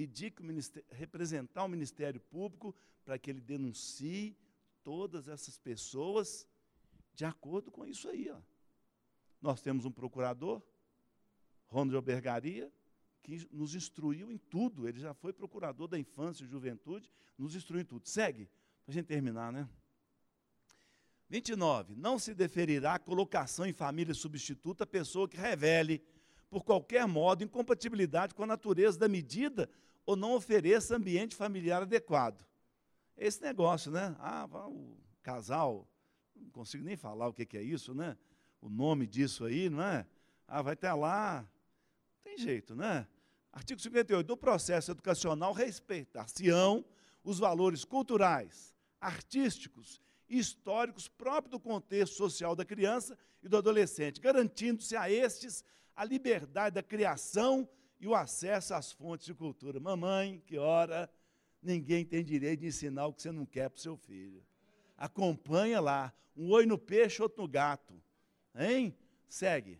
pedir 0.00 0.30
que 0.30 0.42
o 0.42 0.46
representar 0.92 1.62
o 1.62 1.68
Ministério 1.68 2.18
Público 2.18 2.74
para 3.04 3.18
que 3.18 3.28
ele 3.28 3.40
denuncie 3.42 4.34
todas 4.82 5.28
essas 5.28 5.58
pessoas 5.58 6.48
de 7.12 7.26
acordo 7.26 7.70
com 7.70 7.84
isso 7.84 8.08
aí. 8.08 8.30
Ó. 8.30 8.38
Nós 9.42 9.60
temos 9.60 9.84
um 9.84 9.90
procurador, 9.90 10.62
Ronald 11.66 11.96
Albergaria, 11.96 12.72
que 13.22 13.46
nos 13.52 13.74
instruiu 13.74 14.32
em 14.32 14.38
tudo. 14.38 14.88
Ele 14.88 14.98
já 14.98 15.12
foi 15.12 15.34
procurador 15.34 15.86
da 15.86 15.98
infância 15.98 16.44
e 16.44 16.46
juventude, 16.46 17.10
nos 17.36 17.54
instruiu 17.54 17.82
em 17.82 17.84
tudo. 17.84 18.08
Segue, 18.08 18.46
para 18.86 18.92
a 18.92 18.94
gente 18.94 19.06
terminar, 19.06 19.52
né? 19.52 19.68
29. 21.28 21.94
Não 21.94 22.18
se 22.18 22.32
deferirá 22.32 22.94
a 22.94 22.98
colocação 22.98 23.66
em 23.66 23.74
família 23.74 24.14
substituta 24.14 24.84
a 24.84 24.86
pessoa 24.86 25.28
que 25.28 25.36
revele, 25.36 26.02
por 26.48 26.64
qualquer 26.64 27.06
modo, 27.06 27.44
incompatibilidade 27.44 28.34
com 28.34 28.44
a 28.44 28.46
natureza 28.46 28.98
da 28.98 29.06
medida 29.06 29.68
ou 30.04 30.16
não 30.16 30.34
ofereça 30.34 30.96
ambiente 30.96 31.34
familiar 31.34 31.82
adequado. 31.82 32.44
Esse 33.16 33.42
negócio, 33.42 33.90
né? 33.90 34.16
Ah, 34.18 34.48
o 34.66 34.96
casal, 35.22 35.86
não 36.34 36.50
consigo 36.50 36.84
nem 36.84 36.96
falar 36.96 37.28
o 37.28 37.32
que 37.32 37.56
é 37.56 37.62
isso, 37.62 37.94
né? 37.94 38.16
O 38.60 38.68
nome 38.68 39.06
disso 39.06 39.44
aí, 39.44 39.68
não 39.68 39.82
é? 39.82 40.06
Ah, 40.46 40.62
vai 40.62 40.74
estar 40.74 40.94
lá. 40.94 41.48
Tem 42.22 42.36
jeito, 42.36 42.74
né? 42.74 43.06
Artigo 43.52 43.80
58. 43.80 44.26
Do 44.26 44.36
processo 44.36 44.90
educacional, 44.90 45.52
respeitar-se-ão 45.52 46.84
os 47.22 47.38
valores 47.38 47.84
culturais, 47.84 48.74
artísticos 49.00 50.00
históricos 50.28 51.08
próprios 51.08 51.50
do 51.50 51.60
contexto 51.60 52.14
social 52.14 52.54
da 52.54 52.64
criança 52.64 53.18
e 53.42 53.48
do 53.48 53.56
adolescente, 53.56 54.20
garantindo-se 54.20 54.96
a 54.96 55.10
estes 55.10 55.64
a 55.96 56.04
liberdade 56.04 56.74
da 56.74 56.82
criação 56.82 57.68
e 58.00 58.08
o 58.08 58.14
acesso 58.14 58.74
às 58.74 58.90
fontes 58.90 59.26
de 59.26 59.34
cultura. 59.34 59.78
Mamãe, 59.78 60.42
que 60.46 60.56
hora, 60.56 61.08
ninguém 61.62 62.04
tem 62.04 62.24
direito 62.24 62.60
de 62.60 62.66
ensinar 62.66 63.06
o 63.06 63.12
que 63.12 63.22
você 63.22 63.30
não 63.30 63.44
quer 63.44 63.68
para 63.68 63.78
o 63.78 63.80
seu 63.80 63.96
filho. 63.96 64.42
Acompanha 64.96 65.80
lá, 65.80 66.12
um 66.36 66.50
oi 66.50 66.64
no 66.64 66.78
peixe, 66.78 67.22
outro 67.22 67.42
no 67.42 67.48
gato. 67.48 67.94
Hein? 68.54 68.96
Segue. 69.28 69.78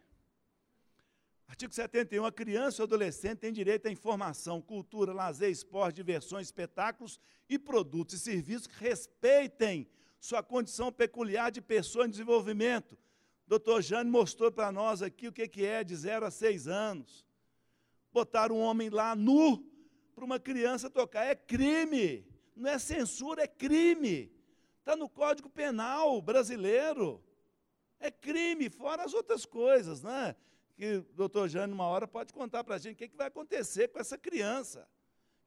Artigo 1.48 1.74
71. 1.74 2.24
A 2.24 2.30
criança 2.30 2.82
ou 2.82 2.84
adolescente 2.84 3.38
tem 3.38 3.52
direito 3.52 3.88
à 3.88 3.90
informação, 3.90 4.62
cultura, 4.62 5.12
lazer, 5.12 5.51
esporte, 5.51 5.97
diversões, 5.97 6.47
espetáculos 6.47 7.18
e 7.48 7.59
produtos 7.59 8.14
e 8.14 8.18
serviços 8.18 8.66
que 8.66 8.84
respeitem 8.84 9.88
sua 10.20 10.42
condição 10.42 10.92
peculiar 10.92 11.51
de 11.51 11.60
pessoa 11.60 12.06
em 12.06 12.10
desenvolvimento. 12.10 12.97
Doutor 13.47 13.82
Jane 13.82 14.09
mostrou 14.09 14.52
para 14.52 14.70
nós 14.70 15.02
aqui 15.02 15.26
o 15.26 15.32
que 15.32 15.64
é 15.64 15.82
de 15.82 15.97
0 15.97 16.26
a 16.26 16.30
6 16.30 16.68
anos. 16.68 17.26
Botar 18.12 18.50
um 18.50 18.58
homem 18.58 18.90
lá 18.90 19.14
nu 19.14 19.64
para 20.14 20.24
uma 20.24 20.38
criança 20.38 20.90
tocar 20.90 21.24
é 21.24 21.34
crime. 21.34 22.26
Não 22.54 22.68
é 22.68 22.78
censura, 22.78 23.42
é 23.42 23.46
crime. 23.46 24.30
Está 24.80 24.96
no 24.96 25.08
Código 25.08 25.48
Penal 25.48 26.20
brasileiro. 26.20 27.22
É 27.98 28.10
crime, 28.10 28.70
fora 28.70 29.04
as 29.04 29.14
outras 29.14 29.44
coisas, 29.44 30.02
né? 30.02 30.34
Que 30.74 30.96
o 30.96 31.02
doutor 31.14 31.48
Jane, 31.48 31.72
uma 31.72 31.86
hora, 31.86 32.08
pode 32.08 32.32
contar 32.32 32.64
para 32.64 32.76
a 32.76 32.78
gente 32.78 32.94
o 32.94 32.98
que, 32.98 33.08
que 33.08 33.16
vai 33.16 33.26
acontecer 33.26 33.88
com 33.88 33.98
essa 33.98 34.16
criança 34.16 34.88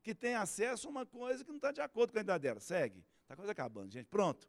que 0.03 0.13
tem 0.13 0.35
acesso 0.35 0.87
a 0.87 0.91
uma 0.91 1.05
coisa 1.05 1.43
que 1.43 1.49
não 1.49 1.57
está 1.57 1.71
de 1.71 1.81
acordo 1.81 2.11
com 2.11 2.19
a 2.19 2.21
idade 2.21 2.43
dela. 2.43 2.59
Segue. 2.59 3.03
Está 3.23 3.35
quase 3.35 3.49
acabando, 3.49 3.91
gente. 3.91 4.07
Pronto. 4.07 4.47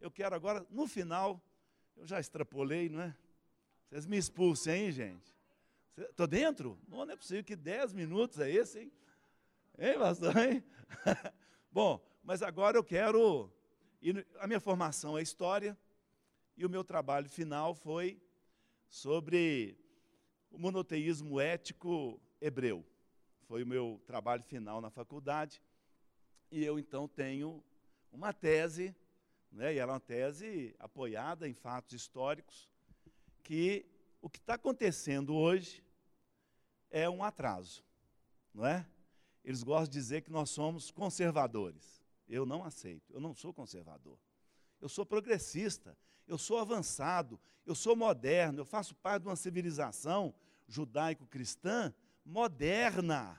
Eu 0.00 0.10
quero 0.10 0.34
agora, 0.34 0.66
no 0.70 0.86
final, 0.86 1.40
eu 1.96 2.06
já 2.06 2.18
extrapolei, 2.18 2.88
não 2.88 3.02
é? 3.02 3.16
Vocês 3.88 4.06
me 4.06 4.16
expulsem, 4.16 4.86
hein, 4.86 4.92
gente? 4.92 5.35
Estou 5.96 6.26
dentro? 6.26 6.78
Não, 6.88 7.06
não 7.06 7.12
é 7.12 7.16
possível 7.16 7.42
que 7.42 7.56
10 7.56 7.94
minutos 7.94 8.38
é 8.38 8.50
esse, 8.50 8.80
hein? 8.80 8.92
Hein, 9.78 9.98
pastor? 9.98 10.36
Hein? 10.36 10.64
Bom, 11.72 12.04
mas 12.22 12.42
agora 12.42 12.76
eu 12.76 12.84
quero. 12.84 13.50
A 14.38 14.46
minha 14.46 14.60
formação 14.60 15.16
é 15.16 15.22
história, 15.22 15.76
e 16.56 16.66
o 16.66 16.70
meu 16.70 16.84
trabalho 16.84 17.28
final 17.28 17.74
foi 17.74 18.20
sobre 18.88 19.76
o 20.50 20.58
monoteísmo 20.58 21.40
ético 21.40 22.20
hebreu. 22.40 22.84
Foi 23.46 23.62
o 23.62 23.66
meu 23.66 24.00
trabalho 24.06 24.42
final 24.42 24.80
na 24.80 24.90
faculdade. 24.90 25.62
E 26.50 26.64
eu 26.64 26.78
então 26.78 27.08
tenho 27.08 27.64
uma 28.12 28.32
tese 28.32 28.94
né, 29.50 29.74
e 29.74 29.78
ela 29.78 29.92
é 29.92 29.94
uma 29.94 30.00
tese 30.00 30.74
apoiada 30.78 31.48
em 31.48 31.54
fatos 31.54 31.94
históricos, 31.94 32.68
que 33.42 33.86
o 34.20 34.28
que 34.28 34.38
está 34.38 34.54
acontecendo 34.54 35.34
hoje 35.34 35.85
é 36.96 37.10
um 37.10 37.22
atraso, 37.22 37.84
não 38.54 38.64
é? 38.64 38.86
Eles 39.44 39.62
gostam 39.62 39.90
de 39.90 39.98
dizer 39.98 40.22
que 40.22 40.30
nós 40.30 40.48
somos 40.48 40.90
conservadores. 40.90 42.02
Eu 42.26 42.46
não 42.46 42.64
aceito, 42.64 43.12
eu 43.12 43.20
não 43.20 43.34
sou 43.34 43.52
conservador. 43.52 44.18
Eu 44.80 44.88
sou 44.88 45.04
progressista, 45.04 45.94
eu 46.26 46.38
sou 46.38 46.58
avançado, 46.58 47.38
eu 47.66 47.74
sou 47.74 47.94
moderno, 47.94 48.60
eu 48.60 48.64
faço 48.64 48.94
parte 48.94 49.22
de 49.22 49.28
uma 49.28 49.36
civilização 49.36 50.34
judaico-cristã 50.66 51.92
moderna. 52.24 53.38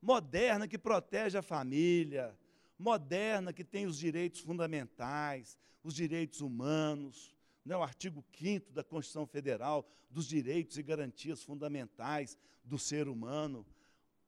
Moderna 0.00 0.66
que 0.66 0.78
protege 0.78 1.36
a 1.36 1.42
família, 1.42 2.34
moderna 2.78 3.52
que 3.52 3.64
tem 3.64 3.84
os 3.84 3.98
direitos 3.98 4.40
fundamentais, 4.40 5.58
os 5.82 5.94
direitos 5.94 6.40
humanos, 6.40 7.36
né, 7.68 7.76
o 7.76 7.82
artigo 7.82 8.24
5 8.36 8.72
da 8.72 8.82
Constituição 8.82 9.26
Federal, 9.26 9.86
dos 10.10 10.26
direitos 10.26 10.78
e 10.78 10.82
garantias 10.82 11.42
fundamentais 11.42 12.38
do 12.64 12.78
ser 12.78 13.08
humano. 13.08 13.66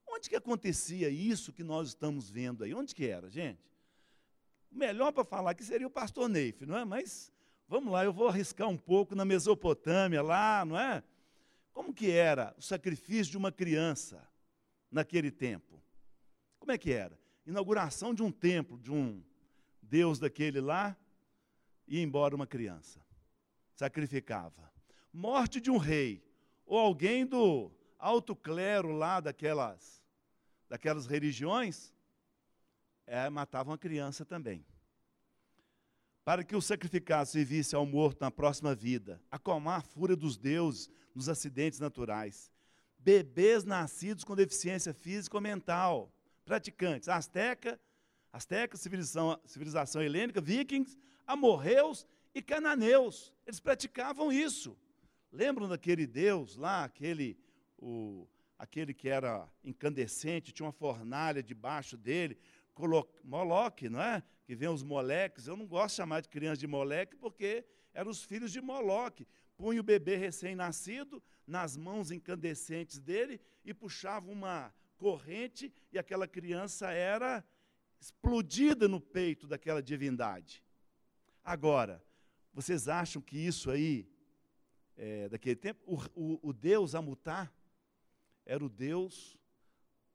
Onde 0.07 0.29
que 0.29 0.37
acontecia 0.37 1.09
isso 1.09 1.53
que 1.53 1.65
nós 1.65 1.89
estamos 1.89 2.29
vendo 2.29 2.65
aí? 2.65 2.75
Onde 2.75 2.95
que 2.95 3.07
era, 3.07 3.31
gente? 3.31 3.61
O 4.71 4.77
melhor 4.77 5.11
para 5.13 5.25
falar 5.25 5.53
aqui 5.53 5.65
seria 5.65 5.87
o 5.87 5.91
pastor 5.91 6.29
Neif, 6.29 6.67
não 6.67 6.77
é? 6.77 6.85
Mas 6.85 7.33
vamos 7.67 7.93
lá, 7.93 8.05
eu 8.05 8.13
vou 8.13 8.29
arriscar 8.29 8.69
um 8.69 8.77
pouco 8.77 9.15
na 9.15 9.25
Mesopotâmia, 9.25 10.23
lá, 10.23 10.65
não 10.65 10.79
é? 10.79 11.03
Como 11.73 11.95
que 11.95 12.11
era 12.11 12.55
o 12.59 12.63
sacrifício 12.63 13.31
de 13.31 13.39
uma 13.39 13.51
criança 13.51 14.23
naquele 14.91 15.31
tempo? 15.31 15.83
Como 16.59 16.73
é 16.73 16.77
que 16.77 16.93
era? 16.93 17.19
inauguração 17.47 18.15
de 18.15 18.23
um 18.23 18.31
templo, 18.31 18.79
de 18.79 18.93
um 18.93 19.23
Deus 19.83 20.19
daquele 20.19 20.61
lá, 20.61 20.97
ia 21.89 22.03
embora 22.03 22.37
uma 22.37 22.47
criança. 22.47 23.01
Sacrificava. 23.81 24.71
Morte 25.11 25.59
de 25.59 25.71
um 25.71 25.79
rei, 25.79 26.23
ou 26.67 26.79
alguém 26.79 27.25
do 27.25 27.73
alto 27.99 28.37
clero 28.37 28.93
lá 28.93 29.21
daquelas, 29.21 30.05
daquelas 30.69 31.07
religiões, 31.07 31.91
é, 33.07 33.31
matava 33.31 33.71
uma 33.71 33.79
criança 33.79 34.23
também. 34.23 34.67
Para 36.23 36.45
que 36.45 36.55
o 36.55 36.61
sacrificasse 36.61 37.39
e 37.39 37.45
visse 37.45 37.75
ao 37.75 37.87
morto 37.87 38.21
na 38.21 38.31
próxima 38.31 38.75
vida, 38.75 39.19
acalmar 39.31 39.79
a 39.79 39.83
fúria 39.83 40.15
dos 40.15 40.37
deuses 40.37 40.91
nos 41.15 41.31
acidentes 41.31 41.81
naturais. 41.81 42.53
Bebês 42.99 43.65
nascidos 43.65 44.25
com 44.25 44.37
deficiência 44.37 44.93
física 44.93 45.39
ou 45.39 45.41
mental 45.41 46.13
praticantes. 46.45 47.09
Azteca, 47.09 47.81
Azteca, 48.31 48.77
civilização, 48.77 49.41
civilização 49.47 50.03
helênica, 50.03 50.39
vikings, 50.39 50.99
amorreus 51.27 52.07
e 52.35 52.43
cananeus. 52.43 53.33
Eles 53.47 53.61
praticavam 53.61 54.33
isso. 54.33 54.77
Lembram 55.33 55.69
daquele 55.69 56.07
Deus 56.07 56.57
lá, 56.57 56.85
aquele, 56.85 57.39
o, 57.79 58.27
aquele 58.59 58.93
que 58.93 59.09
era 59.09 59.49
incandescente, 59.63 60.53
tinha 60.53 60.67
uma 60.67 60.73
fornalha 60.73 61.43
debaixo 61.43 61.97
dele, 61.97 62.39
Moloque, 63.23 63.91
não 63.91 64.01
é? 64.01 64.23
Que 64.45 64.55
vem 64.55 64.69
os 64.69 64.83
moleques. 64.83 65.47
Eu 65.47 65.57
não 65.57 65.67
gosto 65.67 65.91
de 65.91 65.97
chamar 65.97 66.23
de 66.23 66.29
criança 66.29 66.59
de 66.59 66.67
moleque 66.67 67.15
porque 67.15 67.65
eram 67.93 68.11
os 68.11 68.23
filhos 68.23 68.51
de 68.51 68.61
Moloque. 68.61 69.27
Punha 69.57 69.81
o 69.81 69.85
bebê 69.85 70.17
recém-nascido 70.17 71.23
nas 71.47 71.77
mãos 71.77 72.11
incandescentes 72.11 72.99
dele 72.99 73.39
e 73.63 73.75
puxava 73.75 74.31
uma, 74.31 74.73
corrente 75.01 75.73
e 75.91 75.99
aquela 75.99 76.29
criança 76.29 76.93
era 76.93 77.43
explodida 77.99 78.87
no 78.87 79.01
peito 79.01 79.47
daquela 79.47 79.83
divindade. 79.83 80.63
Agora, 81.43 82.05
vocês 82.53 82.89
acham 82.89 83.23
que 83.23 83.37
isso 83.39 83.71
aí, 83.71 84.09
é, 84.97 85.29
daquele 85.29 85.57
tempo, 85.57 85.81
o, 85.87 85.97
o, 86.15 86.49
o 86.49 86.53
Deus 86.53 86.95
Amutá 86.95 87.51
era 88.45 88.65
o 88.65 88.69
Deus 88.69 89.39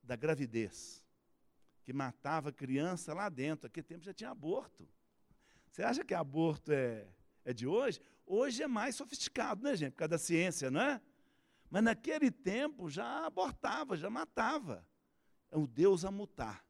da 0.04 0.16
gravidez. 0.16 1.04
que 1.84 1.94
matava 1.94 2.52
criança 2.52 3.14
lá 3.14 3.30
dentro. 3.30 3.68
Aquele 3.68 3.86
tempo 3.86 4.04
já 4.04 4.14
tinha 4.14 4.32
aborto. 4.32 4.88
Você 5.70 5.84
acha 5.84 6.04
que 6.04 6.14
aborto 6.14 6.72
é, 6.72 7.08
é 7.44 7.54
de 7.54 7.68
hoje? 7.68 8.02
Hoje 8.26 8.64
é 8.64 8.68
mais 8.68 8.96
sofisticado, 8.96 9.64
né, 9.64 9.76
gente? 9.76 9.92
Por 9.92 10.00
causa 10.00 10.10
da 10.10 10.18
ciência, 10.18 10.72
não 10.72 10.82
é? 10.82 11.00
Mas 11.70 11.84
naquele 11.84 12.32
tempo 12.32 12.90
já 12.90 13.26
abortava, 13.26 13.96
já 13.96 14.10
matava. 14.10 14.86
É 15.52 15.58
o 15.58 15.68
Deus 15.68 16.04
a 16.04 16.12
mutar. 16.12 16.66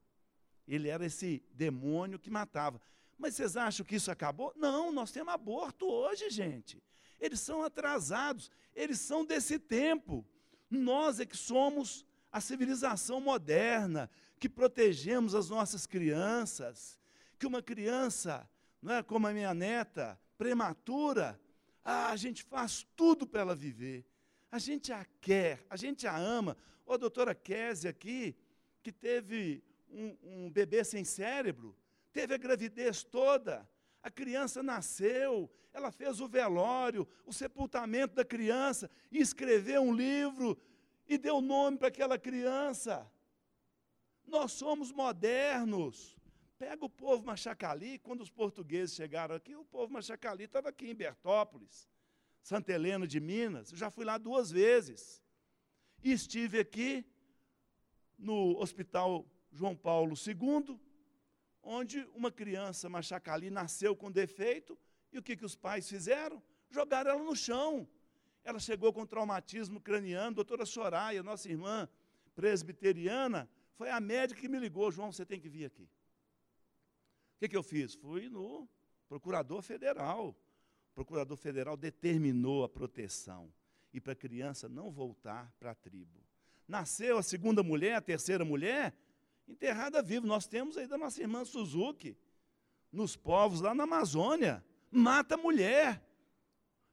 Ele 0.68 0.90
era 0.90 1.06
esse 1.06 1.44
demônio 1.54 2.20
que 2.20 2.30
matava. 2.30 2.82
Mas 3.18 3.36
vocês 3.36 3.56
acham 3.56 3.86
que 3.86 3.96
isso 3.96 4.12
acabou? 4.12 4.54
Não, 4.56 4.92
nós 4.92 5.12
temos 5.12 5.34
aborto 5.34 5.88
hoje, 5.88 6.30
gente. 6.30 6.82
Eles 7.20 7.40
são 7.40 7.64
atrasados, 7.64 8.52
eles 8.76 9.00
são 9.00 9.26
desse 9.26 9.58
tempo. 9.58 10.26
Nós 10.70 11.20
é 11.20 11.26
que 11.26 11.38
somos 11.38 12.06
a 12.32 12.42
civilização 12.42 13.22
moderna, 13.22 14.10
que 14.40 14.50
protegemos 14.50 15.34
as 15.34 15.50
nossas 15.50 15.86
crianças, 15.86 17.00
que 17.40 17.48
uma 17.48 17.62
criança, 17.62 18.50
não 18.82 18.96
é 18.96 19.04
como 19.04 19.28
a 19.28 19.34
minha 19.34 19.54
neta, 19.54 20.20
prematura, 20.38 21.40
ah, 21.84 22.10
a 22.10 22.16
gente 22.16 22.44
faz 22.44 22.86
tudo 22.96 23.26
para 23.26 23.42
ela 23.42 23.56
viver. 23.56 24.06
A 24.52 24.60
gente 24.60 24.92
a 24.92 25.06
quer, 25.22 25.66
a 25.70 25.78
gente 25.78 26.08
a 26.08 26.18
ama. 26.18 26.58
Ô, 26.86 26.94
a 26.94 26.98
doutora 26.98 27.34
Kézia 27.34 27.90
aqui, 27.90 28.36
que 28.84 28.92
teve 28.92 29.64
um, 29.90 30.18
um 30.24 30.52
bebê 30.52 30.84
sem 30.84 31.04
cérebro, 31.04 31.76
teve 32.16 32.34
a 32.34 32.38
gravidez 32.38 33.04
toda, 33.04 33.70
a 34.02 34.10
criança 34.10 34.64
nasceu, 34.64 35.52
ela 35.74 35.92
fez 35.92 36.22
o 36.22 36.30
velório, 36.30 37.06
o 37.26 37.34
sepultamento 37.34 38.16
da 38.16 38.24
criança, 38.24 38.90
e 39.12 39.20
escreveu 39.20 39.82
um 39.82 39.94
livro 39.94 40.58
e 41.06 41.18
deu 41.18 41.42
nome 41.42 41.78
para 41.78 41.90
aquela 41.90 42.18
criança. 42.18 43.06
Nós 44.26 44.54
somos 44.54 44.94
modernos. 44.94 46.16
Pega 46.58 46.86
o 46.86 46.90
povo 46.90 47.26
Machacali, 47.26 48.00
quando 48.00 48.22
os 48.22 48.30
portugueses 48.30 48.96
chegaram 48.96 49.36
aqui, 49.36 49.54
o 49.54 49.66
povo 49.66 49.92
Machacali 49.92 50.46
estava 50.46 50.70
aqui 50.70 50.90
em 50.90 50.96
Bertópolis, 50.96 51.86
Santa 52.42 52.72
Helena 52.72 53.06
de 53.06 53.20
Minas. 53.20 53.74
Eu 53.74 53.78
já 53.78 53.92
fui 53.92 54.06
lá 54.06 54.18
duas 54.18 54.50
vezes. 54.50 55.22
E 56.02 56.14
estive 56.14 56.60
aqui 56.60 57.06
no 58.18 58.58
Hospital 58.58 59.30
João 59.52 59.76
Paulo 59.76 60.16
II, 60.16 60.80
onde 61.66 62.08
uma 62.14 62.32
criança 62.32 62.88
Machacali 62.88 63.50
nasceu 63.50 63.96
com 63.96 64.12
defeito, 64.12 64.78
e 65.12 65.18
o 65.18 65.24
que, 65.24 65.36
que 65.36 65.46
os 65.46 65.56
pais 65.56 65.90
fizeram? 65.90 66.42
Jogaram 66.70 67.12
ela 67.12 67.24
no 67.24 67.36
chão. 67.36 67.88
Ela 68.44 68.60
chegou 68.60 68.94
com 68.94 69.06
traumatismo 69.06 69.82
craniano, 69.82 70.36
doutora 70.36 70.66
Soraya, 70.66 71.24
nossa 71.24 71.50
irmã 71.50 71.90
presbiteriana, 72.36 73.50
foi 73.76 73.90
a 73.90 74.00
médica 74.00 74.40
que 74.40 74.48
me 74.48 74.58
ligou, 74.58 74.92
João, 74.92 75.12
você 75.12 75.26
tem 75.26 75.40
que 75.40 75.50
vir 75.50 75.66
aqui. 75.66 75.84
O 75.84 77.40
que, 77.40 77.50
que 77.50 77.58
eu 77.58 77.64
fiz? 77.64 77.94
Fui 77.96 78.30
no 78.30 78.68
procurador 79.10 79.62
federal. 79.62 80.30
O 80.92 80.96
procurador 80.96 81.36
federal 81.36 81.76
determinou 81.76 82.64
a 82.64 82.70
proteção 82.70 83.52
e 83.94 84.00
para 84.00 84.14
a 84.14 84.16
criança 84.16 84.70
não 84.70 84.92
voltar 84.92 85.54
para 85.60 85.72
a 85.72 85.76
tribo. 85.76 86.24
Nasceu 86.68 87.18
a 87.18 87.24
segunda 87.24 87.62
mulher, 87.62 87.96
a 87.96 88.02
terceira 88.02 88.46
mulher, 88.46 88.94
enterrada 89.48 90.02
viva. 90.02 90.26
Nós 90.26 90.48
temos 90.48 90.78
aí 90.78 90.88
da 90.88 90.98
nossa 90.98 91.22
irmã 91.22 91.46
Suzuki, 91.46 92.18
nos 92.92 93.16
povos 93.16 93.62
lá 93.62 93.76
na 93.76 93.84
Amazônia, 93.84 94.64
mata 94.90 95.38
mulher. 95.38 96.02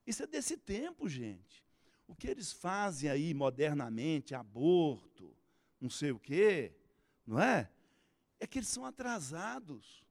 Isso 0.06 0.22
é 0.22 0.26
desse 0.26 0.56
tempo, 0.56 1.08
gente. 1.08 1.64
O 2.06 2.14
que 2.14 2.26
eles 2.28 2.52
fazem 2.52 3.08
aí 3.08 3.32
modernamente, 3.32 4.34
aborto, 4.34 5.34
não 5.80 5.88
sei 5.88 6.10
o 6.10 6.18
quê, 6.18 6.74
não 7.26 7.40
é? 7.40 7.70
É 8.38 8.46
que 8.46 8.58
eles 8.58 8.68
são 8.68 8.84
atrasados. 8.84 10.04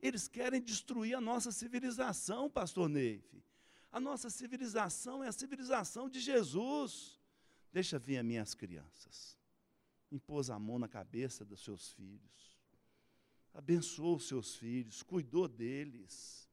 Eles 0.00 0.28
querem 0.28 0.60
destruir 0.60 1.14
a 1.14 1.20
nossa 1.20 1.50
civilização, 1.50 2.48
pastor 2.50 2.88
Neife. 2.88 3.42
A 3.90 3.98
nossa 3.98 4.30
civilização 4.30 5.24
é 5.24 5.28
a 5.28 5.32
civilização 5.32 6.08
de 6.08 6.20
Jesus. 6.20 7.18
Deixa 7.72 7.98
vir 7.98 8.18
as 8.18 8.24
minhas 8.24 8.54
crianças. 8.54 9.39
Impôs 10.10 10.50
a 10.50 10.58
mão 10.58 10.78
na 10.78 10.88
cabeça 10.88 11.44
dos 11.44 11.62
seus 11.62 11.92
filhos. 11.92 12.58
Abençoou 13.52 14.16
os 14.16 14.28
seus 14.28 14.56
filhos, 14.56 15.02
cuidou 15.02 15.48
deles. 15.48 16.48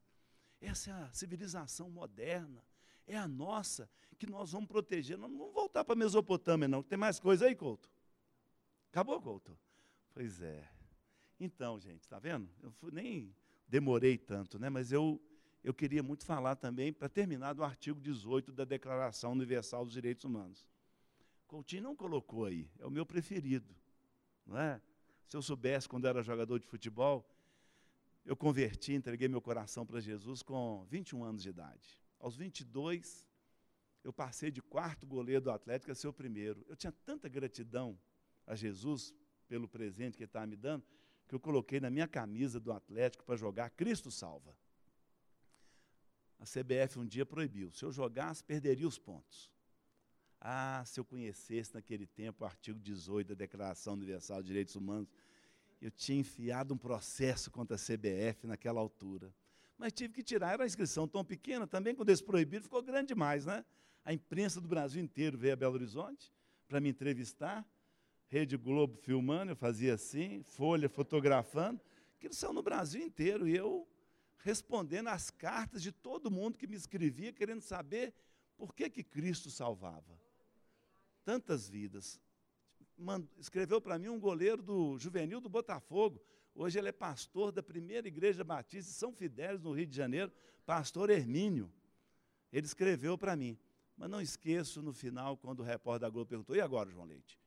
Essa 0.60 0.90
é 0.90 0.92
a 0.92 1.12
civilização 1.12 1.90
moderna. 1.90 2.64
É 3.06 3.16
a 3.16 3.28
nossa 3.28 3.88
que 4.18 4.28
nós 4.28 4.52
vamos 4.52 4.68
proteger. 4.68 5.16
Nós 5.16 5.30
não 5.30 5.38
vamos 5.38 5.54
voltar 5.54 5.84
para 5.84 5.94
a 5.94 5.96
Mesopotâmia, 5.96 6.68
não. 6.68 6.82
Tem 6.82 6.98
mais 6.98 7.18
coisa 7.20 7.46
aí, 7.46 7.54
Couto? 7.54 7.88
Acabou, 8.90 9.20
Couto? 9.20 9.56
Pois 10.12 10.42
é. 10.42 10.68
Então, 11.38 11.78
gente, 11.78 12.02
está 12.02 12.18
vendo? 12.18 12.50
Eu 12.60 12.74
nem 12.90 13.34
demorei 13.68 14.18
tanto, 14.18 14.58
né? 14.58 14.68
mas 14.68 14.90
eu, 14.90 15.20
eu 15.62 15.72
queria 15.72 16.02
muito 16.02 16.24
falar 16.24 16.56
também, 16.56 16.92
para 16.92 17.08
terminar, 17.08 17.52
do 17.52 17.62
artigo 17.62 18.00
18 18.00 18.50
da 18.50 18.64
Declaração 18.64 19.32
Universal 19.32 19.84
dos 19.84 19.94
Direitos 19.94 20.24
Humanos. 20.24 20.66
Coutinho 21.48 21.82
não 21.82 21.96
colocou 21.96 22.44
aí, 22.44 22.70
é 22.78 22.86
o 22.86 22.90
meu 22.90 23.04
preferido. 23.04 23.74
Não 24.46 24.58
é? 24.58 24.80
Se 25.26 25.36
eu 25.36 25.42
soubesse 25.42 25.88
quando 25.88 26.06
era 26.06 26.22
jogador 26.22 26.58
de 26.60 26.66
futebol, 26.66 27.26
eu 28.24 28.36
converti, 28.36 28.92
entreguei 28.92 29.28
meu 29.28 29.40
coração 29.40 29.86
para 29.86 29.98
Jesus 29.98 30.42
com 30.42 30.84
21 30.90 31.24
anos 31.24 31.42
de 31.42 31.48
idade. 31.48 32.02
Aos 32.20 32.36
22, 32.36 33.26
eu 34.04 34.12
passei 34.12 34.50
de 34.50 34.60
quarto 34.60 35.06
goleiro 35.06 35.42
do 35.42 35.50
Atlético 35.50 35.90
a 35.90 35.94
ser 35.94 36.08
o 36.08 36.12
primeiro. 36.12 36.64
Eu 36.68 36.76
tinha 36.76 36.92
tanta 36.92 37.28
gratidão 37.28 37.98
a 38.46 38.54
Jesus 38.54 39.14
pelo 39.48 39.66
presente 39.66 40.16
que 40.16 40.22
ele 40.22 40.28
estava 40.28 40.46
me 40.46 40.56
dando, 40.56 40.84
que 41.26 41.34
eu 41.34 41.40
coloquei 41.40 41.80
na 41.80 41.88
minha 41.88 42.06
camisa 42.06 42.60
do 42.60 42.72
Atlético 42.72 43.24
para 43.24 43.36
jogar 43.36 43.70
Cristo 43.70 44.10
Salva. 44.10 44.54
A 46.38 46.44
CBF 46.44 46.98
um 46.98 47.06
dia 47.06 47.24
proibiu. 47.24 47.72
Se 47.72 47.84
eu 47.84 47.90
jogasse, 47.90 48.44
perderia 48.44 48.86
os 48.86 48.98
pontos. 48.98 49.50
Ah, 50.40 50.82
se 50.86 51.00
eu 51.00 51.04
conhecesse 51.04 51.74
naquele 51.74 52.06
tempo 52.06 52.44
o 52.44 52.46
artigo 52.46 52.78
18 52.78 53.28
da 53.28 53.34
Declaração 53.34 53.94
Universal 53.94 54.40
de 54.42 54.48
Direitos 54.48 54.76
Humanos, 54.76 55.08
eu 55.80 55.90
tinha 55.90 56.18
enfiado 56.18 56.74
um 56.74 56.78
processo 56.78 57.50
contra 57.50 57.76
a 57.76 57.78
CBF 57.78 58.46
naquela 58.46 58.80
altura. 58.80 59.34
Mas 59.76 59.92
tive 59.92 60.12
que 60.12 60.22
tirar, 60.22 60.52
era 60.52 60.62
uma 60.62 60.66
inscrição 60.66 61.06
tão 61.06 61.24
pequena, 61.24 61.66
também 61.66 61.94
quando 61.94 62.08
eles 62.08 62.20
proibiram, 62.20 62.62
ficou 62.62 62.82
grande 62.82 63.08
demais, 63.08 63.46
né? 63.46 63.64
A 64.04 64.12
imprensa 64.12 64.60
do 64.60 64.66
Brasil 64.66 65.02
inteiro 65.02 65.36
veio 65.38 65.52
a 65.52 65.56
Belo 65.56 65.74
Horizonte 65.74 66.32
para 66.66 66.80
me 66.80 66.88
entrevistar. 66.88 67.66
Rede 68.26 68.56
Globo 68.56 68.96
filmando, 68.96 69.52
eu 69.52 69.56
fazia 69.56 69.94
assim, 69.94 70.42
Folha 70.42 70.88
fotografando, 70.88 71.80
que 72.18 72.26
eles 72.26 72.36
são 72.36 72.52
no 72.52 72.62
Brasil 72.62 73.00
inteiro, 73.00 73.48
e 73.48 73.56
eu 73.56 73.88
respondendo 74.38 75.08
às 75.08 75.30
cartas 75.30 75.82
de 75.82 75.92
todo 75.92 76.30
mundo 76.30 76.58
que 76.58 76.66
me 76.66 76.76
escrevia, 76.76 77.32
querendo 77.32 77.60
saber 77.60 78.14
por 78.56 78.74
que, 78.74 78.90
que 78.90 79.02
Cristo 79.02 79.50
salvava. 79.50 80.18
Tantas 81.28 81.68
vidas. 81.68 82.18
escreveu 83.36 83.82
para 83.82 83.98
mim 83.98 84.08
um 84.08 84.18
goleiro 84.18 84.62
do 84.62 84.98
juvenil 84.98 85.42
do 85.42 85.48
Botafogo. 85.50 86.18
Hoje 86.54 86.78
ele 86.78 86.88
é 86.88 86.92
pastor 86.92 87.52
da 87.52 87.62
primeira 87.62 88.08
igreja 88.08 88.42
batista 88.42 88.90
São 88.90 89.12
Fidélis, 89.12 89.60
no 89.60 89.72
Rio 89.72 89.86
de 89.86 89.94
Janeiro, 89.94 90.32
pastor 90.64 91.10
Hermínio. 91.10 91.70
Ele 92.50 92.64
escreveu 92.64 93.18
para 93.18 93.36
mim. 93.36 93.58
Mas 93.94 94.08
não 94.08 94.22
esqueço 94.22 94.80
no 94.80 94.94
final, 94.94 95.36
quando 95.36 95.60
o 95.60 95.62
repórter 95.62 96.00
da 96.00 96.08
Globo 96.08 96.30
perguntou: 96.30 96.56
e 96.56 96.62
agora, 96.62 96.88
João 96.88 97.04
Leite? 97.04 97.38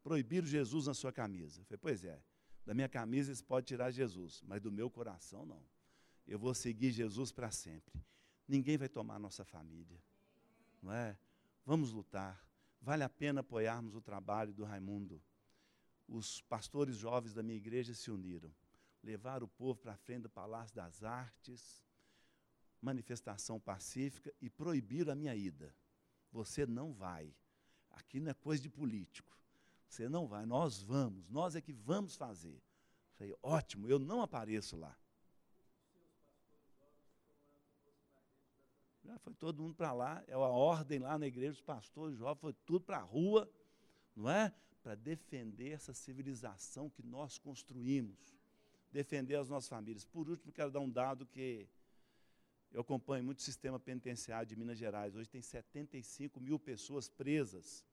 proibiram 0.00 0.46
Jesus 0.46 0.86
na 0.86 0.94
sua 0.94 1.12
camisa. 1.12 1.60
Eu 1.60 1.64
falei, 1.64 1.78
pois 1.82 2.04
é, 2.04 2.22
da 2.64 2.72
minha 2.72 2.88
camisa 2.88 3.34
você 3.34 3.42
pode 3.42 3.66
tirar 3.66 3.90
Jesus, 3.90 4.44
mas 4.46 4.60
do 4.60 4.70
meu 4.70 4.88
coração 4.88 5.44
não. 5.44 5.60
Eu 6.24 6.38
vou 6.38 6.54
seguir 6.54 6.92
Jesus 6.92 7.32
para 7.32 7.50
sempre. 7.50 8.00
Ninguém 8.46 8.78
vai 8.78 8.88
tomar 8.88 9.18
nossa 9.18 9.44
família. 9.44 10.00
Não 10.80 10.92
é? 10.92 11.18
Vamos 11.66 11.90
lutar. 11.90 12.53
Vale 12.84 13.02
a 13.02 13.08
pena 13.08 13.40
apoiarmos 13.40 13.94
o 13.94 14.00
trabalho 14.02 14.52
do 14.52 14.62
Raimundo. 14.62 15.18
Os 16.06 16.42
pastores 16.42 16.96
jovens 16.96 17.32
da 17.32 17.42
minha 17.42 17.56
igreja 17.56 17.94
se 17.94 18.10
uniram. 18.10 18.54
Levaram 19.02 19.46
o 19.46 19.48
povo 19.48 19.80
para 19.80 19.94
a 19.94 19.96
frente 19.96 20.24
do 20.24 20.28
Palácio 20.28 20.76
das 20.76 21.02
Artes, 21.02 21.82
manifestação 22.82 23.58
pacífica 23.58 24.30
e 24.38 24.50
proibiram 24.50 25.14
a 25.14 25.16
minha 25.16 25.34
ida. 25.34 25.74
Você 26.30 26.66
não 26.66 26.92
vai. 26.92 27.34
Aqui 27.92 28.20
não 28.20 28.30
é 28.30 28.34
coisa 28.34 28.62
de 28.62 28.68
político. 28.68 29.34
Você 29.88 30.06
não 30.06 30.26
vai, 30.26 30.44
nós 30.44 30.82
vamos, 30.82 31.26
nós 31.30 31.56
é 31.56 31.62
que 31.62 31.72
vamos 31.72 32.16
fazer. 32.16 32.62
Falei, 33.14 33.34
ótimo, 33.42 33.88
eu 33.88 33.98
não 33.98 34.20
apareço 34.20 34.76
lá. 34.76 34.94
Foi 39.18 39.34
todo 39.34 39.62
mundo 39.62 39.74
para 39.74 39.92
lá, 39.92 40.22
é 40.26 40.32
a 40.32 40.38
ordem 40.38 40.98
lá 40.98 41.18
na 41.18 41.26
igreja 41.26 41.52
dos 41.52 41.60
pastores 41.60 42.16
jovens, 42.16 42.40
foi 42.40 42.52
tudo 42.66 42.84
para 42.84 42.98
a 42.98 43.02
rua, 43.02 43.50
não 44.14 44.30
é? 44.30 44.52
Para 44.82 44.94
defender 44.94 45.70
essa 45.70 45.92
civilização 45.92 46.90
que 46.90 47.02
nós 47.02 47.38
construímos, 47.38 48.36
defender 48.90 49.36
as 49.36 49.48
nossas 49.48 49.68
famílias. 49.68 50.04
Por 50.04 50.28
último, 50.28 50.52
quero 50.52 50.70
dar 50.70 50.80
um 50.80 50.90
dado 50.90 51.26
que 51.26 51.68
eu 52.72 52.80
acompanho 52.80 53.24
muito 53.24 53.38
o 53.38 53.42
sistema 53.42 53.78
penitenciário 53.78 54.46
de 54.46 54.56
Minas 54.56 54.78
Gerais. 54.78 55.14
Hoje 55.14 55.28
tem 55.28 55.40
75 55.40 56.40
mil 56.40 56.58
pessoas 56.58 57.08
presas 57.08 57.84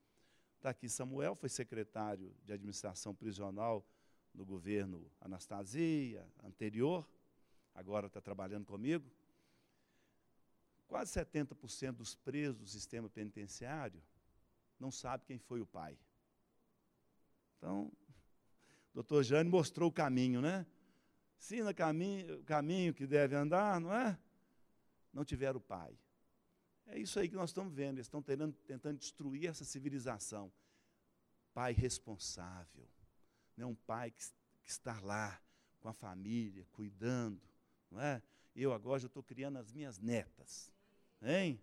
Está 0.62 0.70
aqui 0.70 0.88
Samuel, 0.88 1.34
foi 1.34 1.48
secretário 1.48 2.32
de 2.44 2.52
administração 2.52 3.12
prisional 3.12 3.84
no 4.32 4.44
governo 4.44 5.10
Anastasia, 5.20 6.24
anterior, 6.40 7.04
agora 7.74 8.06
está 8.06 8.20
trabalhando 8.20 8.64
comigo. 8.64 9.10
Quase 10.92 11.10
70% 11.18 11.92
dos 11.92 12.14
presos 12.14 12.60
do 12.60 12.66
sistema 12.66 13.08
penitenciário 13.08 13.98
não 14.78 14.90
sabe 14.90 15.24
quem 15.24 15.38
foi 15.38 15.58
o 15.58 15.64
pai. 15.64 15.98
Então, 17.56 17.84
o 17.86 17.92
doutor 18.92 19.22
Jane 19.22 19.48
mostrou 19.48 19.88
o 19.88 19.92
caminho, 19.92 20.42
né? 20.42 20.66
Ensina 21.38 21.70
o 21.70 22.44
caminho 22.44 22.92
que 22.92 23.06
deve 23.06 23.34
andar, 23.34 23.80
não 23.80 23.90
é? 23.90 24.18
Não 25.14 25.24
tiveram 25.24 25.58
pai. 25.58 25.98
É 26.84 26.98
isso 26.98 27.18
aí 27.18 27.26
que 27.26 27.36
nós 27.36 27.48
estamos 27.48 27.72
vendo. 27.72 27.96
Eles 27.96 28.06
estão 28.06 28.20
tentando, 28.20 28.52
tentando 28.66 28.98
destruir 28.98 29.48
essa 29.48 29.64
civilização. 29.64 30.52
Pai 31.54 31.72
responsável. 31.72 32.86
Né? 33.56 33.64
Um 33.64 33.74
pai 33.74 34.10
que, 34.10 34.22
que 34.62 34.70
está 34.70 35.00
lá 35.00 35.40
com 35.80 35.88
a 35.88 35.94
família, 35.94 36.66
cuidando. 36.70 37.40
Não 37.90 37.98
é? 37.98 38.22
Eu 38.54 38.74
agora 38.74 39.00
já 39.00 39.06
estou 39.06 39.22
criando 39.22 39.56
as 39.56 39.72
minhas 39.72 39.98
netas. 39.98 40.70
Hein? 41.22 41.60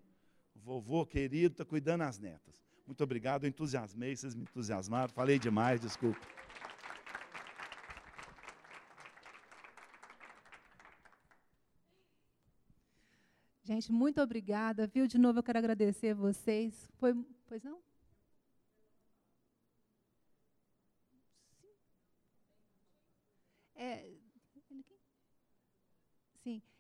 O 0.55 0.59
vovô 0.59 1.05
querido 1.05 1.53
está 1.53 1.65
cuidando 1.65 1.99
das 1.99 2.17
netas. 2.17 2.63
Muito 2.85 3.03
obrigado, 3.03 3.43
eu 3.43 3.49
entusiasmei, 3.49 4.15
vocês 4.15 4.33
me 4.33 4.43
entusiasmaram. 4.43 5.13
Falei 5.13 5.37
demais, 5.37 5.81
desculpa. 5.81 6.19
Gente, 13.63 13.91
muito 13.91 14.19
obrigada, 14.19 14.87
viu? 14.87 15.05
De 15.05 15.19
novo 15.19 15.37
eu 15.37 15.43
quero 15.43 15.59
agradecer 15.59 16.15
vocês. 16.15 16.89
Foi, 16.97 17.13
pois 17.45 17.63
não? 17.63 17.79
É, 23.75 24.18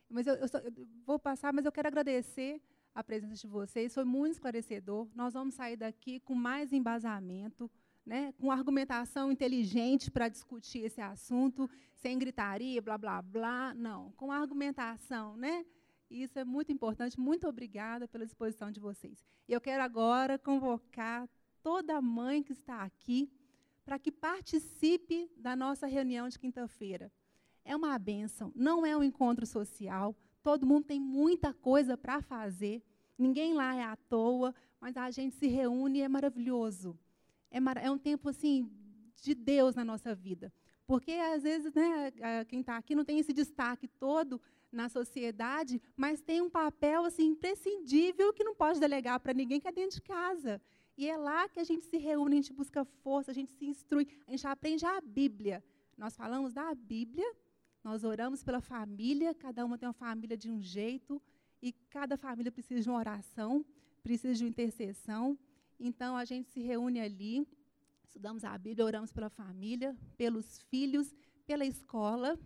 mas 0.09 0.27
eu, 0.27 0.35
eu, 0.35 0.47
só, 0.47 0.57
eu, 0.59 0.71
vou 1.05 1.19
passar, 1.19 1.53
mas 1.53 1.65
eu 1.65 1.71
quero 1.71 1.87
agradecer 1.87 2.61
a 2.93 3.03
presença 3.03 3.35
de 3.35 3.47
vocês, 3.47 3.93
foi 3.93 4.03
muito 4.03 4.33
esclarecedor. 4.33 5.07
Nós 5.15 5.33
vamos 5.33 5.55
sair 5.55 5.77
daqui 5.77 6.19
com 6.19 6.33
mais 6.33 6.73
embasamento, 6.73 7.69
né, 8.05 8.33
com 8.39 8.51
argumentação 8.51 9.31
inteligente 9.31 10.09
para 10.09 10.27
discutir 10.27 10.79
esse 10.79 10.99
assunto, 10.99 11.69
sem 11.93 12.17
gritaria, 12.17 12.81
blá, 12.81 12.97
blá, 12.97 13.21
blá. 13.21 13.73
Não, 13.75 14.11
com 14.13 14.31
argumentação, 14.31 15.37
né? 15.37 15.65
Isso 16.09 16.39
é 16.39 16.43
muito 16.43 16.71
importante. 16.71 17.19
Muito 17.19 17.47
obrigada 17.47 18.07
pela 18.07 18.25
disposição 18.25 18.71
de 18.71 18.79
vocês. 18.79 19.23
Eu 19.47 19.61
quero 19.61 19.83
agora 19.83 20.39
convocar 20.39 21.29
toda 21.61 22.01
mãe 22.01 22.41
que 22.41 22.53
está 22.53 22.81
aqui 22.81 23.31
para 23.85 23.99
que 23.99 24.11
participe 24.11 25.31
da 25.37 25.55
nossa 25.55 25.85
reunião 25.85 26.27
de 26.27 26.39
quinta-feira. 26.39 27.11
É 27.69 27.75
uma 27.75 27.99
benção, 27.99 28.51
não 28.55 28.83
é 28.83 28.97
um 28.97 29.03
encontro 29.03 29.45
social. 29.45 30.15
Todo 30.41 30.65
mundo 30.65 30.85
tem 30.85 30.99
muita 30.99 31.53
coisa 31.53 31.95
para 31.95 32.19
fazer. 32.19 32.81
Ninguém 33.15 33.53
lá 33.53 33.75
é 33.75 33.83
à 33.83 33.95
toa, 33.95 34.55
mas 34.81 34.97
a 34.97 35.11
gente 35.11 35.35
se 35.35 35.45
reúne 35.45 35.99
e 35.99 36.01
é 36.01 36.09
maravilhoso. 36.09 36.97
É, 37.51 37.59
mar 37.59 37.77
é 37.77 37.91
um 37.91 37.97
tempo 37.99 38.29
assim 38.29 38.67
de 39.21 39.35
Deus 39.35 39.75
na 39.75 39.85
nossa 39.85 40.15
vida. 40.15 40.51
Porque 40.87 41.11
às 41.11 41.43
vezes, 41.43 41.71
né, 41.71 42.11
quem 42.47 42.61
está 42.61 42.75
aqui 42.75 42.95
não 42.95 43.05
tem 43.05 43.19
esse 43.19 43.31
destaque 43.31 43.87
todo, 43.87 44.41
na 44.71 44.89
sociedade, 44.89 45.79
mas 45.95 46.21
tem 46.21 46.41
um 46.41 46.49
papel 46.49 47.05
assim 47.05 47.27
imprescindível 47.27 48.33
que 48.33 48.43
não 48.43 48.55
pode 48.55 48.79
delegar 48.79 49.19
para 49.19 49.31
ninguém 49.33 49.59
que 49.59 49.67
é 49.67 49.71
dentro 49.71 49.97
de 49.97 50.01
casa. 50.01 50.59
E 50.97 51.07
é 51.07 51.15
lá 51.17 51.47
que 51.47 51.59
a 51.59 51.63
gente 51.63 51.85
se 51.85 51.97
reúne, 51.97 52.33
a 52.33 52.41
gente 52.41 52.53
busca 52.53 52.83
força, 52.83 53.29
a 53.29 53.33
gente 53.33 53.51
se 53.51 53.65
instrui, 53.65 54.07
a 54.27 54.31
gente 54.31 54.47
aprende 54.47 54.85
a 54.87 54.99
Bíblia. 54.99 55.63
Nós 55.95 56.15
falamos 56.15 56.51
da 56.51 56.73
Bíblia, 56.73 57.31
nós 57.83 58.03
oramos 58.03 58.43
pela 58.43 58.61
família, 58.61 59.33
cada 59.33 59.65
uma 59.65 59.77
tem 59.77 59.87
uma 59.87 59.93
família 59.93 60.37
de 60.37 60.49
um 60.49 60.61
jeito, 60.61 61.21
e 61.61 61.71
cada 61.89 62.17
família 62.17 62.51
precisa 62.51 62.81
de 62.81 62.89
uma 62.89 62.97
oração, 62.97 63.65
precisa 64.01 64.33
de 64.33 64.43
uma 64.43 64.49
intercessão. 64.49 65.37
Então 65.79 66.15
a 66.15 66.25
gente 66.25 66.49
se 66.49 66.59
reúne 66.61 66.99
ali, 66.99 67.47
estudamos 68.03 68.43
a 68.43 68.57
Bíblia, 68.57 68.85
oramos 68.85 69.11
pela 69.11 69.29
família, 69.29 69.95
pelos 70.17 70.59
filhos, 70.63 71.15
pela 71.45 71.65
escola, 71.65 72.37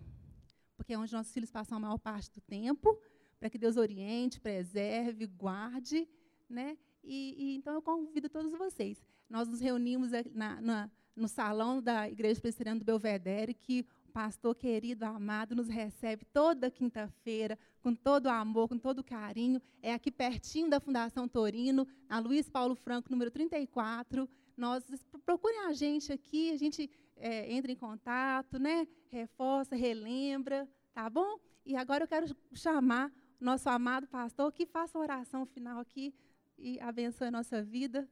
porque 0.75 0.93
é 0.93 0.97
onde 0.97 1.13
nossos 1.13 1.33
filhos 1.33 1.51
passam 1.51 1.77
a 1.77 1.81
maior 1.81 1.97
parte 1.97 2.31
do 2.31 2.41
tempo, 2.41 2.99
para 3.39 3.49
que 3.49 3.57
Deus 3.57 3.77
oriente, 3.77 4.39
preserve, 4.39 5.25
guarde, 5.27 6.07
né? 6.49 6.77
E, 7.03 7.35
e, 7.37 7.55
então 7.55 7.73
eu 7.73 7.81
convido 7.81 8.29
todos 8.29 8.51
vocês. 8.51 9.03
Nós 9.29 9.47
nos 9.47 9.59
reunimos 9.59 10.11
na, 10.33 10.61
na, 10.61 10.91
no 11.15 11.27
salão 11.27 11.81
da 11.81 12.09
Igreja 12.09 12.39
Presbiteriana 12.39 12.79
do 12.79 12.85
Belvedere, 12.85 13.53
que 13.53 13.85
pastor 14.13 14.53
querido, 14.55 15.03
amado, 15.05 15.55
nos 15.55 15.67
recebe 15.67 16.23
toda 16.25 16.69
quinta-feira, 16.69 17.57
com 17.81 17.95
todo 17.95 18.27
o 18.27 18.29
amor, 18.29 18.69
com 18.69 18.77
todo 18.77 18.99
o 18.99 19.03
carinho. 19.03 19.59
É 19.81 19.91
aqui 19.91 20.11
pertinho 20.11 20.69
da 20.69 20.79
Fundação 20.79 21.27
Torino, 21.27 21.87
na 22.07 22.19
Luiz 22.19 22.47
Paulo 22.47 22.75
Franco, 22.75 23.09
número 23.09 23.31
34. 23.31 24.29
Nós 24.55 24.83
procurem 25.25 25.65
a 25.65 25.73
gente 25.73 26.13
aqui, 26.13 26.51
a 26.51 26.57
gente 26.57 26.89
é, 27.17 27.51
entra 27.51 27.71
em 27.71 27.75
contato, 27.75 28.59
né? 28.59 28.87
reforça, 29.09 29.75
relembra, 29.75 30.69
tá 30.93 31.09
bom? 31.09 31.39
E 31.65 31.75
agora 31.75 32.03
eu 32.03 32.07
quero 32.07 32.35
chamar 32.53 33.11
nosso 33.39 33.67
amado 33.69 34.07
pastor 34.07 34.51
que 34.51 34.65
faça 34.65 34.97
a 34.97 35.01
oração 35.01 35.45
final 35.45 35.79
aqui 35.79 36.13
e 36.57 36.79
abençoe 36.79 37.27
a 37.27 37.31
nossa 37.31 37.63
vida. 37.63 38.07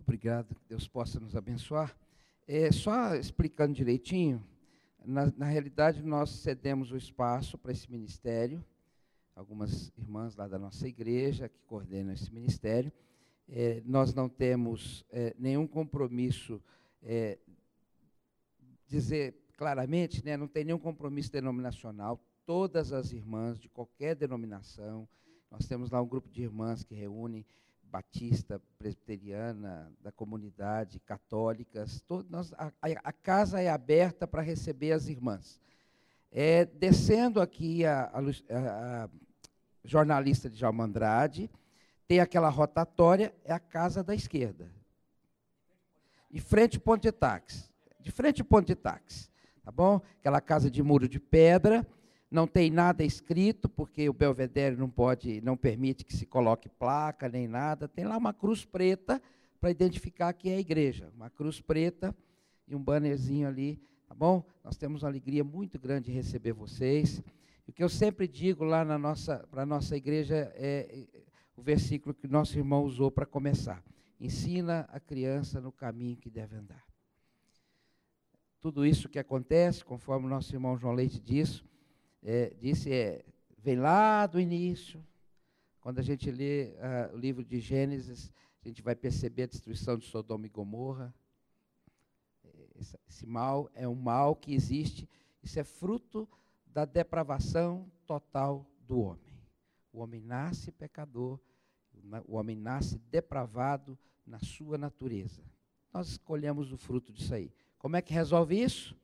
Obrigado, 0.00 0.54
que 0.54 0.64
Deus 0.68 0.88
possa 0.88 1.20
nos 1.20 1.36
abençoar. 1.36 1.94
É, 2.46 2.72
só 2.72 3.14
explicando 3.14 3.72
direitinho, 3.72 4.44
na, 5.04 5.32
na 5.36 5.46
realidade 5.46 6.02
nós 6.02 6.30
cedemos 6.30 6.90
o 6.90 6.96
espaço 6.96 7.56
para 7.56 7.70
esse 7.70 7.90
ministério, 7.90 8.64
algumas 9.34 9.92
irmãs 9.96 10.34
lá 10.34 10.48
da 10.48 10.58
nossa 10.58 10.88
igreja 10.88 11.48
que 11.48 11.60
coordenam 11.66 12.12
esse 12.12 12.32
ministério, 12.32 12.92
é, 13.48 13.80
nós 13.84 14.12
não 14.12 14.28
temos 14.28 15.04
é, 15.10 15.34
nenhum 15.38 15.66
compromisso, 15.66 16.60
é, 17.02 17.38
dizer 18.88 19.34
claramente, 19.56 20.24
né, 20.24 20.36
não 20.36 20.48
tem 20.48 20.64
nenhum 20.64 20.78
compromisso 20.78 21.30
denominacional. 21.30 22.20
Todas 22.44 22.92
as 22.92 23.12
irmãs 23.12 23.60
de 23.60 23.68
qualquer 23.68 24.16
denominação, 24.16 25.08
nós 25.48 25.66
temos 25.66 25.90
lá 25.90 26.02
um 26.02 26.06
grupo 26.08 26.28
de 26.28 26.42
irmãs 26.42 26.82
que 26.82 26.94
reúne 26.94 27.46
batista, 27.92 28.58
presbiteriana, 28.78 29.92
da 30.00 30.10
comunidade, 30.10 30.98
católicas. 31.00 32.00
Todo, 32.08 32.26
nós, 32.30 32.54
a, 32.54 32.72
a, 32.80 33.12
casa 33.12 33.60
é 33.60 33.68
aberta 33.68 34.26
para 34.26 34.40
receber 34.40 34.92
as 34.92 35.08
irmãs. 35.08 35.60
É, 36.30 36.64
descendo 36.64 37.38
aqui 37.38 37.84
a, 37.84 38.04
a, 38.04 39.04
a 39.04 39.10
jornalista 39.84 40.48
de 40.48 40.56
Jalma 40.56 40.84
Andrade, 40.84 41.50
tem 42.08 42.18
aquela 42.18 42.48
rotatória, 42.48 43.34
é 43.44 43.52
a 43.52 43.60
casa 43.60 44.02
da 44.02 44.14
esquerda. 44.14 44.70
De 46.30 46.40
frente 46.40 46.78
ao 46.78 46.82
ponto 46.82 47.02
de 47.02 47.12
táxi. 47.12 47.70
De 48.00 48.10
frente 48.10 48.40
ao 48.40 48.46
ponto 48.46 48.66
de 48.66 48.74
táxi. 48.74 49.28
Tá 49.62 49.70
bom? 49.70 50.00
Aquela 50.18 50.40
casa 50.40 50.70
de 50.70 50.82
muro 50.82 51.06
de 51.06 51.20
pedra, 51.20 51.86
não 52.32 52.46
tem 52.46 52.70
nada 52.70 53.04
escrito, 53.04 53.68
porque 53.68 54.08
o 54.08 54.12
Belvedere 54.14 54.74
não 54.74 54.88
pode, 54.88 55.42
não 55.42 55.54
permite 55.54 56.02
que 56.02 56.16
se 56.16 56.24
coloque 56.24 56.66
placa 56.66 57.28
nem 57.28 57.46
nada. 57.46 57.86
Tem 57.86 58.06
lá 58.06 58.16
uma 58.16 58.32
cruz 58.32 58.64
preta 58.64 59.20
para 59.60 59.70
identificar 59.70 60.32
que 60.32 60.48
é 60.48 60.56
a 60.56 60.58
igreja. 60.58 61.12
Uma 61.14 61.28
cruz 61.28 61.60
preta 61.60 62.16
e 62.66 62.74
um 62.74 62.82
bannerzinho 62.82 63.46
ali, 63.46 63.78
tá 64.08 64.14
bom? 64.14 64.42
Nós 64.64 64.78
temos 64.78 65.02
uma 65.02 65.10
alegria 65.10 65.44
muito 65.44 65.78
grande 65.78 66.06
de 66.06 66.12
receber 66.12 66.52
vocês. 66.52 67.22
O 67.68 67.72
que 67.72 67.84
eu 67.84 67.88
sempre 67.90 68.26
digo 68.26 68.64
lá 68.64 68.82
na 68.82 68.96
nossa, 68.96 69.46
para 69.50 69.64
a 69.64 69.66
nossa 69.66 69.94
igreja 69.94 70.50
é 70.56 71.06
o 71.54 71.60
versículo 71.60 72.14
que 72.14 72.26
nosso 72.26 72.58
irmão 72.58 72.82
usou 72.82 73.10
para 73.10 73.26
começar. 73.26 73.84
Ensina 74.18 74.88
a 74.90 74.98
criança 74.98 75.60
no 75.60 75.70
caminho 75.70 76.16
que 76.16 76.30
deve 76.30 76.56
andar. 76.56 76.82
Tudo 78.58 78.86
isso 78.86 79.06
que 79.06 79.18
acontece, 79.18 79.84
conforme 79.84 80.24
o 80.24 80.30
nosso 80.30 80.54
irmão 80.54 80.78
João 80.78 80.94
Leite 80.94 81.20
disse, 81.20 81.62
é, 82.22 82.54
disse, 82.60 82.92
é, 82.92 83.24
vem 83.58 83.76
lá 83.76 84.26
do 84.26 84.40
início. 84.40 85.04
Quando 85.80 85.98
a 85.98 86.02
gente 86.02 86.30
lê 86.30 86.74
uh, 87.10 87.14
o 87.14 87.18
livro 87.18 87.44
de 87.44 87.58
Gênesis, 87.58 88.32
a 88.64 88.68
gente 88.68 88.80
vai 88.82 88.94
perceber 88.94 89.44
a 89.44 89.46
destruição 89.46 89.98
de 89.98 90.06
Sodoma 90.06 90.46
e 90.46 90.48
Gomorra. 90.50 91.12
Esse, 92.76 92.98
esse 93.08 93.26
mal 93.26 93.68
é 93.74 93.88
um 93.88 93.94
mal 93.94 94.36
que 94.36 94.54
existe, 94.54 95.08
isso 95.42 95.58
é 95.58 95.64
fruto 95.64 96.28
da 96.66 96.84
depravação 96.84 97.90
total 98.06 98.66
do 98.86 99.00
homem. 99.00 99.40
O 99.92 100.00
homem 100.00 100.20
nasce 100.20 100.70
pecador, 100.70 101.38
o 102.26 102.36
homem 102.36 102.56
nasce 102.56 102.98
depravado 103.10 103.98
na 104.26 104.38
sua 104.38 104.78
natureza. 104.78 105.42
Nós 105.92 106.08
escolhemos 106.08 106.72
o 106.72 106.78
fruto 106.78 107.12
disso 107.12 107.34
aí. 107.34 107.52
Como 107.78 107.96
é 107.96 108.02
que 108.02 108.14
resolve 108.14 108.60
isso? 108.60 108.96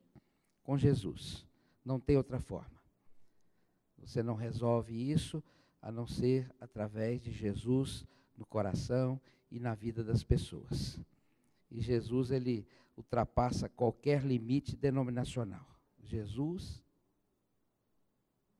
Com 0.63 0.77
Jesus. 0.77 1.45
Não 1.83 1.99
tem 1.99 2.17
outra 2.17 2.39
forma. 2.39 2.78
Você 3.99 4.23
não 4.23 4.35
resolve 4.35 4.93
isso 4.93 5.43
a 5.81 5.91
não 5.91 6.07
ser 6.07 6.49
através 6.59 7.21
de 7.21 7.31
Jesus 7.31 8.05
no 8.37 8.45
coração 8.45 9.19
e 9.51 9.59
na 9.59 9.75
vida 9.75 10.03
das 10.03 10.23
pessoas. 10.23 10.99
E 11.71 11.81
Jesus, 11.81 12.31
ele 12.31 12.67
ultrapassa 12.97 13.69
qualquer 13.69 14.23
limite 14.23 14.75
denominacional. 14.75 15.65
Jesus 16.03 16.83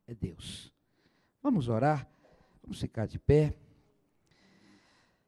é 0.07 0.13
Deus. 0.13 0.71
Vamos 1.41 1.67
orar? 1.67 2.07
Vamos 2.61 2.79
ficar 2.79 3.05
de 3.05 3.17
pé. 3.19 3.53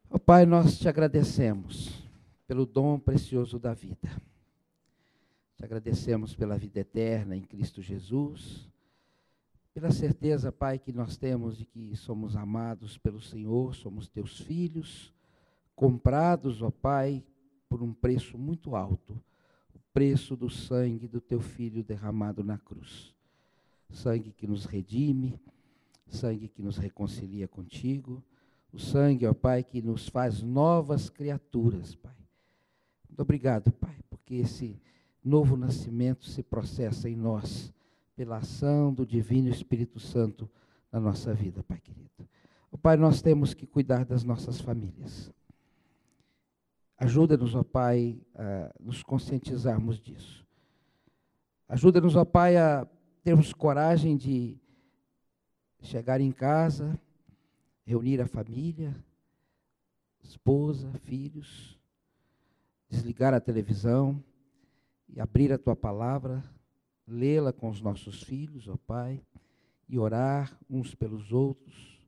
Oh, 0.09 0.19
Pai, 0.19 0.45
nós 0.45 0.77
te 0.77 0.87
agradecemos 0.87 2.03
pelo 2.45 2.65
dom 2.65 2.99
precioso 2.99 3.57
da 3.57 3.73
vida. 3.73 4.09
Te 5.55 5.63
agradecemos 5.63 6.35
pela 6.35 6.57
vida 6.57 6.79
eterna 6.79 7.35
em 7.35 7.41
Cristo 7.41 7.81
Jesus, 7.81 8.69
pela 9.73 9.91
certeza, 9.91 10.51
Pai, 10.51 10.77
que 10.77 10.91
nós 10.91 11.17
temos 11.17 11.57
de 11.57 11.65
que 11.65 11.95
somos 11.95 12.35
amados 12.35 12.97
pelo 12.97 13.21
Senhor, 13.21 13.73
somos 13.73 14.07
teus 14.07 14.39
filhos, 14.39 15.13
comprados, 15.75 16.61
ó 16.61 16.69
Pai, 16.69 17.23
por 17.69 17.81
um 17.81 17.93
preço 17.93 18.37
muito 18.37 18.75
alto 18.75 19.19
o 19.73 19.79
preço 19.93 20.35
do 20.35 20.49
sangue 20.49 21.07
do 21.07 21.21
teu 21.21 21.39
filho 21.39 21.83
derramado 21.83 22.43
na 22.43 22.57
cruz. 22.57 23.15
Sangue 23.89 24.31
que 24.31 24.45
nos 24.45 24.65
redime, 24.65 25.39
sangue 26.07 26.47
que 26.47 26.61
nos 26.61 26.77
reconcilia 26.77 27.47
contigo, 27.47 28.23
o 28.73 28.79
sangue, 28.79 29.25
ó 29.25 29.33
Pai, 29.33 29.63
que 29.63 29.81
nos 29.81 30.07
faz 30.07 30.41
novas 30.41 31.09
criaturas, 31.09 31.95
Pai. 31.95 32.15
Muito 33.07 33.21
obrigado, 33.21 33.71
Pai, 33.71 33.95
porque 34.09 34.35
esse 34.35 34.79
novo 35.23 35.55
nascimento 35.55 36.25
se 36.25 36.43
processa 36.43 37.09
em 37.09 37.15
nós 37.15 37.73
pela 38.15 38.37
ação 38.37 38.93
do 38.93 39.05
Divino 39.05 39.49
Espírito 39.49 39.99
Santo 39.99 40.49
na 40.91 40.99
nossa 40.99 41.33
vida, 41.33 41.63
Pai 41.63 41.79
querido. 41.79 42.09
Ó 42.71 42.77
Pai, 42.77 42.97
nós 42.97 43.21
temos 43.21 43.53
que 43.53 43.65
cuidar 43.65 44.05
das 44.05 44.23
nossas 44.23 44.59
famílias. 44.61 45.31
Ajuda-nos, 46.97 47.55
ó 47.55 47.63
Pai, 47.63 48.21
a 48.35 48.73
nos 48.79 49.01
conscientizarmos 49.01 49.99
disso. 49.99 50.45
Ajuda-nos, 51.67 52.15
ó 52.15 52.23
Pai, 52.23 52.57
a 52.57 52.87
termos 53.23 53.53
coragem 53.53 54.15
de 54.15 54.57
chegar 55.81 56.21
em 56.21 56.31
casa, 56.31 56.99
reunir 57.83 58.21
a 58.21 58.27
família, 58.27 58.95
esposa, 60.21 60.91
filhos, 61.03 61.79
desligar 62.87 63.33
a 63.33 63.39
televisão 63.39 64.23
e 65.09 65.19
abrir 65.19 65.51
a 65.51 65.57
tua 65.57 65.75
palavra, 65.75 66.43
lê-la 67.11 67.51
com 67.51 67.69
os 67.69 67.81
nossos 67.81 68.23
filhos, 68.23 68.67
ó 68.67 68.77
Pai, 68.87 69.21
e 69.87 69.99
orar 69.99 70.57
uns 70.69 70.95
pelos 70.95 71.31
outros. 71.31 71.99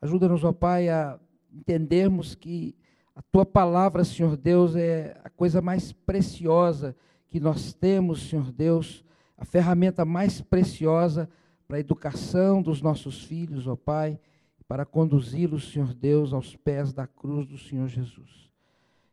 Ajuda-nos, 0.00 0.44
ó 0.44 0.52
Pai, 0.52 0.88
a 0.88 1.18
entendermos 1.52 2.34
que 2.34 2.76
a 3.16 3.22
tua 3.22 3.46
palavra, 3.46 4.04
Senhor 4.04 4.36
Deus, 4.36 4.76
é 4.76 5.18
a 5.24 5.30
coisa 5.30 5.62
mais 5.62 5.92
preciosa 5.92 6.94
que 7.28 7.40
nós 7.40 7.72
temos, 7.72 8.28
Senhor 8.28 8.52
Deus, 8.52 9.04
a 9.36 9.44
ferramenta 9.44 10.04
mais 10.04 10.40
preciosa 10.40 11.28
para 11.66 11.78
a 11.78 11.80
educação 11.80 12.60
dos 12.60 12.82
nossos 12.82 13.24
filhos, 13.24 13.66
ó 13.66 13.76
Pai, 13.76 14.20
para 14.68 14.84
conduzi-los, 14.84 15.72
Senhor 15.72 15.94
Deus, 15.94 16.32
aos 16.32 16.56
pés 16.56 16.92
da 16.92 17.06
cruz 17.06 17.46
do 17.46 17.56
Senhor 17.56 17.88
Jesus. 17.88 18.50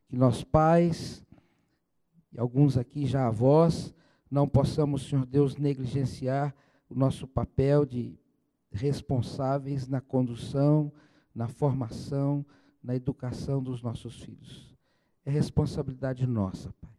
Que 0.09 0.15
nós, 0.17 0.43
pais, 0.43 1.23
e 2.33 2.39
alguns 2.39 2.77
aqui 2.77 3.05
já 3.05 3.27
avós, 3.27 3.93
não 4.31 4.47
possamos, 4.47 5.09
Senhor 5.09 5.25
Deus, 5.25 5.57
negligenciar 5.57 6.55
o 6.89 6.95
nosso 6.95 7.27
papel 7.27 7.85
de 7.85 8.17
responsáveis 8.71 9.89
na 9.89 9.99
condução, 9.99 10.89
na 11.35 11.49
formação, 11.49 12.45
na 12.81 12.95
educação 12.95 13.61
dos 13.61 13.81
nossos 13.81 14.21
filhos. 14.21 14.73
É 15.25 15.29
responsabilidade 15.29 16.25
nossa, 16.25 16.73
Pai. 16.79 16.89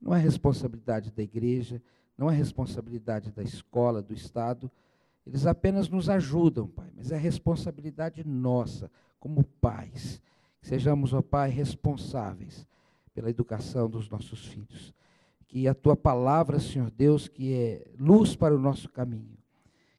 Não 0.00 0.14
é 0.14 0.18
responsabilidade 0.18 1.12
da 1.12 1.22
igreja, 1.22 1.82
não 2.16 2.30
é 2.30 2.34
responsabilidade 2.34 3.30
da 3.30 3.42
escola, 3.42 4.02
do 4.02 4.14
Estado. 4.14 4.70
Eles 5.26 5.46
apenas 5.46 5.90
nos 5.90 6.08
ajudam, 6.08 6.66
Pai, 6.66 6.90
mas 6.96 7.12
é 7.12 7.16
responsabilidade 7.18 8.26
nossa, 8.26 8.90
como 9.18 9.44
pais. 9.44 10.20
Que 10.62 10.68
sejamos, 10.68 11.12
ó 11.12 11.20
Pai, 11.20 11.50
responsáveis 11.50 12.66
pela 13.12 13.28
educação 13.28 13.88
dos 13.88 14.08
nossos 14.08 14.46
filhos. 14.46 14.94
Que 15.50 15.66
a 15.66 15.74
tua 15.74 15.96
palavra, 15.96 16.60
Senhor 16.60 16.90
Deus, 16.90 17.26
que 17.26 17.52
é 17.52 17.90
luz 17.98 18.36
para 18.36 18.54
o 18.54 18.58
nosso 18.58 18.88
caminho, 18.88 19.36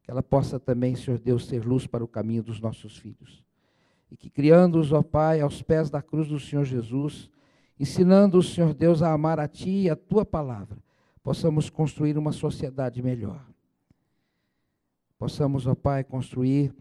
que 0.02 0.10
ela 0.10 0.23
possa 0.23 0.60
também, 0.60 0.95
Senhor 0.95 1.19
Deus, 1.19 1.45
ser 1.45 1.65
luz 1.65 1.86
para 1.86 2.03
o 2.03 2.07
caminho 2.07 2.41
dos 2.41 2.61
nossos 2.61 2.98
filhos 2.98 3.44
e 4.11 4.18
que 4.18 4.30
criando-os, 4.30 4.91
ó 4.91 5.02
Pai, 5.02 5.40
aos 5.40 5.61
pés 5.61 5.90
da 5.90 6.02
cruz 6.02 6.28
do 6.28 6.38
Senhor 6.38 6.65
Jesus, 6.65 7.30
ensinando 7.80 8.38
o 8.38 8.44
Senhor 8.44 8.73
Deus 8.73 9.02
a 9.02 9.14
amar 9.14 9.40
a 9.40 9.48
Ti 9.48 9.84
e 9.84 9.90
a 9.90 9.95
Tua 9.95 10.26
palavra, 10.26 10.78
possamos 11.23 11.69
construir 11.69 12.18
uma 12.18 12.34
sociedade 12.34 13.02
melhor. 13.02 13.41
Possamos, 15.18 15.65
ó 15.65 15.73
Pai, 15.73 16.03
construir 16.03 16.76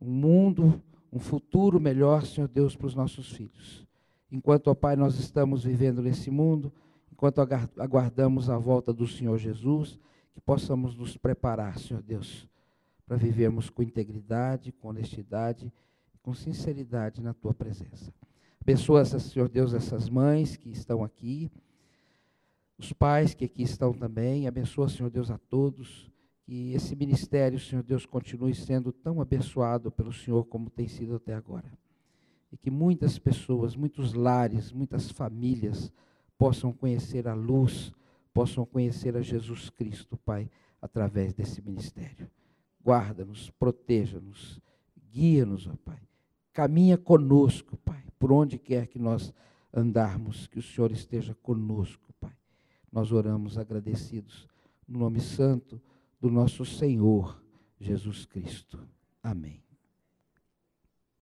um 0.00 0.08
mundo, 0.08 0.80
um 1.12 1.18
futuro 1.18 1.80
melhor, 1.80 2.24
Senhor 2.24 2.46
Deus, 2.46 2.76
para 2.76 2.86
os 2.86 2.94
nossos 2.94 3.32
filhos. 3.32 3.84
Enquanto, 4.30 4.68
ó 4.68 4.74
Pai, 4.74 4.94
nós 4.94 5.18
estamos 5.18 5.64
vivendo 5.64 6.00
nesse 6.00 6.30
mundo, 6.30 6.72
enquanto 7.18 7.40
aguardamos 7.76 8.48
a 8.48 8.56
volta 8.56 8.92
do 8.92 9.06
Senhor 9.06 9.36
Jesus, 9.36 9.98
que 10.32 10.40
possamos 10.40 10.96
nos 10.96 11.16
preparar, 11.16 11.76
Senhor 11.76 12.00
Deus, 12.00 12.48
para 13.04 13.16
vivermos 13.16 13.68
com 13.68 13.82
integridade, 13.82 14.70
com 14.70 14.88
honestidade 14.88 15.72
com 16.28 16.34
sinceridade 16.34 17.22
na 17.22 17.32
tua 17.32 17.54
presença. 17.54 18.12
Abençoa, 18.60 19.02
Senhor 19.02 19.48
Deus, 19.48 19.72
essas 19.72 20.10
mães 20.10 20.56
que 20.58 20.68
estão 20.68 21.02
aqui, 21.02 21.50
os 22.76 22.92
pais 22.92 23.32
que 23.32 23.46
aqui 23.46 23.62
estão 23.62 23.94
também. 23.94 24.46
Abençoa, 24.46 24.90
Senhor 24.90 25.08
Deus, 25.08 25.30
a 25.30 25.38
todos. 25.38 26.12
Que 26.42 26.74
esse 26.74 26.94
ministério, 26.94 27.58
Senhor 27.58 27.82
Deus, 27.82 28.04
continue 28.04 28.54
sendo 28.54 28.92
tão 28.92 29.22
abençoado 29.22 29.90
pelo 29.90 30.12
Senhor 30.12 30.44
como 30.44 30.68
tem 30.68 30.86
sido 30.86 31.16
até 31.16 31.32
agora. 31.32 31.72
E 32.52 32.58
que 32.58 32.70
muitas 32.70 33.18
pessoas, 33.18 33.74
muitos 33.74 34.12
lares, 34.12 34.70
muitas 34.70 35.10
famílias 35.10 35.90
possam 36.38 36.72
conhecer 36.72 37.28
a 37.28 37.34
luz, 37.34 37.92
possam 38.32 38.64
conhecer 38.64 39.16
a 39.16 39.20
Jesus 39.20 39.68
Cristo, 39.68 40.16
Pai, 40.16 40.48
através 40.80 41.34
desse 41.34 41.60
ministério. 41.60 42.30
Guarda-nos, 42.82 43.50
proteja-nos 43.50 44.62
Guia-nos, 45.10 45.66
ó 45.66 45.76
Pai. 45.84 46.00
Caminha 46.52 46.98
conosco, 46.98 47.76
Pai, 47.78 48.02
por 48.18 48.32
onde 48.32 48.58
quer 48.58 48.86
que 48.86 48.98
nós 48.98 49.32
andarmos, 49.72 50.46
que 50.46 50.58
o 50.58 50.62
Senhor 50.62 50.90
esteja 50.92 51.34
conosco, 51.34 52.12
Pai. 52.20 52.36
Nós 52.90 53.12
oramos 53.12 53.58
agradecidos 53.58 54.48
no 54.86 54.98
nome 54.98 55.20
santo 55.20 55.80
do 56.20 56.30
nosso 56.30 56.64
Senhor 56.64 57.40
Jesus 57.80 58.24
Cristo. 58.26 58.78
Amém. 59.22 59.67